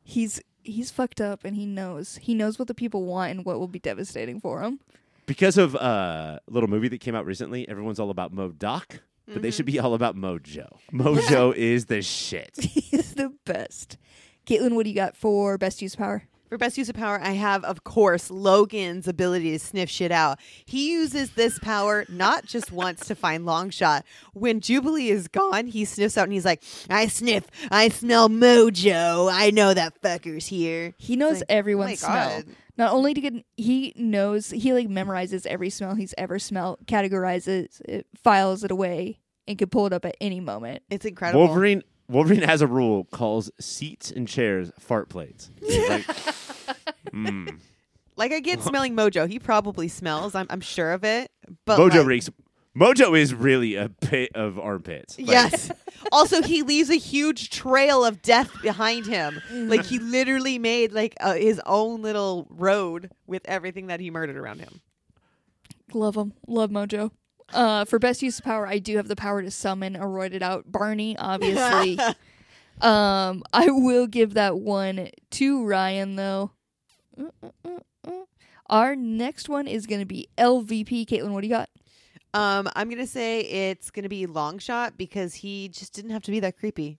He's 0.00 0.40
he's 0.62 0.92
fucked 0.92 1.20
up 1.20 1.44
and 1.44 1.56
he 1.56 1.66
knows. 1.66 2.20
He 2.22 2.36
knows 2.36 2.56
what 2.56 2.68
the 2.68 2.74
people 2.74 3.04
want 3.04 3.32
and 3.32 3.44
what 3.44 3.58
will 3.58 3.66
be 3.66 3.80
devastating 3.80 4.38
for 4.38 4.62
him. 4.62 4.78
Because 5.26 5.58
of 5.58 5.74
uh, 5.74 6.38
a 6.38 6.40
little 6.48 6.68
movie 6.70 6.86
that 6.86 7.00
came 7.00 7.16
out 7.16 7.26
recently, 7.26 7.68
everyone's 7.68 7.98
all 7.98 8.10
about 8.10 8.32
MODOK, 8.32 9.00
but 9.26 9.42
they 9.42 9.50
should 9.50 9.66
be 9.66 9.80
all 9.80 9.94
about 9.94 10.14
Mojo. 10.14 10.68
Mojo 10.92 11.52
is 11.56 11.86
the 11.86 12.00
shit. 12.00 12.54
He's 12.56 13.14
the 13.14 13.34
best. 13.44 13.98
Caitlin, 14.46 14.76
what 14.76 14.84
do 14.84 14.90
you 14.90 14.94
got 14.94 15.16
for 15.16 15.58
best 15.58 15.82
use 15.82 15.96
power? 15.96 16.28
For 16.48 16.58
best 16.58 16.76
use 16.78 16.88
of 16.88 16.94
power, 16.94 17.18
I 17.20 17.32
have, 17.32 17.64
of 17.64 17.84
course, 17.84 18.30
Logan's 18.30 19.08
ability 19.08 19.50
to 19.52 19.58
sniff 19.58 19.88
shit 19.88 20.12
out. 20.12 20.38
He 20.66 20.92
uses 20.92 21.30
this 21.30 21.58
power 21.58 22.04
not 22.08 22.44
just 22.44 22.70
once 22.70 23.06
to 23.06 23.14
find 23.14 23.44
Longshot. 23.44 24.02
When 24.34 24.60
Jubilee 24.60 25.08
is 25.08 25.26
gone, 25.26 25.66
he 25.66 25.84
sniffs 25.84 26.18
out 26.18 26.24
and 26.24 26.32
he's 26.32 26.44
like, 26.44 26.62
I 26.90 27.08
sniff, 27.08 27.46
I 27.70 27.88
smell 27.88 28.28
mojo. 28.28 29.32
I 29.32 29.50
know 29.50 29.72
that 29.72 30.00
fucker's 30.02 30.46
here. 30.46 30.94
He 30.98 31.16
knows 31.16 31.40
like, 31.40 31.44
oh 31.48 31.54
everyone's 31.54 32.04
oh 32.04 32.08
smell. 32.08 32.42
God. 32.42 32.56
Not 32.76 32.92
only 32.92 33.14
to 33.14 33.20
get, 33.20 33.32
he 33.56 33.94
knows 33.96 34.50
he 34.50 34.72
like 34.72 34.88
memorizes 34.88 35.46
every 35.46 35.70
smell 35.70 35.94
he's 35.94 36.14
ever 36.18 36.38
smelled, 36.38 36.86
categorizes 36.86 37.80
it, 37.82 38.06
files 38.22 38.64
it 38.64 38.70
away, 38.70 39.20
and 39.48 39.56
can 39.56 39.68
pull 39.68 39.86
it 39.86 39.92
up 39.92 40.04
at 40.04 40.16
any 40.20 40.40
moment. 40.40 40.82
It's 40.90 41.04
incredible. 41.04 41.46
Wolverine 41.46 41.82
Wolverine 42.08 42.42
has 42.42 42.60
a 42.62 42.66
rule 42.66 43.04
calls 43.04 43.50
seats 43.60 44.10
and 44.10 44.28
chairs 44.28 44.70
fart 44.78 45.08
plates. 45.08 45.50
He's 45.60 45.88
like, 45.88 46.02
mm. 47.12 47.58
Like, 48.16 48.32
I 48.32 48.40
get 48.40 48.62
smelling 48.62 48.94
mojo. 48.94 49.28
He 49.28 49.38
probably 49.38 49.88
smells. 49.88 50.34
I'm, 50.34 50.46
I'm 50.50 50.60
sure 50.60 50.92
of 50.92 51.04
it. 51.04 51.30
But 51.64 51.78
Mojo 51.78 51.98
like, 51.98 52.06
reeks. 52.06 52.30
Mojo 52.76 53.18
is 53.18 53.34
really 53.34 53.74
a 53.76 53.88
pit 53.88 54.30
of 54.34 54.58
armpits. 54.58 55.18
Like, 55.18 55.28
Yes. 55.28 55.70
also, 56.12 56.42
he 56.42 56.62
leaves 56.62 56.90
a 56.90 56.96
huge 56.96 57.50
trail 57.50 58.04
of 58.04 58.22
death 58.22 58.50
behind 58.62 59.06
him. 59.06 59.40
Like 59.52 59.84
he 59.84 59.98
literally 59.98 60.58
made 60.58 60.92
like 60.92 61.14
uh, 61.20 61.34
his 61.34 61.60
own 61.66 62.02
little 62.02 62.46
road 62.50 63.10
with 63.26 63.42
everything 63.46 63.88
that 63.88 64.00
he 64.00 64.10
murdered 64.10 64.36
around 64.36 64.60
him. 64.60 64.80
Love 65.92 66.16
him. 66.16 66.32
Love 66.46 66.70
Mojo. 66.70 67.10
Uh, 67.54 67.84
for 67.84 67.98
best 67.98 68.22
use 68.22 68.38
of 68.38 68.44
power, 68.44 68.66
I 68.66 68.78
do 68.78 68.96
have 68.96 69.08
the 69.08 69.16
power 69.16 69.42
to 69.42 69.50
summon 69.50 69.96
a 69.96 70.00
roided 70.00 70.42
out 70.42 70.70
Barney, 70.70 71.16
obviously. 71.16 71.98
um, 72.80 73.42
I 73.52 73.70
will 73.70 74.06
give 74.06 74.34
that 74.34 74.58
one 74.58 75.08
to 75.30 75.64
Ryan, 75.64 76.16
though. 76.16 76.50
Uh, 77.18 77.48
uh. 77.64 78.10
Our 78.68 78.96
next 78.96 79.48
one 79.48 79.68
is 79.68 79.86
going 79.86 80.00
to 80.00 80.06
be 80.06 80.28
LVP. 80.38 81.06
Caitlin, 81.06 81.30
what 81.30 81.42
do 81.42 81.46
you 81.46 81.54
got? 81.54 81.68
Um, 82.32 82.68
I'm 82.74 82.90
gonna 82.90 83.06
say 83.06 83.42
it's 83.42 83.92
gonna 83.92 84.08
be 84.08 84.26
long 84.26 84.58
shot 84.58 84.98
because 84.98 85.34
he 85.34 85.68
just 85.68 85.92
didn't 85.92 86.10
have 86.10 86.22
to 86.24 86.32
be 86.32 86.40
that 86.40 86.58
creepy. 86.58 86.98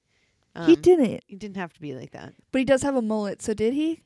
Um, 0.55 0.65
he 0.65 0.77
didn't, 0.77 1.25
He 1.27 1.35
didn't 1.35 1.57
have 1.57 1.73
to 1.73 1.81
be 1.81 1.93
like 1.93 2.11
that. 2.11 2.33
but 2.53 2.59
he 2.59 2.63
does 2.63 2.83
have 2.83 2.95
a 2.95 3.01
mullet, 3.01 3.41
so 3.41 3.53
did 3.53 3.73
he? 3.73 4.01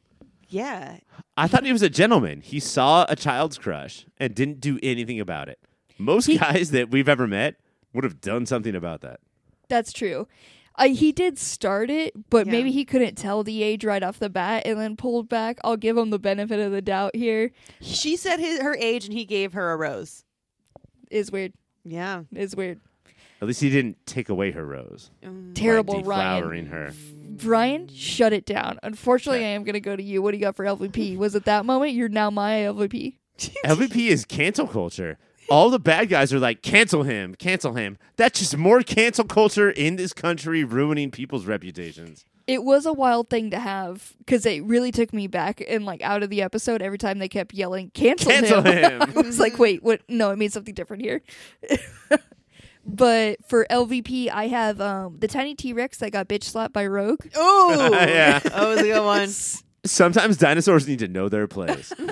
Yeah. 0.47 0.97
I 1.37 1.47
thought 1.47 1.63
he 1.63 1.71
was 1.71 1.83
a 1.83 1.89
gentleman. 1.89 2.41
He 2.41 2.59
saw 2.59 3.05
a 3.07 3.15
child's 3.15 3.59
crush 3.59 4.07
and 4.17 4.33
didn't 4.33 4.59
do 4.59 4.79
anything 4.81 5.19
about 5.19 5.49
it. 5.49 5.59
Most 5.99 6.25
He- 6.25 6.37
guys 6.37 6.71
that 6.71 6.89
we've 6.89 7.09
ever 7.09 7.27
met 7.27 7.55
would 7.93 8.03
have 8.03 8.21
done 8.21 8.45
something 8.45 8.75
about 8.75 9.01
that. 9.01 9.19
That's 9.67 9.91
true. 9.93 10.27
Uh, 10.75 10.87
he 10.87 11.11
did 11.11 11.37
start 11.37 11.89
it, 11.89 12.13
but 12.29 12.45
Yeah. 12.45 12.53
maybe 12.53 12.71
he 12.71 12.85
couldn't 12.85 13.15
tell 13.15 13.43
the 13.43 13.61
age 13.63 13.83
right 13.83 14.01
off 14.01 14.17
the 14.17 14.29
bat 14.29 14.63
and 14.65 14.79
then 14.79 14.95
pulled 14.95 15.27
back. 15.27 15.59
I'll 15.63 15.75
give 15.77 15.97
him 15.97 16.09
the 16.09 16.19
benefit 16.19 16.59
of 16.59 16.71
the 16.71 16.81
doubt 16.81 17.15
here. 17.15 17.51
She 17.81 18.15
said 18.15 18.39
his 18.39 18.61
her 18.61 18.75
age 18.75 19.03
and 19.05 19.13
he 19.13 19.25
gave 19.25 19.53
her 19.53 19.71
a 19.71 19.77
rose. 19.77 20.23
Is 21.11 21.31
weird. 21.31 21.53
Yeah. 21.83 22.23
Is 22.33 22.55
weird. 22.55 22.79
At 23.41 23.47
least 23.47 23.61
he 23.61 23.69
didn't 23.69 24.05
take 24.05 24.29
away 24.29 24.51
her 24.51 24.65
rose. 24.65 25.11
Mm. 25.23 25.53
Terrible, 25.55 26.01
by 26.01 26.07
Ryan. 26.41 26.65
her. 26.67 26.93
Ryan, 27.43 27.87
shut 27.93 28.33
it 28.33 28.45
down. 28.45 28.79
Unfortunately, 28.83 29.43
I 29.45 29.49
am 29.49 29.63
going 29.63 29.73
to 29.73 29.79
go 29.79 29.95
to 29.95 30.03
you. 30.03 30.21
What 30.21 30.31
do 30.31 30.37
you 30.37 30.41
got 30.43 30.55
for 30.57 30.65
LVP? 30.65 31.17
Was 31.17 31.35
it 31.35 31.45
that 31.45 31.65
moment? 31.65 31.93
You're 31.93 32.09
now 32.09 32.29
my 32.29 32.55
LVP. 32.63 33.17
LVP 33.65 34.07
is 34.07 34.25
cancel 34.25 34.67
culture. 34.67 35.17
All 35.49 35.69
the 35.69 35.79
bad 35.79 36.09
guys 36.09 36.31
are 36.33 36.39
like, 36.39 36.61
cancel 36.61 37.03
him, 37.03 37.35
cancel 37.35 37.73
him. 37.73 37.97
That's 38.17 38.39
just 38.39 38.57
more 38.57 38.81
cancel 38.81 39.25
culture 39.25 39.69
in 39.69 39.95
this 39.95 40.13
country, 40.13 40.63
ruining 40.63 41.11
people's 41.11 41.45
reputations. 41.45 42.25
It 42.47 42.63
was 42.63 42.85
a 42.87 42.93
wild 42.93 43.29
thing 43.29 43.51
to 43.51 43.59
have 43.59 44.13
because 44.19 44.43
it 44.45 44.63
really 44.63 44.91
took 44.91 45.13
me 45.13 45.27
back 45.27 45.63
and 45.67 45.85
like 45.85 46.01
out 46.01 46.23
of 46.23 46.31
the 46.31 46.41
episode 46.41 46.81
every 46.81 46.97
time 46.97 47.19
they 47.19 47.27
kept 47.29 47.53
yelling, 47.53 47.91
cancel, 47.91 48.31
Cancel 48.31 48.61
him. 48.63 49.01
I 49.15 49.21
was 49.21 49.39
like, 49.39 49.59
wait, 49.59 49.83
what? 49.83 50.01
No, 50.09 50.31
it 50.31 50.37
means 50.37 50.53
something 50.53 50.73
different 50.73 51.03
here. 51.03 51.21
but 52.85 53.37
for 53.47 53.67
LVP, 53.69 54.29
I 54.31 54.47
have 54.47 54.81
um, 54.81 55.17
the 55.19 55.27
tiny 55.27 55.53
T 55.53 55.73
Rex 55.73 55.99
that 55.99 56.11
got 56.11 56.27
bitch 56.27 56.43
slapped 56.43 56.73
by 56.73 56.87
Rogue. 56.87 57.27
Oh, 57.35 57.89
Yeah. 57.93 58.39
that 58.39 58.67
was 58.67 58.79
a 58.79 58.83
good 58.83 59.05
one. 59.05 59.29
Sometimes 59.85 60.37
dinosaurs 60.37 60.87
need 60.87 60.99
to 60.99 61.07
know 61.07 61.29
their 61.29 61.47
place. 61.47 61.93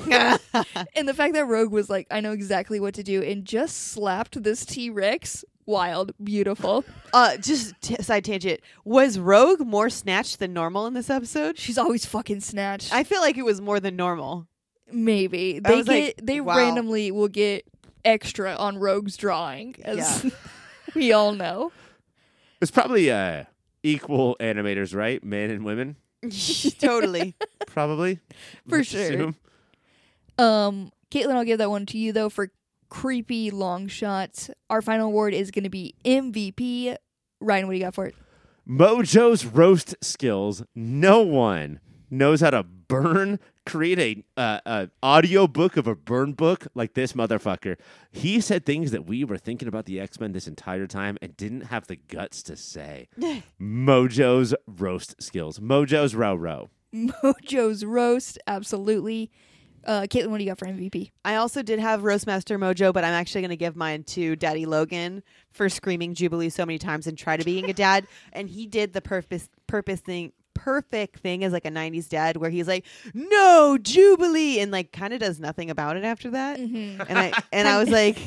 And 0.96 1.08
the 1.08 1.14
fact 1.14 1.34
that 1.36 1.46
Rogue 1.46 1.72
was 1.72 1.90
like, 1.90 2.08
I 2.10 2.20
know 2.22 2.32
exactly 2.32 2.80
what 2.80 2.96
to 2.96 3.04
do 3.04 3.22
and 3.22 3.46
just 3.46 3.78
slapped 3.90 4.42
this 4.42 4.66
T 4.66 4.90
Rex. 4.90 5.46
Wild, 5.68 6.14
beautiful. 6.24 6.84
uh, 7.14 7.38
just 7.38 7.74
t- 7.82 8.02
side 8.02 8.24
tangent. 8.26 8.62
Was 8.86 9.20
Rogue 9.20 9.60
more 9.60 9.90
snatched 9.90 10.40
than 10.40 10.54
normal 10.54 10.88
in 10.88 10.94
this 10.94 11.10
episode? 11.10 11.58
She's 11.60 11.78
always 11.78 12.06
fucking 12.06 12.40
snatched. 12.40 12.94
I 12.94 13.04
feel 13.04 13.22
like 13.22 13.38
it 13.38 13.44
was 13.46 13.60
more 13.62 13.80
than 13.80 13.96
normal. 13.98 14.48
Maybe 14.92 15.60
I 15.64 15.70
they 15.70 15.76
was 15.76 15.86
get 15.86 15.94
like, 16.06 16.20
they 16.24 16.40
wow. 16.42 16.56
randomly 16.56 17.12
will 17.12 17.28
get 17.28 17.66
extra 18.06 18.56
on 18.56 18.78
Rogue's 18.78 19.18
drawing, 19.18 19.76
as 19.84 20.32
we 20.96 21.12
all 21.12 21.34
know. 21.34 21.72
It's 22.62 22.72
probably 22.72 23.12
uh, 23.12 23.44
equal 23.84 24.38
animators, 24.40 24.96
right? 24.96 25.22
Men 25.24 25.52
and 25.52 25.66
women, 25.66 25.98
totally. 26.80 27.36
probably. 27.68 28.20
For 28.68 28.84
sure. 28.84 29.02
assume. 29.02 29.36
Um, 30.38 30.92
Caitlin, 31.12 31.36
I'll 31.36 31.44
give 31.44 31.58
that 31.58 31.70
one 31.70 31.86
to 31.88 31.98
you 31.98 32.12
though 32.12 32.30
for 32.30 32.52
creepy 32.90 33.52
long 33.52 33.88
shots. 33.88 34.50
Our 34.70 34.82
final 34.82 35.08
award 35.08 35.34
is 35.34 35.52
going 35.52 35.64
to 35.64 35.70
be 35.70 35.96
MVP. 36.06 36.96
Ryan, 37.40 37.68
what 37.68 37.74
do 37.74 37.78
you 37.78 37.84
got 37.84 37.96
for 37.96 38.06
it? 38.06 38.16
Mojo's 38.68 39.46
roast 39.46 39.96
skills. 40.02 40.64
No 40.76 41.22
one 41.22 41.80
knows 42.10 42.42
how 42.42 42.52
to 42.52 42.64
burn, 42.64 43.40
create 43.66 44.00
a 44.00 44.40
uh, 44.40 44.60
a 44.66 44.90
audio 45.04 45.48
book 45.48 45.78
of 45.78 45.88
a 45.88 45.96
burn 45.96 46.34
book 46.34 46.68
like 46.74 46.94
this 46.94 47.14
motherfucker. 47.14 47.78
He 48.12 48.40
said 48.40 48.66
things 48.66 48.92
that 48.92 49.06
we 49.06 49.24
were 49.24 49.38
thinking 49.38 49.68
about 49.68 49.86
the 49.86 50.00
X 50.00 50.20
Men 50.20 50.32
this 50.32 50.48
entire 50.48 50.88
time 50.88 51.18
and 51.22 51.36
didn't 51.38 51.62
have 51.62 51.88
the 51.88 51.96
guts 51.96 52.44
to 52.44 52.56
say. 52.56 53.08
Mojo's 53.62 54.56
roast 54.68 55.22
skills. 55.22 55.60
Mojo's 55.60 56.16
row 56.16 56.36
row. 56.36 56.70
Mojo's 56.94 57.84
roast, 57.84 58.40
absolutely. 58.48 59.30
Uh, 59.86 60.02
Caitlin, 60.02 60.28
what 60.28 60.40
do 60.40 60.44
you 60.44 60.50
got 60.50 60.60
for 60.60 60.66
MVP? 60.66 61.12
I 61.24 61.36
also 61.36 61.62
did 61.62 61.80
have 61.80 62.04
Roastmaster 62.04 62.60
Mojo, 62.60 62.92
but 62.92 63.06
I'm 63.06 63.14
actually 63.14 63.42
going 63.42 63.52
to 63.52 63.58
give 63.58 63.78
mine 63.78 64.04
to 64.06 64.36
Daddy 64.36 64.66
Logan 64.66 65.24
for 65.52 65.70
screaming 65.70 66.14
Jubilee 66.14 66.50
so 66.50 66.66
many 66.66 66.78
times 66.78 67.08
and 67.08 67.18
try 67.18 67.38
to 67.38 67.46
being 67.46 67.70
a 67.70 67.74
dad. 67.74 68.06
And 68.34 68.50
he 68.50 68.66
did 68.66 68.92
the 68.92 69.00
purpose 69.02 69.48
purpose 69.66 70.02
thing 70.02 70.34
perfect 70.58 71.20
thing 71.20 71.44
as 71.44 71.54
like 71.54 71.66
a 71.66 71.70
90s 71.72 72.10
dad 72.10 72.38
where 72.38 72.50
he's 72.50 72.68
like 72.68 72.86
no 73.14 73.78
jubilee 73.82 74.60
and 74.60 74.72
like 74.72 74.92
kind 74.92 75.14
of 75.14 75.20
does 75.20 75.40
nothing 75.40 75.70
about 75.70 75.96
it 75.98 76.04
after 76.04 76.32
that 76.32 76.60
Mm-hmm. 76.60 77.02
and 77.08 77.18
i 77.20 77.32
and 77.54 77.68
i 77.68 77.78
was 77.84 77.90
like 77.90 78.18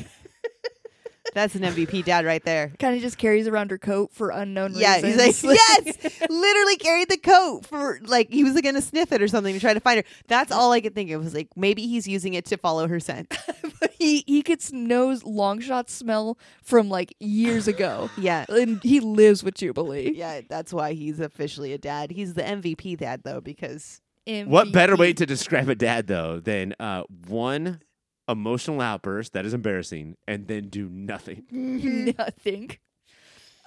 that's 1.33 1.55
an 1.55 1.61
mvp 1.61 2.05
dad 2.05 2.25
right 2.25 2.43
there. 2.43 2.71
Kind 2.79 2.95
of 2.95 3.01
just 3.01 3.17
carries 3.17 3.47
around 3.47 3.71
her 3.71 3.77
coat 3.77 4.11
for 4.13 4.29
unknown 4.29 4.73
yeah 4.75 4.95
reasons. 4.95 5.15
he's 5.15 5.43
like 5.43 5.57
yes! 5.57 6.19
Literally 6.29 6.77
carried 6.77 7.09
the 7.09 7.17
coat 7.17 7.65
for 7.65 7.99
like 8.03 8.29
he 8.29 8.43
was 8.43 8.53
like, 8.55 8.63
gonna 8.63 8.81
sniff 8.81 9.11
it 9.11 9.21
or 9.21 9.27
something 9.27 9.53
to 9.53 9.59
try 9.59 9.73
to 9.73 9.79
find 9.79 9.97
her. 9.97 10.03
That's 10.27 10.51
all 10.51 10.71
i 10.71 10.81
could 10.81 10.95
think 10.95 11.11
of 11.11 11.23
was 11.23 11.33
like 11.33 11.49
maybe 11.55 11.87
he's 11.87 12.07
using 12.07 12.33
it 12.33 12.45
to 12.45 12.57
follow 12.57 12.87
her 12.87 12.99
scent. 12.99 13.35
But 13.79 13.93
he 13.97 14.23
he 14.27 14.43
gets 14.43 14.71
nose 14.71 15.23
long 15.23 15.59
shot 15.59 15.89
smell 15.89 16.37
from 16.61 16.87
like 16.89 17.15
years 17.19 17.67
ago, 17.67 18.11
yeah. 18.17 18.45
And 18.47 18.81
he 18.83 18.99
lives 18.99 19.43
with 19.43 19.55
Jubilee. 19.55 20.13
Yeah, 20.13 20.41
that's 20.47 20.71
why 20.71 20.93
he's 20.93 21.19
officially 21.19 21.73
a 21.73 21.79
dad. 21.79 22.11
He's 22.11 22.35
the 22.35 22.43
MVP 22.43 22.97
dad 22.97 23.21
though, 23.23 23.41
because 23.41 23.99
What 24.27 24.71
better 24.71 24.95
way 24.95 25.13
to 25.13 25.25
describe 25.25 25.67
a 25.67 25.73
dad 25.73 26.05
though 26.05 26.39
than 26.39 26.75
uh, 26.79 27.03
one 27.27 27.81
emotional 28.27 28.81
outburst 28.81 29.33
that 29.33 29.45
is 29.45 29.53
embarrassing 29.53 30.15
and 30.27 30.47
then 30.47 30.69
do 30.69 30.87
nothing? 30.89 31.43
nothing. 32.17 32.71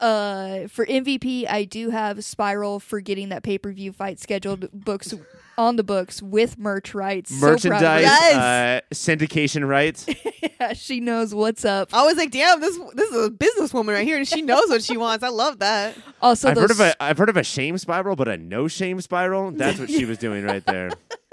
Uh, 0.00 0.66
for 0.66 0.84
MVP, 0.86 1.48
I 1.48 1.64
do 1.64 1.90
have 1.90 2.24
Spiral 2.24 2.80
for 2.80 3.00
getting 3.00 3.28
that 3.28 3.42
pay 3.44 3.59
per 3.59 3.72
view 3.72 3.92
fight 3.92 4.18
scheduled 4.18 4.68
books 4.72 5.14
on 5.57 5.76
the 5.76 5.84
books 5.84 6.20
with 6.20 6.59
merch 6.59 6.94
rights. 6.94 7.30
So 7.32 7.38
proud 7.40 7.55
of 7.55 7.62
her. 7.62 7.68
Merchandise, 7.70 8.02
Yes! 8.02 8.34
uh, 8.36 8.80
syndication 8.94 9.66
rights. 9.68 10.07
Yeah, 10.61 10.72
she 10.74 11.00
knows 11.00 11.34
what's 11.34 11.64
up. 11.64 11.92
I 11.92 12.05
was 12.05 12.16
like, 12.16 12.30
"Damn, 12.30 12.61
this 12.61 12.78
this 12.94 13.11
is 13.11 13.26
a 13.26 13.30
businesswoman 13.30 13.94
right 13.94 14.07
here, 14.07 14.16
and 14.18 14.28
she 14.28 14.40
knows 14.40 14.68
what 14.68 14.82
she 14.82 14.96
wants." 14.96 15.24
I 15.24 15.28
love 15.28 15.59
that. 15.59 15.96
Also, 16.22 16.48
I've 16.48 16.57
heard 16.57 16.70
of 16.70 16.80
a 16.80 17.02
I've 17.02 17.18
heard 17.18 17.28
of 17.28 17.36
a 17.36 17.42
shame 17.42 17.76
spiral, 17.78 18.14
but 18.14 18.28
a 18.28 18.36
no 18.36 18.68
shame 18.68 19.00
spiral. 19.00 19.50
That's 19.50 19.78
what 19.80 19.90
she 19.90 20.05
was 20.05 20.16
doing 20.18 20.44
right 20.44 20.64
there. 20.64 20.90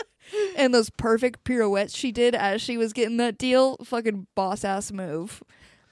and 0.55 0.73
those 0.73 0.89
perfect 0.89 1.43
pirouettes 1.43 1.95
she 1.95 2.11
did 2.11 2.35
as 2.35 2.61
she 2.61 2.77
was 2.77 2.93
getting 2.93 3.17
that 3.17 3.37
deal. 3.37 3.77
Fucking 3.83 4.27
boss 4.35 4.63
ass 4.63 4.91
move. 4.91 5.43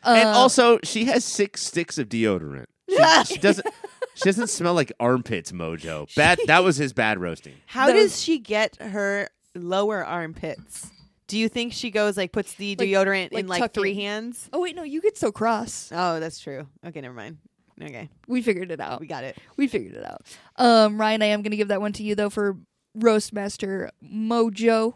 and 0.03 0.30
Uh, 0.30 0.32
also, 0.34 0.80
she 0.84 1.05
has 1.05 1.24
six 1.26 1.62
sticks 1.62 1.97
of 1.97 2.10
deodorant. 2.10 2.66
She, 2.89 2.97
she 3.34 3.38
doesn't. 3.39 3.68
She 4.16 4.24
doesn't 4.26 4.47
smell 4.49 4.74
like 4.74 4.91
armpits, 4.99 5.51
Mojo. 5.53 6.14
Bad. 6.16 6.39
That 6.47 6.64
was 6.64 6.76
his 6.78 6.91
bad 6.93 7.20
roasting. 7.20 7.53
How 7.68 7.88
Those- 7.88 7.95
does 8.12 8.22
she 8.22 8.38
get 8.39 8.76
her 8.82 9.30
lower 9.55 10.05
armpits? 10.05 10.91
Do 11.28 11.38
you 11.38 11.47
think 11.47 11.74
she 11.74 11.91
goes 11.91 12.18
like 12.18 12.32
puts 12.32 12.55
the 12.55 12.76
Like- 12.76 12.88
deodorant 12.89 13.32
like 13.32 13.39
in 13.41 13.47
like 13.47 13.74
three 13.74 13.91
in. 13.91 13.97
hands? 13.99 14.49
oh 14.51 14.60
wait, 14.62 14.76
no, 14.76 14.84
you 14.84 14.99
get 15.01 15.18
so 15.18 15.32
cross. 15.32 15.89
Oh, 15.93 16.20
that's 16.20 16.39
true. 16.39 16.68
Okay, 16.86 17.01
never 17.01 17.14
mind. 17.14 17.38
Okay, 17.82 18.10
We 18.28 18.41
figured 18.41 18.72
it 18.72 18.82
out. 18.82 18.99
we 18.99 19.07
got 19.07 19.24
it. 19.24 19.38
We 19.55 19.68
figured 19.68 19.95
it 19.95 20.03
out. 20.05 20.24
Um, 20.57 20.99
Ryan, 20.99 21.22
I 21.22 21.28
am 21.28 21.41
gonna 21.43 21.55
give 21.55 21.70
that 21.70 21.80
one 21.80 21.93
to 21.93 22.03
you 22.03 22.14
though 22.16 22.30
for 22.30 22.57
Roastmaster 22.95 23.91
Mojo. 24.03 24.95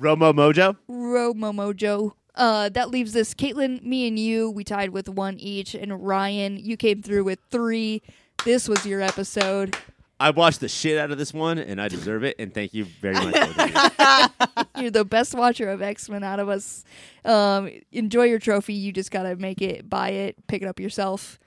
Romo 0.00 0.32
Mojo. 0.32 0.76
Romo 0.88 1.52
Mojo. 1.52 2.12
Uh, 2.34 2.68
that 2.68 2.90
leaves 2.90 3.16
us 3.16 3.34
Caitlin, 3.34 3.82
me, 3.82 4.06
and 4.06 4.18
you. 4.18 4.50
We 4.50 4.62
tied 4.62 4.90
with 4.90 5.08
one 5.08 5.38
each, 5.40 5.74
and 5.74 6.06
Ryan, 6.06 6.56
you 6.56 6.76
came 6.76 7.02
through 7.02 7.24
with 7.24 7.40
three. 7.50 8.00
This 8.44 8.68
was 8.68 8.86
your 8.86 9.00
episode. 9.00 9.76
I 10.20 10.30
watched 10.30 10.60
the 10.60 10.68
shit 10.68 10.98
out 10.98 11.10
of 11.10 11.18
this 11.18 11.32
one, 11.32 11.58
and 11.58 11.80
I 11.80 11.88
deserve 11.88 12.24
it. 12.24 12.36
And 12.38 12.52
thank 12.52 12.74
you 12.74 12.84
very 12.84 13.14
much. 13.14 13.34
you. 13.34 14.82
You're 14.82 14.90
the 14.90 15.04
best 15.04 15.34
watcher 15.34 15.68
of 15.68 15.82
X 15.82 16.08
Men 16.08 16.22
out 16.24 16.40
of 16.40 16.48
us. 16.48 16.84
Um, 17.24 17.70
enjoy 17.92 18.24
your 18.24 18.38
trophy. 18.38 18.74
You 18.74 18.92
just 18.92 19.10
gotta 19.10 19.36
make 19.36 19.60
it, 19.60 19.88
buy 19.88 20.10
it, 20.10 20.36
pick 20.46 20.62
it 20.62 20.66
up 20.66 20.80
yourself. 20.80 21.38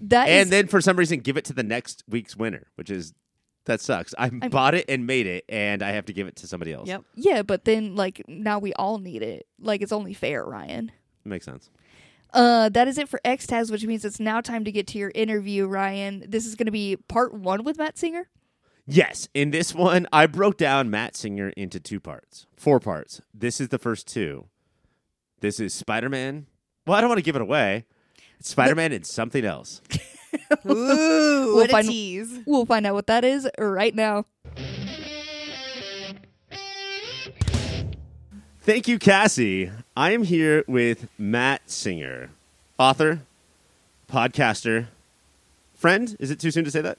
That 0.00 0.28
is 0.28 0.42
and 0.42 0.52
then 0.52 0.66
for 0.66 0.80
some 0.80 0.96
reason, 0.98 1.20
give 1.20 1.36
it 1.36 1.44
to 1.46 1.54
the 1.54 1.62
next 1.62 2.04
week's 2.08 2.36
winner, 2.36 2.66
which 2.76 2.90
is 2.90 3.14
that 3.66 3.80
sucks. 3.80 4.14
I 4.18 4.30
bought 4.30 4.74
it 4.74 4.86
and 4.88 5.06
made 5.06 5.26
it, 5.26 5.44
and 5.48 5.82
I 5.82 5.90
have 5.90 6.06
to 6.06 6.12
give 6.12 6.26
it 6.26 6.36
to 6.36 6.46
somebody 6.46 6.72
else. 6.72 6.88
Yep. 6.88 7.02
yeah, 7.14 7.42
but 7.42 7.64
then 7.64 7.94
like 7.94 8.22
now 8.26 8.58
we 8.58 8.72
all 8.74 8.98
need 8.98 9.22
it. 9.22 9.46
Like 9.60 9.82
it's 9.82 9.92
only 9.92 10.14
fair, 10.14 10.44
Ryan. 10.44 10.90
makes 11.24 11.44
sense. 11.44 11.70
Uh, 12.32 12.68
that 12.70 12.88
is 12.88 12.98
it 12.98 13.08
for 13.08 13.20
Xtaz, 13.24 13.70
which 13.70 13.84
means 13.84 14.04
it's 14.04 14.20
now 14.20 14.40
time 14.40 14.64
to 14.64 14.72
get 14.72 14.86
to 14.88 14.98
your 14.98 15.12
interview, 15.14 15.66
Ryan. 15.66 16.24
This 16.26 16.44
is 16.44 16.54
going 16.54 16.66
to 16.66 16.72
be 16.72 16.96
part 17.08 17.32
one 17.32 17.64
with 17.64 17.78
Matt 17.78 17.96
Singer. 17.96 18.28
Yes, 18.86 19.28
in 19.34 19.50
this 19.50 19.74
one, 19.74 20.06
I 20.12 20.26
broke 20.26 20.56
down 20.56 20.90
Matt 20.90 21.16
Singer 21.16 21.48
into 21.56 21.80
two 21.80 21.98
parts, 21.98 22.46
four 22.56 22.78
parts. 22.78 23.20
This 23.34 23.60
is 23.60 23.68
the 23.68 23.78
first 23.78 24.06
two. 24.06 24.46
This 25.40 25.58
is 25.60 25.74
Spider 25.74 26.08
Man. 26.08 26.46
Well, 26.86 26.96
I 26.96 27.00
don't 27.00 27.08
want 27.08 27.18
to 27.18 27.24
give 27.24 27.36
it 27.36 27.42
away. 27.42 27.84
It's 28.38 28.50
Spider 28.50 28.74
Man 28.74 28.92
and 28.92 29.04
something 29.04 29.44
else. 29.44 29.80
Ooh, 30.66 31.56
what 31.56 31.68
a 31.68 31.72
find- 31.72 31.88
tease. 31.88 32.40
We'll 32.46 32.66
find 32.66 32.86
out 32.86 32.94
what 32.94 33.06
that 33.06 33.24
is 33.24 33.48
right 33.58 33.94
now. 33.94 34.26
Thank 38.60 38.88
you, 38.88 38.98
Cassie. 38.98 39.70
I 39.96 40.10
am 40.10 40.24
here 40.24 40.64
with 40.66 41.08
Matt 41.18 41.70
Singer, 41.70 42.30
author, 42.78 43.20
podcaster, 44.10 44.88
friend. 45.74 46.16
Is 46.18 46.30
it 46.32 46.40
too 46.40 46.50
soon 46.50 46.64
to 46.64 46.70
say 46.70 46.80
that? 46.80 46.98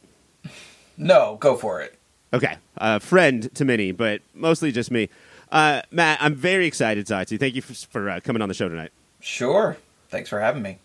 No, 0.97 1.37
go 1.41 1.57
for 1.57 1.81
it. 1.81 1.97
Okay, 2.33 2.57
uh, 2.77 2.99
friend 2.99 3.53
to 3.55 3.65
many, 3.65 3.91
but 3.91 4.21
mostly 4.33 4.71
just 4.71 4.91
me. 4.91 5.09
Uh, 5.51 5.81
Matt, 5.91 6.19
I'm 6.21 6.35
very 6.35 6.67
excited 6.67 7.05
to 7.05 7.13
talk 7.13 7.27
to 7.27 7.35
you. 7.35 7.37
Thank 7.37 7.55
you 7.55 7.61
for, 7.61 7.73
for 7.73 8.09
uh, 8.09 8.19
coming 8.21 8.41
on 8.41 8.47
the 8.49 8.55
show 8.55 8.67
tonight. 8.69 8.91
Sure. 9.19 9.77
Thanks 10.09 10.29
for 10.29 10.39
having 10.39 10.61
me. 10.61 10.79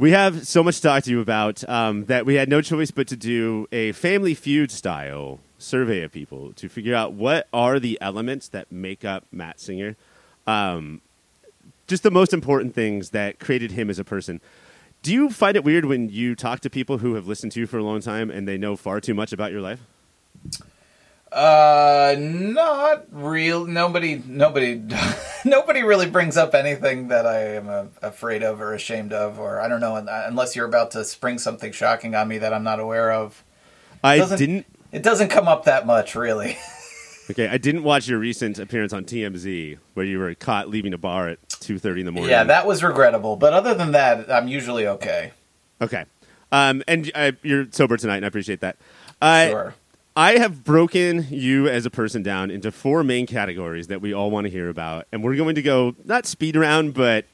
We 0.00 0.12
have 0.12 0.48
so 0.48 0.62
much 0.62 0.76
to 0.76 0.82
talk 0.82 1.04
to 1.04 1.10
you 1.10 1.20
about 1.20 1.68
um, 1.68 2.06
that 2.06 2.24
we 2.24 2.36
had 2.36 2.48
no 2.48 2.62
choice 2.62 2.90
but 2.90 3.06
to 3.08 3.16
do 3.16 3.68
a 3.70 3.92
family 3.92 4.32
feud 4.32 4.70
style 4.70 5.40
survey 5.58 6.00
of 6.00 6.10
people 6.10 6.54
to 6.54 6.70
figure 6.70 6.94
out 6.94 7.12
what 7.12 7.48
are 7.52 7.78
the 7.78 7.98
elements 8.00 8.48
that 8.48 8.72
make 8.72 9.04
up 9.04 9.26
Matt 9.30 9.60
Singer. 9.60 9.96
Um, 10.46 11.02
just 11.86 12.02
the 12.02 12.10
most 12.10 12.32
important 12.32 12.74
things 12.74 13.10
that 13.10 13.40
created 13.40 13.72
him 13.72 13.90
as 13.90 13.98
a 13.98 14.04
person. 14.04 14.40
Do 15.02 15.12
you 15.12 15.28
find 15.28 15.54
it 15.54 15.64
weird 15.64 15.84
when 15.84 16.08
you 16.08 16.34
talk 16.34 16.60
to 16.60 16.70
people 16.70 16.96
who 16.96 17.12
have 17.12 17.26
listened 17.26 17.52
to 17.52 17.60
you 17.60 17.66
for 17.66 17.76
a 17.76 17.84
long 17.84 18.00
time 18.00 18.30
and 18.30 18.48
they 18.48 18.56
know 18.56 18.76
far 18.76 19.02
too 19.02 19.12
much 19.12 19.34
about 19.34 19.52
your 19.52 19.60
life? 19.60 19.80
Uh, 21.32 22.16
not 22.18 23.04
real. 23.12 23.64
Nobody, 23.66 24.22
nobody, 24.26 24.82
nobody 25.44 25.82
really 25.82 26.10
brings 26.10 26.36
up 26.36 26.54
anything 26.54 27.08
that 27.08 27.26
I 27.26 27.54
am 27.54 27.68
uh, 27.68 27.84
afraid 28.02 28.42
of 28.42 28.60
or 28.60 28.74
ashamed 28.74 29.12
of, 29.12 29.38
or 29.38 29.60
I 29.60 29.68
don't 29.68 29.80
know, 29.80 29.94
unless 29.96 30.56
you're 30.56 30.66
about 30.66 30.90
to 30.92 31.04
spring 31.04 31.38
something 31.38 31.70
shocking 31.72 32.14
on 32.14 32.26
me 32.28 32.38
that 32.38 32.52
I'm 32.52 32.64
not 32.64 32.80
aware 32.80 33.12
of. 33.12 33.44
I 34.02 34.18
didn't. 34.36 34.66
It 34.92 35.02
doesn't 35.04 35.28
come 35.28 35.46
up 35.46 35.64
that 35.64 35.86
much, 35.86 36.14
really. 36.14 36.56
Okay, 37.30 37.46
I 37.46 37.58
didn't 37.58 37.84
watch 37.84 38.08
your 38.08 38.18
recent 38.18 38.58
appearance 38.58 38.92
on 38.92 39.04
TMZ 39.04 39.78
where 39.94 40.04
you 40.04 40.18
were 40.18 40.34
caught 40.34 40.68
leaving 40.68 40.92
a 40.92 40.98
bar 40.98 41.28
at 41.28 41.38
two 41.48 41.78
thirty 41.78 42.00
in 42.00 42.06
the 42.06 42.10
morning. 42.10 42.28
yeah, 42.28 42.42
that 42.42 42.66
was 42.66 42.82
regrettable. 42.82 43.36
But 43.36 43.52
other 43.52 43.72
than 43.72 43.92
that, 43.92 44.28
I'm 44.32 44.48
usually 44.48 44.88
okay. 44.88 45.30
Okay. 45.80 46.06
Um, 46.50 46.82
and 46.88 47.08
uh, 47.14 47.30
you're 47.44 47.68
sober 47.70 47.96
tonight, 47.96 48.16
and 48.16 48.24
I 48.24 48.28
appreciate 48.28 48.62
that. 48.62 48.78
Uh, 49.22 49.48
Sure. 49.48 49.74
I 50.16 50.38
have 50.38 50.64
broken 50.64 51.26
you 51.30 51.68
as 51.68 51.86
a 51.86 51.90
person 51.90 52.22
down 52.22 52.50
into 52.50 52.72
four 52.72 53.04
main 53.04 53.26
categories 53.26 53.86
that 53.86 54.00
we 54.00 54.12
all 54.12 54.30
want 54.30 54.46
to 54.46 54.50
hear 54.50 54.68
about, 54.68 55.06
and 55.12 55.22
we're 55.22 55.36
going 55.36 55.54
to 55.54 55.62
go 55.62 55.94
not 56.04 56.26
speed 56.26 56.56
round, 56.56 56.94
but 56.94 57.26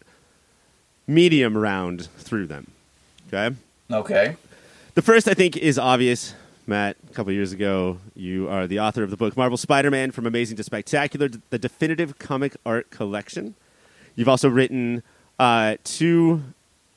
medium 1.06 1.56
round 1.56 2.08
through 2.18 2.46
them. 2.46 2.70
Okay. 3.28 3.56
Okay. 3.90 4.36
The 4.94 5.02
first, 5.02 5.26
I 5.26 5.34
think, 5.34 5.56
is 5.56 5.78
obvious. 5.78 6.34
Matt, 6.68 6.96
a 7.08 7.14
couple 7.14 7.32
years 7.32 7.52
ago, 7.52 7.98
you 8.16 8.48
are 8.48 8.66
the 8.66 8.80
author 8.80 9.04
of 9.04 9.10
the 9.10 9.16
book 9.16 9.36
Marvel 9.36 9.56
Spider-Man: 9.56 10.10
From 10.10 10.26
Amazing 10.26 10.56
to 10.56 10.64
Spectacular, 10.64 11.28
the 11.50 11.58
definitive 11.58 12.18
comic 12.18 12.56
art 12.66 12.90
collection. 12.90 13.54
You've 14.16 14.28
also 14.28 14.48
written 14.48 15.02
uh, 15.38 15.76
two 15.84 16.42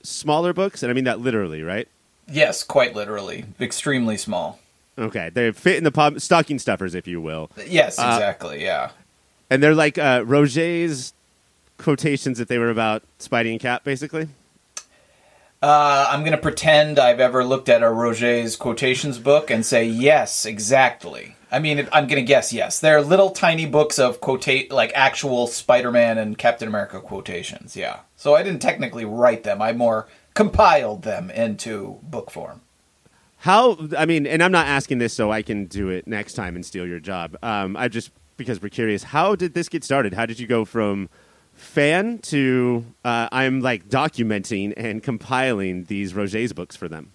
smaller 0.01 0.53
books, 0.53 0.81
and 0.81 0.89
I 0.89 0.93
mean 0.93 1.03
that 1.03 1.19
literally, 1.19 1.61
right? 1.61 1.87
Yes, 2.27 2.63
quite 2.63 2.95
literally, 2.95 3.45
extremely 3.59 4.17
small. 4.17 4.59
Okay, 4.99 5.29
they 5.33 5.51
fit 5.53 5.77
in 5.77 5.83
the 5.85 5.91
pub, 5.91 6.19
stocking 6.19 6.59
stuffers, 6.59 6.93
if 6.93 7.07
you 7.07 7.21
will, 7.21 7.49
Yes, 7.65 7.97
Uh, 7.97 8.11
exactly. 8.13 8.61
yeah. 8.63 8.89
and 9.49 9.63
they're 9.63 9.73
like 9.75 9.97
uh, 9.97 10.23
Roger's 10.25 11.13
quotations 11.77 12.39
if 12.41 12.47
they 12.49 12.57
were 12.57 12.69
about 12.69 13.01
Spidey 13.19 13.51
and 13.51 13.59
Cap, 13.59 13.83
basically. 13.85 14.27
Uh, 15.61 16.07
I'm 16.09 16.21
going 16.21 16.31
to 16.31 16.37
pretend 16.37 16.99
I've 16.99 17.19
ever 17.19 17.43
looked 17.43 17.67
at 17.67 17.83
a 17.83 17.89
Roger's 17.89 18.55
quotations 18.55 19.19
book 19.19 19.49
and 19.51 19.65
say 19.65 19.83
yes, 19.85 20.45
exactly. 20.45 21.35
I 21.51 21.59
mean, 21.59 21.79
I'm 21.91 22.07
going 22.07 22.21
to 22.21 22.27
guess 22.27 22.53
yes. 22.53 22.79
They're 22.79 23.01
little 23.01 23.31
tiny 23.31 23.65
books 23.65 23.99
of 23.99 24.21
quotate 24.21 24.71
like 24.71 24.91
actual 24.95 25.47
Spider-Man 25.47 26.17
and 26.17 26.37
Captain 26.37 26.67
America 26.67 27.01
quotations. 27.01 27.75
Yeah. 27.75 28.01
So 28.15 28.35
I 28.35 28.43
didn't 28.43 28.61
technically 28.61 29.03
write 29.03 29.43
them. 29.43 29.61
I 29.61 29.73
more 29.73 30.07
compiled 30.33 31.01
them 31.03 31.29
into 31.31 31.99
book 32.03 32.31
form. 32.31 32.61
How? 33.39 33.77
I 33.97 34.05
mean, 34.05 34.27
and 34.27 34.43
I'm 34.43 34.51
not 34.51 34.67
asking 34.67 34.97
this 34.97 35.13
so 35.13 35.31
I 35.31 35.41
can 35.41 35.65
do 35.65 35.89
it 35.89 36.07
next 36.07 36.33
time 36.33 36.55
and 36.55 36.65
steal 36.65 36.85
your 36.85 36.99
job. 36.99 37.37
Um, 37.41 37.77
I 37.77 37.87
just 37.87 38.11
because 38.37 38.61
we're 38.61 38.69
curious. 38.69 39.03
How 39.03 39.35
did 39.35 39.53
this 39.53 39.69
get 39.69 39.83
started? 39.83 40.13
How 40.13 40.25
did 40.25 40.39
you 40.39 40.47
go 40.47 40.65
from 40.65 41.09
fan 41.53 42.17
to 42.19 42.85
uh, 43.05 43.29
I'm 43.31 43.61
like 43.61 43.87
documenting 43.87 44.73
and 44.75 45.03
compiling 45.03 45.85
these 45.85 46.13
Roger's 46.13 46.53
books 46.53 46.75
for 46.75 46.87
them? 46.87 47.11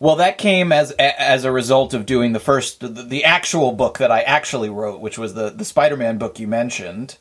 Well, 0.00 0.16
that 0.16 0.38
came 0.38 0.72
as 0.72 0.92
as 0.92 1.44
a 1.44 1.52
result 1.52 1.94
of 1.94 2.06
doing 2.06 2.32
the 2.32 2.40
first 2.40 2.80
the, 2.80 2.88
the 2.88 3.24
actual 3.24 3.72
book 3.72 3.98
that 3.98 4.10
I 4.10 4.22
actually 4.22 4.70
wrote, 4.70 5.00
which 5.00 5.18
was 5.18 5.34
the 5.34 5.50
the 5.50 5.64
Spider-Man 5.64 6.18
book 6.18 6.38
you 6.38 6.48
mentioned. 6.48 7.18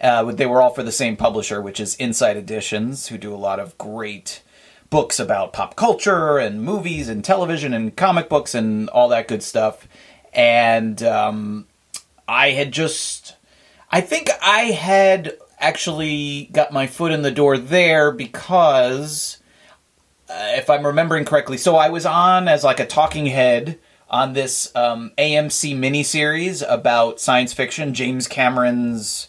Uh, 0.00 0.30
they 0.30 0.46
were 0.46 0.60
all 0.60 0.70
for 0.70 0.82
the 0.82 0.92
same 0.92 1.16
publisher, 1.16 1.62
which 1.62 1.80
is 1.80 1.96
Insight 1.96 2.36
Editions, 2.36 3.08
who 3.08 3.16
do 3.16 3.34
a 3.34 3.36
lot 3.36 3.58
of 3.58 3.78
great 3.78 4.42
books 4.90 5.18
about 5.18 5.52
pop 5.52 5.76
culture 5.76 6.38
and 6.38 6.62
movies 6.62 7.08
and 7.08 7.24
television 7.24 7.72
and 7.72 7.96
comic 7.96 8.28
books 8.28 8.54
and 8.54 8.88
all 8.90 9.08
that 9.08 9.28
good 9.28 9.42
stuff. 9.42 9.88
And 10.32 11.02
um, 11.02 11.66
I 12.28 12.50
had 12.50 12.72
just, 12.72 13.36
I 13.90 14.00
think 14.00 14.28
I 14.42 14.64
had 14.72 15.36
actually 15.58 16.50
got 16.52 16.72
my 16.72 16.86
foot 16.86 17.12
in 17.12 17.22
the 17.22 17.30
door 17.30 17.56
there 17.56 18.12
because 18.12 19.38
uh, 20.28 20.52
if 20.56 20.68
I'm 20.68 20.86
remembering 20.86 21.24
correctly, 21.24 21.56
so 21.56 21.76
I 21.76 21.88
was 21.88 22.04
on 22.04 22.48
as 22.48 22.64
like 22.64 22.80
a 22.80 22.86
talking 22.86 23.26
head 23.26 23.78
on 24.08 24.34
this 24.34 24.74
um, 24.76 25.12
AMC 25.18 25.76
miniseries 25.76 26.64
about 26.68 27.20
science 27.20 27.52
fiction, 27.52 27.94
James 27.94 28.28
Cameron's 28.28 29.28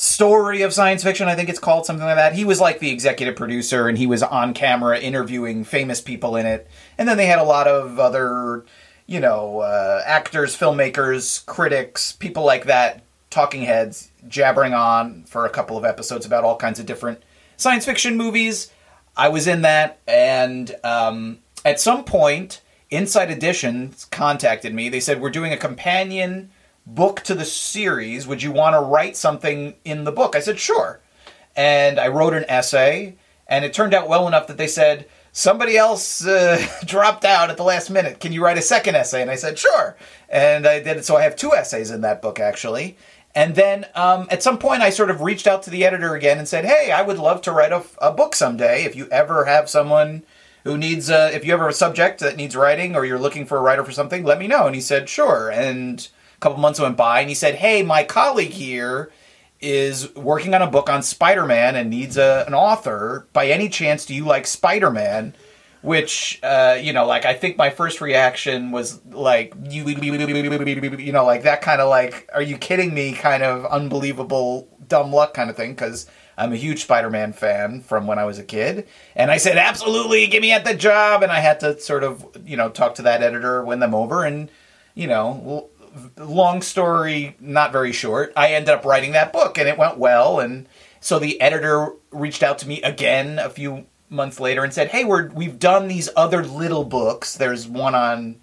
story 0.00 0.62
of 0.62 0.72
science 0.72 1.02
fiction, 1.02 1.26
I 1.26 1.34
think 1.34 1.48
it's 1.48 1.58
called 1.58 1.84
something 1.84 2.06
like 2.06 2.14
that. 2.14 2.32
He 2.32 2.44
was 2.44 2.60
like 2.60 2.78
the 2.78 2.92
executive 2.92 3.34
producer 3.34 3.88
and 3.88 3.98
he 3.98 4.06
was 4.06 4.22
on 4.22 4.54
camera 4.54 4.96
interviewing 4.96 5.64
famous 5.64 6.00
people 6.00 6.36
in 6.36 6.46
it. 6.46 6.68
And 6.96 7.08
then 7.08 7.16
they 7.16 7.26
had 7.26 7.40
a 7.40 7.44
lot 7.44 7.66
of 7.66 7.98
other, 7.98 8.64
you 9.08 9.18
know, 9.18 9.58
uh, 9.58 10.00
actors, 10.06 10.56
filmmakers, 10.56 11.44
critics, 11.46 12.12
people 12.12 12.44
like 12.44 12.66
that, 12.66 13.02
talking 13.30 13.62
heads, 13.62 14.12
jabbering 14.28 14.72
on 14.72 15.24
for 15.24 15.44
a 15.46 15.50
couple 15.50 15.76
of 15.76 15.84
episodes 15.84 16.24
about 16.24 16.44
all 16.44 16.56
kinds 16.56 16.78
of 16.78 16.86
different 16.86 17.20
science 17.56 17.84
fiction 17.84 18.16
movies. 18.16 18.70
I 19.16 19.28
was 19.30 19.48
in 19.48 19.62
that, 19.62 19.98
and 20.06 20.76
um, 20.84 21.40
at 21.64 21.80
some 21.80 22.04
point, 22.04 22.60
Insight 22.88 23.32
Editions 23.32 24.04
contacted 24.12 24.72
me. 24.72 24.90
They 24.90 25.00
said, 25.00 25.20
We're 25.20 25.30
doing 25.30 25.52
a 25.52 25.56
companion 25.56 26.50
book 26.94 27.20
to 27.22 27.34
the 27.34 27.44
series. 27.44 28.26
Would 28.26 28.42
you 28.42 28.50
want 28.50 28.74
to 28.74 28.80
write 28.80 29.16
something 29.16 29.74
in 29.84 30.04
the 30.04 30.12
book? 30.12 30.34
I 30.34 30.40
said, 30.40 30.58
Sure. 30.58 31.00
And 31.56 31.98
I 31.98 32.08
wrote 32.08 32.34
an 32.34 32.44
essay, 32.48 33.16
and 33.46 33.64
it 33.64 33.72
turned 33.72 33.94
out 33.94 34.08
well 34.08 34.26
enough 34.28 34.46
that 34.46 34.56
they 34.56 34.66
said, 34.66 35.08
Somebody 35.32 35.76
else 35.76 36.26
uh, 36.26 36.64
dropped 36.84 37.24
out 37.24 37.50
at 37.50 37.56
the 37.56 37.62
last 37.62 37.90
minute. 37.90 38.20
Can 38.20 38.32
you 38.32 38.42
write 38.42 38.58
a 38.58 38.62
second 38.62 38.94
essay? 38.96 39.22
And 39.22 39.30
I 39.30 39.36
said, 39.36 39.58
Sure. 39.58 39.96
And 40.28 40.66
I 40.66 40.80
did 40.80 40.96
it. 40.96 41.04
So 41.04 41.16
I 41.16 41.22
have 41.22 41.36
two 41.36 41.52
essays 41.54 41.90
in 41.90 42.00
that 42.00 42.22
book, 42.22 42.40
actually. 42.40 42.96
And 43.34 43.54
then 43.54 43.86
um, 43.94 44.26
at 44.30 44.42
some 44.42 44.58
point, 44.58 44.82
I 44.82 44.90
sort 44.90 45.10
of 45.10 45.20
reached 45.20 45.46
out 45.46 45.62
to 45.64 45.70
the 45.70 45.84
editor 45.84 46.14
again 46.14 46.38
and 46.38 46.48
said, 46.48 46.64
"Hey, 46.64 46.90
I 46.90 47.02
would 47.02 47.18
love 47.18 47.42
to 47.42 47.52
write 47.52 47.72
a, 47.72 47.84
a 47.98 48.10
book 48.10 48.34
someday. 48.34 48.84
If 48.84 48.96
you 48.96 49.06
ever 49.10 49.44
have 49.44 49.68
someone 49.68 50.24
who 50.64 50.76
needs, 50.76 51.08
a, 51.08 51.32
if 51.34 51.44
you 51.44 51.52
ever 51.52 51.64
have 51.64 51.72
a 51.72 51.76
subject 51.76 52.20
that 52.20 52.36
needs 52.36 52.56
writing, 52.56 52.96
or 52.96 53.04
you're 53.04 53.18
looking 53.18 53.46
for 53.46 53.58
a 53.58 53.60
writer 53.60 53.84
for 53.84 53.92
something, 53.92 54.24
let 54.24 54.38
me 54.38 54.48
know." 54.48 54.66
And 54.66 54.74
he 54.74 54.80
said, 54.80 55.08
"Sure." 55.08 55.50
And 55.50 56.08
a 56.38 56.40
couple 56.40 56.58
months 56.58 56.80
went 56.80 56.96
by, 56.96 57.20
and 57.20 57.28
he 57.28 57.34
said, 57.34 57.56
"Hey, 57.56 57.82
my 57.82 58.04
colleague 58.04 58.52
here 58.52 59.10
is 59.60 60.14
working 60.14 60.54
on 60.54 60.62
a 60.62 60.70
book 60.70 60.88
on 60.88 61.02
Spider-Man 61.02 61.74
and 61.74 61.90
needs 61.90 62.16
a, 62.16 62.44
an 62.46 62.54
author. 62.54 63.26
By 63.32 63.48
any 63.48 63.68
chance, 63.68 64.06
do 64.06 64.14
you 64.14 64.24
like 64.24 64.46
Spider-Man?" 64.46 65.34
Which, 65.80 66.40
uh, 66.42 66.76
you 66.80 66.92
know, 66.92 67.06
like 67.06 67.24
I 67.24 67.34
think 67.34 67.56
my 67.56 67.70
first 67.70 68.00
reaction 68.00 68.72
was 68.72 69.00
like, 69.06 69.54
you, 69.70 69.84
you 69.86 71.12
know, 71.12 71.24
like 71.24 71.44
that 71.44 71.60
kind 71.62 71.80
of 71.80 71.88
like, 71.88 72.28
are 72.34 72.42
you 72.42 72.58
kidding 72.58 72.92
me? 72.92 73.12
Kind 73.12 73.44
of 73.44 73.64
unbelievable 73.64 74.68
dumb 74.88 75.12
luck 75.12 75.34
kind 75.34 75.50
of 75.50 75.56
thing 75.56 75.70
because 75.74 76.08
I'm 76.36 76.52
a 76.52 76.56
huge 76.56 76.82
Spider-Man 76.82 77.32
fan 77.32 77.80
from 77.80 78.06
when 78.06 78.18
I 78.18 78.24
was 78.24 78.38
a 78.38 78.44
kid, 78.44 78.88
and 79.14 79.30
I 79.30 79.36
said 79.36 79.56
absolutely, 79.56 80.26
get 80.26 80.42
me 80.42 80.52
at 80.52 80.64
the 80.64 80.74
job, 80.74 81.22
and 81.22 81.30
I 81.30 81.40
had 81.40 81.60
to 81.60 81.78
sort 81.80 82.04
of, 82.04 82.26
you 82.44 82.56
know, 82.56 82.70
talk 82.70 82.96
to 82.96 83.02
that 83.02 83.22
editor, 83.22 83.64
win 83.64 83.78
them 83.78 83.94
over, 83.94 84.24
and 84.24 84.50
you 84.94 85.06
know, 85.06 85.70
long 86.16 86.62
story, 86.62 87.36
not 87.40 87.72
very 87.72 87.92
short. 87.92 88.32
I 88.36 88.54
ended 88.54 88.74
up 88.74 88.84
writing 88.84 89.12
that 89.12 89.32
book, 89.32 89.58
and 89.58 89.68
it 89.68 89.78
went 89.78 89.98
well, 89.98 90.40
and 90.40 90.68
So 91.00 91.18
the 91.18 91.40
editor 91.40 91.92
reached 92.10 92.42
out 92.42 92.58
to 92.58 92.68
me 92.68 92.82
again 92.82 93.38
a 93.38 93.50
few 93.50 93.86
months 94.10 94.40
later 94.40 94.64
and 94.64 94.72
said, 94.72 94.88
"Hey, 94.88 95.04
we're 95.04 95.28
we've 95.28 95.58
done 95.58 95.88
these 95.88 96.08
other 96.16 96.44
little 96.44 96.84
books. 96.84 97.34
There's 97.34 97.68
one 97.68 97.94
on 97.94 98.40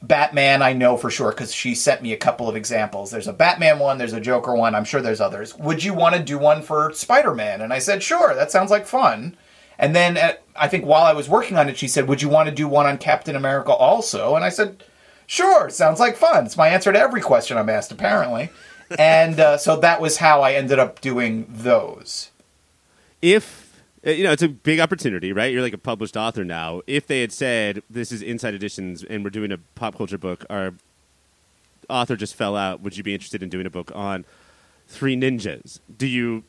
Batman, 0.00 0.62
I 0.62 0.74
know 0.74 0.96
for 0.96 1.10
sure 1.10 1.30
because 1.30 1.52
she 1.52 1.74
sent 1.74 2.02
me 2.02 2.12
a 2.12 2.16
couple 2.16 2.48
of 2.48 2.54
examples. 2.56 3.10
There's 3.10 3.26
a 3.26 3.32
Batman 3.32 3.80
one, 3.80 3.98
there's 3.98 4.12
a 4.12 4.20
Joker 4.20 4.54
one. 4.54 4.74
I'm 4.74 4.84
sure 4.84 5.00
there's 5.00 5.20
others. 5.20 5.56
Would 5.58 5.82
you 5.82 5.92
want 5.92 6.14
to 6.14 6.22
do 6.22 6.38
one 6.38 6.62
for 6.62 6.92
Spider 6.92 7.34
Man? 7.34 7.60
And 7.60 7.72
I 7.72 7.80
said, 7.80 8.02
sure. 8.02 8.34
That 8.34 8.52
sounds 8.52 8.70
like 8.70 8.86
fun. 8.86 9.36
And 9.76 9.94
then 9.96 10.16
at, 10.16 10.42
I 10.54 10.68
think 10.68 10.84
while 10.84 11.04
I 11.04 11.12
was 11.12 11.28
working 11.28 11.56
on 11.56 11.68
it, 11.68 11.76
she 11.76 11.88
said, 11.88 12.08
would 12.08 12.22
you 12.22 12.28
want 12.28 12.48
to 12.48 12.54
do 12.54 12.68
one 12.68 12.86
on 12.86 12.98
Captain 12.98 13.34
America 13.34 13.72
also? 13.72 14.36
And 14.36 14.44
I 14.44 14.50
said, 14.50 14.84
sure. 15.28 15.70
Sounds 15.70 16.00
like 16.00 16.16
fun. 16.16 16.46
It's 16.46 16.56
my 16.56 16.68
answer 16.68 16.92
to 16.92 16.98
every 16.98 17.20
question 17.20 17.56
I'm 17.56 17.68
asked, 17.68 17.92
apparently. 17.92 18.50
and 18.98 19.38
uh, 19.38 19.56
so 19.56 19.76
that 19.76 20.00
was 20.00 20.16
how 20.16 20.40
I 20.42 20.54
ended 20.54 20.80
up 20.80 21.00
doing 21.00 21.46
those. 21.48 22.32
If 23.22 23.68
uh, 24.06 24.10
you 24.10 24.24
know, 24.24 24.32
it's 24.32 24.42
a 24.42 24.48
big 24.48 24.80
opportunity, 24.80 25.32
right? 25.32 25.52
You're 25.52 25.62
like 25.62 25.72
a 25.72 25.78
published 25.78 26.16
author 26.16 26.44
now. 26.44 26.82
If 26.86 27.06
they 27.06 27.20
had 27.20 27.32
said 27.32 27.82
this 27.90 28.10
is 28.12 28.22
Insight 28.22 28.54
Editions 28.54 29.04
and 29.04 29.22
we're 29.24 29.30
doing 29.30 29.52
a 29.52 29.58
pop 29.74 29.96
culture 29.96 30.18
book, 30.18 30.44
our 30.48 30.74
author 31.90 32.16
just 32.16 32.34
fell 32.34 32.56
out. 32.56 32.80
Would 32.80 32.96
you 32.96 33.02
be 33.02 33.14
interested 33.14 33.42
in 33.42 33.48
doing 33.48 33.66
a 33.66 33.70
book 33.70 33.90
on 33.94 34.24
Three 34.86 35.16
Ninjas? 35.16 35.80
Do 35.96 36.06
you 36.06 36.44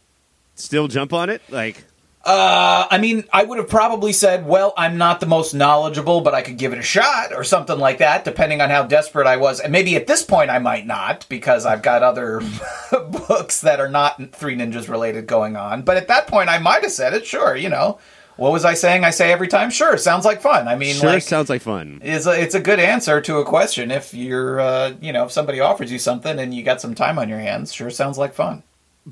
still 0.56 0.88
jump 0.88 1.12
on 1.12 1.30
it? 1.30 1.42
Like, 1.50 1.86
uh, 2.26 2.86
I 2.92 2.98
mean, 2.98 3.24
I 3.32 3.44
would 3.44 3.60
have 3.60 3.70
probably 3.70 4.12
said, 4.12 4.46
well, 4.46 4.74
I'm 4.78 4.98
not 4.98 5.22
the 5.22 5.26
most 5.26 5.54
knowledgeable, 5.54 6.20
but 6.20 6.36
I 6.36 6.42
could 6.42 6.58
give 6.58 6.74
it 6.74 6.80
a 6.80 6.84
shot 6.84 7.34
or 7.34 7.46
something 7.46 7.80
like 7.80 8.00
that, 8.00 8.26
depending 8.26 8.60
on 8.60 8.70
how 8.70 8.84
desperate 8.84 9.26
I 9.26 9.38
was. 9.38 9.62
And 9.62 9.72
maybe 9.72 9.96
at 9.96 10.06
this 10.06 10.22
point 10.22 10.50
I 10.50 10.60
might 10.60 10.86
not 10.86 11.26
because 11.30 11.66
I've 11.66 11.82
got 11.82 12.04
other 12.04 12.42
books 12.92 13.62
that 13.62 13.80
are 13.80 13.90
not 13.90 14.34
Three 14.34 14.58
Ninjas 14.58 14.90
related 14.90 15.28
going 15.28 15.56
on. 15.56 15.84
But 15.84 15.96
at 15.96 16.10
that 16.10 16.28
point 16.28 16.50
I 16.50 16.60
might 16.60 16.84
have 16.84 16.92
said 16.92 17.14
it, 17.14 17.26
sure, 17.26 17.56
you 17.56 17.70
know. 17.70 18.00
What 18.36 18.54
was 18.54 18.64
I 18.64 18.74
saying? 18.74 19.04
I 19.04 19.10
say 19.10 19.34
every 19.34 19.50
time, 19.50 19.70
sure, 19.70 19.98
sounds 19.98 20.24
like 20.24 20.42
fun. 20.42 20.70
I 20.70 20.76
mean, 20.76 20.96
sure, 20.96 21.10
like, 21.10 21.24
sounds 21.24 21.50
like 21.50 21.62
fun. 21.62 22.00
It's 22.02 22.26
a, 22.26 22.42
it's 22.42 22.56
a 22.56 22.62
good 22.62 22.80
answer 22.80 23.20
to 23.20 23.38
a 23.38 23.46
question. 23.46 23.92
If 23.92 24.14
you're, 24.14 24.62
uh, 24.62 24.94
you 25.02 25.12
know, 25.12 25.26
if 25.26 25.32
somebody 25.32 25.60
offers 25.60 25.92
you 25.92 26.00
something 26.00 26.40
and 26.40 26.54
you 26.54 26.64
got 26.64 26.80
some 26.80 26.96
time 26.96 27.20
on 27.20 27.28
your 27.28 27.40
hands, 27.40 27.74
sure 27.74 27.90
sounds 27.90 28.18
like 28.18 28.34
fun 28.34 28.64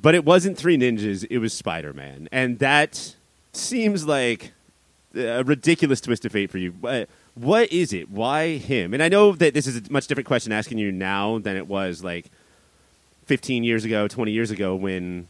but 0.01 0.15
it 0.15 0.25
wasn't 0.25 0.57
Three 0.57 0.77
Ninjas, 0.77 1.25
it 1.29 1.39
was 1.39 1.53
Spider 1.53 1.93
Man. 1.93 2.29
And 2.31 2.59
that 2.59 3.15
seems 3.53 4.05
like 4.05 4.53
a 5.15 5.43
ridiculous 5.43 6.01
twist 6.01 6.25
of 6.25 6.31
fate 6.31 6.51
for 6.51 6.57
you. 6.57 6.73
Uh, 6.83 7.05
what 7.35 7.71
is 7.71 7.93
it? 7.93 8.09
Why 8.09 8.57
him? 8.57 8.93
And 8.93 9.01
I 9.01 9.09
know 9.09 9.33
that 9.33 9.53
this 9.53 9.67
is 9.67 9.77
a 9.77 9.91
much 9.91 10.07
different 10.07 10.27
question 10.27 10.51
asking 10.51 10.77
you 10.77 10.91
now 10.91 11.39
than 11.39 11.55
it 11.55 11.67
was 11.67 12.03
like 12.03 12.29
15 13.25 13.63
years 13.63 13.85
ago, 13.85 14.07
20 14.07 14.31
years 14.31 14.51
ago 14.51 14.75
when 14.75 15.27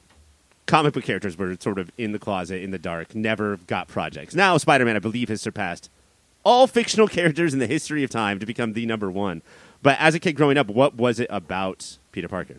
comic 0.65 0.93
book 0.93 1.03
characters 1.03 1.37
were 1.37 1.55
sort 1.59 1.79
of 1.79 1.89
in 1.97 2.11
the 2.11 2.19
closet, 2.19 2.61
in 2.61 2.71
the 2.71 2.77
dark, 2.77 3.15
never 3.15 3.57
got 3.67 3.87
projects. 3.87 4.35
Now, 4.35 4.57
Spider 4.57 4.85
Man, 4.85 4.95
I 4.95 4.99
believe, 4.99 5.29
has 5.29 5.41
surpassed 5.41 5.89
all 6.43 6.67
fictional 6.67 7.07
characters 7.09 7.53
in 7.53 7.59
the 7.59 7.67
history 7.67 8.03
of 8.03 8.09
time 8.09 8.39
to 8.39 8.45
become 8.45 8.73
the 8.73 8.85
number 8.85 9.09
one. 9.09 9.41
But 9.81 9.97
as 9.99 10.15
a 10.15 10.19
kid 10.19 10.33
growing 10.33 10.57
up, 10.57 10.67
what 10.67 10.95
was 10.95 11.19
it 11.19 11.27
about 11.29 11.97
Peter 12.11 12.27
Parker? 12.27 12.55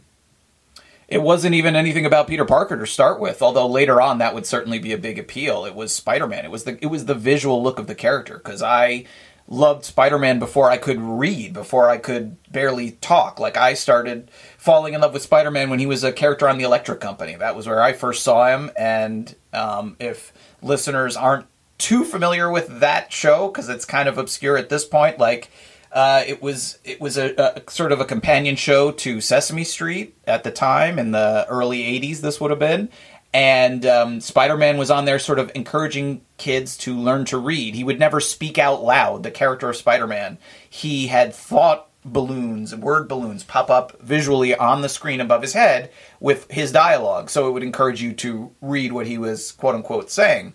It 1.09 1.22
wasn't 1.22 1.54
even 1.54 1.74
anything 1.74 2.04
about 2.04 2.28
Peter 2.28 2.44
Parker 2.44 2.76
to 2.76 2.86
start 2.86 3.18
with. 3.18 3.40
Although 3.40 3.66
later 3.66 4.00
on, 4.00 4.18
that 4.18 4.34
would 4.34 4.44
certainly 4.46 4.78
be 4.78 4.92
a 4.92 4.98
big 4.98 5.18
appeal. 5.18 5.64
It 5.64 5.74
was 5.74 5.94
Spider 5.94 6.26
Man. 6.26 6.44
It 6.44 6.50
was 6.50 6.64
the 6.64 6.78
it 6.82 6.88
was 6.88 7.06
the 7.06 7.14
visual 7.14 7.62
look 7.62 7.78
of 7.78 7.86
the 7.86 7.94
character 7.94 8.36
because 8.36 8.62
I 8.62 9.06
loved 9.48 9.86
Spider 9.86 10.18
Man 10.18 10.38
before 10.38 10.70
I 10.70 10.76
could 10.76 11.00
read, 11.00 11.54
before 11.54 11.88
I 11.88 11.96
could 11.96 12.36
barely 12.52 12.92
talk. 12.92 13.40
Like 13.40 13.56
I 13.56 13.72
started 13.72 14.30
falling 14.59 14.92
in 14.92 15.00
love 15.00 15.14
with 15.14 15.22
Spider 15.22 15.50
Man 15.50 15.70
when 15.70 15.78
he 15.78 15.86
was 15.86 16.04
a 16.04 16.12
character 16.12 16.46
on 16.46 16.59
the 16.59 16.64
Electric 16.64 17.00
Company. 17.00 17.34
That 17.34 17.56
was 17.56 17.66
where 17.66 17.82
I 17.82 17.94
first 17.94 18.22
saw 18.22 18.46
him. 18.46 18.70
And 18.78 19.34
um, 19.54 19.96
if 19.98 20.34
listeners 20.61 21.16
aren't 21.16 21.46
too 21.78 22.04
familiar 22.04 22.50
with 22.50 22.80
that 22.80 23.12
show 23.12 23.48
because 23.48 23.70
it's 23.70 23.86
kind 23.86 24.09
of 24.09 24.18
obscure 24.18 24.59
at 24.59 24.68
this 24.68 24.84
point, 24.84 25.18
like 25.18 25.50
uh, 25.99 26.22
it 26.28 26.40
was 26.40 26.78
it 26.84 27.01
was 27.01 27.18
a, 27.18 27.34
a, 27.36 27.68
sort 27.68 27.90
of 27.90 28.01
a 28.01 28.05
companion 28.05 28.55
show 28.55 28.92
to 28.92 29.20
Sesame 29.20 29.64
Street 29.64 30.16
at 30.28 30.44
the 30.44 30.51
time 30.53 30.96
in 30.96 31.11
the 31.11 31.44
early 31.49 31.80
'80s. 31.80 32.20
This 32.20 32.40
would 32.40 32.53
have 32.53 32.61
been, 32.61 32.88
and 33.34 33.84
um, 33.84 34.20
Spider-Man 34.20 34.78
was 34.78 34.92
on 34.92 35.07
there, 35.07 35.18
sort 35.18 35.40
of 35.40 35.51
encouraging 35.57 36.20
kids 36.36 36.76
to 36.78 36.96
learn 36.96 37.24
to 37.24 37.36
read. 37.36 37.74
He 37.74 37.82
would 37.82 37.99
never 37.99 38.20
speak 38.20 38.59
out 38.59 38.84
loud. 38.84 39.24
The 39.24 39.32
character 39.32 39.68
of 39.68 39.74
Spider-Man, 39.74 40.38
he 40.70 41.09
had 41.09 41.34
thought 41.34 41.88
balloons, 42.05 42.76
word 42.76 43.09
balloons, 43.09 43.42
pop 43.42 43.68
up 43.68 44.01
visually 44.01 44.55
on 44.55 44.82
the 44.82 44.88
screen 44.88 45.20
above 45.20 45.42
his 45.42 45.53
head 45.53 45.90
with 46.20 46.49
his 46.49 46.70
dialogue, 46.70 47.28
so 47.28 47.49
it 47.49 47.51
would 47.51 47.64
encourage 47.64 48.01
you 48.01 48.12
to 48.12 48.53
read 48.61 48.92
what 48.92 49.09
he 49.09 49.18
was 49.18 49.51
quote 49.51 49.74
unquote 49.74 50.12
saying. 50.12 50.55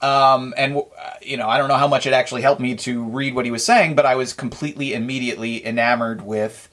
Um, 0.00 0.54
and 0.56 0.76
uh, 0.76 0.82
you 1.22 1.36
know, 1.36 1.48
I 1.48 1.58
don't 1.58 1.68
know 1.68 1.76
how 1.76 1.88
much 1.88 2.06
it 2.06 2.12
actually 2.12 2.42
helped 2.42 2.60
me 2.60 2.74
to 2.76 3.04
read 3.04 3.34
what 3.34 3.44
he 3.44 3.50
was 3.50 3.64
saying, 3.64 3.94
but 3.94 4.06
I 4.06 4.14
was 4.14 4.32
completely 4.32 4.92
immediately 4.92 5.64
enamored 5.64 6.22
with 6.22 6.68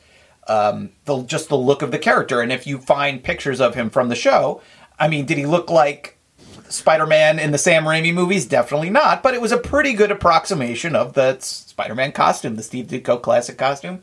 um, 0.47 0.91
the 1.05 1.23
just 1.23 1.49
the 1.49 1.57
look 1.57 1.81
of 1.81 1.91
the 1.91 1.99
character. 1.99 2.41
And 2.41 2.51
if 2.51 2.67
you 2.67 2.77
find 2.77 3.23
pictures 3.23 3.61
of 3.61 3.75
him 3.75 3.89
from 3.89 4.09
the 4.09 4.15
show, 4.15 4.61
I 4.99 5.07
mean, 5.07 5.25
did 5.25 5.37
he 5.37 5.45
look 5.45 5.69
like 5.69 6.17
Spider-Man 6.69 7.39
in 7.39 7.51
the 7.51 7.57
Sam 7.57 7.83
Raimi 7.83 8.13
movies? 8.13 8.45
Definitely 8.45 8.89
not, 8.89 9.23
but 9.23 9.33
it 9.33 9.41
was 9.41 9.51
a 9.51 9.57
pretty 9.57 9.93
good 9.93 10.11
approximation 10.11 10.95
of 10.95 11.13
the 11.13 11.39
Spider-Man 11.39 12.11
costume, 12.11 12.55
the 12.55 12.63
Steve 12.63 12.87
Ditko 12.87 13.21
classic 13.21 13.57
costume. 13.57 14.01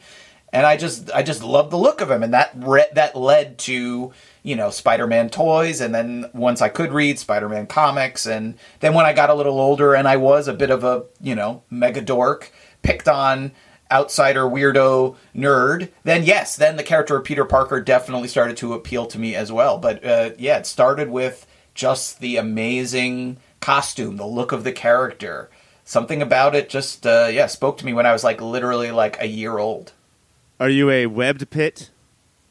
And 0.53 0.65
I 0.65 0.79
just 0.79 1.11
I 1.13 1.23
just 1.23 1.43
loved 1.43 1.71
the 1.71 1.77
look 1.77 2.01
of 2.01 2.11
him, 2.11 2.23
and 2.23 2.33
that 2.33 2.53
re- 2.57 2.89
that 2.95 3.15
led 3.15 3.59
to 3.59 4.13
you 4.49 4.57
know, 4.57 4.71
Spider 4.71 5.07
Man 5.07 5.29
toys. 5.29 5.83
And 5.83 5.95
then 5.95 6.31
once 6.33 6.63
I 6.63 6.71
could 6.71 6.91
read 6.91 7.19
Spider 7.19 7.51
Man 7.51 7.67
comics. 7.67 8.25
And 8.25 8.55
then 8.81 8.95
when 8.95 9.05
I 9.05 9.13
got 9.13 9.29
a 9.29 9.35
little 9.35 9.61
older 9.61 9.95
and 9.95 10.09
I 10.09 10.17
was 10.17 10.49
a 10.49 10.55
bit 10.55 10.71
of 10.71 10.85
a, 10.85 11.05
you 11.21 11.35
know, 11.35 11.63
mega 11.69 12.01
dork, 12.01 12.51
picked 12.83 13.09
on 13.09 13.53
outsider 13.91 14.43
weirdo 14.43 15.17
nerd 15.35 15.89
then 16.05 16.23
yes 16.23 16.57
then 16.57 16.77
the 16.77 16.83
character 16.83 17.17
of 17.17 17.25
peter 17.25 17.47
parker 17.47 17.81
definitely 17.81 18.29
started 18.29 18.55
to 18.55 18.75
appeal 18.75 19.07
to 19.07 19.19
me 19.19 19.35
as 19.35 19.51
well 19.51 19.79
but 19.79 20.05
uh, 20.05 20.29
yeah 20.37 20.59
it 20.59 20.67
started 20.67 21.09
with 21.09 21.47
just 21.73 22.21
the 22.21 22.37
amazing 22.37 23.39
costume 23.61 24.19
the 24.19 24.27
look 24.27 24.53
of 24.53 24.63
the 24.63 24.73
character 24.73 25.49
something 25.85 26.21
about 26.21 26.55
it 26.55 26.69
just 26.69 27.07
uh, 27.07 27.31
yeah 27.33 27.47
spoke 27.47 27.79
to 27.79 27.87
me 27.87 27.95
when 27.95 28.05
i 28.05 28.13
was 28.13 28.23
like 28.23 28.43
literally 28.43 28.91
like 28.91 29.19
a 29.23 29.27
year 29.27 29.57
old 29.57 29.95
are 30.61 30.69
you 30.69 30.91
a 30.91 31.07
webbed 31.07 31.49
pit 31.49 31.89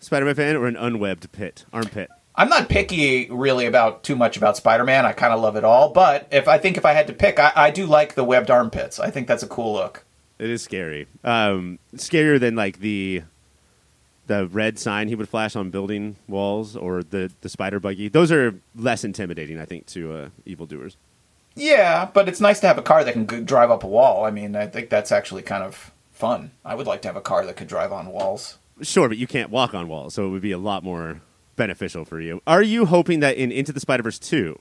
Spider-Man 0.08 0.36
fan 0.36 0.56
or 0.56 0.68
an 0.68 0.76
unwebbed 0.76 1.32
pit 1.34 1.66
armpit? 1.74 2.10
I'm 2.34 2.48
not 2.50 2.70
picky 2.70 3.28
really 3.30 3.66
about 3.66 4.04
too 4.04 4.16
much 4.16 4.38
about 4.38 4.56
Spider-Man. 4.56 5.06
I 5.06 5.12
kind 5.12 5.34
of 5.34 5.42
love 5.42 5.56
it 5.58 5.64
all, 5.64 5.90
but 5.90 6.28
if 6.32 6.48
I 6.48 6.58
think 6.58 6.78
if 6.78 6.86
I 6.86 6.94
had 6.94 7.08
to 7.08 7.14
pick, 7.14 7.40
I, 7.40 7.52
I, 7.56 7.72
do 7.72 7.86
like 7.86 8.16
the 8.16 8.24
webbed 8.24 8.50
armpits. 8.50 9.00
I 9.00 9.10
think 9.10 9.28
that's 9.28 9.44
a 9.44 9.48
cool 9.48 9.74
look. 9.74 10.06
It 10.40 10.50
is 10.50 10.62
scary. 10.62 11.08
Um, 11.24 11.80
scarier 11.96 12.40
than 12.40 12.56
like 12.56 12.80
the 12.80 13.24
the 14.28 14.48
red 14.48 14.78
sign 14.78 15.08
he 15.08 15.16
would 15.16 15.28
flash 15.28 15.56
on 15.56 15.72
building 15.72 16.16
walls 16.28 16.76
or 16.76 17.04
the 17.04 17.32
the 17.42 17.50
spider 17.50 17.80
buggy. 17.80 18.08
Those 18.08 18.32
are 18.32 18.60
less 18.76 19.04
intimidating, 19.04 19.60
I 19.60 19.66
think, 19.66 19.88
to 19.88 20.14
uh, 20.14 20.30
evildoers. 20.46 20.96
Yeah, 21.56 22.10
but 22.14 22.30
it's 22.30 22.40
nice 22.40 22.60
to 22.62 22.68
have 22.68 22.78
a 22.78 22.84
car 22.84 23.04
that 23.04 23.14
can 23.14 23.26
drive 23.46 23.72
up 23.72 23.84
a 23.84 23.88
wall. 23.88 24.24
I 24.24 24.32
mean, 24.32 24.56
I 24.56 24.68
think 24.68 24.90
that's 24.90 25.12
actually 25.12 25.42
kind 25.42 25.64
of 25.64 25.92
fun. 26.14 26.52
I 26.64 26.76
would 26.76 26.88
like 26.88 27.02
to 27.02 27.08
have 27.10 27.18
a 27.18 27.22
car 27.22 27.46
that 27.46 27.58
could 27.58 27.68
drive 27.68 27.92
on 27.92 28.08
walls. 28.08 28.58
Sure, 28.82 29.08
but 29.10 29.18
you 29.18 29.28
can't 29.28 29.50
walk 29.50 29.74
on 29.74 29.88
walls, 29.88 30.14
so 30.14 30.26
it 30.28 30.30
would 30.30 30.42
be 30.42 30.52
a 30.52 30.58
lot 30.58 30.84
more 30.84 31.22
beneficial 31.56 32.06
for 32.06 32.22
you. 32.22 32.42
Are 32.46 32.62
you 32.62 32.86
hoping 32.86 33.22
that 33.22 33.36
in 33.36 33.52
Into 33.52 33.74
the 33.74 33.80
Spider 33.80 34.04
Verse 34.04 34.20
two, 34.20 34.60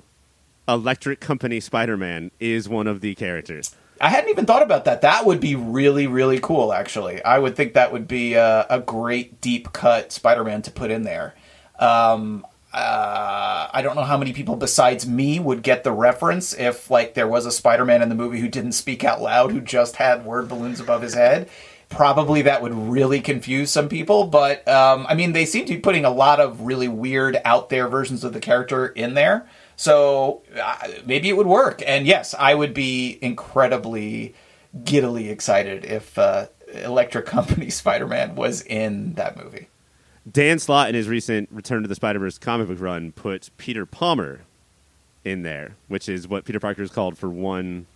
Electric 0.66 1.20
Company 1.20 1.60
Spider 1.60 1.96
Man 1.96 2.30
is 2.40 2.68
one 2.68 2.86
of 2.86 3.02
the 3.02 3.14
characters? 3.14 3.74
I 4.00 4.08
hadn't 4.08 4.30
even 4.30 4.46
thought 4.46 4.62
about 4.62 4.86
that. 4.86 5.02
That 5.02 5.26
would 5.26 5.40
be 5.40 5.54
really, 5.54 6.06
really 6.06 6.38
cool. 6.38 6.72
Actually, 6.72 7.22
I 7.22 7.38
would 7.38 7.56
think 7.56 7.74
that 7.74 7.92
would 7.92 8.08
be 8.08 8.34
a, 8.34 8.66
a 8.68 8.80
great 8.80 9.40
deep 9.40 9.72
cut 9.72 10.12
Spider 10.12 10.44
Man 10.44 10.62
to 10.62 10.70
put 10.70 10.90
in 10.90 11.02
there. 11.02 11.34
Um, 11.78 12.46
uh, 12.72 13.68
I 13.72 13.80
don't 13.82 13.96
know 13.96 14.02
how 14.02 14.18
many 14.18 14.32
people 14.32 14.56
besides 14.56 15.06
me 15.06 15.38
would 15.38 15.62
get 15.62 15.84
the 15.84 15.92
reference 15.92 16.52
if 16.52 16.90
like 16.90 17.14
there 17.14 17.28
was 17.28 17.46
a 17.46 17.52
Spider-Man 17.52 18.02
in 18.02 18.08
the 18.10 18.14
movie 18.14 18.40
who 18.40 18.48
didn't 18.48 18.72
speak 18.72 19.04
out 19.04 19.22
loud, 19.22 19.50
who 19.50 19.60
just 19.60 19.96
had 19.96 20.26
word 20.26 20.48
balloons 20.48 20.80
above 20.80 21.00
his 21.00 21.14
head 21.14 21.48
probably 21.88 22.42
that 22.42 22.62
would 22.62 22.74
really 22.74 23.20
confuse 23.20 23.70
some 23.70 23.88
people. 23.88 24.24
But 24.24 24.66
um, 24.68 25.06
I 25.08 25.14
mean, 25.14 25.32
they 25.32 25.46
seem 25.46 25.66
to 25.66 25.74
be 25.74 25.80
putting 25.80 26.04
a 26.04 26.10
lot 26.10 26.40
of 26.40 26.62
really 26.62 26.88
weird, 26.88 27.40
out 27.44 27.68
there 27.68 27.88
versions 27.88 28.24
of 28.24 28.32
the 28.32 28.40
character 28.40 28.86
in 28.86 29.14
there. 29.14 29.48
So 29.76 30.42
uh, 30.60 30.88
maybe 31.04 31.28
it 31.28 31.36
would 31.36 31.46
work. 31.46 31.82
And 31.86 32.06
yes, 32.06 32.34
I 32.38 32.54
would 32.54 32.74
be 32.74 33.18
incredibly 33.20 34.34
giddily 34.84 35.28
excited 35.30 35.84
if 35.84 36.18
uh, 36.18 36.46
Electric 36.72 37.26
Company 37.26 37.70
Spider 37.70 38.06
Man 38.06 38.34
was 38.34 38.62
in 38.62 39.14
that 39.14 39.36
movie. 39.36 39.68
Dan 40.30 40.58
Slott, 40.58 40.88
in 40.88 40.94
his 40.96 41.08
recent 41.08 41.48
Return 41.52 41.82
to 41.82 41.88
the 41.88 41.94
Spider 41.94 42.18
Verse 42.18 42.36
comic 42.36 42.66
book 42.66 42.80
run, 42.80 43.12
put 43.12 43.50
Peter 43.58 43.86
Palmer 43.86 44.40
in 45.24 45.42
there, 45.42 45.76
which 45.88 46.08
is 46.08 46.26
what 46.26 46.44
Peter 46.44 46.58
Parker 46.58 46.82
is 46.82 46.90
called 46.90 47.16
for 47.16 47.28
one 47.28 47.86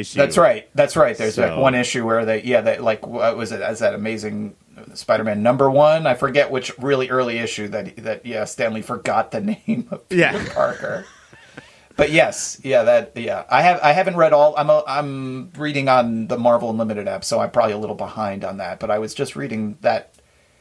issue. 0.00 0.18
That's 0.18 0.38
right. 0.38 0.68
That's 0.74 0.96
right. 0.96 1.16
There's 1.16 1.34
so, 1.34 1.42
that 1.42 1.58
one 1.58 1.74
issue 1.74 2.04
where 2.04 2.24
they, 2.24 2.42
yeah, 2.42 2.60
they 2.60 2.78
like, 2.78 3.06
what 3.06 3.36
was 3.36 3.52
it? 3.52 3.60
As 3.60 3.80
that 3.80 3.94
amazing 3.94 4.56
Spider-Man 4.94 5.42
number 5.42 5.70
one. 5.70 6.06
I 6.06 6.14
forget 6.14 6.50
which 6.50 6.76
really 6.78 7.08
early 7.10 7.38
issue 7.38 7.68
that 7.68 7.96
that 7.98 8.26
yeah 8.26 8.44
Stan 8.44 8.74
Lee 8.74 8.82
forgot 8.82 9.30
the 9.30 9.40
name 9.66 9.88
of 9.90 10.08
Peter 10.08 10.22
Yeah. 10.22 10.48
Parker. 10.54 11.06
But 11.96 12.12
yes, 12.12 12.60
yeah, 12.62 12.82
that 12.82 13.12
yeah. 13.16 13.44
I 13.50 13.62
have 13.62 13.80
I 13.82 13.92
haven't 13.92 14.16
read 14.16 14.34
all. 14.34 14.54
I'm 14.56 14.68
a, 14.68 14.82
I'm 14.86 15.50
reading 15.52 15.88
on 15.88 16.26
the 16.26 16.38
Marvel 16.38 16.68
Unlimited 16.70 17.08
app, 17.08 17.24
so 17.24 17.40
I'm 17.40 17.50
probably 17.50 17.72
a 17.72 17.78
little 17.78 17.96
behind 17.96 18.44
on 18.44 18.58
that. 18.58 18.80
But 18.80 18.90
I 18.90 18.98
was 18.98 19.14
just 19.14 19.34
reading 19.34 19.78
that 19.80 20.12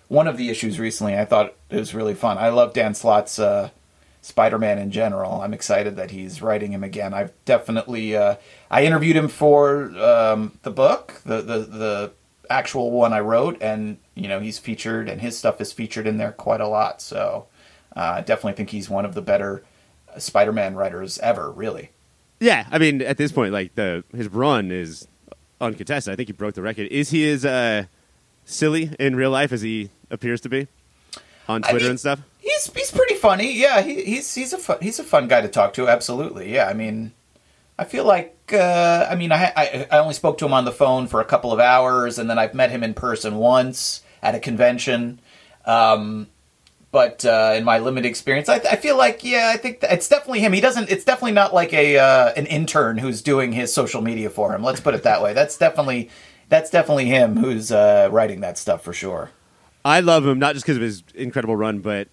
one 0.08 0.28
of 0.28 0.38
the 0.38 0.50
issues 0.50 0.80
recently. 0.80 1.18
I 1.18 1.26
thought 1.26 1.54
it 1.70 1.76
was 1.76 1.94
really 1.94 2.14
fun. 2.14 2.38
I 2.38 2.50
love 2.50 2.74
Dan 2.74 2.94
Slott's 2.94 3.38
uh, 3.38 3.70
Spider-Man 4.26 4.80
in 4.80 4.90
general. 4.90 5.40
I'm 5.42 5.54
excited 5.54 5.98
that 5.98 6.10
he's 6.10 6.42
writing 6.42 6.72
him 6.72 6.84
again. 6.84 7.14
I've 7.14 7.32
definitely 7.46 8.16
uh, 8.18 8.38
I 8.72 8.84
interviewed 8.84 9.16
him 9.16 9.28
for 9.28 9.84
um, 10.00 10.58
the 10.64 10.72
book, 10.72 11.22
the, 11.24 11.44
the 11.44 11.60
the 11.60 12.12
actual 12.50 12.90
one 12.90 13.14
I 13.14 13.20
wrote, 13.20 13.62
and 13.62 14.00
you 14.16 14.28
know 14.28 14.40
he's 14.40 14.58
featured, 14.58 15.08
and 15.10 15.22
his 15.22 15.38
stuff 15.38 15.62
is 15.62 15.72
featured 15.72 16.08
in 16.08 16.18
there 16.18 16.32
quite 16.32 16.60
a 16.60 16.68
lot. 16.68 17.04
So 17.04 17.46
uh, 17.96 18.16
I 18.18 18.22
definitely 18.22 18.54
think 18.54 18.72
he's 18.72 18.90
one 18.90 19.06
of 19.06 19.14
the 19.14 19.22
better 19.22 19.64
Spider-Man 20.18 20.74
writers 20.74 21.20
ever. 21.20 21.52
Really. 21.52 21.92
Yeah, 22.40 22.66
I 22.72 22.80
mean, 22.80 23.04
at 23.04 23.18
this 23.18 23.32
point, 23.32 23.54
like 23.54 23.76
the 23.76 24.04
his 24.12 24.28
run 24.30 24.72
is 24.72 25.08
uncontested. 25.62 26.12
I 26.12 26.16
think 26.16 26.30
he 26.30 26.34
broke 26.34 26.56
the 26.56 26.64
record. 26.64 26.88
Is 26.88 27.12
he 27.12 27.30
as 27.30 27.46
uh, 27.46 27.84
silly 28.44 28.90
in 29.00 29.16
real 29.16 29.30
life 29.30 29.52
as 29.52 29.62
he 29.62 29.92
appears 30.10 30.42
to 30.42 30.50
be 30.50 30.68
on 31.48 31.64
I 31.64 31.70
Twitter 31.70 31.86
mean- 31.86 31.92
and 31.92 32.00
stuff? 32.00 32.22
He's 32.46 32.72
he's 32.76 32.92
pretty 32.92 33.16
funny. 33.16 33.54
Yeah, 33.54 33.82
he, 33.82 34.04
he's 34.04 34.36
he's 34.36 34.54
a 34.54 34.60
fun, 34.60 34.78
he's 34.80 35.00
a 35.00 35.04
fun 35.04 35.28
guy 35.28 35.42
to 35.42 35.48
talk 35.48 35.74
to. 35.74 35.88
Absolutely. 35.88 36.54
Yeah, 36.54 36.68
I 36.68 36.74
mean, 36.74 37.12
I 37.78 37.86
feel 37.86 38.06
like 38.06 38.38
uh, 38.54 39.08
I 39.10 39.16
mean 39.16 39.32
I, 39.32 39.52
I 39.56 39.88
I 39.92 39.98
only 39.98 40.14
spoke 40.14 40.38
to 40.38 40.46
him 40.46 40.54
on 40.54 40.64
the 40.64 40.72
phone 40.72 41.08
for 41.08 41.22
a 41.22 41.26
couple 41.26 41.52
of 41.52 41.60
hours, 41.60 42.20
and 42.20 42.30
then 42.30 42.38
I've 42.38 42.54
met 42.54 42.70
him 42.70 42.84
in 42.84 42.94
person 42.94 43.38
once 43.38 44.04
at 44.22 44.36
a 44.36 44.40
convention. 44.40 45.20
Um, 45.66 46.28
but 46.92 47.26
uh, 47.26 47.56
in 47.58 47.64
my 47.64 47.80
limited 47.80 48.08
experience, 48.08 48.48
I, 48.48 48.58
I 48.58 48.76
feel 48.76 48.96
like 48.96 49.24
yeah, 49.24 49.52
I 49.52 49.58
think 49.58 49.80
it's 49.82 50.08
definitely 50.08 50.42
him. 50.42 50.54
He 50.54 50.62
doesn't. 50.62 50.92
It's 50.92 51.04
definitely 51.04 51.32
not 51.32 51.52
like 51.52 51.74
a 51.74 51.98
uh, 51.98 52.32
an 52.38 52.46
intern 52.46 53.00
who's 53.00 53.24
doing 53.24 53.54
his 53.54 53.74
social 53.74 54.04
media 54.04 54.30
for 54.30 54.54
him. 54.54 54.64
Let's 54.64 54.82
put 54.82 54.94
it 54.94 55.02
that 55.02 55.24
way. 55.24 55.34
That's 55.34 55.58
definitely 55.58 56.12
that's 56.48 56.70
definitely 56.70 57.06
him 57.06 57.38
who's 57.38 57.72
uh, 57.72 58.10
writing 58.12 58.42
that 58.42 58.60
stuff 58.60 58.84
for 58.84 58.94
sure. 58.94 59.32
I 59.84 60.02
love 60.02 60.28
him 60.28 60.38
not 60.38 60.54
just 60.54 60.64
because 60.64 60.78
of 60.78 60.84
his 60.84 61.04
incredible 61.16 61.56
run, 61.56 61.80
but 61.80 62.08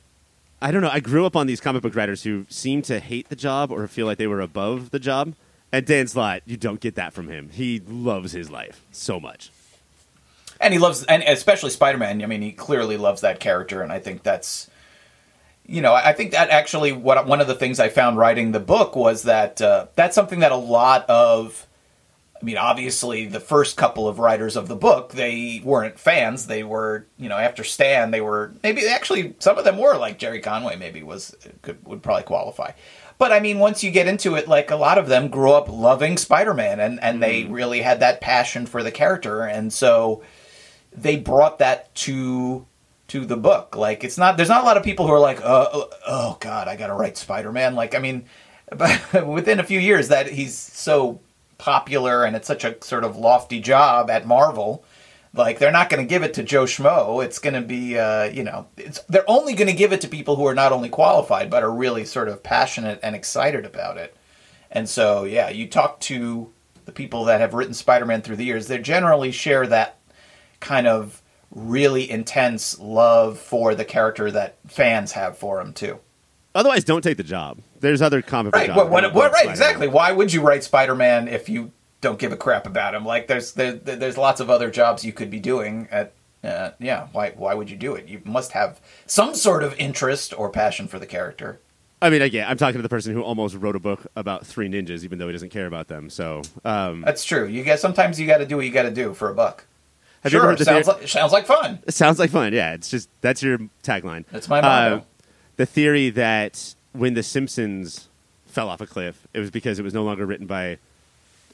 I 0.63 0.71
don't 0.71 0.81
know. 0.83 0.91
I 0.91 1.01
grew 1.01 1.27
up 1.27 1.35
on 1.35 1.47
these 1.49 1.61
comic 1.61 1.83
book 1.83 1.95
writers 1.97 2.23
who 2.23 2.47
seem 2.49 2.83
to 2.83 3.01
hate 3.01 3.29
the 3.29 3.37
job 3.37 3.73
or 3.73 3.87
feel 3.89 4.07
like 4.07 4.19
they 4.19 4.27
were 4.29 4.41
above 4.41 4.91
the 4.91 5.01
job. 5.01 5.35
And 5.73 5.85
Dan 5.85 6.07
Slott, 6.07 6.43
you 6.47 6.57
don't 6.57 6.81
get 6.81 6.95
that 6.95 7.13
from 7.13 7.29
him. 7.29 7.51
He 7.51 7.81
loves 7.81 8.33
his 8.33 8.49
life 8.51 8.81
so 8.93 9.19
much. 9.19 9.51
and 10.61 10.73
he 10.73 10.79
loves 10.79 11.03
and 11.05 11.25
especially 11.25 11.71
spider-man 11.71 12.23
i 12.23 12.27
mean 12.27 12.43
he 12.43 12.53
clearly 12.53 12.97
loves 12.97 13.23
that 13.23 13.41
character 13.41 13.83
and 13.83 13.91
i 13.91 13.99
think 13.99 14.23
that's 14.23 14.71
you 15.67 15.81
know 15.81 15.93
i 15.93 16.13
think 16.13 16.31
that 16.31 16.51
actually 16.51 16.93
what 16.93 17.27
one 17.27 17.41
of 17.41 17.49
the 17.49 17.55
things 17.57 17.81
i 17.81 17.89
found 17.89 18.17
writing 18.17 18.53
the 18.53 18.61
book 18.61 18.95
was 18.95 19.25
that 19.25 19.61
uh, 19.61 19.87
that's 19.97 20.15
something 20.15 20.39
that 20.39 20.53
a 20.53 20.57
lot 20.57 21.05
of 21.11 21.67
i 22.43 22.45
mean 22.45 22.59
obviously 22.59 23.27
the 23.27 23.41
first 23.41 23.77
couple 23.77 24.09
of 24.09 24.19
writers 24.19 24.57
of 24.57 24.69
the 24.69 24.77
book 24.77 25.13
they 25.13 25.63
weren't 25.65 25.99
fans 25.99 26.47
they 26.47 26.63
were 26.63 27.07
you 27.17 27.29
know 27.29 27.39
after 27.39 27.65
stan 27.65 28.11
they 28.11 28.21
were 28.21 28.53
maybe 28.63 28.87
actually 28.87 29.35
some 29.39 29.57
of 29.57 29.65
them 29.65 29.79
were 29.79 29.97
like 29.97 30.19
gerry 30.19 30.41
conway 30.41 30.77
maybe 30.77 31.03
was 31.03 31.35
could 31.63 31.85
would 31.87 32.03
probably 32.03 32.25
qualify 32.25 32.71
but 33.23 33.31
I 33.31 33.39
mean, 33.39 33.61
once 33.61 33.85
you 33.85 33.93
get 33.93 34.09
into 34.09 34.35
it, 34.35 34.49
like 34.49 34.73
a 34.73 34.75
lot 34.75 34.99
of 34.99 35.07
them 35.07 35.29
grew 35.29 35.53
up 35.53 35.69
loving 35.69 36.17
Spider-Man, 36.17 36.81
and 36.81 37.01
and 37.01 37.23
they 37.23 37.45
really 37.45 37.81
had 37.81 38.01
that 38.01 38.21
passion 38.21 38.67
for 38.67 38.83
the 38.83 38.91
character, 38.91 39.43
and 39.43 39.73
so 39.73 40.25
they 40.93 41.19
brought 41.19 41.61
that 41.61 41.95
to 41.95 42.67
to 43.07 43.25
the 43.25 43.37
book. 43.37 43.77
Like 43.77 44.03
it's 44.03 44.19
not 44.19 44.37
there's 44.37 44.49
not 44.49 44.63
a 44.63 44.65
lot 44.65 44.77
of 44.77 44.83
people 44.83 45.07
who 45.07 45.13
are 45.13 45.21
like, 45.21 45.41
uh, 45.41 45.69
oh, 45.73 45.91
oh 46.05 46.37
god, 46.41 46.67
I 46.67 46.75
got 46.75 46.89
to 46.89 46.95
write 46.95 47.17
Spider-Man. 47.17 47.77
Like 47.77 47.95
I 47.95 48.01
mean, 48.01 48.25
but 48.77 49.25
within 49.25 49.61
a 49.61 49.65
few 49.65 49.79
years 49.79 50.09
that 50.09 50.27
he's 50.27 50.59
so 50.59 51.21
popular 51.63 52.25
and 52.25 52.35
it's 52.35 52.49
such 52.49 52.65
a 52.65 52.77
sort 52.83 53.05
of 53.05 53.17
lofty 53.17 53.61
job 53.61 54.11
at 54.11 54.27
Marvel. 54.27 54.85
Like 55.33 55.61
they're 55.61 55.71
not 55.71 55.89
going 55.89 56.03
to 56.05 56.09
give 56.09 56.25
it 56.25 56.35
to 56.35 56.43
Joe 56.43 56.65
Schmo. 56.65 57.25
It's 57.25 57.39
going 57.39 57.55
to 57.55 57.63
be, 57.63 57.97
uh, 57.97 58.25
you 58.25 58.43
know, 58.43 58.67
they're 59.09 59.31
only 59.31 59.55
going 59.55 59.69
to 59.69 59.77
give 59.77 59.93
it 59.93 60.01
to 60.01 60.09
people 60.09 60.35
who 60.35 60.47
are 60.47 60.57
not 60.57 60.73
only 60.73 60.89
qualified 60.89 61.51
but 61.51 61.63
are 61.63 61.73
really 61.73 62.05
sort 62.05 62.29
of 62.29 62.43
passionate 62.43 62.99
and 63.03 63.15
excited 63.15 63.65
about 63.65 63.97
it. 63.97 64.17
And 64.73 64.89
so, 64.89 65.23
yeah, 65.23 65.51
you 65.51 65.69
talk 65.69 66.01
to 66.01 66.51
the 66.85 66.93
people 66.93 67.27
that 67.27 67.41
have 67.41 67.55
written 67.55 67.75
Spider-Man 67.75 68.23
through 68.23 68.37
the 68.37 68.45
years. 68.45 68.67
They 68.67 68.79
generally 68.79 69.31
share 69.31 69.67
that 69.69 69.99
kind 70.59 70.89
of 70.89 71.23
really 71.53 72.11
intense 72.11 72.77
love 72.81 73.39
for 73.39 73.77
the 73.77 73.85
character 73.85 74.33
that 74.33 74.59
fans 74.67 75.13
have 75.13 75.39
for 75.39 75.61
him 75.61 75.73
too. 75.73 76.01
Otherwise, 76.55 76.85
don't 76.85 77.03
take 77.03 77.17
the 77.17 77.23
job. 77.23 77.59
There's 77.81 78.03
other 78.03 78.21
comic 78.23 78.53
book 78.53 78.61
Right. 78.61 78.67
jobs. 78.69 78.77
What, 78.77 78.91
what, 78.91 79.15
what, 79.15 79.33
right. 79.33 79.33
Spider-Man. 79.43 79.51
Exactly. 79.53 79.89
Why 79.89 80.13
would 80.13 80.33
you 80.33 80.43
write 80.43 80.65
Spider-Man 80.65 81.29
if 81.29 81.49
you 81.49 81.73
don't 82.01 82.19
give 82.19 82.33
a 82.33 82.37
crap 82.37 82.67
about 82.67 82.95
him? 82.95 83.05
Like, 83.07 83.27
there's 83.27 83.53
there, 83.53 83.73
there's 83.73 84.19
lots 84.19 84.41
of 84.41 84.51
other 84.51 84.71
jobs 84.71 85.05
you 85.05 85.13
could 85.13 85.31
be 85.31 85.41
doing. 85.41 85.89
At 85.91 86.13
uh, 86.45 86.71
yeah. 86.79 87.07
Why 87.13 87.31
why 87.31 87.55
would 87.55 87.71
you 87.71 87.77
do 87.77 87.95
it? 87.95 88.09
You 88.09 88.21
must 88.25 88.53
have 88.53 88.81
some 89.07 89.35
sort 89.35 89.63
of 89.63 89.75
interest 89.79 90.35
or 90.37 90.51
passion 90.51 90.89
for 90.89 90.99
the 90.99 91.07
character. 91.07 91.59
I 92.03 92.11
mean, 92.11 92.21
again, 92.21 92.47
I'm 92.49 92.57
talking 92.57 92.79
to 92.79 92.83
the 92.83 92.89
person 92.89 93.15
who 93.15 93.23
almost 93.23 93.55
wrote 93.55 93.77
a 93.77 93.79
book 93.79 94.09
about 94.17 94.45
three 94.45 94.69
ninjas, 94.69 95.05
even 95.05 95.19
though 95.21 95.29
he 95.29 95.33
doesn't 95.33 95.51
care 95.51 95.67
about 95.67 95.87
them. 95.87 96.11
So, 96.11 96.43
um, 96.65 97.03
That's 97.03 97.25
true. 97.25 97.47
You 97.47 97.63
guess 97.63 97.81
sometimes 97.81 98.19
you 98.19 98.27
got 98.27 98.39
to 98.39 98.47
do 98.47 98.57
what 98.57 98.67
you 98.67 98.73
got 98.73 98.83
to 98.83 98.91
do 98.91 99.15
for 99.15 99.31
a 99.31 99.35
buck. 99.37 99.67
have 100.25 100.33
you 100.33 100.39
sure. 100.39 100.41
ever 100.41 100.49
heard 100.51 100.59
the 100.59 100.65
sounds 100.65 100.87
theory- 100.87 100.99
like 100.99 101.09
sounds 101.09 101.31
like 101.33 101.47
fun. 101.47 101.79
It 101.87 101.95
sounds 101.95 102.19
like 102.19 102.31
fun. 102.31 102.53
Yeah, 102.53 102.73
it's 102.75 102.91
just 102.91 103.09
that's 103.21 103.41
your 103.41 103.59
tagline. 103.85 104.25
That's 104.33 104.49
my 104.49 104.61
motto. 104.61 104.97
Uh, 104.97 105.01
the 105.57 105.67
theory 105.67 106.11
that 106.11 106.75
when 106.93 107.15
The 107.15 107.23
Simpsons 107.23 108.09
fell 108.47 108.69
off 108.69 108.81
a 108.81 108.87
cliff, 108.87 109.27
it 109.33 109.41
was 109.41 109.51
because 109.51 109.79
it 109.79 109.83
was 109.83 109.95
no 109.95 110.03
longer 110.03 110.27
written 110.27 110.47
by 110.47 110.79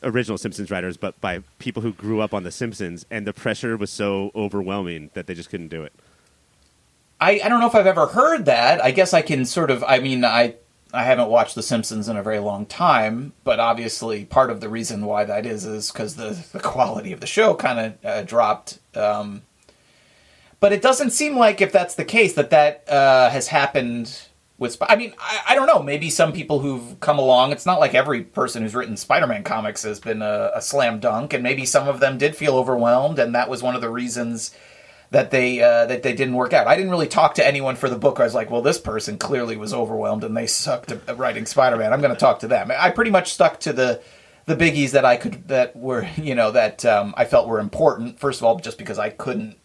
original 0.03 0.39
Simpsons 0.39 0.70
writers, 0.70 0.97
but 0.97 1.20
by 1.20 1.43
people 1.59 1.83
who 1.83 1.93
grew 1.93 2.20
up 2.20 2.35
on 2.35 2.43
The 2.45 2.51
Simpsons, 2.51 3.05
and 3.11 3.27
the 3.27 3.33
pressure 3.33 3.77
was 3.77 3.91
so 3.91 4.31
overwhelming 4.35 5.11
that 5.15 5.27
they 5.27 5.35
just 5.35 5.51
couldn't 5.51 5.69
do 5.69 5.83
it. 5.83 5.93
I, 7.20 7.41
I 7.43 7.49
don't 7.49 7.61
know 7.61 7.66
if 7.66 7.75
I've 7.75 7.87
ever 7.87 8.07
heard 8.07 8.45
that. 8.45 8.83
I 8.83 8.93
guess 8.93 9.12
I 9.12 9.23
can 9.23 9.45
sort 9.45 9.70
of. 9.70 9.83
I 9.85 9.99
mean, 9.99 10.25
I 10.25 10.55
I 10.93 11.03
haven't 11.03 11.29
watched 11.29 11.55
The 11.55 11.62
Simpsons 11.62 12.09
in 12.09 12.16
a 12.16 12.23
very 12.23 12.39
long 12.39 12.65
time, 12.65 13.33
but 13.45 13.61
obviously 13.61 14.25
part 14.25 14.51
of 14.51 14.61
the 14.61 14.69
reason 14.69 15.05
why 15.05 15.25
that 15.25 15.45
is 15.45 15.65
is 15.66 15.91
because 15.91 16.15
the 16.16 16.39
the 16.53 16.61
quality 16.61 17.12
of 17.12 17.20
the 17.20 17.27
show 17.27 17.55
kind 17.55 17.79
of 17.79 18.05
uh, 18.05 18.23
dropped. 18.23 18.79
Um, 18.95 19.43
but 20.60 20.72
it 20.72 20.82
doesn't 20.82 21.10
seem 21.10 21.36
like 21.36 21.60
if 21.60 21.72
that's 21.72 21.94
the 21.94 22.05
case 22.05 22.35
that 22.35 22.51
that 22.51 22.89
uh, 22.89 23.30
has 23.30 23.48
happened 23.48 24.28
with. 24.59 24.72
Sp- 24.74 24.90
I 24.90 24.97
mean, 24.97 25.14
I, 25.18 25.40
I 25.48 25.55
don't 25.55 25.66
know. 25.66 25.82
Maybe 25.82 26.10
some 26.10 26.32
people 26.32 26.60
who've 26.60 26.98
come 27.01 27.18
along. 27.18 27.52
It's 27.52 27.66
not 27.66 27.80
like 27.80 27.94
every 27.94 28.22
person 28.22 28.62
who's 28.62 28.74
written 28.74 28.97
Spider-Man 28.97 29.44
comics 29.44 29.82
has 29.85 30.01
been 30.01 30.22
a, 30.22 30.51
a 30.55 30.62
slam 30.62 31.01
dunk, 31.01 31.32
and 31.32 31.43
maybe 31.43 31.64
some 31.64 31.89
of 31.89 32.01
them 32.01 32.18
did 32.18 32.36
feel 32.36 32.56
overwhelmed, 32.56 33.18
and 33.18 33.35
that 33.35 33.48
was 33.48 33.62
one 33.62 33.74
of 33.74 33.80
the 33.80 33.90
reasons 33.90 34.55
that 35.10 35.30
they 35.30 35.60
uh, 35.62 35.86
that 35.86 36.02
they 36.02 36.12
didn't 36.12 36.35
work 36.35 36.52
out. 36.52 36.66
I 36.66 36.76
didn't 36.76 36.90
really 36.90 37.09
talk 37.09 37.35
to 37.36 37.47
anyone 37.47 37.76
for 37.76 37.89
the 37.89 37.97
book. 37.98 38.20
I 38.20 38.24
was 38.24 38.35
like, 38.35 38.51
well, 38.51 38.62
this 38.62 38.78
person 38.78 39.18
clearly 39.18 39.56
was 39.56 39.72
overwhelmed 39.72 40.24
and 40.24 40.36
they 40.36 40.47
sucked 40.47 40.93
at 40.93 41.16
writing 41.16 41.47
Spider-Man. 41.47 41.93
I'm 41.93 42.01
going 42.01 42.14
to 42.14 42.20
talk 42.20 42.40
to 42.40 42.48
them. 42.48 42.70
I 42.76 42.90
pretty 42.90 43.10
much 43.10 43.32
stuck 43.32 43.60
to 43.60 43.72
the 43.72 44.02
the 44.47 44.56
biggies 44.56 44.93
that 44.93 45.05
I 45.05 45.16
could 45.16 45.48
that 45.48 45.76
were 45.76 46.09
you 46.16 46.35
know 46.35 46.51
that 46.51 46.85
um, 46.85 47.14
I 47.16 47.24
felt 47.24 47.48
were 47.48 47.60
important. 47.60 48.18
First 48.18 48.40
of 48.40 48.44
all, 48.44 48.59
just 48.59 48.78
because 48.78 48.98
I 48.98 49.10
couldn't. 49.10 49.56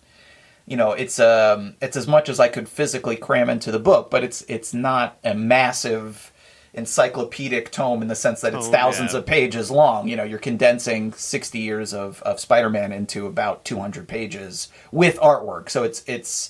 You 0.65 0.77
know, 0.77 0.91
it's 0.91 1.19
um, 1.19 1.75
it's 1.81 1.97
as 1.97 2.07
much 2.07 2.29
as 2.29 2.39
I 2.39 2.47
could 2.47 2.69
physically 2.69 3.15
cram 3.17 3.49
into 3.49 3.71
the 3.71 3.79
book, 3.79 4.09
but 4.09 4.23
it's 4.23 4.43
it's 4.47 4.73
not 4.73 5.17
a 5.23 5.33
massive 5.33 6.31
encyclopedic 6.73 7.71
tome 7.71 8.01
in 8.01 8.07
the 8.07 8.15
sense 8.15 8.41
that 8.41 8.53
it's 8.53 8.67
Oh, 8.67 8.71
thousands 8.71 9.13
yeah. 9.13 9.19
of 9.19 9.25
pages 9.25 9.69
long. 9.69 10.07
You 10.07 10.15
know, 10.15 10.23
you're 10.23 10.39
condensing 10.39 11.13
60 11.13 11.59
years 11.59 11.93
of, 11.93 12.21
of 12.23 12.39
Spider-Man 12.39 12.91
into 12.91 13.27
about 13.27 13.63
200 13.63 14.07
pages 14.07 14.69
with 14.91 15.17
artwork. 15.19 15.69
So 15.69 15.83
it's 15.83 16.03
it's 16.07 16.49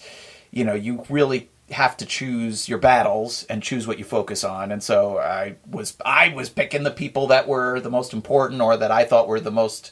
you 0.51 0.63
know, 0.63 0.73
you 0.75 1.03
really 1.09 1.49
have 1.71 1.97
to 1.97 2.05
choose 2.05 2.69
your 2.69 2.77
battles 2.77 3.43
and 3.49 3.63
choose 3.63 3.87
what 3.87 3.97
you 3.97 4.05
focus 4.05 4.43
on. 4.43 4.71
And 4.71 4.83
so 4.83 5.17
I 5.17 5.55
was 5.69 5.97
I 6.05 6.29
was 6.29 6.49
picking 6.49 6.83
the 6.83 6.91
people 6.91 7.27
that 7.27 7.47
were 7.47 7.79
the 7.79 7.89
most 7.89 8.13
important 8.13 8.61
or 8.61 8.77
that 8.77 8.91
I 8.91 9.03
thought 9.05 9.27
were 9.27 9.39
the 9.39 9.51
most 9.51 9.91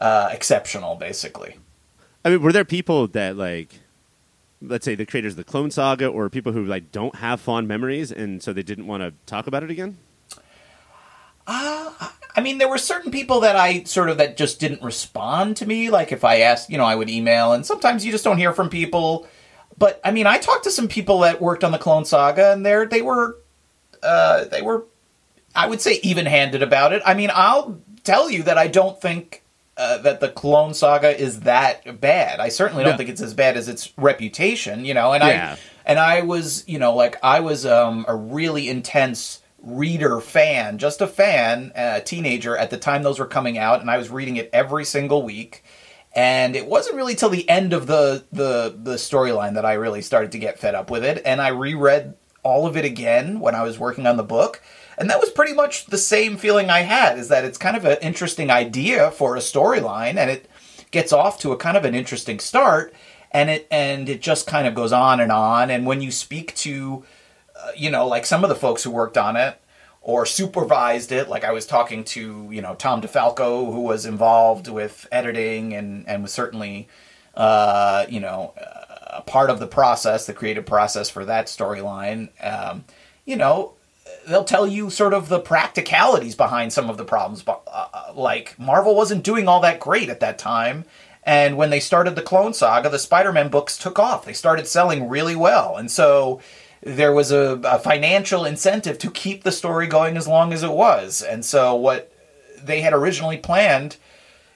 uh, 0.00 0.30
exceptional, 0.32 0.94
basically. 0.94 1.56
I 2.24 2.30
mean, 2.30 2.42
were 2.42 2.52
there 2.52 2.64
people 2.64 3.06
that 3.08 3.36
like, 3.36 3.80
let's 4.60 4.84
say 4.84 4.94
the 4.94 5.06
creators 5.06 5.32
of 5.32 5.36
the 5.38 5.44
Clone 5.44 5.70
Saga, 5.70 6.06
or 6.06 6.28
people 6.28 6.52
who 6.52 6.64
like 6.64 6.92
don't 6.92 7.16
have 7.16 7.40
fond 7.40 7.68
memories, 7.68 8.12
and 8.12 8.42
so 8.42 8.52
they 8.52 8.62
didn't 8.62 8.86
want 8.86 9.02
to 9.02 9.12
talk 9.26 9.46
about 9.46 9.62
it 9.62 9.70
again? 9.70 9.98
I 12.36 12.40
mean, 12.42 12.58
there 12.58 12.68
were 12.68 12.78
certain 12.78 13.10
people 13.10 13.40
that 13.40 13.56
I 13.56 13.82
sort 13.84 14.08
of 14.08 14.18
that 14.18 14.36
just 14.36 14.60
didn't 14.60 14.82
respond 14.82 15.56
to 15.58 15.66
me. 15.66 15.90
Like 15.90 16.12
if 16.12 16.24
I 16.24 16.40
asked, 16.40 16.70
you 16.70 16.78
know, 16.78 16.84
I 16.84 16.94
would 16.94 17.10
email, 17.10 17.52
and 17.52 17.66
sometimes 17.66 18.04
you 18.04 18.12
just 18.12 18.24
don't 18.24 18.38
hear 18.38 18.52
from 18.52 18.68
people. 18.68 19.26
But 19.76 20.00
I 20.04 20.10
mean, 20.10 20.26
I 20.26 20.38
talked 20.38 20.64
to 20.64 20.70
some 20.70 20.88
people 20.88 21.20
that 21.20 21.40
worked 21.40 21.64
on 21.64 21.72
the 21.72 21.78
Clone 21.78 22.04
Saga, 22.04 22.52
and 22.52 22.64
they 22.64 22.84
they 22.84 23.02
were, 23.02 23.38
uh, 24.02 24.44
they 24.44 24.62
were, 24.62 24.84
I 25.54 25.66
would 25.66 25.80
say, 25.80 25.98
even 26.02 26.26
handed 26.26 26.62
about 26.62 26.92
it. 26.92 27.02
I 27.04 27.14
mean, 27.14 27.30
I'll 27.32 27.80
tell 28.04 28.30
you 28.30 28.42
that 28.44 28.58
I 28.58 28.68
don't 28.68 29.00
think 29.00 29.42
uh, 29.80 29.98
that 29.98 30.20
the 30.20 30.28
Clone 30.28 30.74
Saga 30.74 31.18
is 31.18 31.40
that 31.40 32.00
bad. 32.00 32.38
I 32.38 32.50
certainly 32.50 32.84
don't 32.84 32.92
No. 32.92 32.96
think 32.98 33.08
it's 33.10 33.22
as 33.22 33.34
bad 33.34 33.56
as 33.56 33.66
its 33.68 33.92
reputation, 33.96 34.84
you 34.84 34.94
know. 34.94 35.12
And 35.12 35.24
Yeah. 35.24 35.56
I 35.56 35.58
and 35.86 35.98
I 35.98 36.20
was, 36.20 36.62
you 36.68 36.78
know, 36.78 36.94
like 36.94 37.16
I 37.22 37.40
was 37.40 37.64
um, 37.66 38.04
a 38.06 38.14
really 38.14 38.68
intense 38.68 39.40
reader 39.62 40.20
fan, 40.20 40.78
just 40.78 41.00
a 41.00 41.06
fan, 41.06 41.72
a 41.74 42.00
teenager 42.00 42.56
at 42.56 42.70
the 42.70 42.76
time 42.76 43.02
those 43.02 43.18
were 43.18 43.26
coming 43.26 43.58
out, 43.58 43.80
and 43.80 43.90
I 43.90 43.96
was 43.98 44.08
reading 44.10 44.36
it 44.36 44.50
every 44.52 44.84
single 44.84 45.22
week. 45.22 45.64
And 46.14 46.56
it 46.56 46.66
wasn't 46.66 46.96
really 46.96 47.14
till 47.14 47.28
the 47.30 47.48
end 47.48 47.72
of 47.72 47.86
the 47.86 48.24
the 48.32 48.74
the 48.76 48.94
storyline 48.96 49.54
that 49.54 49.64
I 49.64 49.74
really 49.74 50.02
started 50.02 50.32
to 50.32 50.38
get 50.38 50.58
fed 50.58 50.74
up 50.74 50.90
with 50.90 51.04
it, 51.04 51.22
and 51.24 51.40
I 51.40 51.48
reread 51.48 52.14
all 52.42 52.66
of 52.66 52.76
it 52.76 52.84
again 52.84 53.38
when 53.40 53.54
I 53.54 53.62
was 53.62 53.78
working 53.78 54.06
on 54.06 54.16
the 54.16 54.22
book. 54.24 54.60
And 55.00 55.08
that 55.08 55.18
was 55.18 55.30
pretty 55.30 55.54
much 55.54 55.86
the 55.86 55.96
same 55.96 56.36
feeling 56.36 56.68
I 56.68 56.80
had 56.80 57.18
is 57.18 57.28
that 57.28 57.42
it's 57.42 57.56
kind 57.56 57.74
of 57.74 57.86
an 57.86 57.96
interesting 58.02 58.50
idea 58.50 59.10
for 59.10 59.34
a 59.34 59.38
storyline 59.38 60.16
and 60.16 60.30
it 60.30 60.46
gets 60.90 61.10
off 61.10 61.40
to 61.40 61.52
a 61.52 61.56
kind 61.56 61.78
of 61.78 61.86
an 61.86 61.94
interesting 61.94 62.38
start 62.38 62.92
and 63.32 63.48
it 63.48 63.66
and 63.70 64.10
it 64.10 64.20
just 64.20 64.46
kind 64.46 64.66
of 64.66 64.74
goes 64.74 64.92
on 64.92 65.18
and 65.18 65.32
on. 65.32 65.70
And 65.70 65.86
when 65.86 66.02
you 66.02 66.10
speak 66.10 66.54
to 66.56 67.02
uh, 67.56 67.70
you 67.74 67.90
know 67.90 68.06
like 68.06 68.26
some 68.26 68.44
of 68.44 68.50
the 68.50 68.54
folks 68.54 68.84
who 68.84 68.90
worked 68.90 69.16
on 69.16 69.36
it 69.36 69.58
or 70.02 70.26
supervised 70.26 71.12
it 71.12 71.30
like 71.30 71.44
I 71.44 71.52
was 71.52 71.64
talking 71.64 72.04
to 72.04 72.50
you 72.50 72.60
know 72.60 72.74
Tom 72.74 73.00
DeFalco 73.00 73.72
who 73.72 73.80
was 73.80 74.04
involved 74.04 74.68
with 74.68 75.08
editing 75.10 75.72
and 75.72 76.06
and 76.06 76.22
was 76.22 76.32
certainly 76.32 76.88
uh, 77.34 78.04
you 78.10 78.20
know 78.20 78.52
a 79.06 79.22
part 79.22 79.48
of 79.48 79.60
the 79.60 79.66
process 79.66 80.26
the 80.26 80.34
creative 80.34 80.66
process 80.66 81.08
for 81.08 81.24
that 81.24 81.46
storyline. 81.46 82.28
Um, 82.44 82.84
you 83.24 83.36
know 83.36 83.76
they'll 84.30 84.44
tell 84.44 84.66
you 84.66 84.90
sort 84.90 85.12
of 85.12 85.28
the 85.28 85.40
practicalities 85.40 86.34
behind 86.34 86.72
some 86.72 86.88
of 86.88 86.96
the 86.96 87.04
problems. 87.04 87.44
Uh, 87.46 87.56
uh, 87.66 88.12
Like 88.14 88.58
Marvel 88.58 88.94
wasn't 88.94 89.24
doing 89.24 89.48
all 89.48 89.60
that 89.60 89.80
great 89.80 90.08
at 90.08 90.20
that 90.20 90.38
time, 90.38 90.84
and 91.24 91.56
when 91.56 91.70
they 91.70 91.80
started 91.80 92.14
the 92.14 92.22
Clone 92.22 92.54
Saga, 92.54 92.88
the 92.88 92.98
Spider-Man 92.98 93.48
books 93.48 93.76
took 93.76 93.98
off. 93.98 94.24
They 94.24 94.32
started 94.32 94.66
selling 94.66 95.08
really 95.08 95.36
well, 95.36 95.76
and 95.76 95.90
so 95.90 96.40
there 96.82 97.12
was 97.12 97.30
a, 97.30 97.60
a 97.64 97.78
financial 97.78 98.44
incentive 98.44 98.98
to 98.98 99.10
keep 99.10 99.42
the 99.42 99.52
story 99.52 99.86
going 99.86 100.16
as 100.16 100.26
long 100.26 100.52
as 100.52 100.62
it 100.62 100.72
was. 100.72 101.20
And 101.20 101.44
so 101.44 101.74
what 101.74 102.10
they 102.62 102.80
had 102.80 102.94
originally 102.94 103.36
planned, 103.36 103.96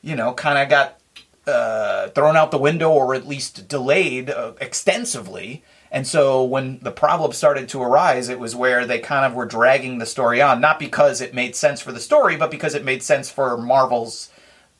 you 0.02 0.16
know, 0.16 0.32
kind 0.32 0.58
of 0.58 0.68
got 0.70 0.98
uh, 1.46 2.08
thrown 2.08 2.36
out 2.36 2.50
the 2.50 2.58
window 2.58 2.90
or 2.90 3.14
at 3.14 3.26
least 3.28 3.68
delayed 3.68 4.30
uh, 4.30 4.52
extensively. 4.60 5.62
And 5.94 6.08
so 6.08 6.42
when 6.42 6.80
the 6.80 6.90
problem 6.90 7.30
started 7.30 7.68
to 7.68 7.80
arise, 7.80 8.28
it 8.28 8.40
was 8.40 8.56
where 8.56 8.84
they 8.84 8.98
kind 8.98 9.24
of 9.24 9.36
were 9.36 9.46
dragging 9.46 9.98
the 9.98 10.06
story 10.06 10.42
on, 10.42 10.60
not 10.60 10.80
because 10.80 11.20
it 11.20 11.34
made 11.34 11.54
sense 11.54 11.80
for 11.80 11.92
the 11.92 12.00
story, 12.00 12.36
but 12.36 12.50
because 12.50 12.74
it 12.74 12.84
made 12.84 13.00
sense 13.00 13.30
for 13.30 13.56
Marvel's 13.56 14.28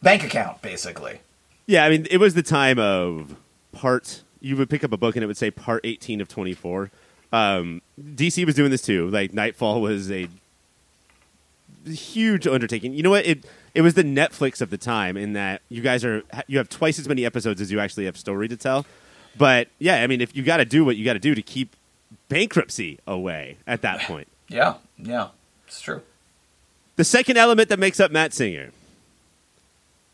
bank 0.02 0.24
account, 0.24 0.60
basically. 0.60 1.20
Yeah, 1.66 1.84
I 1.84 1.88
mean, 1.88 2.08
it 2.10 2.18
was 2.18 2.34
the 2.34 2.42
time 2.42 2.80
of 2.80 3.36
part. 3.70 4.24
You 4.40 4.56
would 4.56 4.68
pick 4.68 4.82
up 4.82 4.90
a 4.90 4.96
book 4.96 5.14
and 5.14 5.22
it 5.22 5.28
would 5.28 5.36
say 5.36 5.52
part 5.52 5.82
18 5.84 6.20
of 6.20 6.26
24. 6.26 6.90
Um, 7.32 7.80
DC 8.00 8.44
was 8.44 8.56
doing 8.56 8.72
this 8.72 8.82
too. 8.82 9.08
Like 9.08 9.32
Knightfall 9.32 9.80
was 9.80 10.10
a 10.10 10.28
huge 11.86 12.48
undertaking. 12.48 12.92
You 12.92 13.04
know 13.04 13.10
what? 13.10 13.24
It 13.24 13.44
it 13.72 13.82
was 13.82 13.94
the 13.94 14.02
Netflix 14.02 14.60
of 14.60 14.70
the 14.70 14.78
time 14.78 15.16
in 15.16 15.34
that 15.34 15.62
you 15.68 15.80
guys 15.80 16.04
are 16.04 16.24
you 16.48 16.58
have 16.58 16.68
twice 16.68 16.98
as 16.98 17.08
many 17.08 17.24
episodes 17.24 17.60
as 17.60 17.70
you 17.70 17.78
actually 17.78 18.06
have 18.06 18.16
story 18.16 18.48
to 18.48 18.56
tell. 18.56 18.84
But 19.36 19.68
yeah, 19.78 20.02
I 20.02 20.06
mean, 20.06 20.20
if 20.20 20.36
you 20.36 20.42
got 20.42 20.58
to 20.58 20.64
do 20.64 20.84
what 20.84 20.96
you 20.96 21.04
got 21.04 21.14
to 21.14 21.18
do 21.18 21.34
to 21.34 21.42
keep 21.42 21.76
bankruptcy 22.28 22.98
away 23.06 23.56
at 23.66 23.82
that 23.82 24.00
point. 24.00 24.28
Yeah, 24.48 24.74
yeah, 24.98 25.28
it's 25.66 25.80
true. 25.80 26.02
The 26.96 27.04
second 27.04 27.36
element 27.36 27.68
that 27.70 27.78
makes 27.78 27.98
up 27.98 28.10
Matt 28.10 28.32
Singer. 28.32 28.70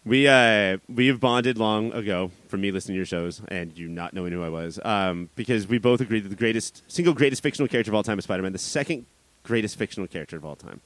We 0.04 0.26
uh 0.26 0.78
we 0.88 1.08
have 1.08 1.20
bonded 1.20 1.58
long 1.58 1.92
ago 1.92 2.30
from 2.48 2.62
me 2.62 2.70
listening 2.70 2.94
to 2.94 2.96
your 2.96 3.06
shows 3.06 3.42
and 3.48 3.76
you 3.76 3.86
not 3.86 4.14
knowing 4.14 4.32
who 4.32 4.42
I 4.42 4.48
was 4.48 4.80
um, 4.82 5.28
because 5.36 5.68
we 5.68 5.76
both 5.76 6.00
agreed 6.00 6.24
that 6.24 6.30
the 6.30 6.36
greatest 6.36 6.82
single 6.90 7.12
greatest 7.12 7.42
fictional 7.42 7.68
character 7.68 7.90
of 7.90 7.94
all 7.94 8.02
time 8.02 8.18
is 8.18 8.24
Spider 8.24 8.42
Man. 8.42 8.52
The 8.52 8.58
second 8.58 9.04
greatest 9.42 9.76
fictional 9.76 10.06
character 10.08 10.36
of 10.36 10.44
all 10.44 10.56
time 10.56 10.80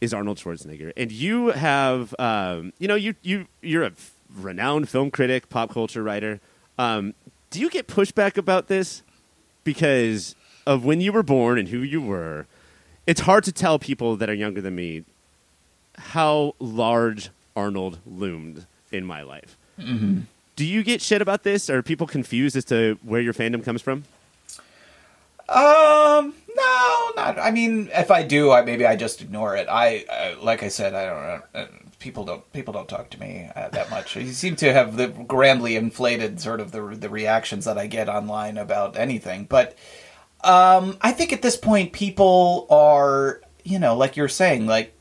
is 0.00 0.14
Arnold 0.14 0.38
Schwarzenegger. 0.38 0.92
And 0.96 1.10
you 1.10 1.48
have 1.48 2.14
um, 2.18 2.72
you 2.78 2.86
know 2.86 2.94
you 2.94 3.16
you 3.22 3.46
you're 3.60 3.84
a 3.84 3.92
renowned 4.36 4.88
film 4.88 5.10
critic, 5.10 5.48
pop 5.48 5.72
culture 5.72 6.02
writer. 6.02 6.40
Um, 6.80 7.12
do 7.50 7.60
you 7.60 7.68
get 7.68 7.88
pushback 7.88 8.38
about 8.38 8.68
this 8.68 9.02
because 9.64 10.34
of 10.66 10.82
when 10.82 11.02
you 11.02 11.12
were 11.12 11.22
born 11.22 11.58
and 11.58 11.68
who 11.68 11.80
you 11.80 12.00
were? 12.00 12.46
It's 13.06 13.20
hard 13.20 13.44
to 13.44 13.52
tell 13.52 13.78
people 13.78 14.16
that 14.16 14.30
are 14.30 14.34
younger 14.34 14.62
than 14.62 14.76
me 14.76 15.04
how 15.98 16.54
large 16.58 17.28
Arnold 17.54 17.98
loomed 18.06 18.64
in 18.90 19.04
my 19.04 19.20
life. 19.20 19.58
Mm-hmm. 19.78 20.20
Do 20.56 20.64
you 20.64 20.82
get 20.82 21.02
shit 21.02 21.20
about 21.20 21.42
this? 21.42 21.68
Are 21.68 21.82
people 21.82 22.06
confused 22.06 22.56
as 22.56 22.64
to 22.66 22.98
where 23.02 23.20
your 23.20 23.34
fandom 23.34 23.62
comes 23.62 23.82
from? 23.82 24.04
Um, 25.50 26.34
no, 26.56 27.10
not. 27.16 27.38
I 27.38 27.50
mean, 27.50 27.90
if 27.92 28.10
I 28.10 28.22
do, 28.22 28.52
I 28.52 28.62
maybe 28.62 28.86
I 28.86 28.96
just 28.96 29.20
ignore 29.20 29.56
it. 29.56 29.66
I, 29.68 30.04
I 30.10 30.36
like 30.40 30.62
I 30.62 30.68
said, 30.68 30.94
I 30.94 31.06
don't 31.06 31.22
know. 31.22 31.42
Uh, 31.54 31.66
people 31.98 32.24
don't 32.24 32.52
people 32.52 32.72
don't 32.72 32.88
talk 32.88 33.10
to 33.10 33.20
me 33.20 33.50
uh, 33.56 33.68
that 33.70 33.90
much. 33.90 34.14
You 34.16 34.32
seem 34.32 34.56
to 34.56 34.72
have 34.72 34.96
the 34.96 35.08
grandly 35.08 35.76
inflated 35.76 36.40
sort 36.40 36.60
of 36.60 36.70
the 36.70 36.80
the 36.80 37.08
reactions 37.08 37.64
that 37.64 37.78
I 37.78 37.88
get 37.88 38.08
online 38.08 38.58
about 38.58 38.96
anything. 38.96 39.44
But 39.44 39.76
um, 40.44 40.96
I 41.00 41.12
think 41.12 41.32
at 41.32 41.42
this 41.42 41.56
point, 41.56 41.92
people 41.92 42.66
are 42.70 43.40
you 43.64 43.78
know, 43.78 43.96
like 43.96 44.16
you're 44.16 44.28
saying, 44.28 44.66
like 44.66 44.94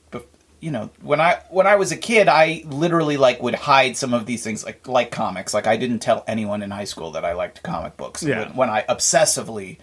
you 0.61 0.71
know, 0.71 0.89
when 1.01 1.21
I 1.21 1.41
when 1.49 1.67
I 1.67 1.76
was 1.76 1.91
a 1.91 1.97
kid, 1.97 2.27
I 2.27 2.63
literally 2.65 3.17
like 3.17 3.41
would 3.41 3.55
hide 3.55 3.97
some 3.97 4.13
of 4.13 4.26
these 4.26 4.43
things, 4.43 4.65
like 4.65 4.88
like 4.88 5.11
comics. 5.11 5.53
Like 5.53 5.67
I 5.67 5.77
didn't 5.77 5.99
tell 5.99 6.23
anyone 6.27 6.61
in 6.61 6.71
high 6.71 6.85
school 6.85 7.11
that 7.11 7.23
I 7.23 7.34
liked 7.34 7.63
comic 7.63 7.97
books. 7.97 8.23
Yeah. 8.23 8.39
When, 8.39 8.55
when 8.55 8.69
I 8.69 8.84
obsessively 8.84 9.77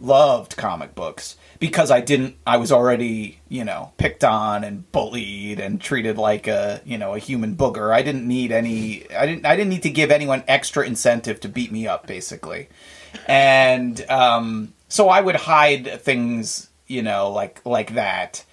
loved 0.00 0.56
comic 0.56 0.94
books 0.94 1.36
because 1.58 1.90
I 1.90 2.00
didn't 2.00 2.36
I 2.46 2.56
was 2.56 2.70
already, 2.70 3.40
you 3.48 3.64
know, 3.64 3.92
picked 3.96 4.24
on 4.24 4.64
and 4.64 4.90
bullied 4.92 5.58
and 5.58 5.80
treated 5.80 6.18
like 6.18 6.46
a, 6.46 6.80
you 6.84 6.98
know, 6.98 7.14
a 7.14 7.18
human 7.18 7.56
booger. 7.56 7.92
I 7.92 8.02
didn't 8.02 8.26
need 8.26 8.52
any 8.52 9.10
I 9.12 9.26
didn't 9.26 9.46
I 9.46 9.56
didn't 9.56 9.70
need 9.70 9.82
to 9.82 9.90
give 9.90 10.10
anyone 10.10 10.44
extra 10.46 10.86
incentive 10.86 11.40
to 11.40 11.48
beat 11.48 11.72
me 11.72 11.86
up 11.86 12.06
basically. 12.06 12.68
And 13.26 14.04
um 14.10 14.74
so 14.88 15.08
I 15.08 15.20
would 15.20 15.36
hide 15.36 16.00
things, 16.00 16.70
you 16.86 17.02
know, 17.02 17.30
like 17.30 17.64
like 17.64 17.94
that. 17.94 18.44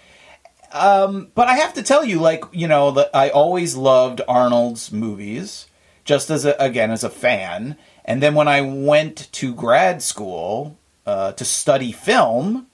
Um 0.72 1.32
but 1.36 1.48
I 1.48 1.56
have 1.56 1.74
to 1.76 1.84
tell 1.84 2.04
you 2.04 2.20
like, 2.20 2.44
you 2.52 2.68
know, 2.68 2.92
that 2.92 3.12
I 3.14 3.30
always 3.30 3.76
loved 3.76 4.22
Arnold's 4.28 4.92
movies 4.92 5.68
just 6.06 6.30
as 6.30 6.46
a, 6.46 6.56
again 6.60 6.92
as 6.92 7.04
a 7.04 7.10
fan. 7.10 7.78
And 8.04 8.22
then 8.22 8.36
when 8.36 8.48
I 8.48 8.62
went 8.62 9.32
to 9.34 9.54
grad 9.54 10.02
school 10.02 10.78
uh, 11.06 11.32
to 11.34 11.46
study 11.46 11.92
film, 11.92 12.68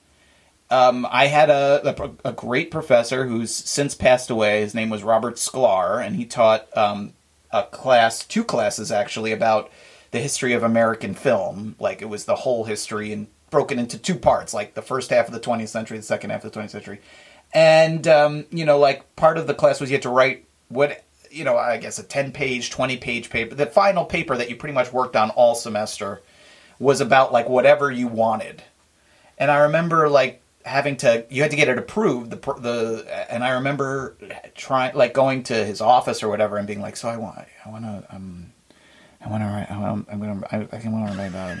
um, 0.70 1.06
I 1.10 1.26
had 1.26 1.50
a, 1.50 1.82
a, 2.24 2.30
a 2.30 2.32
great 2.32 2.70
professor 2.70 3.26
who's 3.26 3.54
since 3.54 3.94
passed 3.94 4.30
away. 4.30 4.62
His 4.62 4.74
name 4.74 4.88
was 4.88 5.02
Robert 5.02 5.34
Sklar, 5.34 6.04
and 6.04 6.16
he 6.16 6.24
taught 6.24 6.66
um, 6.76 7.12
a 7.50 7.64
class, 7.64 8.24
two 8.24 8.42
classes 8.42 8.90
actually, 8.90 9.32
about 9.32 9.70
the 10.12 10.20
history 10.20 10.54
of 10.54 10.62
American 10.62 11.14
film. 11.14 11.76
Like 11.78 12.00
it 12.00 12.08
was 12.08 12.24
the 12.24 12.36
whole 12.36 12.64
history 12.64 13.12
and 13.12 13.26
broken 13.50 13.78
into 13.78 13.98
two 13.98 14.14
parts, 14.14 14.54
like 14.54 14.72
the 14.72 14.82
first 14.82 15.10
half 15.10 15.26
of 15.26 15.34
the 15.34 15.40
20th 15.40 15.68
century, 15.68 15.98
the 15.98 16.02
second 16.02 16.30
half 16.30 16.42
of 16.42 16.50
the 16.50 16.58
20th 16.58 16.70
century. 16.70 17.00
And, 17.52 18.08
um, 18.08 18.46
you 18.50 18.64
know, 18.64 18.78
like 18.78 19.14
part 19.14 19.36
of 19.36 19.46
the 19.46 19.54
class 19.54 19.78
was 19.78 19.90
you 19.90 19.96
had 19.96 20.02
to 20.02 20.08
write 20.08 20.46
what, 20.68 21.04
you 21.30 21.44
know, 21.44 21.58
I 21.58 21.76
guess 21.76 21.98
a 21.98 22.02
10 22.02 22.32
page, 22.32 22.70
20 22.70 22.96
page 22.96 23.28
paper. 23.28 23.54
The 23.54 23.66
final 23.66 24.06
paper 24.06 24.38
that 24.38 24.48
you 24.48 24.56
pretty 24.56 24.72
much 24.72 24.90
worked 24.90 25.16
on 25.16 25.28
all 25.30 25.54
semester 25.54 26.22
was 26.78 27.00
about 27.00 27.32
like 27.32 27.48
whatever 27.48 27.90
you 27.90 28.08
wanted. 28.08 28.62
And 29.38 29.50
I 29.50 29.60
remember 29.60 30.08
like 30.08 30.40
having 30.64 30.96
to 30.96 31.24
you 31.28 31.42
had 31.42 31.50
to 31.50 31.56
get 31.56 31.68
it 31.68 31.78
approved 31.78 32.30
the 32.30 32.36
the 32.36 33.26
and 33.30 33.42
I 33.42 33.50
remember 33.50 34.16
trying 34.54 34.94
like 34.94 35.12
going 35.12 35.42
to 35.44 35.64
his 35.64 35.80
office 35.80 36.22
or 36.22 36.28
whatever 36.28 36.56
and 36.56 36.68
being 36.68 36.80
like 36.80 36.96
so 36.96 37.08
I 37.08 37.16
want 37.16 37.38
I 37.66 37.68
want 37.68 37.84
to 37.84 38.04
um 38.10 38.52
I 39.24 39.28
want 39.28 39.42
to 39.42 39.46
write 39.46 39.70
I'm 39.70 40.20
going 40.20 40.40
to 40.40 40.54
I, 40.54 40.76
I 40.76 40.80
can 40.80 40.92
want 40.92 41.12
to 41.12 41.18
write 41.18 41.28
about 41.28 41.58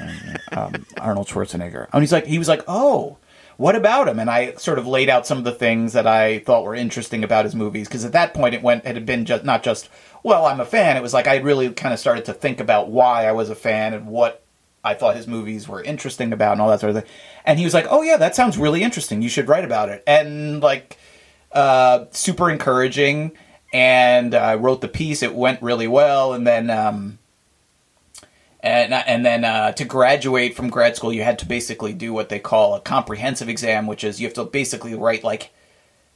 um, 0.52 0.86
Arnold 0.98 1.28
Schwarzenegger. 1.28 1.88
And 1.92 2.02
he's 2.02 2.12
like 2.12 2.26
he 2.26 2.38
was 2.38 2.48
like, 2.48 2.62
"Oh, 2.66 3.18
what 3.56 3.76
about 3.76 4.08
him?" 4.08 4.18
And 4.18 4.30
I 4.30 4.54
sort 4.54 4.78
of 4.78 4.86
laid 4.86 5.08
out 5.08 5.26
some 5.26 5.38
of 5.38 5.44
the 5.44 5.52
things 5.52 5.92
that 5.92 6.06
I 6.06 6.40
thought 6.40 6.64
were 6.64 6.74
interesting 6.74 7.22
about 7.22 7.44
his 7.44 7.54
movies 7.54 7.88
because 7.88 8.04
at 8.04 8.12
that 8.12 8.34
point 8.34 8.54
it 8.54 8.62
went 8.62 8.84
it 8.84 8.94
had 8.94 9.06
been 9.06 9.24
just 9.24 9.44
not 9.44 9.62
just 9.62 9.88
well, 10.22 10.46
I'm 10.46 10.60
a 10.60 10.64
fan. 10.64 10.96
It 10.96 11.02
was 11.02 11.14
like 11.14 11.26
I 11.26 11.36
really 11.36 11.70
kind 11.70 11.92
of 11.92 12.00
started 12.00 12.24
to 12.26 12.32
think 12.32 12.60
about 12.60 12.90
why 12.90 13.26
I 13.26 13.32
was 13.32 13.50
a 13.50 13.54
fan 13.54 13.94
and 13.94 14.06
what 14.06 14.42
I 14.84 14.94
thought 14.94 15.16
his 15.16 15.26
movies 15.26 15.68
were 15.68 15.82
interesting 15.82 16.32
about 16.32 16.52
and 16.52 16.60
all 16.60 16.68
that 16.70 16.80
sort 16.80 16.96
of 16.96 17.02
thing. 17.02 17.12
And 17.44 17.58
he 17.58 17.64
was 17.64 17.74
like, 17.74 17.86
"Oh 17.90 18.02
yeah, 18.02 18.16
that 18.16 18.34
sounds 18.34 18.58
really 18.58 18.82
interesting. 18.82 19.22
You 19.22 19.28
should 19.28 19.48
write 19.48 19.64
about 19.64 19.88
it." 19.88 20.02
And 20.06 20.60
like, 20.62 20.98
uh, 21.52 22.06
super 22.10 22.50
encouraging. 22.50 23.32
And 23.72 24.34
I 24.34 24.54
wrote 24.56 24.80
the 24.80 24.88
piece. 24.88 25.22
It 25.22 25.34
went 25.34 25.62
really 25.62 25.88
well. 25.88 26.34
And 26.34 26.46
then, 26.46 26.68
um, 26.70 27.18
and 28.60 28.92
and 28.92 29.24
then 29.24 29.44
uh, 29.44 29.72
to 29.72 29.84
graduate 29.84 30.54
from 30.54 30.68
grad 30.70 30.96
school, 30.96 31.12
you 31.12 31.22
had 31.22 31.38
to 31.40 31.46
basically 31.46 31.92
do 31.92 32.12
what 32.12 32.28
they 32.28 32.38
call 32.38 32.74
a 32.74 32.80
comprehensive 32.80 33.48
exam, 33.48 33.86
which 33.86 34.04
is 34.04 34.20
you 34.20 34.26
have 34.26 34.34
to 34.34 34.44
basically 34.44 34.94
write 34.94 35.24
like 35.24 35.52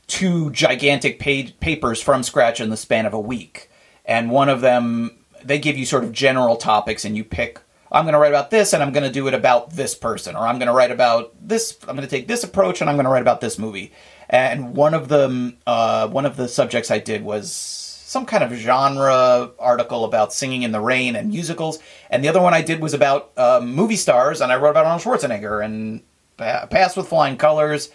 two 0.07 0.51
gigantic 0.53 1.19
page 1.19 1.59
papers 1.61 2.01
from 2.01 2.23
scratch 2.23 2.61
in 2.61 2.71
the 2.71 2.77
span 2.77 3.07
of 3.07 3.15
a 3.15 3.21
week. 3.21 3.71
and 4.05 4.31
one 4.31 4.49
of 4.49 4.61
them 4.61 5.11
they 5.45 5.59
give 5.59 5.77
you 5.77 5.85
sort 5.85 6.05
of 6.05 6.13
general 6.13 6.57
topics, 6.57 7.05
and 7.05 7.17
you 7.17 7.25
pick. 7.25 7.61
I'm 7.97 8.05
going 8.05 8.13
to 8.13 8.19
write 8.19 8.33
about 8.33 8.51
this, 8.51 8.75
and 8.75 8.83
I'm 8.83 8.93
going 8.93 9.07
to 9.07 9.13
do 9.13 9.27
it 9.27 9.33
about 9.33 9.71
this 9.71 9.95
person, 9.95 10.37
or 10.37 10.47
I'm 10.47 10.59
going 10.59 10.69
to 10.69 10.75
write 10.75 10.91
about 10.91 11.33
this. 11.41 11.79
I'm 11.89 11.97
going 11.97 12.07
to 12.07 12.15
take 12.15 12.29
this 12.29 12.45
approach, 12.45 12.83
and 12.83 12.91
I'm 12.91 12.97
going 12.97 13.07
to 13.07 13.11
write 13.11 13.23
about 13.23 13.41
this 13.41 13.59
movie. 13.59 13.91
And 14.29 14.75
one 14.75 14.93
of 14.93 15.09
the 15.09 15.57
uh, 15.67 16.07
one 16.09 16.27
of 16.27 16.37
the 16.37 16.47
subjects 16.47 16.91
I 16.91 16.99
did 16.99 17.23
was 17.23 17.51
some 17.51 18.27
kind 18.27 18.45
of 18.45 18.53
genre 18.53 19.51
article 19.59 20.05
about 20.05 20.35
singing 20.35 20.63
in 20.63 20.73
the 20.73 20.81
rain 20.81 21.17
and 21.17 21.31
musicals, 21.31 21.79
and 22.11 22.23
the 22.23 22.29
other 22.29 22.43
one 22.43 22.53
I 22.53 22.61
did 22.61 22.81
was 22.81 22.93
about 22.93 23.33
uh, 23.39 23.61
movie 23.65 23.97
stars, 23.97 24.43
and 24.43 24.53
I 24.53 24.57
wrote 24.57 24.73
about 24.73 24.85
Arnold 24.85 25.03
Schwarzenegger 25.03 25.65
and 25.65 26.03
pa- 26.37 26.67
Passed 26.67 26.99
with 26.99 27.09
Flying 27.09 27.39
Colors. 27.39 27.91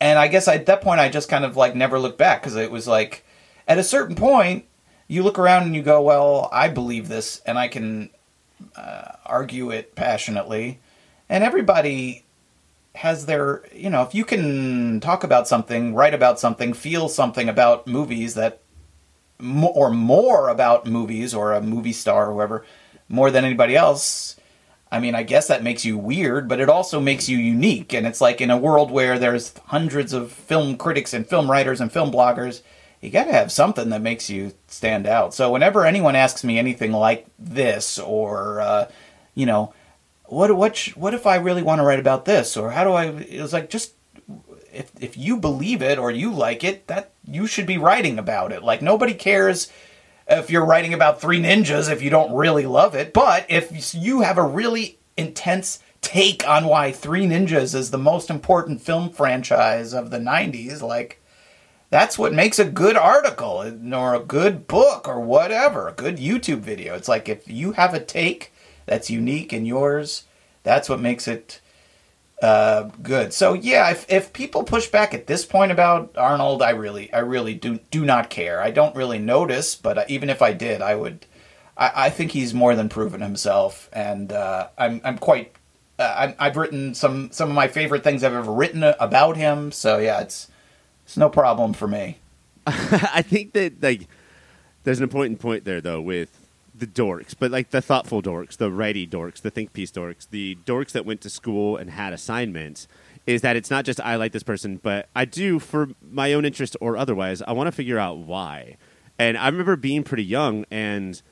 And 0.00 0.18
I 0.18 0.26
guess 0.26 0.48
at 0.48 0.66
that 0.66 0.82
point 0.82 0.98
I 0.98 1.08
just 1.08 1.28
kind 1.28 1.44
of 1.44 1.56
like 1.56 1.76
never 1.76 2.00
looked 2.00 2.18
back 2.18 2.42
because 2.42 2.56
it 2.56 2.70
was 2.72 2.88
like 2.88 3.24
at 3.68 3.78
a 3.78 3.84
certain 3.84 4.16
point 4.16 4.64
you 5.08 5.22
look 5.22 5.38
around 5.38 5.62
and 5.62 5.76
you 5.76 5.82
go, 5.82 6.02
well, 6.02 6.48
I 6.52 6.68
believe 6.68 7.06
this, 7.06 7.40
and 7.46 7.56
I 7.56 7.68
can 7.68 8.10
uh, 8.76 9.12
argue 9.24 9.70
it 9.70 9.94
passionately, 9.94 10.80
and 11.28 11.44
everybody 11.44 12.24
has 12.94 13.26
their 13.26 13.62
you 13.74 13.90
know 13.90 14.02
if 14.02 14.14
you 14.14 14.24
can 14.24 15.00
talk 15.00 15.22
about 15.22 15.46
something 15.46 15.94
write 15.94 16.14
about 16.14 16.40
something 16.40 16.72
feel 16.72 17.10
something 17.10 17.46
about 17.46 17.86
movies 17.86 18.34
that 18.34 18.62
or 19.74 19.90
more 19.90 20.48
about 20.48 20.86
movies 20.86 21.34
or 21.34 21.52
a 21.52 21.60
movie 21.60 21.92
star 21.92 22.30
or 22.30 22.32
whoever 22.32 22.64
more 23.10 23.30
than 23.30 23.44
anybody 23.44 23.76
else 23.76 24.36
i 24.90 24.98
mean 24.98 25.14
i 25.14 25.22
guess 25.22 25.46
that 25.48 25.62
makes 25.62 25.84
you 25.84 25.98
weird 25.98 26.48
but 26.48 26.58
it 26.58 26.70
also 26.70 27.00
makes 27.00 27.28
you 27.28 27.36
unique. 27.36 27.92
And 27.92 28.06
it's 28.06 28.20
like 28.20 28.40
in 28.40 28.50
a 28.50 28.56
world 28.56 28.90
where 28.90 29.18
there's 29.18 29.52
hundreds 29.66 30.12
of 30.12 30.32
film 30.32 30.76
critics 30.76 31.12
and 31.12 31.26
film 31.26 31.50
writers 31.50 31.80
and 31.80 31.92
film 31.92 32.10
bloggers 32.10 32.62
you 33.06 33.12
got 33.12 33.26
to 33.26 33.32
have 33.32 33.52
something 33.52 33.90
that 33.90 34.02
makes 34.02 34.28
you 34.28 34.52
stand 34.66 35.06
out. 35.06 35.32
So 35.32 35.52
whenever 35.52 35.86
anyone 35.86 36.16
asks 36.16 36.42
me 36.42 36.58
anything 36.58 36.90
like 36.90 37.26
this 37.38 38.00
or 38.00 38.60
uh, 38.60 38.90
you 39.36 39.46
know 39.46 39.72
what 40.24 40.54
what 40.56 40.74
sh- 40.74 40.96
what 40.96 41.14
if 41.14 41.24
I 41.24 41.36
really 41.36 41.62
want 41.62 41.78
to 41.78 41.84
write 41.84 42.00
about 42.00 42.24
this? 42.24 42.56
Or 42.56 42.72
how 42.72 42.82
do 42.82 42.90
I 42.90 43.06
it 43.06 43.40
was 43.40 43.52
like 43.52 43.70
just 43.70 43.94
if 44.72 44.90
if 45.00 45.16
you 45.16 45.36
believe 45.36 45.82
it 45.82 45.98
or 45.98 46.10
you 46.10 46.32
like 46.32 46.64
it 46.64 46.88
that 46.88 47.12
you 47.24 47.46
should 47.46 47.64
be 47.66 47.78
writing 47.78 48.18
about 48.18 48.50
it. 48.50 48.64
Like 48.64 48.82
nobody 48.82 49.14
cares 49.14 49.70
if 50.26 50.50
you're 50.50 50.66
writing 50.66 50.92
about 50.92 51.20
three 51.20 51.40
ninjas 51.40 51.88
if 51.88 52.02
you 52.02 52.10
don't 52.10 52.34
really 52.34 52.66
love 52.66 52.96
it. 52.96 53.12
But 53.12 53.46
if 53.48 53.94
you 53.94 54.22
have 54.22 54.36
a 54.36 54.42
really 54.42 54.98
intense 55.16 55.78
take 56.00 56.46
on 56.46 56.64
why 56.64 56.90
three 56.90 57.24
ninjas 57.24 57.72
is 57.72 57.92
the 57.92 57.98
most 57.98 58.30
important 58.30 58.82
film 58.82 59.10
franchise 59.10 59.94
of 59.94 60.10
the 60.10 60.18
90s 60.18 60.82
like 60.82 61.22
that's 61.96 62.18
what 62.18 62.32
makes 62.32 62.58
a 62.58 62.64
good 62.64 62.96
article 62.96 63.64
or 63.94 64.14
a 64.14 64.20
good 64.20 64.66
book 64.66 65.08
or 65.08 65.20
whatever 65.20 65.88
a 65.88 65.92
good 65.92 66.18
youtube 66.18 66.58
video 66.58 66.94
it's 66.94 67.08
like 67.08 67.28
if 67.28 67.48
you 67.48 67.72
have 67.72 67.94
a 67.94 68.00
take 68.00 68.52
that's 68.86 69.10
unique 69.10 69.52
and 69.52 69.66
yours. 69.66 70.24
That's 70.62 70.88
what 70.88 71.00
makes 71.00 71.28
it 71.28 71.60
uh, 72.40 72.84
good. 73.02 73.32
So 73.32 73.52
yeah, 73.52 73.90
if 73.90 74.06
if 74.08 74.32
people 74.32 74.64
push 74.64 74.86
back 74.88 75.12
at 75.12 75.26
this 75.26 75.44
point 75.44 75.72
about 75.72 76.16
Arnold, 76.16 76.62
I 76.62 76.70
really 76.70 77.12
I 77.12 77.18
really 77.18 77.54
do 77.54 77.80
do 77.90 78.04
not 78.04 78.30
care. 78.30 78.62
I 78.62 78.70
don't 78.70 78.96
really 78.96 79.18
notice, 79.18 79.74
but 79.74 79.98
uh, 79.98 80.04
even 80.08 80.30
if 80.30 80.40
I 80.40 80.52
did, 80.52 80.80
I 80.80 80.94
would. 80.94 81.26
I, 81.76 82.06
I 82.06 82.10
think 82.10 82.30
he's 82.30 82.54
more 82.54 82.74
than 82.74 82.88
proven 82.88 83.20
himself, 83.20 83.90
and 83.92 84.32
uh, 84.32 84.68
I'm 84.78 85.00
I'm 85.04 85.18
quite. 85.18 85.52
Uh, 85.98 86.32
i 86.38 86.44
have 86.44 86.56
written 86.56 86.94
some 86.94 87.30
some 87.32 87.48
of 87.48 87.54
my 87.54 87.68
favorite 87.68 88.04
things 88.04 88.22
I've 88.22 88.34
ever 88.34 88.52
written 88.52 88.82
about 88.82 89.36
him. 89.36 89.72
So 89.72 89.98
yeah, 89.98 90.20
it's 90.20 90.48
it's 91.06 91.16
no 91.16 91.30
problem 91.30 91.72
for 91.72 91.86
me. 91.86 92.18
I 92.66 93.22
think 93.22 93.52
that 93.52 93.80
like 93.80 94.08
there's 94.82 94.98
an 94.98 95.04
important 95.04 95.38
point 95.38 95.64
there 95.64 95.80
though 95.80 96.00
with 96.00 96.30
the 96.74 96.86
dorks, 96.86 97.34
but 97.38 97.50
like 97.50 97.70
the 97.70 97.80
thoughtful 97.80 98.20
dorks, 98.20 98.56
the 98.56 98.70
righty 98.70 99.06
dorks, 99.06 99.40
the 99.40 99.50
think 99.50 99.72
piece 99.72 99.92
dorks, 99.92 100.28
the 100.28 100.58
dorks 100.66 100.90
that 100.92 101.06
went 101.06 101.20
to 101.22 101.30
school 101.30 101.76
and 101.76 101.90
had 101.90 102.12
assignments, 102.12 102.88
is 103.24 103.40
that 103.42 103.56
it's 103.56 103.70
not 103.70 103.84
just 103.84 104.00
I 104.00 104.16
like 104.16 104.32
this 104.32 104.42
person, 104.42 104.80
but 104.82 105.08
I 105.14 105.24
do 105.24 105.60
for 105.60 105.88
my 106.10 106.32
own 106.32 106.44
interest 106.44 106.76
or 106.80 106.96
otherwise. 106.96 107.40
I 107.42 107.52
want 107.52 107.68
to 107.68 107.72
figure 107.72 107.98
out 107.98 108.18
why. 108.18 108.76
And 109.18 109.38
I 109.38 109.46
remember 109.46 109.76
being 109.76 110.02
pretty 110.02 110.24
young, 110.24 110.66
and 110.70 111.22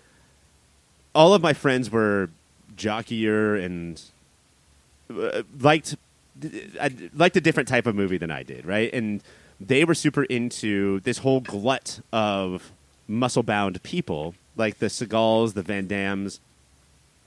all 1.14 1.34
of 1.34 1.42
my 1.42 1.52
friends 1.52 1.90
were 1.90 2.30
jockier 2.76 3.62
and 3.62 4.00
uh, 5.10 5.42
liked 5.60 5.96
uh, 6.80 6.88
liked 7.14 7.36
a 7.36 7.40
different 7.40 7.68
type 7.68 7.86
of 7.86 7.94
movie 7.94 8.18
than 8.18 8.30
I 8.30 8.42
did, 8.44 8.64
right? 8.64 8.92
And 8.92 9.22
they 9.60 9.84
were 9.84 9.94
super 9.94 10.24
into 10.24 11.00
this 11.00 11.18
whole 11.18 11.40
glut 11.40 12.00
of 12.12 12.72
muscle 13.06 13.42
bound 13.42 13.82
people 13.82 14.34
like 14.56 14.78
the 14.78 14.86
Seagals, 14.86 15.54
the 15.54 15.62
Van 15.62 15.86
Dammes, 15.86 16.40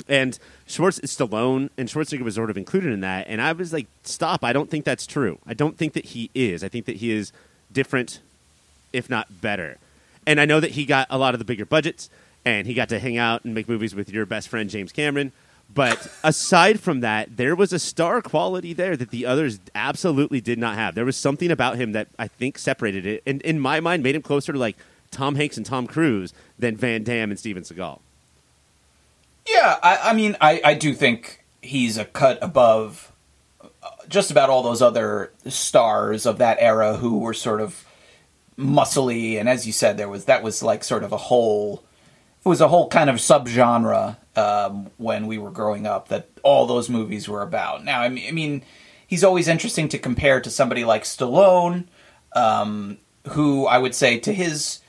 and 0.07 0.37
Schwartz 0.65 0.99
Stallone 0.99 1.69
and 1.77 1.89
Schwarzenegger 1.89 2.21
was 2.21 2.35
sort 2.35 2.49
of 2.49 2.57
included 2.57 2.93
in 2.93 3.01
that. 3.01 3.27
And 3.27 3.41
I 3.41 3.51
was 3.51 3.73
like, 3.73 3.87
stop! 4.03 4.43
I 4.43 4.53
don't 4.53 4.69
think 4.69 4.85
that's 4.85 5.07
true. 5.07 5.39
I 5.45 5.53
don't 5.53 5.77
think 5.77 5.93
that 5.93 6.05
he 6.05 6.29
is. 6.33 6.63
I 6.63 6.69
think 6.69 6.85
that 6.85 6.97
he 6.97 7.11
is 7.11 7.31
different, 7.71 8.19
if 8.93 9.09
not 9.09 9.41
better. 9.41 9.77
And 10.25 10.39
I 10.39 10.45
know 10.45 10.59
that 10.59 10.71
he 10.71 10.85
got 10.85 11.07
a 11.09 11.17
lot 11.17 11.33
of 11.33 11.39
the 11.39 11.45
bigger 11.45 11.65
budgets, 11.65 12.09
and 12.45 12.67
he 12.67 12.73
got 12.73 12.89
to 12.89 12.99
hang 12.99 13.17
out 13.17 13.43
and 13.43 13.53
make 13.53 13.67
movies 13.67 13.95
with 13.95 14.09
your 14.09 14.25
best 14.25 14.49
friend 14.49 14.69
James 14.69 14.91
Cameron. 14.91 15.31
But 15.73 16.07
aside 16.23 16.79
from 16.79 17.01
that, 17.01 17.37
there 17.37 17.55
was 17.55 17.71
a 17.71 17.79
star 17.79 18.21
quality 18.21 18.73
there 18.73 18.97
that 18.97 19.11
the 19.11 19.25
others 19.25 19.59
absolutely 19.75 20.41
did 20.41 20.57
not 20.57 20.75
have. 20.75 20.95
There 20.95 21.05
was 21.05 21.17
something 21.17 21.51
about 21.51 21.77
him 21.77 21.91
that 21.91 22.07
I 22.17 22.27
think 22.27 22.57
separated 22.57 23.05
it, 23.05 23.23
and 23.27 23.41
in 23.43 23.59
my 23.59 23.79
mind, 23.79 24.01
made 24.01 24.15
him 24.15 24.21
closer 24.21 24.53
to 24.53 24.57
like 24.59 24.77
Tom 25.11 25.35
Hanks 25.35 25.57
and 25.57 25.65
Tom 25.65 25.85
Cruise 25.85 26.33
than 26.57 26.75
Van 26.75 27.03
Damme 27.03 27.31
and 27.31 27.39
Steven 27.39 27.63
Seagal. 27.63 27.99
Yeah, 29.47 29.77
I, 29.81 29.97
I 30.09 30.13
mean, 30.13 30.35
I, 30.41 30.61
I 30.63 30.73
do 30.73 30.93
think 30.93 31.43
he's 31.61 31.97
a 31.97 32.05
cut 32.05 32.39
above 32.41 33.11
uh, 33.61 33.67
just 34.09 34.31
about 34.31 34.49
all 34.49 34.63
those 34.63 34.81
other 34.81 35.31
stars 35.47 36.25
of 36.25 36.39
that 36.39 36.57
era 36.59 36.97
who 36.97 37.19
were 37.19 37.33
sort 37.33 37.61
of 37.61 37.85
muscly, 38.57 39.39
and 39.39 39.47
as 39.47 39.65
you 39.67 39.73
said, 39.73 39.97
there 39.97 40.09
was 40.09 40.25
that 40.25 40.43
was 40.43 40.63
like 40.63 40.83
sort 40.83 41.03
of 41.03 41.11
a 41.11 41.17
whole. 41.17 41.83
It 42.47 42.49
was 42.49 42.61
a 42.61 42.69
whole 42.69 42.87
kind 42.87 43.09
of 43.09 43.17
subgenre 43.17 44.15
um, 44.37 44.89
when 44.95 45.27
we 45.27 45.37
were 45.37 45.51
growing 45.51 45.85
up 45.85 46.07
that 46.07 46.29
all 46.43 46.65
those 46.65 46.87
movies 46.87 47.27
were 47.27 47.41
about. 47.41 47.83
Now, 47.83 47.99
I 47.99 48.07
mean, 48.07 48.25
I 48.25 48.31
mean 48.31 48.63
he's 49.05 49.21
always 49.21 49.49
interesting 49.49 49.89
to 49.89 49.97
compare 49.97 50.39
to 50.39 50.49
somebody 50.49 50.85
like 50.85 51.03
Stallone, 51.03 51.87
um, 52.31 52.99
who 53.31 53.65
I 53.67 53.77
would 53.77 53.93
say 53.93 54.17
to 54.19 54.33
his 54.33 54.79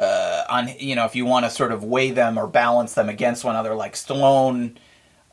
uh, 0.00 0.42
on 0.48 0.70
you 0.80 0.96
know 0.96 1.04
if 1.04 1.14
you 1.14 1.24
want 1.24 1.46
to 1.46 1.50
sort 1.50 1.70
of 1.70 1.84
weigh 1.84 2.10
them 2.10 2.36
or 2.36 2.48
balance 2.48 2.94
them 2.94 3.08
against 3.08 3.44
one 3.44 3.54
another, 3.54 3.76
like 3.76 3.94
Stallone 3.94 4.74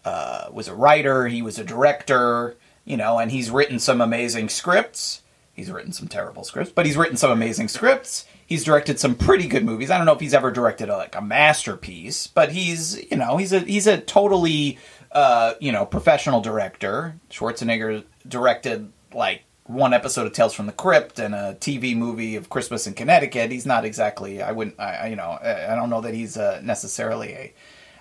uh, 0.06 0.50
was 0.52 0.68
a 0.68 0.76
writer, 0.76 1.28
he 1.30 1.42
was 1.42 1.58
a 1.58 1.64
director, 1.64 2.58
you 2.86 2.96
know, 2.96 3.18
and 3.18 3.32
he's 3.32 3.50
written 3.50 3.80
some 3.80 4.02
amazing 4.02 4.50
scripts. 4.50 5.24
He's 5.52 5.72
written 5.72 5.94
some 5.94 6.08
terrible 6.08 6.44
scripts, 6.44 6.72
but 6.72 6.86
he's 6.86 6.96
written 6.96 7.18
some 7.18 7.32
amazing 7.32 7.70
scripts. 7.70 8.26
He's 8.52 8.66
directed 8.66 9.00
some 9.00 9.16
pretty 9.16 9.48
good 9.48 9.64
movies. 9.64 9.90
I 9.90 9.96
don't 9.96 10.06
know 10.06 10.12
if 10.12 10.20
he's 10.20 10.34
ever 10.34 10.52
directed 10.52 10.90
a, 10.90 10.98
like 10.98 11.16
a 11.16 11.22
masterpiece, 11.22 12.28
but 12.28 12.52
he's 12.52 13.02
you 13.10 13.16
know 13.16 13.38
he's 13.38 13.54
a 13.54 13.60
he's 13.60 13.88
a 13.88 13.98
totally 13.98 14.78
uh, 15.14 15.54
you 15.62 15.72
know 15.72 15.86
professional 15.86 16.42
director. 16.42 17.16
Schwarzenegger 17.30 18.04
directed 18.28 18.92
like 19.14 19.44
one 19.68 19.94
episode 19.94 20.28
of 20.28 20.34
Tales 20.34 20.54
from 20.54 20.66
the 20.66 20.74
Crypt 20.74 21.18
and 21.18 21.34
a 21.34 21.56
TV 21.62 21.96
movie 21.96 22.36
of 22.36 22.50
Christmas 22.50 22.86
in 22.88 22.94
Connecticut. 22.94 23.52
He's 23.52 23.66
not 23.66 23.86
exactly. 23.86 24.42
I 24.42 24.52
wouldn't. 24.52 24.78
I, 24.78 25.08
you 25.08 25.16
know. 25.16 25.40
I 25.42 25.74
don't 25.76 25.90
know 25.90 26.02
that 26.02 26.14
he's 26.14 26.36
uh, 26.36 26.60
necessarily 26.62 27.32
a 27.32 27.54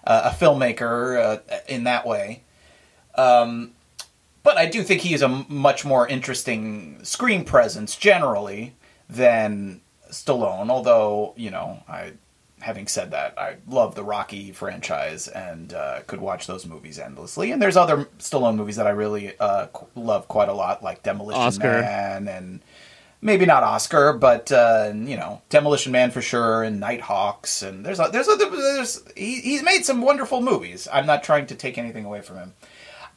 a 0.03 0.31
filmmaker 0.31 1.17
uh, 1.17 1.59
in 1.69 1.85
that 1.85 2.05
way. 2.05 2.43
Um, 3.15 3.71
but 4.43 4.57
I 4.57 4.67
do 4.67 4.83
think 4.83 5.03
he 5.03 5.15
is 5.15 5.23
a 5.23 5.29
much 5.29 5.85
more 5.85 6.09
interesting 6.09 7.05
screen 7.05 7.45
presence 7.45 7.95
generally 7.95 8.75
than 9.09 9.83
Stallone. 10.11 10.71
Although 10.71 11.35
you 11.37 11.51
know, 11.51 11.83
I 11.89 12.13
having 12.61 12.87
said 12.87 13.11
that, 13.13 13.39
I 13.39 13.57
love 13.67 13.95
the 13.95 14.05
Rocky 14.05 14.53
franchise 14.53 15.29
and 15.29 15.73
uh, 15.73 16.01
could 16.07 16.21
watch 16.21 16.47
those 16.47 16.67
movies 16.67 16.99
endlessly. 16.99 17.53
And 17.53 17.61
there's 17.61 17.77
other 17.77 18.09
Stallone 18.19 18.57
movies 18.57 18.77
that 18.77 18.87
I 18.87 18.91
really 18.91 19.39
uh, 19.39 19.69
love 19.95 20.29
quite 20.29 20.49
a 20.49 20.53
lot, 20.53 20.83
like 20.83 21.03
Demolition 21.03 21.43
Oscar. 21.43 21.81
Man 21.81 22.29
and 22.29 22.61
maybe 23.23 23.47
not 23.47 23.63
Oscar, 23.63 24.13
but 24.13 24.51
uh, 24.53 24.93
you 24.95 25.17
know 25.17 25.43
Demolition 25.49 25.93
Man 25.93 26.11
for 26.11 26.23
sure, 26.23 26.63
and 26.63 26.81
Nighthawks. 26.81 27.63
And 27.63 27.85
there's 27.85 27.99
there's 28.11 28.29
other 28.29 28.51
there's 28.51 29.03
he, 29.17 29.41
he's 29.41 29.63
made 29.63 29.85
some 29.85 30.03
wonderful 30.03 30.41
movies. 30.41 30.89
I'm 30.93 31.07
not 31.07 31.23
trying 31.23 31.47
to 31.47 31.55
take 31.55 31.79
anything 31.79 32.05
away 32.05 32.21
from 32.21 32.37
him. 32.37 32.55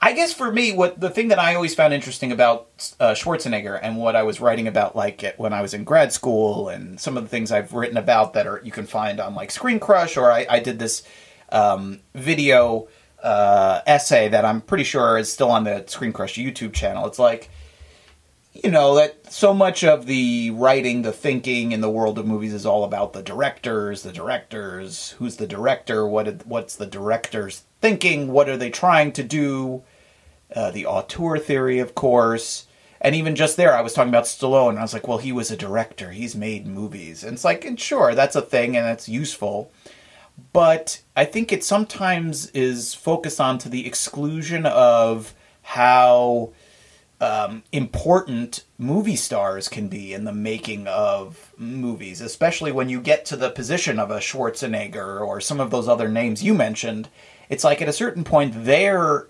I 0.04 0.12
guess 0.12 0.34
for 0.34 0.52
me, 0.52 0.74
what 0.74 1.00
the 1.00 1.10
thing 1.10 1.30
that 1.30 1.40
I 1.40 1.56
always 1.56 1.74
found 1.76 1.94
interesting 1.94 2.34
about 2.34 2.68
uh, 3.00 3.14
Schwarzenegger 3.14 3.80
and 3.82 3.96
what 3.96 4.18
I 4.18 4.24
was 4.24 4.42
writing 4.42 4.68
about, 4.68 4.98
like 4.98 5.34
when 5.38 5.54
I 5.54 5.62
was 5.62 5.74
in 5.74 5.86
grad 5.86 6.12
school, 6.12 6.68
and 6.68 7.00
some 7.00 7.16
of 7.16 7.24
the 7.24 7.30
things 7.30 7.54
I've 7.54 7.72
written 7.72 7.96
about 7.96 8.34
that 8.34 8.46
are 8.46 8.60
you 8.66 8.72
can 8.74 8.86
find 8.86 9.22
on 9.22 9.34
like 9.34 9.50
ScreenCrush, 9.50 10.22
or 10.22 10.30
I, 10.30 10.46
I 10.50 10.60
did 10.60 10.78
this 10.78 11.04
um, 11.54 12.02
video 12.14 12.90
uh, 13.24 13.80
essay 13.88 14.28
that 14.28 14.44
I'm 14.44 14.60
pretty 14.60 14.84
sure 14.84 15.18
is 15.18 15.32
still 15.32 15.50
on 15.50 15.64
the 15.64 15.86
ScreenCrush 15.88 16.36
YouTube 16.36 16.74
channel. 16.74 17.08
It's 17.08 17.20
like 17.20 17.50
you 18.52 18.72
know 18.72 18.96
that 18.96 19.32
so 19.32 19.54
much 19.54 19.86
of 19.86 20.06
the 20.06 20.52
writing, 20.52 21.04
the 21.04 21.14
thinking 21.14 21.72
in 21.72 21.80
the 21.80 21.90
world 21.90 22.20
of 22.20 22.28
movies 22.28 22.54
is 22.54 22.66
all 22.66 22.84
about 22.84 23.14
the 23.14 23.24
directors, 23.24 24.04
the 24.04 24.12
directors, 24.12 25.12
who's 25.12 25.38
the 25.38 25.48
director, 25.48 26.06
what 26.06 26.46
what's 26.46 26.76
the 26.76 26.88
director's 26.88 27.64
thinking, 27.80 28.34
what 28.34 28.50
are 28.50 28.58
they 28.58 28.70
trying 28.70 29.14
to 29.14 29.24
do, 29.24 29.84
uh, 30.56 30.72
the 30.72 30.86
auteur 30.86 31.38
theory, 31.38 31.80
of 31.80 31.96
course. 31.96 32.68
And 33.02 33.16
even 33.16 33.36
just 33.36 33.58
there, 33.58 33.76
I 33.76 33.82
was 33.82 33.94
talking 33.94 34.10
about 34.10 34.24
Stallone. 34.24 34.70
And 34.70 34.80
I 34.80 34.84
was 34.84 34.94
like, 34.94 35.08
well, 35.08 35.18
he 35.18 35.32
was 35.32 35.52
a 35.52 35.58
director. 35.58 36.12
He's 36.12 36.36
made 36.36 36.66
movies. 36.66 37.24
And 37.24 37.34
it's 37.34 37.44
like, 37.44 37.66
and 37.66 37.80
sure, 37.80 38.16
that's 38.16 38.36
a 38.36 38.42
thing 38.42 38.78
and 38.78 38.86
that's 38.86 39.10
useful. 39.10 39.72
But 40.54 41.02
I 41.16 41.26
think 41.26 41.52
it 41.52 41.64
sometimes 41.64 42.50
is 42.52 42.94
focused 42.94 43.42
on 43.42 43.58
to 43.60 43.70
the 43.70 43.86
exclusion 43.86 44.66
of 44.66 45.36
how 45.62 46.54
um, 47.20 47.64
important 47.72 48.64
movie 48.78 49.16
stars 49.16 49.70
can 49.70 49.88
be 49.88 50.14
in 50.14 50.24
the 50.26 50.34
making 50.34 50.88
of 50.88 51.54
movies, 51.58 52.20
especially 52.20 52.72
when 52.72 52.90
you 52.90 53.00
get 53.00 53.26
to 53.26 53.36
the 53.36 53.50
position 53.50 54.00
of 54.00 54.12
a 54.12 54.18
Schwarzenegger 54.18 55.22
or 55.22 55.40
some 55.40 55.60
of 55.60 55.72
those 55.72 55.88
other 55.88 56.10
names 56.10 56.44
you 56.44 56.54
mentioned. 56.54 57.10
It's 57.50 57.64
like 57.64 57.82
at 57.82 57.88
a 57.88 57.94
certain 57.94 58.24
point, 58.24 58.66
they're 58.66 59.28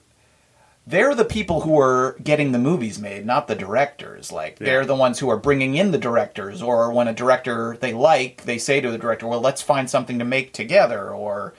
they're 0.85 1.15
the 1.15 1.25
people 1.25 1.61
who 1.61 1.79
are 1.79 2.17
getting 2.23 2.51
the 2.51 2.59
movies 2.59 2.99
made, 2.99 3.25
not 3.25 3.47
the 3.47 3.55
directors. 3.55 4.31
Like 4.31 4.59
they're 4.59 4.85
the 4.85 4.95
ones 4.95 5.19
who 5.19 5.29
are 5.29 5.37
bringing 5.37 5.75
in 5.75 5.91
the 5.91 5.97
directors, 5.97 6.61
or 6.61 6.91
when 6.91 7.07
a 7.07 7.13
director 7.13 7.77
they 7.79 7.93
like, 7.93 8.43
they 8.43 8.57
say 8.57 8.81
to 8.81 8.91
the 8.91 8.97
director, 8.97 9.27
"Well, 9.27 9.41
let's 9.41 9.61
find 9.61 9.89
something 9.89 10.19
to 10.19 10.25
make 10.25 10.53
together," 10.53 11.09
or 11.09 11.53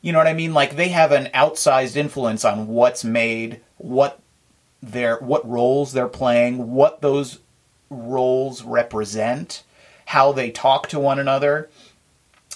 you 0.00 0.12
know 0.12 0.18
what 0.18 0.26
I 0.26 0.34
mean? 0.34 0.54
Like 0.54 0.76
they 0.76 0.88
have 0.88 1.12
an 1.12 1.30
outsized 1.34 1.96
influence 1.96 2.44
on 2.44 2.66
what's 2.66 3.04
made, 3.04 3.60
what 3.78 4.20
their 4.82 5.18
what 5.18 5.48
roles 5.48 5.92
they're 5.92 6.08
playing, 6.08 6.72
what 6.72 7.00
those 7.00 7.38
roles 7.90 8.62
represent, 8.62 9.62
how 10.06 10.32
they 10.32 10.50
talk 10.50 10.88
to 10.88 10.98
one 10.98 11.18
another. 11.18 11.70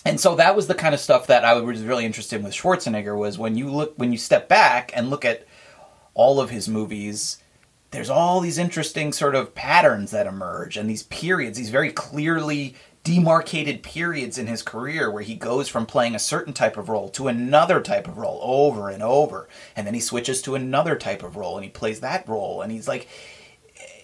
And 0.05 0.21
so 0.21 0.35
that 0.37 0.57
was 0.57 0.67
the 0.67 0.75
kind 0.75 0.95
of 0.95 1.01
stuff 1.01 1.27
that 1.29 1.45
I 1.45 1.55
was 1.55 1.83
really 1.83 2.05
interested 2.05 2.37
in 2.37 2.45
with 2.45 2.55
Schwarzenegger 2.55 3.17
was 3.17 3.39
when 3.39 3.57
you 3.57 3.71
look 3.71 3.95
when 3.97 4.13
you 4.13 4.19
step 4.19 4.49
back 4.49 4.91
and 4.95 5.11
look 5.11 5.25
at 5.25 5.47
all 6.19 6.41
of 6.41 6.51
his 6.51 6.69
movies, 6.69 7.39
there's 7.93 8.11
all 8.11 8.41
these 8.41 8.59
interesting 8.59 9.13
sort 9.13 9.37
of 9.37 9.55
patterns 9.55 10.11
that 10.11 10.27
emerge 10.27 10.77
and 10.77 10.91
these 10.91 11.05
periods, 11.05 11.57
these 11.57 11.71
very 11.71 11.93
clearly 11.93 12.75
demarcated 13.05 13.85
periods 13.85 14.37
in 14.37 14.49
his 14.49 14.61
career 14.61 15.11
where 15.13 15.23
he 15.23 15.37
goes 15.37 15.69
from 15.69 15.87
playing 15.87 16.17
a 16.17 16.19
certain 16.19 16.53
type 16.53 16.77
of 16.77 16.89
role 16.89 17.09
to 17.09 17.29
another 17.29 17.81
type 17.81 18.09
of 18.09 18.19
role 18.19 18.41
over 18.43 18.91
and 18.91 19.01
over. 19.01 19.49
And 19.77 19.87
then 19.87 19.95
he 19.95 20.01
switches 20.01 20.43
to 20.43 20.57
another 20.57 20.97
type 20.97 21.23
of 21.23 21.37
role 21.37 21.57
and 21.57 21.65
he 21.65 21.71
plays 21.71 22.01
that 22.01 22.29
role. 22.29 22.63
And 22.63 22.73
he's 22.73 22.89
like, 22.89 23.09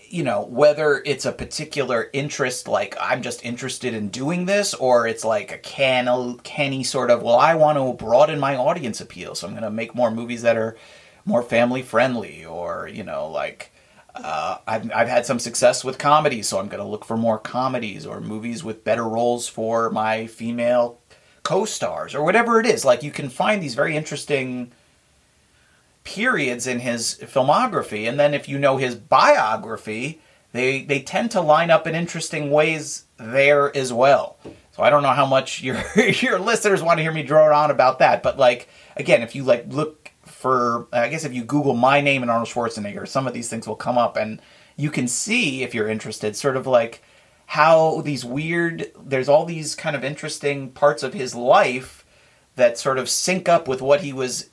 you 0.08 0.22
know, 0.22 0.44
whether 0.44 1.02
it's 1.04 1.26
a 1.26 1.32
particular 1.32 2.10
interest, 2.12 2.68
like 2.68 2.96
I'm 3.00 3.22
just 3.22 3.44
interested 3.44 3.92
in 3.92 4.08
doing 4.10 4.46
this, 4.46 4.72
or 4.72 5.08
it's 5.08 5.24
like 5.24 5.50
a 5.50 5.58
can 5.58 6.38
canny 6.44 6.84
sort 6.84 7.10
of, 7.10 7.24
well, 7.24 7.36
I 7.36 7.56
want 7.56 7.76
to 7.76 8.04
broaden 8.04 8.38
my 8.38 8.54
audience 8.54 9.00
appeal, 9.00 9.34
so 9.34 9.48
I'm 9.48 9.54
going 9.54 9.64
to 9.64 9.70
make 9.70 9.96
more 9.96 10.12
movies 10.12 10.42
that 10.42 10.56
are 10.56 10.76
more 11.24 11.42
family 11.42 11.82
friendly, 11.82 12.44
or 12.44 12.88
you 12.92 13.04
know, 13.04 13.28
like 13.28 13.72
uh, 14.14 14.58
I've 14.66 14.90
I've 14.92 15.08
had 15.08 15.26
some 15.26 15.38
success 15.38 15.84
with 15.84 15.98
comedies, 15.98 16.48
so 16.48 16.58
I'm 16.58 16.68
going 16.68 16.82
to 16.82 16.88
look 16.88 17.04
for 17.04 17.16
more 17.16 17.38
comedies 17.38 18.06
or 18.06 18.20
movies 18.20 18.62
with 18.64 18.84
better 18.84 19.04
roles 19.04 19.48
for 19.48 19.90
my 19.90 20.26
female 20.26 21.00
co-stars, 21.42 22.14
or 22.14 22.24
whatever 22.24 22.58
it 22.60 22.66
is. 22.66 22.84
Like 22.84 23.02
you 23.02 23.10
can 23.10 23.28
find 23.28 23.62
these 23.62 23.74
very 23.74 23.96
interesting 23.96 24.72
periods 26.04 26.66
in 26.66 26.80
his 26.80 27.18
filmography 27.22 28.06
and 28.06 28.20
then 28.20 28.34
if 28.34 28.46
you 28.46 28.58
know 28.58 28.76
his 28.76 28.94
biography 28.94 30.20
they 30.52 30.82
they 30.84 31.00
tend 31.00 31.30
to 31.30 31.40
line 31.40 31.70
up 31.70 31.86
in 31.86 31.94
interesting 31.94 32.50
ways 32.50 33.04
there 33.16 33.74
as 33.74 33.90
well 33.90 34.36
so 34.72 34.82
i 34.82 34.90
don't 34.90 35.02
know 35.02 35.08
how 35.08 35.24
much 35.24 35.62
your 35.62 35.82
your 36.20 36.38
listeners 36.38 36.82
want 36.82 36.98
to 36.98 37.02
hear 37.02 37.10
me 37.10 37.22
drone 37.22 37.52
on 37.52 37.70
about 37.70 37.98
that 38.00 38.22
but 38.22 38.38
like 38.38 38.68
again 38.96 39.22
if 39.22 39.34
you 39.34 39.42
like 39.42 39.64
look 39.70 40.10
for 40.44 40.86
i 40.92 41.08
guess 41.08 41.24
if 41.24 41.32
you 41.32 41.42
google 41.42 41.74
my 41.74 42.02
name 42.02 42.20
and 42.20 42.30
arnold 42.30 42.48
schwarzenegger 42.48 43.08
some 43.08 43.26
of 43.26 43.32
these 43.32 43.48
things 43.48 43.66
will 43.66 43.74
come 43.74 43.96
up 43.96 44.16
and 44.16 44.42
you 44.76 44.90
can 44.90 45.08
see 45.08 45.62
if 45.62 45.74
you're 45.74 45.88
interested 45.88 46.36
sort 46.36 46.56
of 46.56 46.66
like 46.66 47.02
how 47.46 48.02
these 48.02 48.24
weird 48.24 48.90
there's 49.02 49.28
all 49.28 49.46
these 49.46 49.74
kind 49.74 49.96
of 49.96 50.04
interesting 50.04 50.70
parts 50.70 51.02
of 51.02 51.14
his 51.14 51.34
life 51.34 52.04
that 52.56 52.78
sort 52.78 52.98
of 52.98 53.08
sync 53.08 53.48
up 53.48 53.66
with 53.66 53.80
what 53.82 54.02
he 54.02 54.12
was 54.12 54.50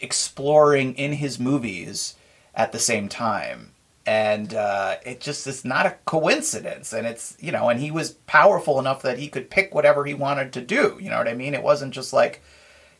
exploring 0.00 0.94
in 0.94 1.12
his 1.12 1.38
movies 1.38 2.16
at 2.54 2.72
the 2.72 2.78
same 2.78 3.08
time. 3.08 3.72
And 4.06 4.54
uh, 4.54 4.96
it 5.04 5.20
just 5.20 5.46
is 5.46 5.64
not 5.64 5.86
a 5.86 5.96
coincidence. 6.04 6.92
And 6.92 7.06
it's 7.06 7.36
you 7.40 7.52
know 7.52 7.68
and 7.68 7.80
he 7.80 7.90
was 7.90 8.12
powerful 8.26 8.78
enough 8.78 9.02
that 9.02 9.18
he 9.18 9.28
could 9.28 9.50
pick 9.50 9.74
whatever 9.74 10.04
he 10.04 10.14
wanted 10.14 10.52
to 10.54 10.60
do. 10.60 10.98
You 11.00 11.10
know 11.10 11.18
what 11.18 11.28
i 11.28 11.34
mean? 11.34 11.54
It 11.54 11.62
wasn't 11.62 11.94
just 11.94 12.12
like 12.12 12.42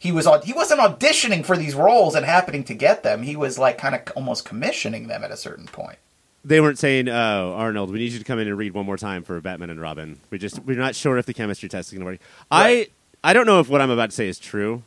he 0.01 0.11
was 0.11 0.27
he 0.43 0.53
wasn't 0.53 0.81
auditioning 0.81 1.45
for 1.45 1.57
these 1.57 1.77
roles 1.77 2.17
and 2.17 2.27
happening 2.27 2.65
to 2.65 2.75
get 2.75 3.05
them 3.05 3.23
he 3.23 3.37
was 3.37 3.59
like 3.59 3.79
kind 3.79 3.95
of 3.95 4.03
almost 4.17 4.45
commissioning 4.45 5.07
them 5.07 5.23
at 5.23 5.31
a 5.31 5.37
certain 5.37 5.67
point 5.67 5.99
They 6.43 6.59
weren't 6.61 6.79
saying, 6.79 7.07
"Oh, 7.09 7.53
Arnold, 7.55 7.91
we 7.93 7.99
need 7.99 8.13
you 8.13 8.19
to 8.19 8.25
come 8.25 8.39
in 8.39 8.49
and 8.49 8.57
read 8.57 8.73
one 8.73 8.87
more 8.87 8.97
time 8.97 9.23
for 9.25 9.39
Batman 9.43 9.69
and 9.69 9.79
Robin." 9.79 10.21
We 10.31 10.39
just 10.39 10.59
we're 10.65 10.79
not 10.79 10.95
sure 10.97 11.19
if 11.19 11.27
the 11.27 11.35
chemistry 11.35 11.69
test 11.69 11.89
is 11.89 11.99
going 11.99 12.01
to 12.01 12.13
work. 12.13 12.21
Right. 12.51 12.91
I 13.23 13.31
I 13.31 13.33
don't 13.35 13.45
know 13.45 13.61
if 13.61 13.69
what 13.69 13.83
I'm 13.83 13.91
about 13.91 14.09
to 14.09 14.17
say 14.17 14.27
is 14.27 14.39
true, 14.39 14.83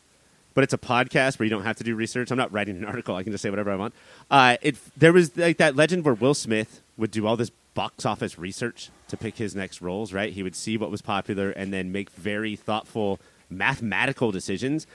but 0.56 0.64
it's 0.64 0.73
a 0.73 0.80
podcast 0.80 1.38
where 1.38 1.45
you 1.45 1.52
don't 1.52 1.61
have 1.64 1.76
to 1.77 1.84
do 1.84 1.94
research. 1.95 2.31
I'm 2.31 2.40
not 2.40 2.52
writing 2.52 2.76
an 2.77 2.85
article; 2.85 3.15
I 3.15 3.22
can 3.22 3.31
just 3.31 3.44
say 3.44 3.52
whatever 3.52 3.69
I 3.72 3.76
want. 3.76 3.94
Uh, 4.31 4.57
it 4.64 4.77
there 4.98 5.14
was 5.14 5.38
like 5.38 5.57
that 5.57 5.76
legend 5.76 6.06
where 6.06 6.15
Will 6.15 6.34
Smith 6.34 6.81
would 6.98 7.11
do 7.11 7.27
all 7.27 7.38
this 7.38 7.52
box 7.76 8.03
office 8.03 8.40
research 8.40 8.90
to 9.10 9.15
pick 9.15 9.38
his 9.38 9.53
next 9.56 9.80
roles. 9.80 10.11
Right? 10.11 10.34
He 10.34 10.41
would 10.41 10.56
see 10.56 10.76
what 10.76 10.90
was 10.90 11.03
popular 11.03 11.52
and 11.52 11.72
then 11.72 11.91
make 11.91 12.10
very 12.10 12.56
thoughtful 12.56 13.19
mathematical 13.48 14.31
decisions. 14.31 14.88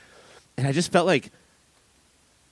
And 0.58 0.66
I 0.66 0.72
just 0.72 0.90
felt 0.90 1.06
like 1.06 1.30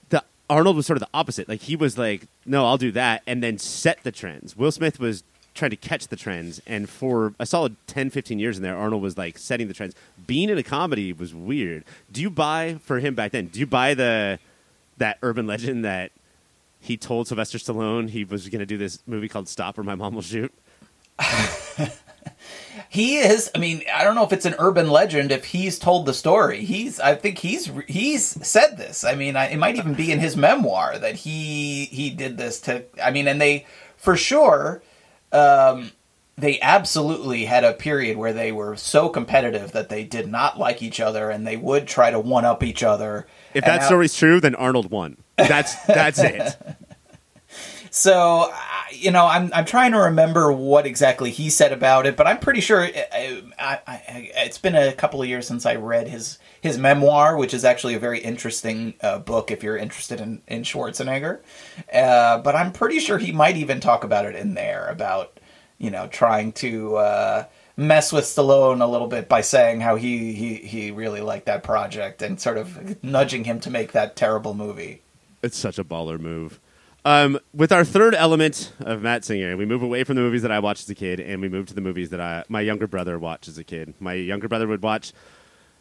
the 0.09 0.23
Arnold 0.49 0.77
was 0.77 0.85
sort 0.85 0.95
of 0.95 1.01
the 1.01 1.09
opposite. 1.13 1.49
Like 1.49 1.59
he 1.61 1.75
was 1.75 1.97
like, 1.97 2.23
no, 2.45 2.65
I'll 2.65 2.77
do 2.77 2.91
that, 2.93 3.21
and 3.27 3.43
then 3.43 3.57
set 3.57 4.01
the 4.03 4.13
trends. 4.13 4.55
Will 4.55 4.71
Smith 4.71 4.97
was 4.97 5.23
trying 5.53 5.71
to 5.71 5.77
catch 5.77 6.07
the 6.07 6.15
trends, 6.15 6.61
and 6.65 6.89
for 6.89 7.33
a 7.37 7.45
solid 7.45 7.75
10, 7.87 8.11
15 8.11 8.39
years 8.39 8.55
in 8.55 8.63
there, 8.63 8.77
Arnold 8.77 9.01
was 9.01 9.17
like 9.17 9.37
setting 9.37 9.67
the 9.67 9.73
trends. 9.73 9.93
Being 10.25 10.49
in 10.49 10.57
a 10.57 10.63
comedy 10.63 11.11
was 11.11 11.33
weird. 11.33 11.83
Do 12.09 12.21
you 12.21 12.29
buy 12.29 12.77
for 12.81 12.99
him 12.99 13.13
back 13.13 13.33
then? 13.33 13.47
Do 13.47 13.59
you 13.59 13.67
buy 13.67 13.93
the 13.93 14.39
that 14.97 15.17
urban 15.21 15.45
legend 15.45 15.83
that 15.83 16.11
he 16.79 16.95
told 16.95 17.27
Sylvester 17.27 17.57
Stallone 17.57 18.09
he 18.09 18.23
was 18.23 18.47
going 18.47 18.59
to 18.59 18.65
do 18.65 18.77
this 18.77 18.99
movie 19.05 19.27
called 19.27 19.49
Stop 19.49 19.77
or 19.77 19.83
My 19.83 19.95
Mom 19.95 20.15
Will 20.15 20.21
Shoot? 20.21 20.53
he 22.89 23.17
is 23.17 23.49
i 23.53 23.57
mean 23.57 23.81
i 23.93 24.03
don't 24.03 24.15
know 24.15 24.23
if 24.23 24.31
it's 24.33 24.45
an 24.45 24.55
urban 24.59 24.89
legend 24.89 25.31
if 25.31 25.45
he's 25.45 25.77
told 25.79 26.05
the 26.05 26.13
story 26.13 26.63
he's 26.63 26.99
i 26.99 27.13
think 27.15 27.37
he's 27.39 27.69
he's 27.87 28.25
said 28.47 28.77
this 28.77 29.03
i 29.03 29.13
mean 29.15 29.35
I, 29.35 29.47
it 29.49 29.57
might 29.57 29.75
even 29.75 29.93
be 29.93 30.11
in 30.11 30.19
his 30.19 30.37
memoir 30.37 30.97
that 30.97 31.15
he 31.15 31.85
he 31.85 32.09
did 32.09 32.37
this 32.37 32.59
to 32.61 32.83
i 33.03 33.11
mean 33.11 33.27
and 33.27 33.39
they 33.41 33.65
for 33.97 34.15
sure 34.15 34.81
um 35.31 35.91
they 36.39 36.59
absolutely 36.61 37.45
had 37.45 37.63
a 37.63 37.73
period 37.73 38.15
where 38.15 38.31
they 38.31 38.51
were 38.51 38.75
so 38.75 39.09
competitive 39.09 39.71
that 39.71 39.89
they 39.89 40.03
did 40.03 40.27
not 40.31 40.59
like 40.59 40.83
each 40.83 40.99
other 40.99 41.31
and 41.31 41.47
they 41.47 41.57
would 41.57 41.87
try 41.87 42.11
to 42.11 42.19
one 42.19 42.45
up 42.45 42.61
each 42.61 42.83
other 42.83 43.25
If 43.55 43.65
that 43.65 43.81
how- 43.81 43.87
story's 43.87 44.15
true, 44.15 44.39
then 44.39 44.53
Arnold 44.53 44.91
won. 44.91 45.17
That's 45.35 45.73
that's 45.85 46.19
it. 46.19 46.55
So, 47.89 48.53
you 48.91 49.11
know, 49.11 49.25
I'm 49.25 49.51
I'm 49.53 49.65
trying 49.65 49.91
to 49.91 49.99
remember 49.99 50.51
what 50.51 50.85
exactly 50.85 51.31
he 51.31 51.49
said 51.49 51.71
about 51.71 52.05
it, 52.05 52.15
but 52.15 52.27
I'm 52.27 52.39
pretty 52.39 52.61
sure 52.61 52.83
it, 52.83 53.07
I, 53.59 53.79
I, 53.87 54.31
it's 54.35 54.57
been 54.57 54.75
a 54.75 54.93
couple 54.93 55.21
of 55.21 55.27
years 55.27 55.47
since 55.47 55.65
I 55.65 55.75
read 55.75 56.07
his 56.07 56.39
his 56.61 56.77
memoir, 56.77 57.37
which 57.37 57.53
is 57.53 57.65
actually 57.65 57.95
a 57.95 57.99
very 57.99 58.19
interesting 58.19 58.93
uh, 59.01 59.19
book 59.19 59.51
if 59.51 59.63
you're 59.63 59.77
interested 59.77 60.19
in 60.19 60.41
in 60.47 60.63
Schwarzenegger. 60.63 61.39
Uh, 61.91 62.39
but 62.39 62.55
I'm 62.55 62.71
pretty 62.71 62.99
sure 62.99 63.17
he 63.17 63.31
might 63.31 63.57
even 63.57 63.79
talk 63.79 64.03
about 64.03 64.25
it 64.25 64.35
in 64.35 64.53
there 64.53 64.87
about 64.87 65.39
you 65.77 65.89
know 65.89 66.07
trying 66.07 66.51
to. 66.53 66.97
Uh, 66.97 67.45
mess 67.79 68.11
with 68.11 68.25
Stallone 68.25 68.81
a 68.81 68.87
little 68.87 69.07
bit 69.07 69.29
by 69.29 69.41
saying 69.41 69.81
how 69.81 69.95
he, 69.95 70.33
he, 70.33 70.55
he 70.55 70.89
really 70.89 71.21
liked 71.21 71.45
that 71.45 71.61
project 71.61 72.23
and 72.23 72.41
sort 72.41 72.57
of 72.57 73.01
nudging 73.03 73.43
him 73.43 73.59
to 73.59 73.69
make 73.69 73.91
that 73.91 74.15
terrible 74.15 74.55
movie. 74.55 75.03
It's 75.43 75.57
such 75.57 75.77
a 75.77 75.83
baller 75.83 76.19
move. 76.19 76.59
Um, 77.07 77.39
with 77.53 77.71
our 77.71 77.85
third 77.85 78.15
element 78.15 78.73
of 78.81 79.01
Matt 79.01 79.23
Singer, 79.23 79.55
we 79.55 79.65
move 79.65 79.81
away 79.81 80.03
from 80.03 80.17
the 80.17 80.21
movies 80.21 80.41
that 80.41 80.51
I 80.51 80.59
watched 80.59 80.83
as 80.83 80.89
a 80.89 80.95
kid, 80.95 81.21
and 81.21 81.41
we 81.41 81.47
move 81.47 81.67
to 81.67 81.73
the 81.73 81.79
movies 81.79 82.09
that 82.09 82.19
I, 82.19 82.43
my 82.49 82.59
younger 82.59 82.85
brother 82.85 83.17
watched 83.17 83.47
as 83.47 83.57
a 83.57 83.63
kid. 83.63 83.93
My 84.01 84.11
younger 84.11 84.49
brother 84.49 84.67
would 84.67 84.83
watch 84.83 85.13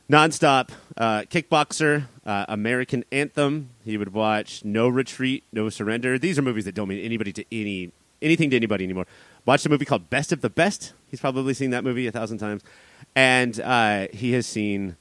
nonstop 0.09 0.71
uh, 0.97 1.23
Kickboxer, 1.23 2.05
uh, 2.25 2.45
American 2.49 3.05
Anthem. 3.11 3.71
He 3.85 3.97
would 3.97 4.13
watch 4.13 4.65
No 4.65 4.87
Retreat, 4.89 5.43
No 5.51 5.69
Surrender. 5.69 6.17
These 6.17 6.39
are 6.39 6.43
movies 6.43 6.65
that 6.65 6.77
don't 6.77 6.87
mean 6.87 7.05
anybody 7.05 7.33
to 7.33 7.45
any 7.51 7.91
anything 8.23 8.51
to 8.51 8.57
anybody 8.57 8.85
anymore. 8.85 9.09
Watched 9.47 9.67
a 9.67 9.69
movie 9.69 9.85
called 9.85 10.09
Best 10.09 10.31
of 10.31 10.43
the 10.43 10.51
Best. 10.51 10.93
He's 11.11 11.19
probably 11.19 11.55
seen 11.55 11.71
that 11.71 11.83
movie 11.83 12.07
a 12.07 12.13
thousand 12.13 12.39
times, 12.39 12.63
and 13.17 13.59
uh, 13.63 14.07
he 14.13 14.31
has 14.35 14.47
seen 14.47 14.95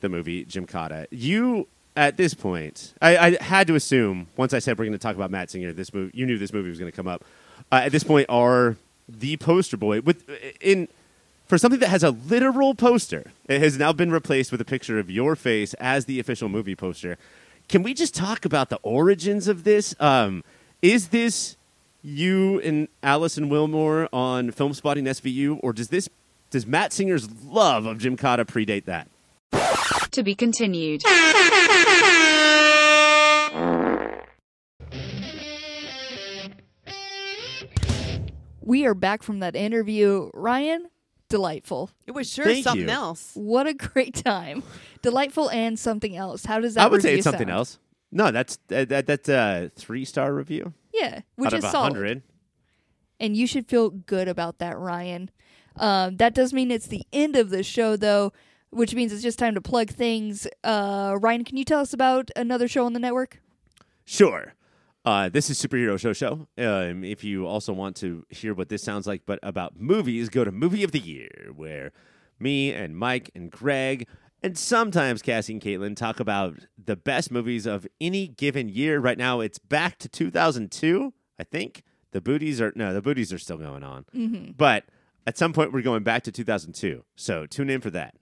the 0.00 0.08
movie 0.08 0.44
Jim 0.44 0.66
You 1.12 1.68
at 1.96 2.16
this 2.16 2.34
point, 2.34 2.94
I, 3.02 3.16
I 3.16 3.42
had 3.42 3.66
to 3.66 3.74
assume 3.74 4.28
once 4.36 4.54
I 4.54 4.58
said 4.58 4.78
we're 4.78 4.84
going 4.84 4.92
to 4.92 4.98
talk 4.98 5.16
about 5.16 5.30
Matt 5.30 5.50
Singer, 5.50 5.72
this 5.72 5.92
movie, 5.92 6.10
you 6.14 6.26
knew 6.26 6.38
this 6.38 6.52
movie 6.52 6.68
was 6.68 6.78
going 6.78 6.90
to 6.90 6.96
come 6.96 7.08
up. 7.08 7.24
uh, 7.72 7.76
at 7.76 7.92
this 7.92 8.04
point 8.04 8.26
are 8.28 8.76
the 9.08 9.36
poster 9.38 9.76
boy 9.76 10.00
with 10.00 10.24
in 10.60 10.88
for 11.46 11.58
something 11.58 11.80
that 11.80 11.88
has 11.88 12.04
a 12.04 12.10
literal 12.10 12.76
poster. 12.76 13.32
It 13.48 13.60
has 13.60 13.76
now 13.76 13.92
been 13.92 14.12
replaced 14.12 14.52
with 14.52 14.60
a 14.60 14.64
picture 14.64 15.00
of 15.00 15.10
your 15.10 15.34
face 15.34 15.74
as 15.74 16.04
the 16.04 16.20
official 16.20 16.48
movie 16.48 16.76
poster. 16.76 17.18
Can 17.68 17.82
we 17.82 17.92
just 17.92 18.14
talk 18.14 18.44
about 18.44 18.68
the 18.68 18.78
origins 18.82 19.48
of 19.48 19.64
this? 19.64 19.94
Um, 19.98 20.44
is 20.80 21.08
this 21.08 21.56
you 22.02 22.60
and 22.60 22.88
Alison 23.02 23.50
Willmore 23.50 24.08
on 24.12 24.52
Filmspotting 24.52 25.08
SVU, 25.08 25.58
or 25.62 25.72
does 25.72 25.88
this 25.88 26.08
does 26.50 26.66
Matt 26.66 26.92
Singer's 26.92 27.28
love 27.44 27.86
of 27.86 27.98
Gymkata 27.98 28.44
predate 28.44 28.84
that? 28.84 29.08
To 30.12 30.22
be 30.24 30.34
continued. 30.34 31.02
We 38.62 38.86
are 38.86 38.94
back 38.94 39.22
from 39.22 39.40
that 39.40 39.56
interview. 39.56 40.30
Ryan, 40.34 40.86
delightful. 41.28 41.90
It 42.06 42.12
was 42.12 42.30
sure 42.30 42.44
Thank 42.44 42.64
something 42.64 42.88
you. 42.88 42.94
else. 42.94 43.32
What 43.34 43.66
a 43.66 43.74
great 43.74 44.14
time. 44.14 44.62
delightful 45.02 45.50
and 45.50 45.78
something 45.78 46.16
else. 46.16 46.44
How 46.44 46.60
does 46.60 46.74
that 46.74 46.82
I 46.84 46.86
would 46.86 47.02
say 47.02 47.08
review 47.08 47.18
it's 47.18 47.24
something 47.24 47.48
sound? 47.48 47.50
else. 47.58 47.78
No, 48.12 48.30
that's 48.30 48.58
that, 48.68 48.88
that 48.90 49.06
that's 49.06 49.28
a 49.28 49.70
three 49.76 50.04
star 50.04 50.34
review 50.34 50.74
Yeah, 50.92 51.20
which 51.36 51.48
out 51.52 51.58
is 51.58 51.64
of 51.64 51.70
solid. 51.70 51.92
hundred. 51.94 52.22
and 53.20 53.36
you 53.36 53.46
should 53.46 53.66
feel 53.68 53.90
good 53.90 54.28
about 54.28 54.58
that, 54.58 54.76
Ryan. 54.78 55.30
Um, 55.76 56.16
that 56.16 56.34
does 56.34 56.52
mean 56.52 56.70
it's 56.70 56.88
the 56.88 57.04
end 57.12 57.36
of 57.36 57.50
the 57.50 57.62
show, 57.62 57.96
though, 57.96 58.32
which 58.70 58.94
means 58.94 59.12
it's 59.12 59.22
just 59.22 59.38
time 59.38 59.54
to 59.54 59.60
plug 59.60 59.90
things. 59.90 60.46
Uh, 60.64 61.16
Ryan, 61.20 61.44
can 61.44 61.56
you 61.56 61.64
tell 61.64 61.80
us 61.80 61.92
about 61.92 62.30
another 62.36 62.68
show 62.68 62.84
on 62.86 62.92
the 62.92 63.00
network? 63.00 63.40
Sure. 64.04 64.54
Uh, 65.04 65.28
this 65.30 65.48
is 65.48 65.58
Superhero 65.60 65.98
Show 65.98 66.12
Show. 66.12 66.46
Um, 66.58 67.04
if 67.04 67.24
you 67.24 67.46
also 67.46 67.72
want 67.72 67.96
to 67.96 68.24
hear 68.28 68.52
what 68.52 68.68
this 68.68 68.82
sounds 68.82 69.06
like, 69.06 69.22
but 69.24 69.38
about 69.42 69.78
movies, 69.80 70.28
go 70.28 70.44
to 70.44 70.52
Movie 70.52 70.84
of 70.84 70.92
the 70.92 70.98
Year, 70.98 71.48
where 71.54 71.92
me 72.38 72.72
and 72.72 72.96
Mike 72.96 73.30
and 73.34 73.50
Greg 73.50 74.06
and 74.42 74.56
sometimes 74.58 75.22
Cassie 75.22 75.54
and 75.54 75.62
Caitlin 75.62 75.96
talk 75.96 76.20
about 76.20 76.54
the 76.82 76.96
best 76.96 77.30
movies 77.30 77.66
of 77.66 77.86
any 78.00 78.26
given 78.28 78.68
year. 78.68 78.98
Right 79.00 79.18
now, 79.18 79.40
it's 79.40 79.58
back 79.58 79.98
to 79.98 80.08
2002, 80.08 81.12
I 81.38 81.44
think. 81.44 81.82
The 82.12 82.20
booties 82.20 82.60
are 82.60 82.72
no, 82.74 82.92
the 82.92 83.02
booties 83.02 83.32
are 83.32 83.38
still 83.38 83.58
going 83.58 83.82
on, 83.84 84.04
Mm-hmm. 84.14 84.52
but 84.56 84.84
at 85.26 85.38
some 85.38 85.52
point 85.52 85.72
we're 85.72 85.82
going 85.82 86.02
back 86.02 86.24
to 86.24 86.32
2002. 86.32 87.04
So 87.16 87.46
tune 87.46 87.70
in 87.70 87.80
for 87.80 87.90
that. 87.90 88.14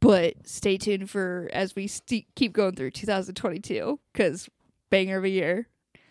But 0.00 0.34
stay 0.46 0.76
tuned 0.76 1.10
for 1.10 1.48
as 1.52 1.74
we 1.74 1.86
st- 1.86 2.26
keep 2.34 2.52
going 2.52 2.74
through 2.74 2.90
2022 2.92 3.98
because 4.12 4.48
banger 4.90 5.18
of 5.18 5.24
a 5.24 5.28
year. 5.28 5.68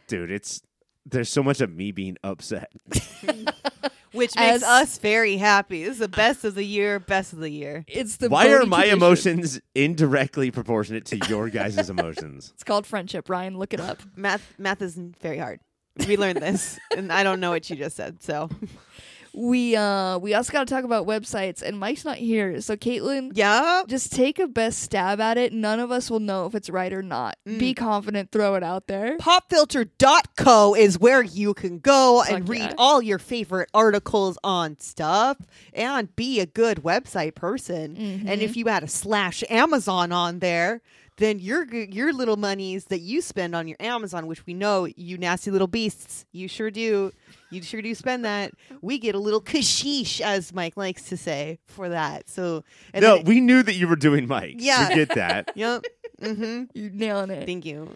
Dude, 0.07 0.31
it's 0.31 0.61
there's 1.05 1.29
so 1.29 1.43
much 1.43 1.61
of 1.61 1.71
me 1.71 1.91
being 1.91 2.17
upset. 2.23 2.71
Which 4.11 4.31
As- 4.37 4.61
makes 4.61 4.63
us 4.63 4.97
very 4.99 5.35
happy. 5.37 5.83
This 5.83 5.93
is 5.93 5.99
the 5.99 6.07
best 6.07 6.45
of 6.45 6.55
the 6.55 6.63
year, 6.63 6.99
best 6.99 7.33
of 7.33 7.39
the 7.39 7.49
year. 7.49 7.83
It's 7.87 8.15
the 8.17 8.29
Why 8.29 8.47
are 8.47 8.59
Bodhi 8.59 8.69
my 8.69 8.77
tradition. 8.77 8.97
emotions 8.97 9.59
indirectly 9.75 10.51
proportionate 10.51 11.05
to 11.07 11.17
your 11.29 11.49
guys' 11.49 11.89
emotions? 11.89 12.51
It's 12.53 12.63
called 12.63 12.87
friendship. 12.87 13.29
Ryan, 13.29 13.57
look 13.57 13.73
it 13.73 13.81
up. 13.81 14.01
Math 14.15 14.53
math 14.57 14.81
is 14.81 14.95
very 15.21 15.37
hard. 15.37 15.59
We 16.07 16.15
learned 16.17 16.41
this, 16.41 16.79
and 16.95 17.11
I 17.11 17.23
don't 17.23 17.39
know 17.41 17.49
what 17.51 17.69
you 17.69 17.75
just 17.75 17.97
said. 17.97 18.23
So 18.23 18.49
We 19.37 19.75
uh 19.75 20.17
we 20.19 20.33
also 20.33 20.51
got 20.53 20.67
to 20.67 20.73
talk 20.73 20.83
about 20.85 21.05
websites, 21.05 21.61
and 21.61 21.77
Mike's 21.77 22.05
not 22.05 22.17
here, 22.17 22.61
so 22.61 22.75
Caitlin, 22.77 23.31
yeah, 23.33 23.83
just 23.87 24.13
take 24.13 24.39
a 24.39 24.47
best 24.47 24.79
stab 24.79 25.19
at 25.19 25.37
it. 25.37 25.51
None 25.51 25.79
of 25.79 25.91
us 25.91 26.09
will 26.09 26.19
know 26.21 26.45
if 26.45 26.55
it's 26.55 26.69
right 26.69 26.93
or 26.93 27.01
not. 27.01 27.35
Be 27.45 27.73
Mm. 27.73 27.77
confident, 27.77 28.31
throw 28.31 28.55
it 28.55 28.63
out 28.63 28.87
there. 28.87 29.17
popfilter.co 29.17 30.75
is 30.75 30.99
where 30.99 31.21
you 31.21 31.53
can 31.53 31.79
go 31.79 32.23
and 32.23 32.47
read 32.47 32.61
yeah. 32.61 32.73
all 32.77 33.01
your 33.01 33.19
favorite 33.19 33.69
articles 33.73 34.37
on 34.43 34.79
stuff 34.79 35.37
and 35.73 36.15
be 36.15 36.39
a 36.39 36.45
good 36.45 36.83
website 36.83 37.35
person. 37.35 37.95
Mm-hmm. 37.95 38.27
And 38.27 38.41
if 38.41 38.55
you 38.55 38.67
add 38.69 38.83
a 38.83 38.87
slash 38.87 39.43
Amazon 39.49 40.11
on 40.11 40.39
there, 40.39 40.81
then 41.17 41.39
your 41.39 41.65
your 41.73 42.11
little 42.13 42.35
monies 42.37 42.85
that 42.85 42.99
you 42.99 43.21
spend 43.21 43.55
on 43.55 43.67
your 43.67 43.77
Amazon, 43.79 44.27
which 44.27 44.45
we 44.45 44.53
know 44.53 44.85
you 44.95 45.17
nasty 45.17 45.49
little 45.51 45.67
beasts, 45.67 46.25
you 46.33 46.47
sure 46.47 46.69
do, 46.69 47.11
you 47.51 47.61
sure 47.61 47.81
do 47.81 47.95
spend 47.95 48.25
that. 48.25 48.51
We 48.81 48.97
get 48.99 49.15
a 49.15 49.19
little 49.19 49.41
kashish, 49.41 50.19
as 50.21 50.53
Mike 50.53 50.75
likes 50.75 51.03
to 51.09 51.17
say, 51.17 51.59
for 51.67 51.87
that. 51.89 52.29
So 52.29 52.63
and 52.93 53.01
no, 53.03 53.15
then- 53.17 53.25
we 53.25 53.39
knew 53.39 53.63
that 53.63 53.75
you 53.75 53.87
were 53.87 53.95
doing 53.95 54.27
Mike. 54.27 54.55
Yeah. 54.59 54.89
We 54.89 54.95
get 54.95 55.09
that. 55.15 55.51
yep. 55.55 55.83
Mm-hmm. 56.21 56.63
You're 56.73 56.91
nailing 56.91 57.29
it. 57.31 57.45
Thank 57.45 57.65
you. 57.65 57.89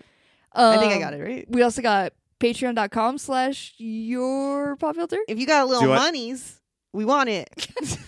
I 0.53 0.77
think 0.77 0.93
I 0.93 0.99
got 0.99 1.13
Um, 1.13 1.19
it 1.19 1.23
right. 1.23 1.45
We 1.49 1.61
also 1.61 1.81
got 1.81 2.13
patreon.com 2.39 3.17
slash 3.17 3.73
your 3.77 4.75
pop 4.77 4.95
filter. 4.95 5.19
If 5.27 5.37
you 5.39 5.45
got 5.45 5.63
a 5.63 5.65
little 5.65 5.83
Do 5.83 5.91
I- 5.93 5.97
monies, 5.99 6.59
we 6.93 7.05
want 7.05 7.29
it. 7.29 7.49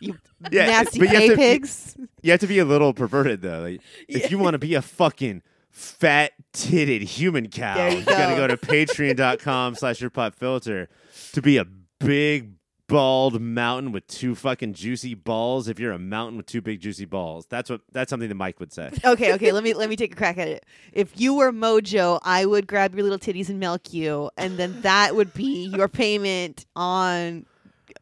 you 0.00 0.16
Yeah, 0.50 0.66
nasty 0.66 0.98
but 1.00 1.08
you 1.10 1.14
have 1.20 1.30
to- 1.30 1.36
pigs. 1.36 1.96
You 2.22 2.30
have 2.32 2.40
to 2.40 2.46
be 2.46 2.58
a 2.58 2.64
little 2.64 2.92
perverted 2.92 3.42
though. 3.42 3.60
Like, 3.60 3.80
If 4.08 4.30
you 4.30 4.38
want 4.38 4.54
to 4.54 4.58
be 4.58 4.74
a 4.74 4.82
fucking 4.82 5.42
fat 5.70 6.32
titted 6.52 7.02
human 7.02 7.48
cow, 7.48 7.88
you 7.88 7.98
you 7.98 8.04
gotta 8.04 8.34
go. 8.34 8.46
go 8.46 8.54
to 8.54 8.56
patreon.com 8.56 9.74
slash 9.76 10.00
your 10.00 10.10
pop 10.10 10.34
filter 10.34 10.88
to 11.32 11.42
be 11.42 11.56
a 11.58 11.64
big 12.00 12.52
bald 12.88 13.40
mountain 13.40 13.90
with 13.90 14.06
two 14.06 14.34
fucking 14.36 14.72
juicy 14.72 15.12
balls. 15.14 15.66
If 15.68 15.80
you're 15.80 15.90
a 15.92 15.98
mountain 15.98 16.36
with 16.36 16.46
two 16.46 16.60
big 16.60 16.80
juicy 16.80 17.04
balls. 17.04 17.44
That's 17.46 17.68
what 17.68 17.80
that's 17.92 18.10
something 18.10 18.28
that 18.28 18.34
Mike 18.36 18.60
would 18.60 18.72
say. 18.72 18.90
Okay, 19.04 19.32
okay, 19.34 19.52
let 19.52 19.64
me 19.64 19.74
let 19.74 19.88
me 19.90 19.96
take 19.96 20.12
a 20.12 20.16
crack 20.16 20.38
at 20.38 20.48
it. 20.48 20.64
If 20.92 21.18
you 21.20 21.34
were 21.34 21.52
Mojo, 21.52 22.20
I 22.22 22.46
would 22.46 22.66
grab 22.66 22.94
your 22.94 23.02
little 23.02 23.18
titties 23.18 23.48
and 23.48 23.58
milk 23.60 23.92
you, 23.92 24.30
and 24.36 24.56
then 24.56 24.80
that 24.82 25.14
would 25.16 25.34
be 25.34 25.66
your 25.74 25.88
payment 25.88 26.64
on 26.76 27.44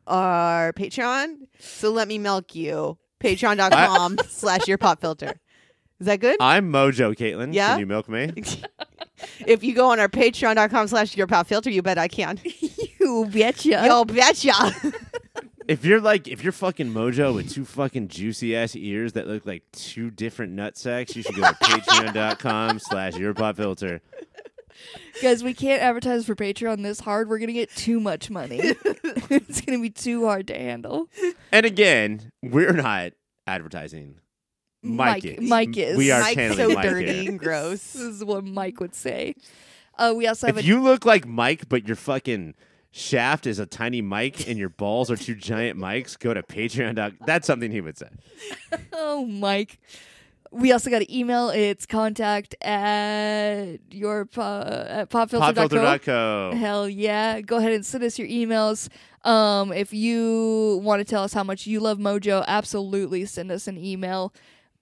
our 0.07 0.73
Patreon. 0.73 1.47
So 1.59 1.91
let 1.91 2.09
me 2.09 2.19
milk 2.19 2.55
you. 2.55 2.99
Patreon.com 3.21 4.19
slash 4.29 4.69
your 4.69 4.79
pop 4.79 5.01
filter. 5.01 5.41
Is 6.01 6.07
that 6.07 6.21
good? 6.21 6.37
I'm 6.41 6.71
Mojo, 6.73 7.15
Caitlin. 7.17 7.55
Yeah? 7.55 7.71
Can 7.71 7.81
you 7.81 7.87
milk 7.87 8.09
me? 8.09 8.33
if 9.47 9.63
you 9.63 9.75
go 9.75 9.91
on 9.91 10.01
our 10.01 10.09
patreon.com 10.09 10.89
slash 10.89 11.17
your 11.17 11.27
pop 11.27 11.47
filter, 11.47 11.71
you 11.71 11.83
bet 11.83 11.99
I 11.99 12.09
can. 12.09 12.41
You 13.01 13.27
betcha. 13.27 13.85
Yo, 13.85 14.07
betcha. 14.07 14.55
If 15.69 15.85
you're 15.85 16.01
like, 16.01 16.27
if 16.27 16.43
you're 16.43 16.53
fucking 16.53 16.91
Mojo 16.93 17.35
with 17.35 17.53
two 17.53 17.67
fucking 17.67 18.09
juicy 18.09 18.57
ass 18.57 18.75
ears 18.77 19.13
that 19.13 19.27
look 19.27 19.45
like 19.45 19.63
two 19.73 20.11
different 20.11 20.53
nut 20.53 20.79
sacks, 20.79 21.15
you 21.15 21.23
should 21.23 21.37
go 21.37 21.43
to 21.43 21.55
patreon.com 21.55 22.79
slash 22.79 23.17
your 23.17 23.35
pop 23.35 23.57
filter. 23.57 24.01
Guys, 25.23 25.43
we 25.45 25.55
can't 25.55 25.83
advertise 25.83 26.25
for 26.27 26.35
Patreon 26.35 26.83
this 26.83 27.01
hard. 27.01 27.29
We're 27.29 27.39
going 27.39 27.49
to 27.49 27.53
get 27.55 27.71
too 27.75 28.01
much 28.01 28.31
money. 28.31 28.59
it's 28.85 29.61
going 29.61 29.79
to 29.79 29.83
be 29.83 29.91
too 29.91 30.27
hard 30.27 30.47
to 30.49 30.55
handle. 30.55 31.09
And 31.53 31.65
again, 31.67 32.31
we're 32.43 32.73
not 32.73 33.13
advertising. 33.47 34.17
Mike, 34.83 35.25
Mike- 35.25 35.25
is. 35.25 35.49
Mike 35.49 35.77
is. 35.79 35.97
We 35.97 36.11
are 36.11 36.21
Mike's 36.21 36.35
channeling 36.35 36.69
so 36.71 36.75
Mike 36.75 36.85
dirty 36.89 37.21
here. 37.23 37.31
and 37.31 37.39
gross. 37.39 37.93
This 37.95 38.03
is 38.03 38.25
what 38.25 38.45
Mike 38.45 38.81
would 38.81 38.95
say. 38.95 39.35
Uh, 39.97 40.13
we 40.17 40.27
also 40.27 40.47
have 40.49 40.59
If 40.59 40.65
a 40.65 40.67
you 40.67 40.83
look 40.83 41.05
like 41.07 41.27
Mike, 41.27 41.69
but 41.69 41.87
your 41.87 41.97
fucking 41.97 42.55
shaft 42.91 43.47
is 43.47 43.59
a 43.59 43.67
tiny 43.67 44.03
mic 44.03 44.49
and 44.49 44.59
your 44.59 44.69
balls 44.69 45.11
are 45.11 45.17
two 45.17 45.35
giant 45.35 45.79
mics, 45.79 46.19
go 46.19 46.35
to 46.35 46.43
Patreon. 46.43 46.97
doc- 46.97 47.15
That's 47.27 47.47
something 47.47 47.71
he 47.71 47.81
would 47.81 47.97
say. 47.97 48.09
Oh, 48.93 49.25
Mike. 49.25 49.79
We 50.55 50.71
also 50.71 50.89
got 50.89 51.03
an 51.03 51.11
email. 51.11 51.51
It's 51.51 51.85
contact 51.85 52.55
at 52.63 53.79
your 53.91 54.25
po- 54.25 54.43
at 54.89 55.11
popfilter.co. 55.11 55.53
Popfilter.co. 55.53 56.53
Hell 56.57 56.89
yeah. 56.89 57.41
Go 57.41 57.57
ahead 57.57 57.73
and 57.73 57.85
send 57.85 58.05
us 58.05 58.19
your 58.19 58.29
emails. 58.29 58.89
Um, 59.29 59.73
if 59.73 59.93
you 59.93 60.81
want 60.85 61.01
to 61.01 61.05
tell 61.05 61.25
us 61.25 61.33
how 61.33 61.43
much 61.43 61.67
you 61.67 61.81
love 61.81 61.99
Mojo, 61.99 62.45
absolutely 62.47 63.25
send 63.25 63.51
us 63.51 63.67
an 63.67 63.77
email. 63.77 64.33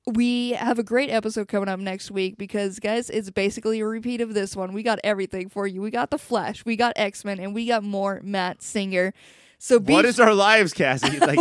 We 0.05 0.51
have 0.51 0.79
a 0.79 0.83
great 0.83 1.11
episode 1.11 1.47
coming 1.49 1.69
up 1.69 1.79
next 1.79 2.11
week 2.11 2.37
because, 2.37 2.79
guys, 2.81 3.09
it's 3.09 3.31
basically 3.31 3.81
a 3.81 3.87
repeat 3.87 4.21
of 4.21 4.35
this 4.35 4.57
one. 4.57 4.73
We 4.73 4.83
got 4.83 4.99
everything 5.05 5.49
for 5.49 5.67
you. 5.67 5.81
We 5.81 5.91
got 5.91 6.11
The 6.11 6.19
Flash, 6.19 6.65
we 6.67 6.77
got 6.77 6.93
X 6.97 7.25
Men, 7.25 7.39
and 7.39 7.55
we 7.55 7.67
got 7.67 7.83
more 7.85 8.21
Matt 8.23 8.63
Singer. 8.63 9.15
So 9.65 9.79
be 9.79 9.93
What 9.93 10.05
is 10.07 10.19
our 10.19 10.35
lives, 10.35 10.73
Cassie? 10.73 11.19
Like, 11.21 11.39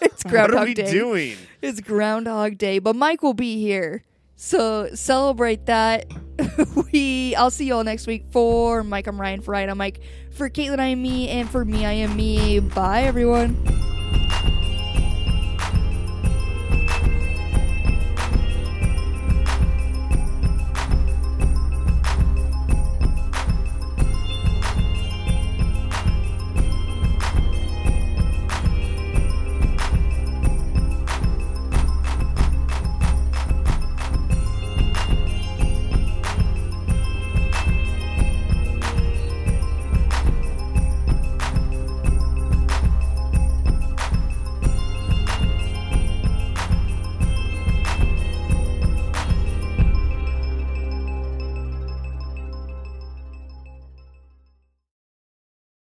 it's 0.00 0.22
Groundhog 0.22 0.24
Day. 0.24 0.54
what 0.54 0.54
are 0.54 0.64
we 0.64 0.72
Day. 0.72 0.90
doing? 0.90 1.36
It's 1.60 1.82
Groundhog 1.82 2.56
Day, 2.56 2.78
but 2.78 2.96
Mike 2.96 3.22
will 3.22 3.34
be 3.34 3.60
here. 3.60 4.04
So 4.36 4.88
celebrate 4.94 5.66
that. 5.66 6.06
we 6.92 7.34
I'll 7.34 7.50
see 7.50 7.66
you 7.66 7.74
all 7.74 7.84
next 7.84 8.06
week 8.06 8.24
for 8.30 8.82
Mike. 8.82 9.06
I'm 9.06 9.20
Ryan 9.20 9.42
for 9.42 9.50
Ryan. 9.50 9.68
I'm 9.68 9.76
Mike. 9.76 10.00
For 10.30 10.48
Caitlin, 10.48 10.78
I 10.80 10.86
am 10.86 11.02
me, 11.02 11.28
and 11.28 11.50
for 11.50 11.62
me, 11.62 11.84
I 11.84 11.92
am 11.92 12.16
me. 12.16 12.58
Bye 12.60 13.02
everyone. 13.02 13.62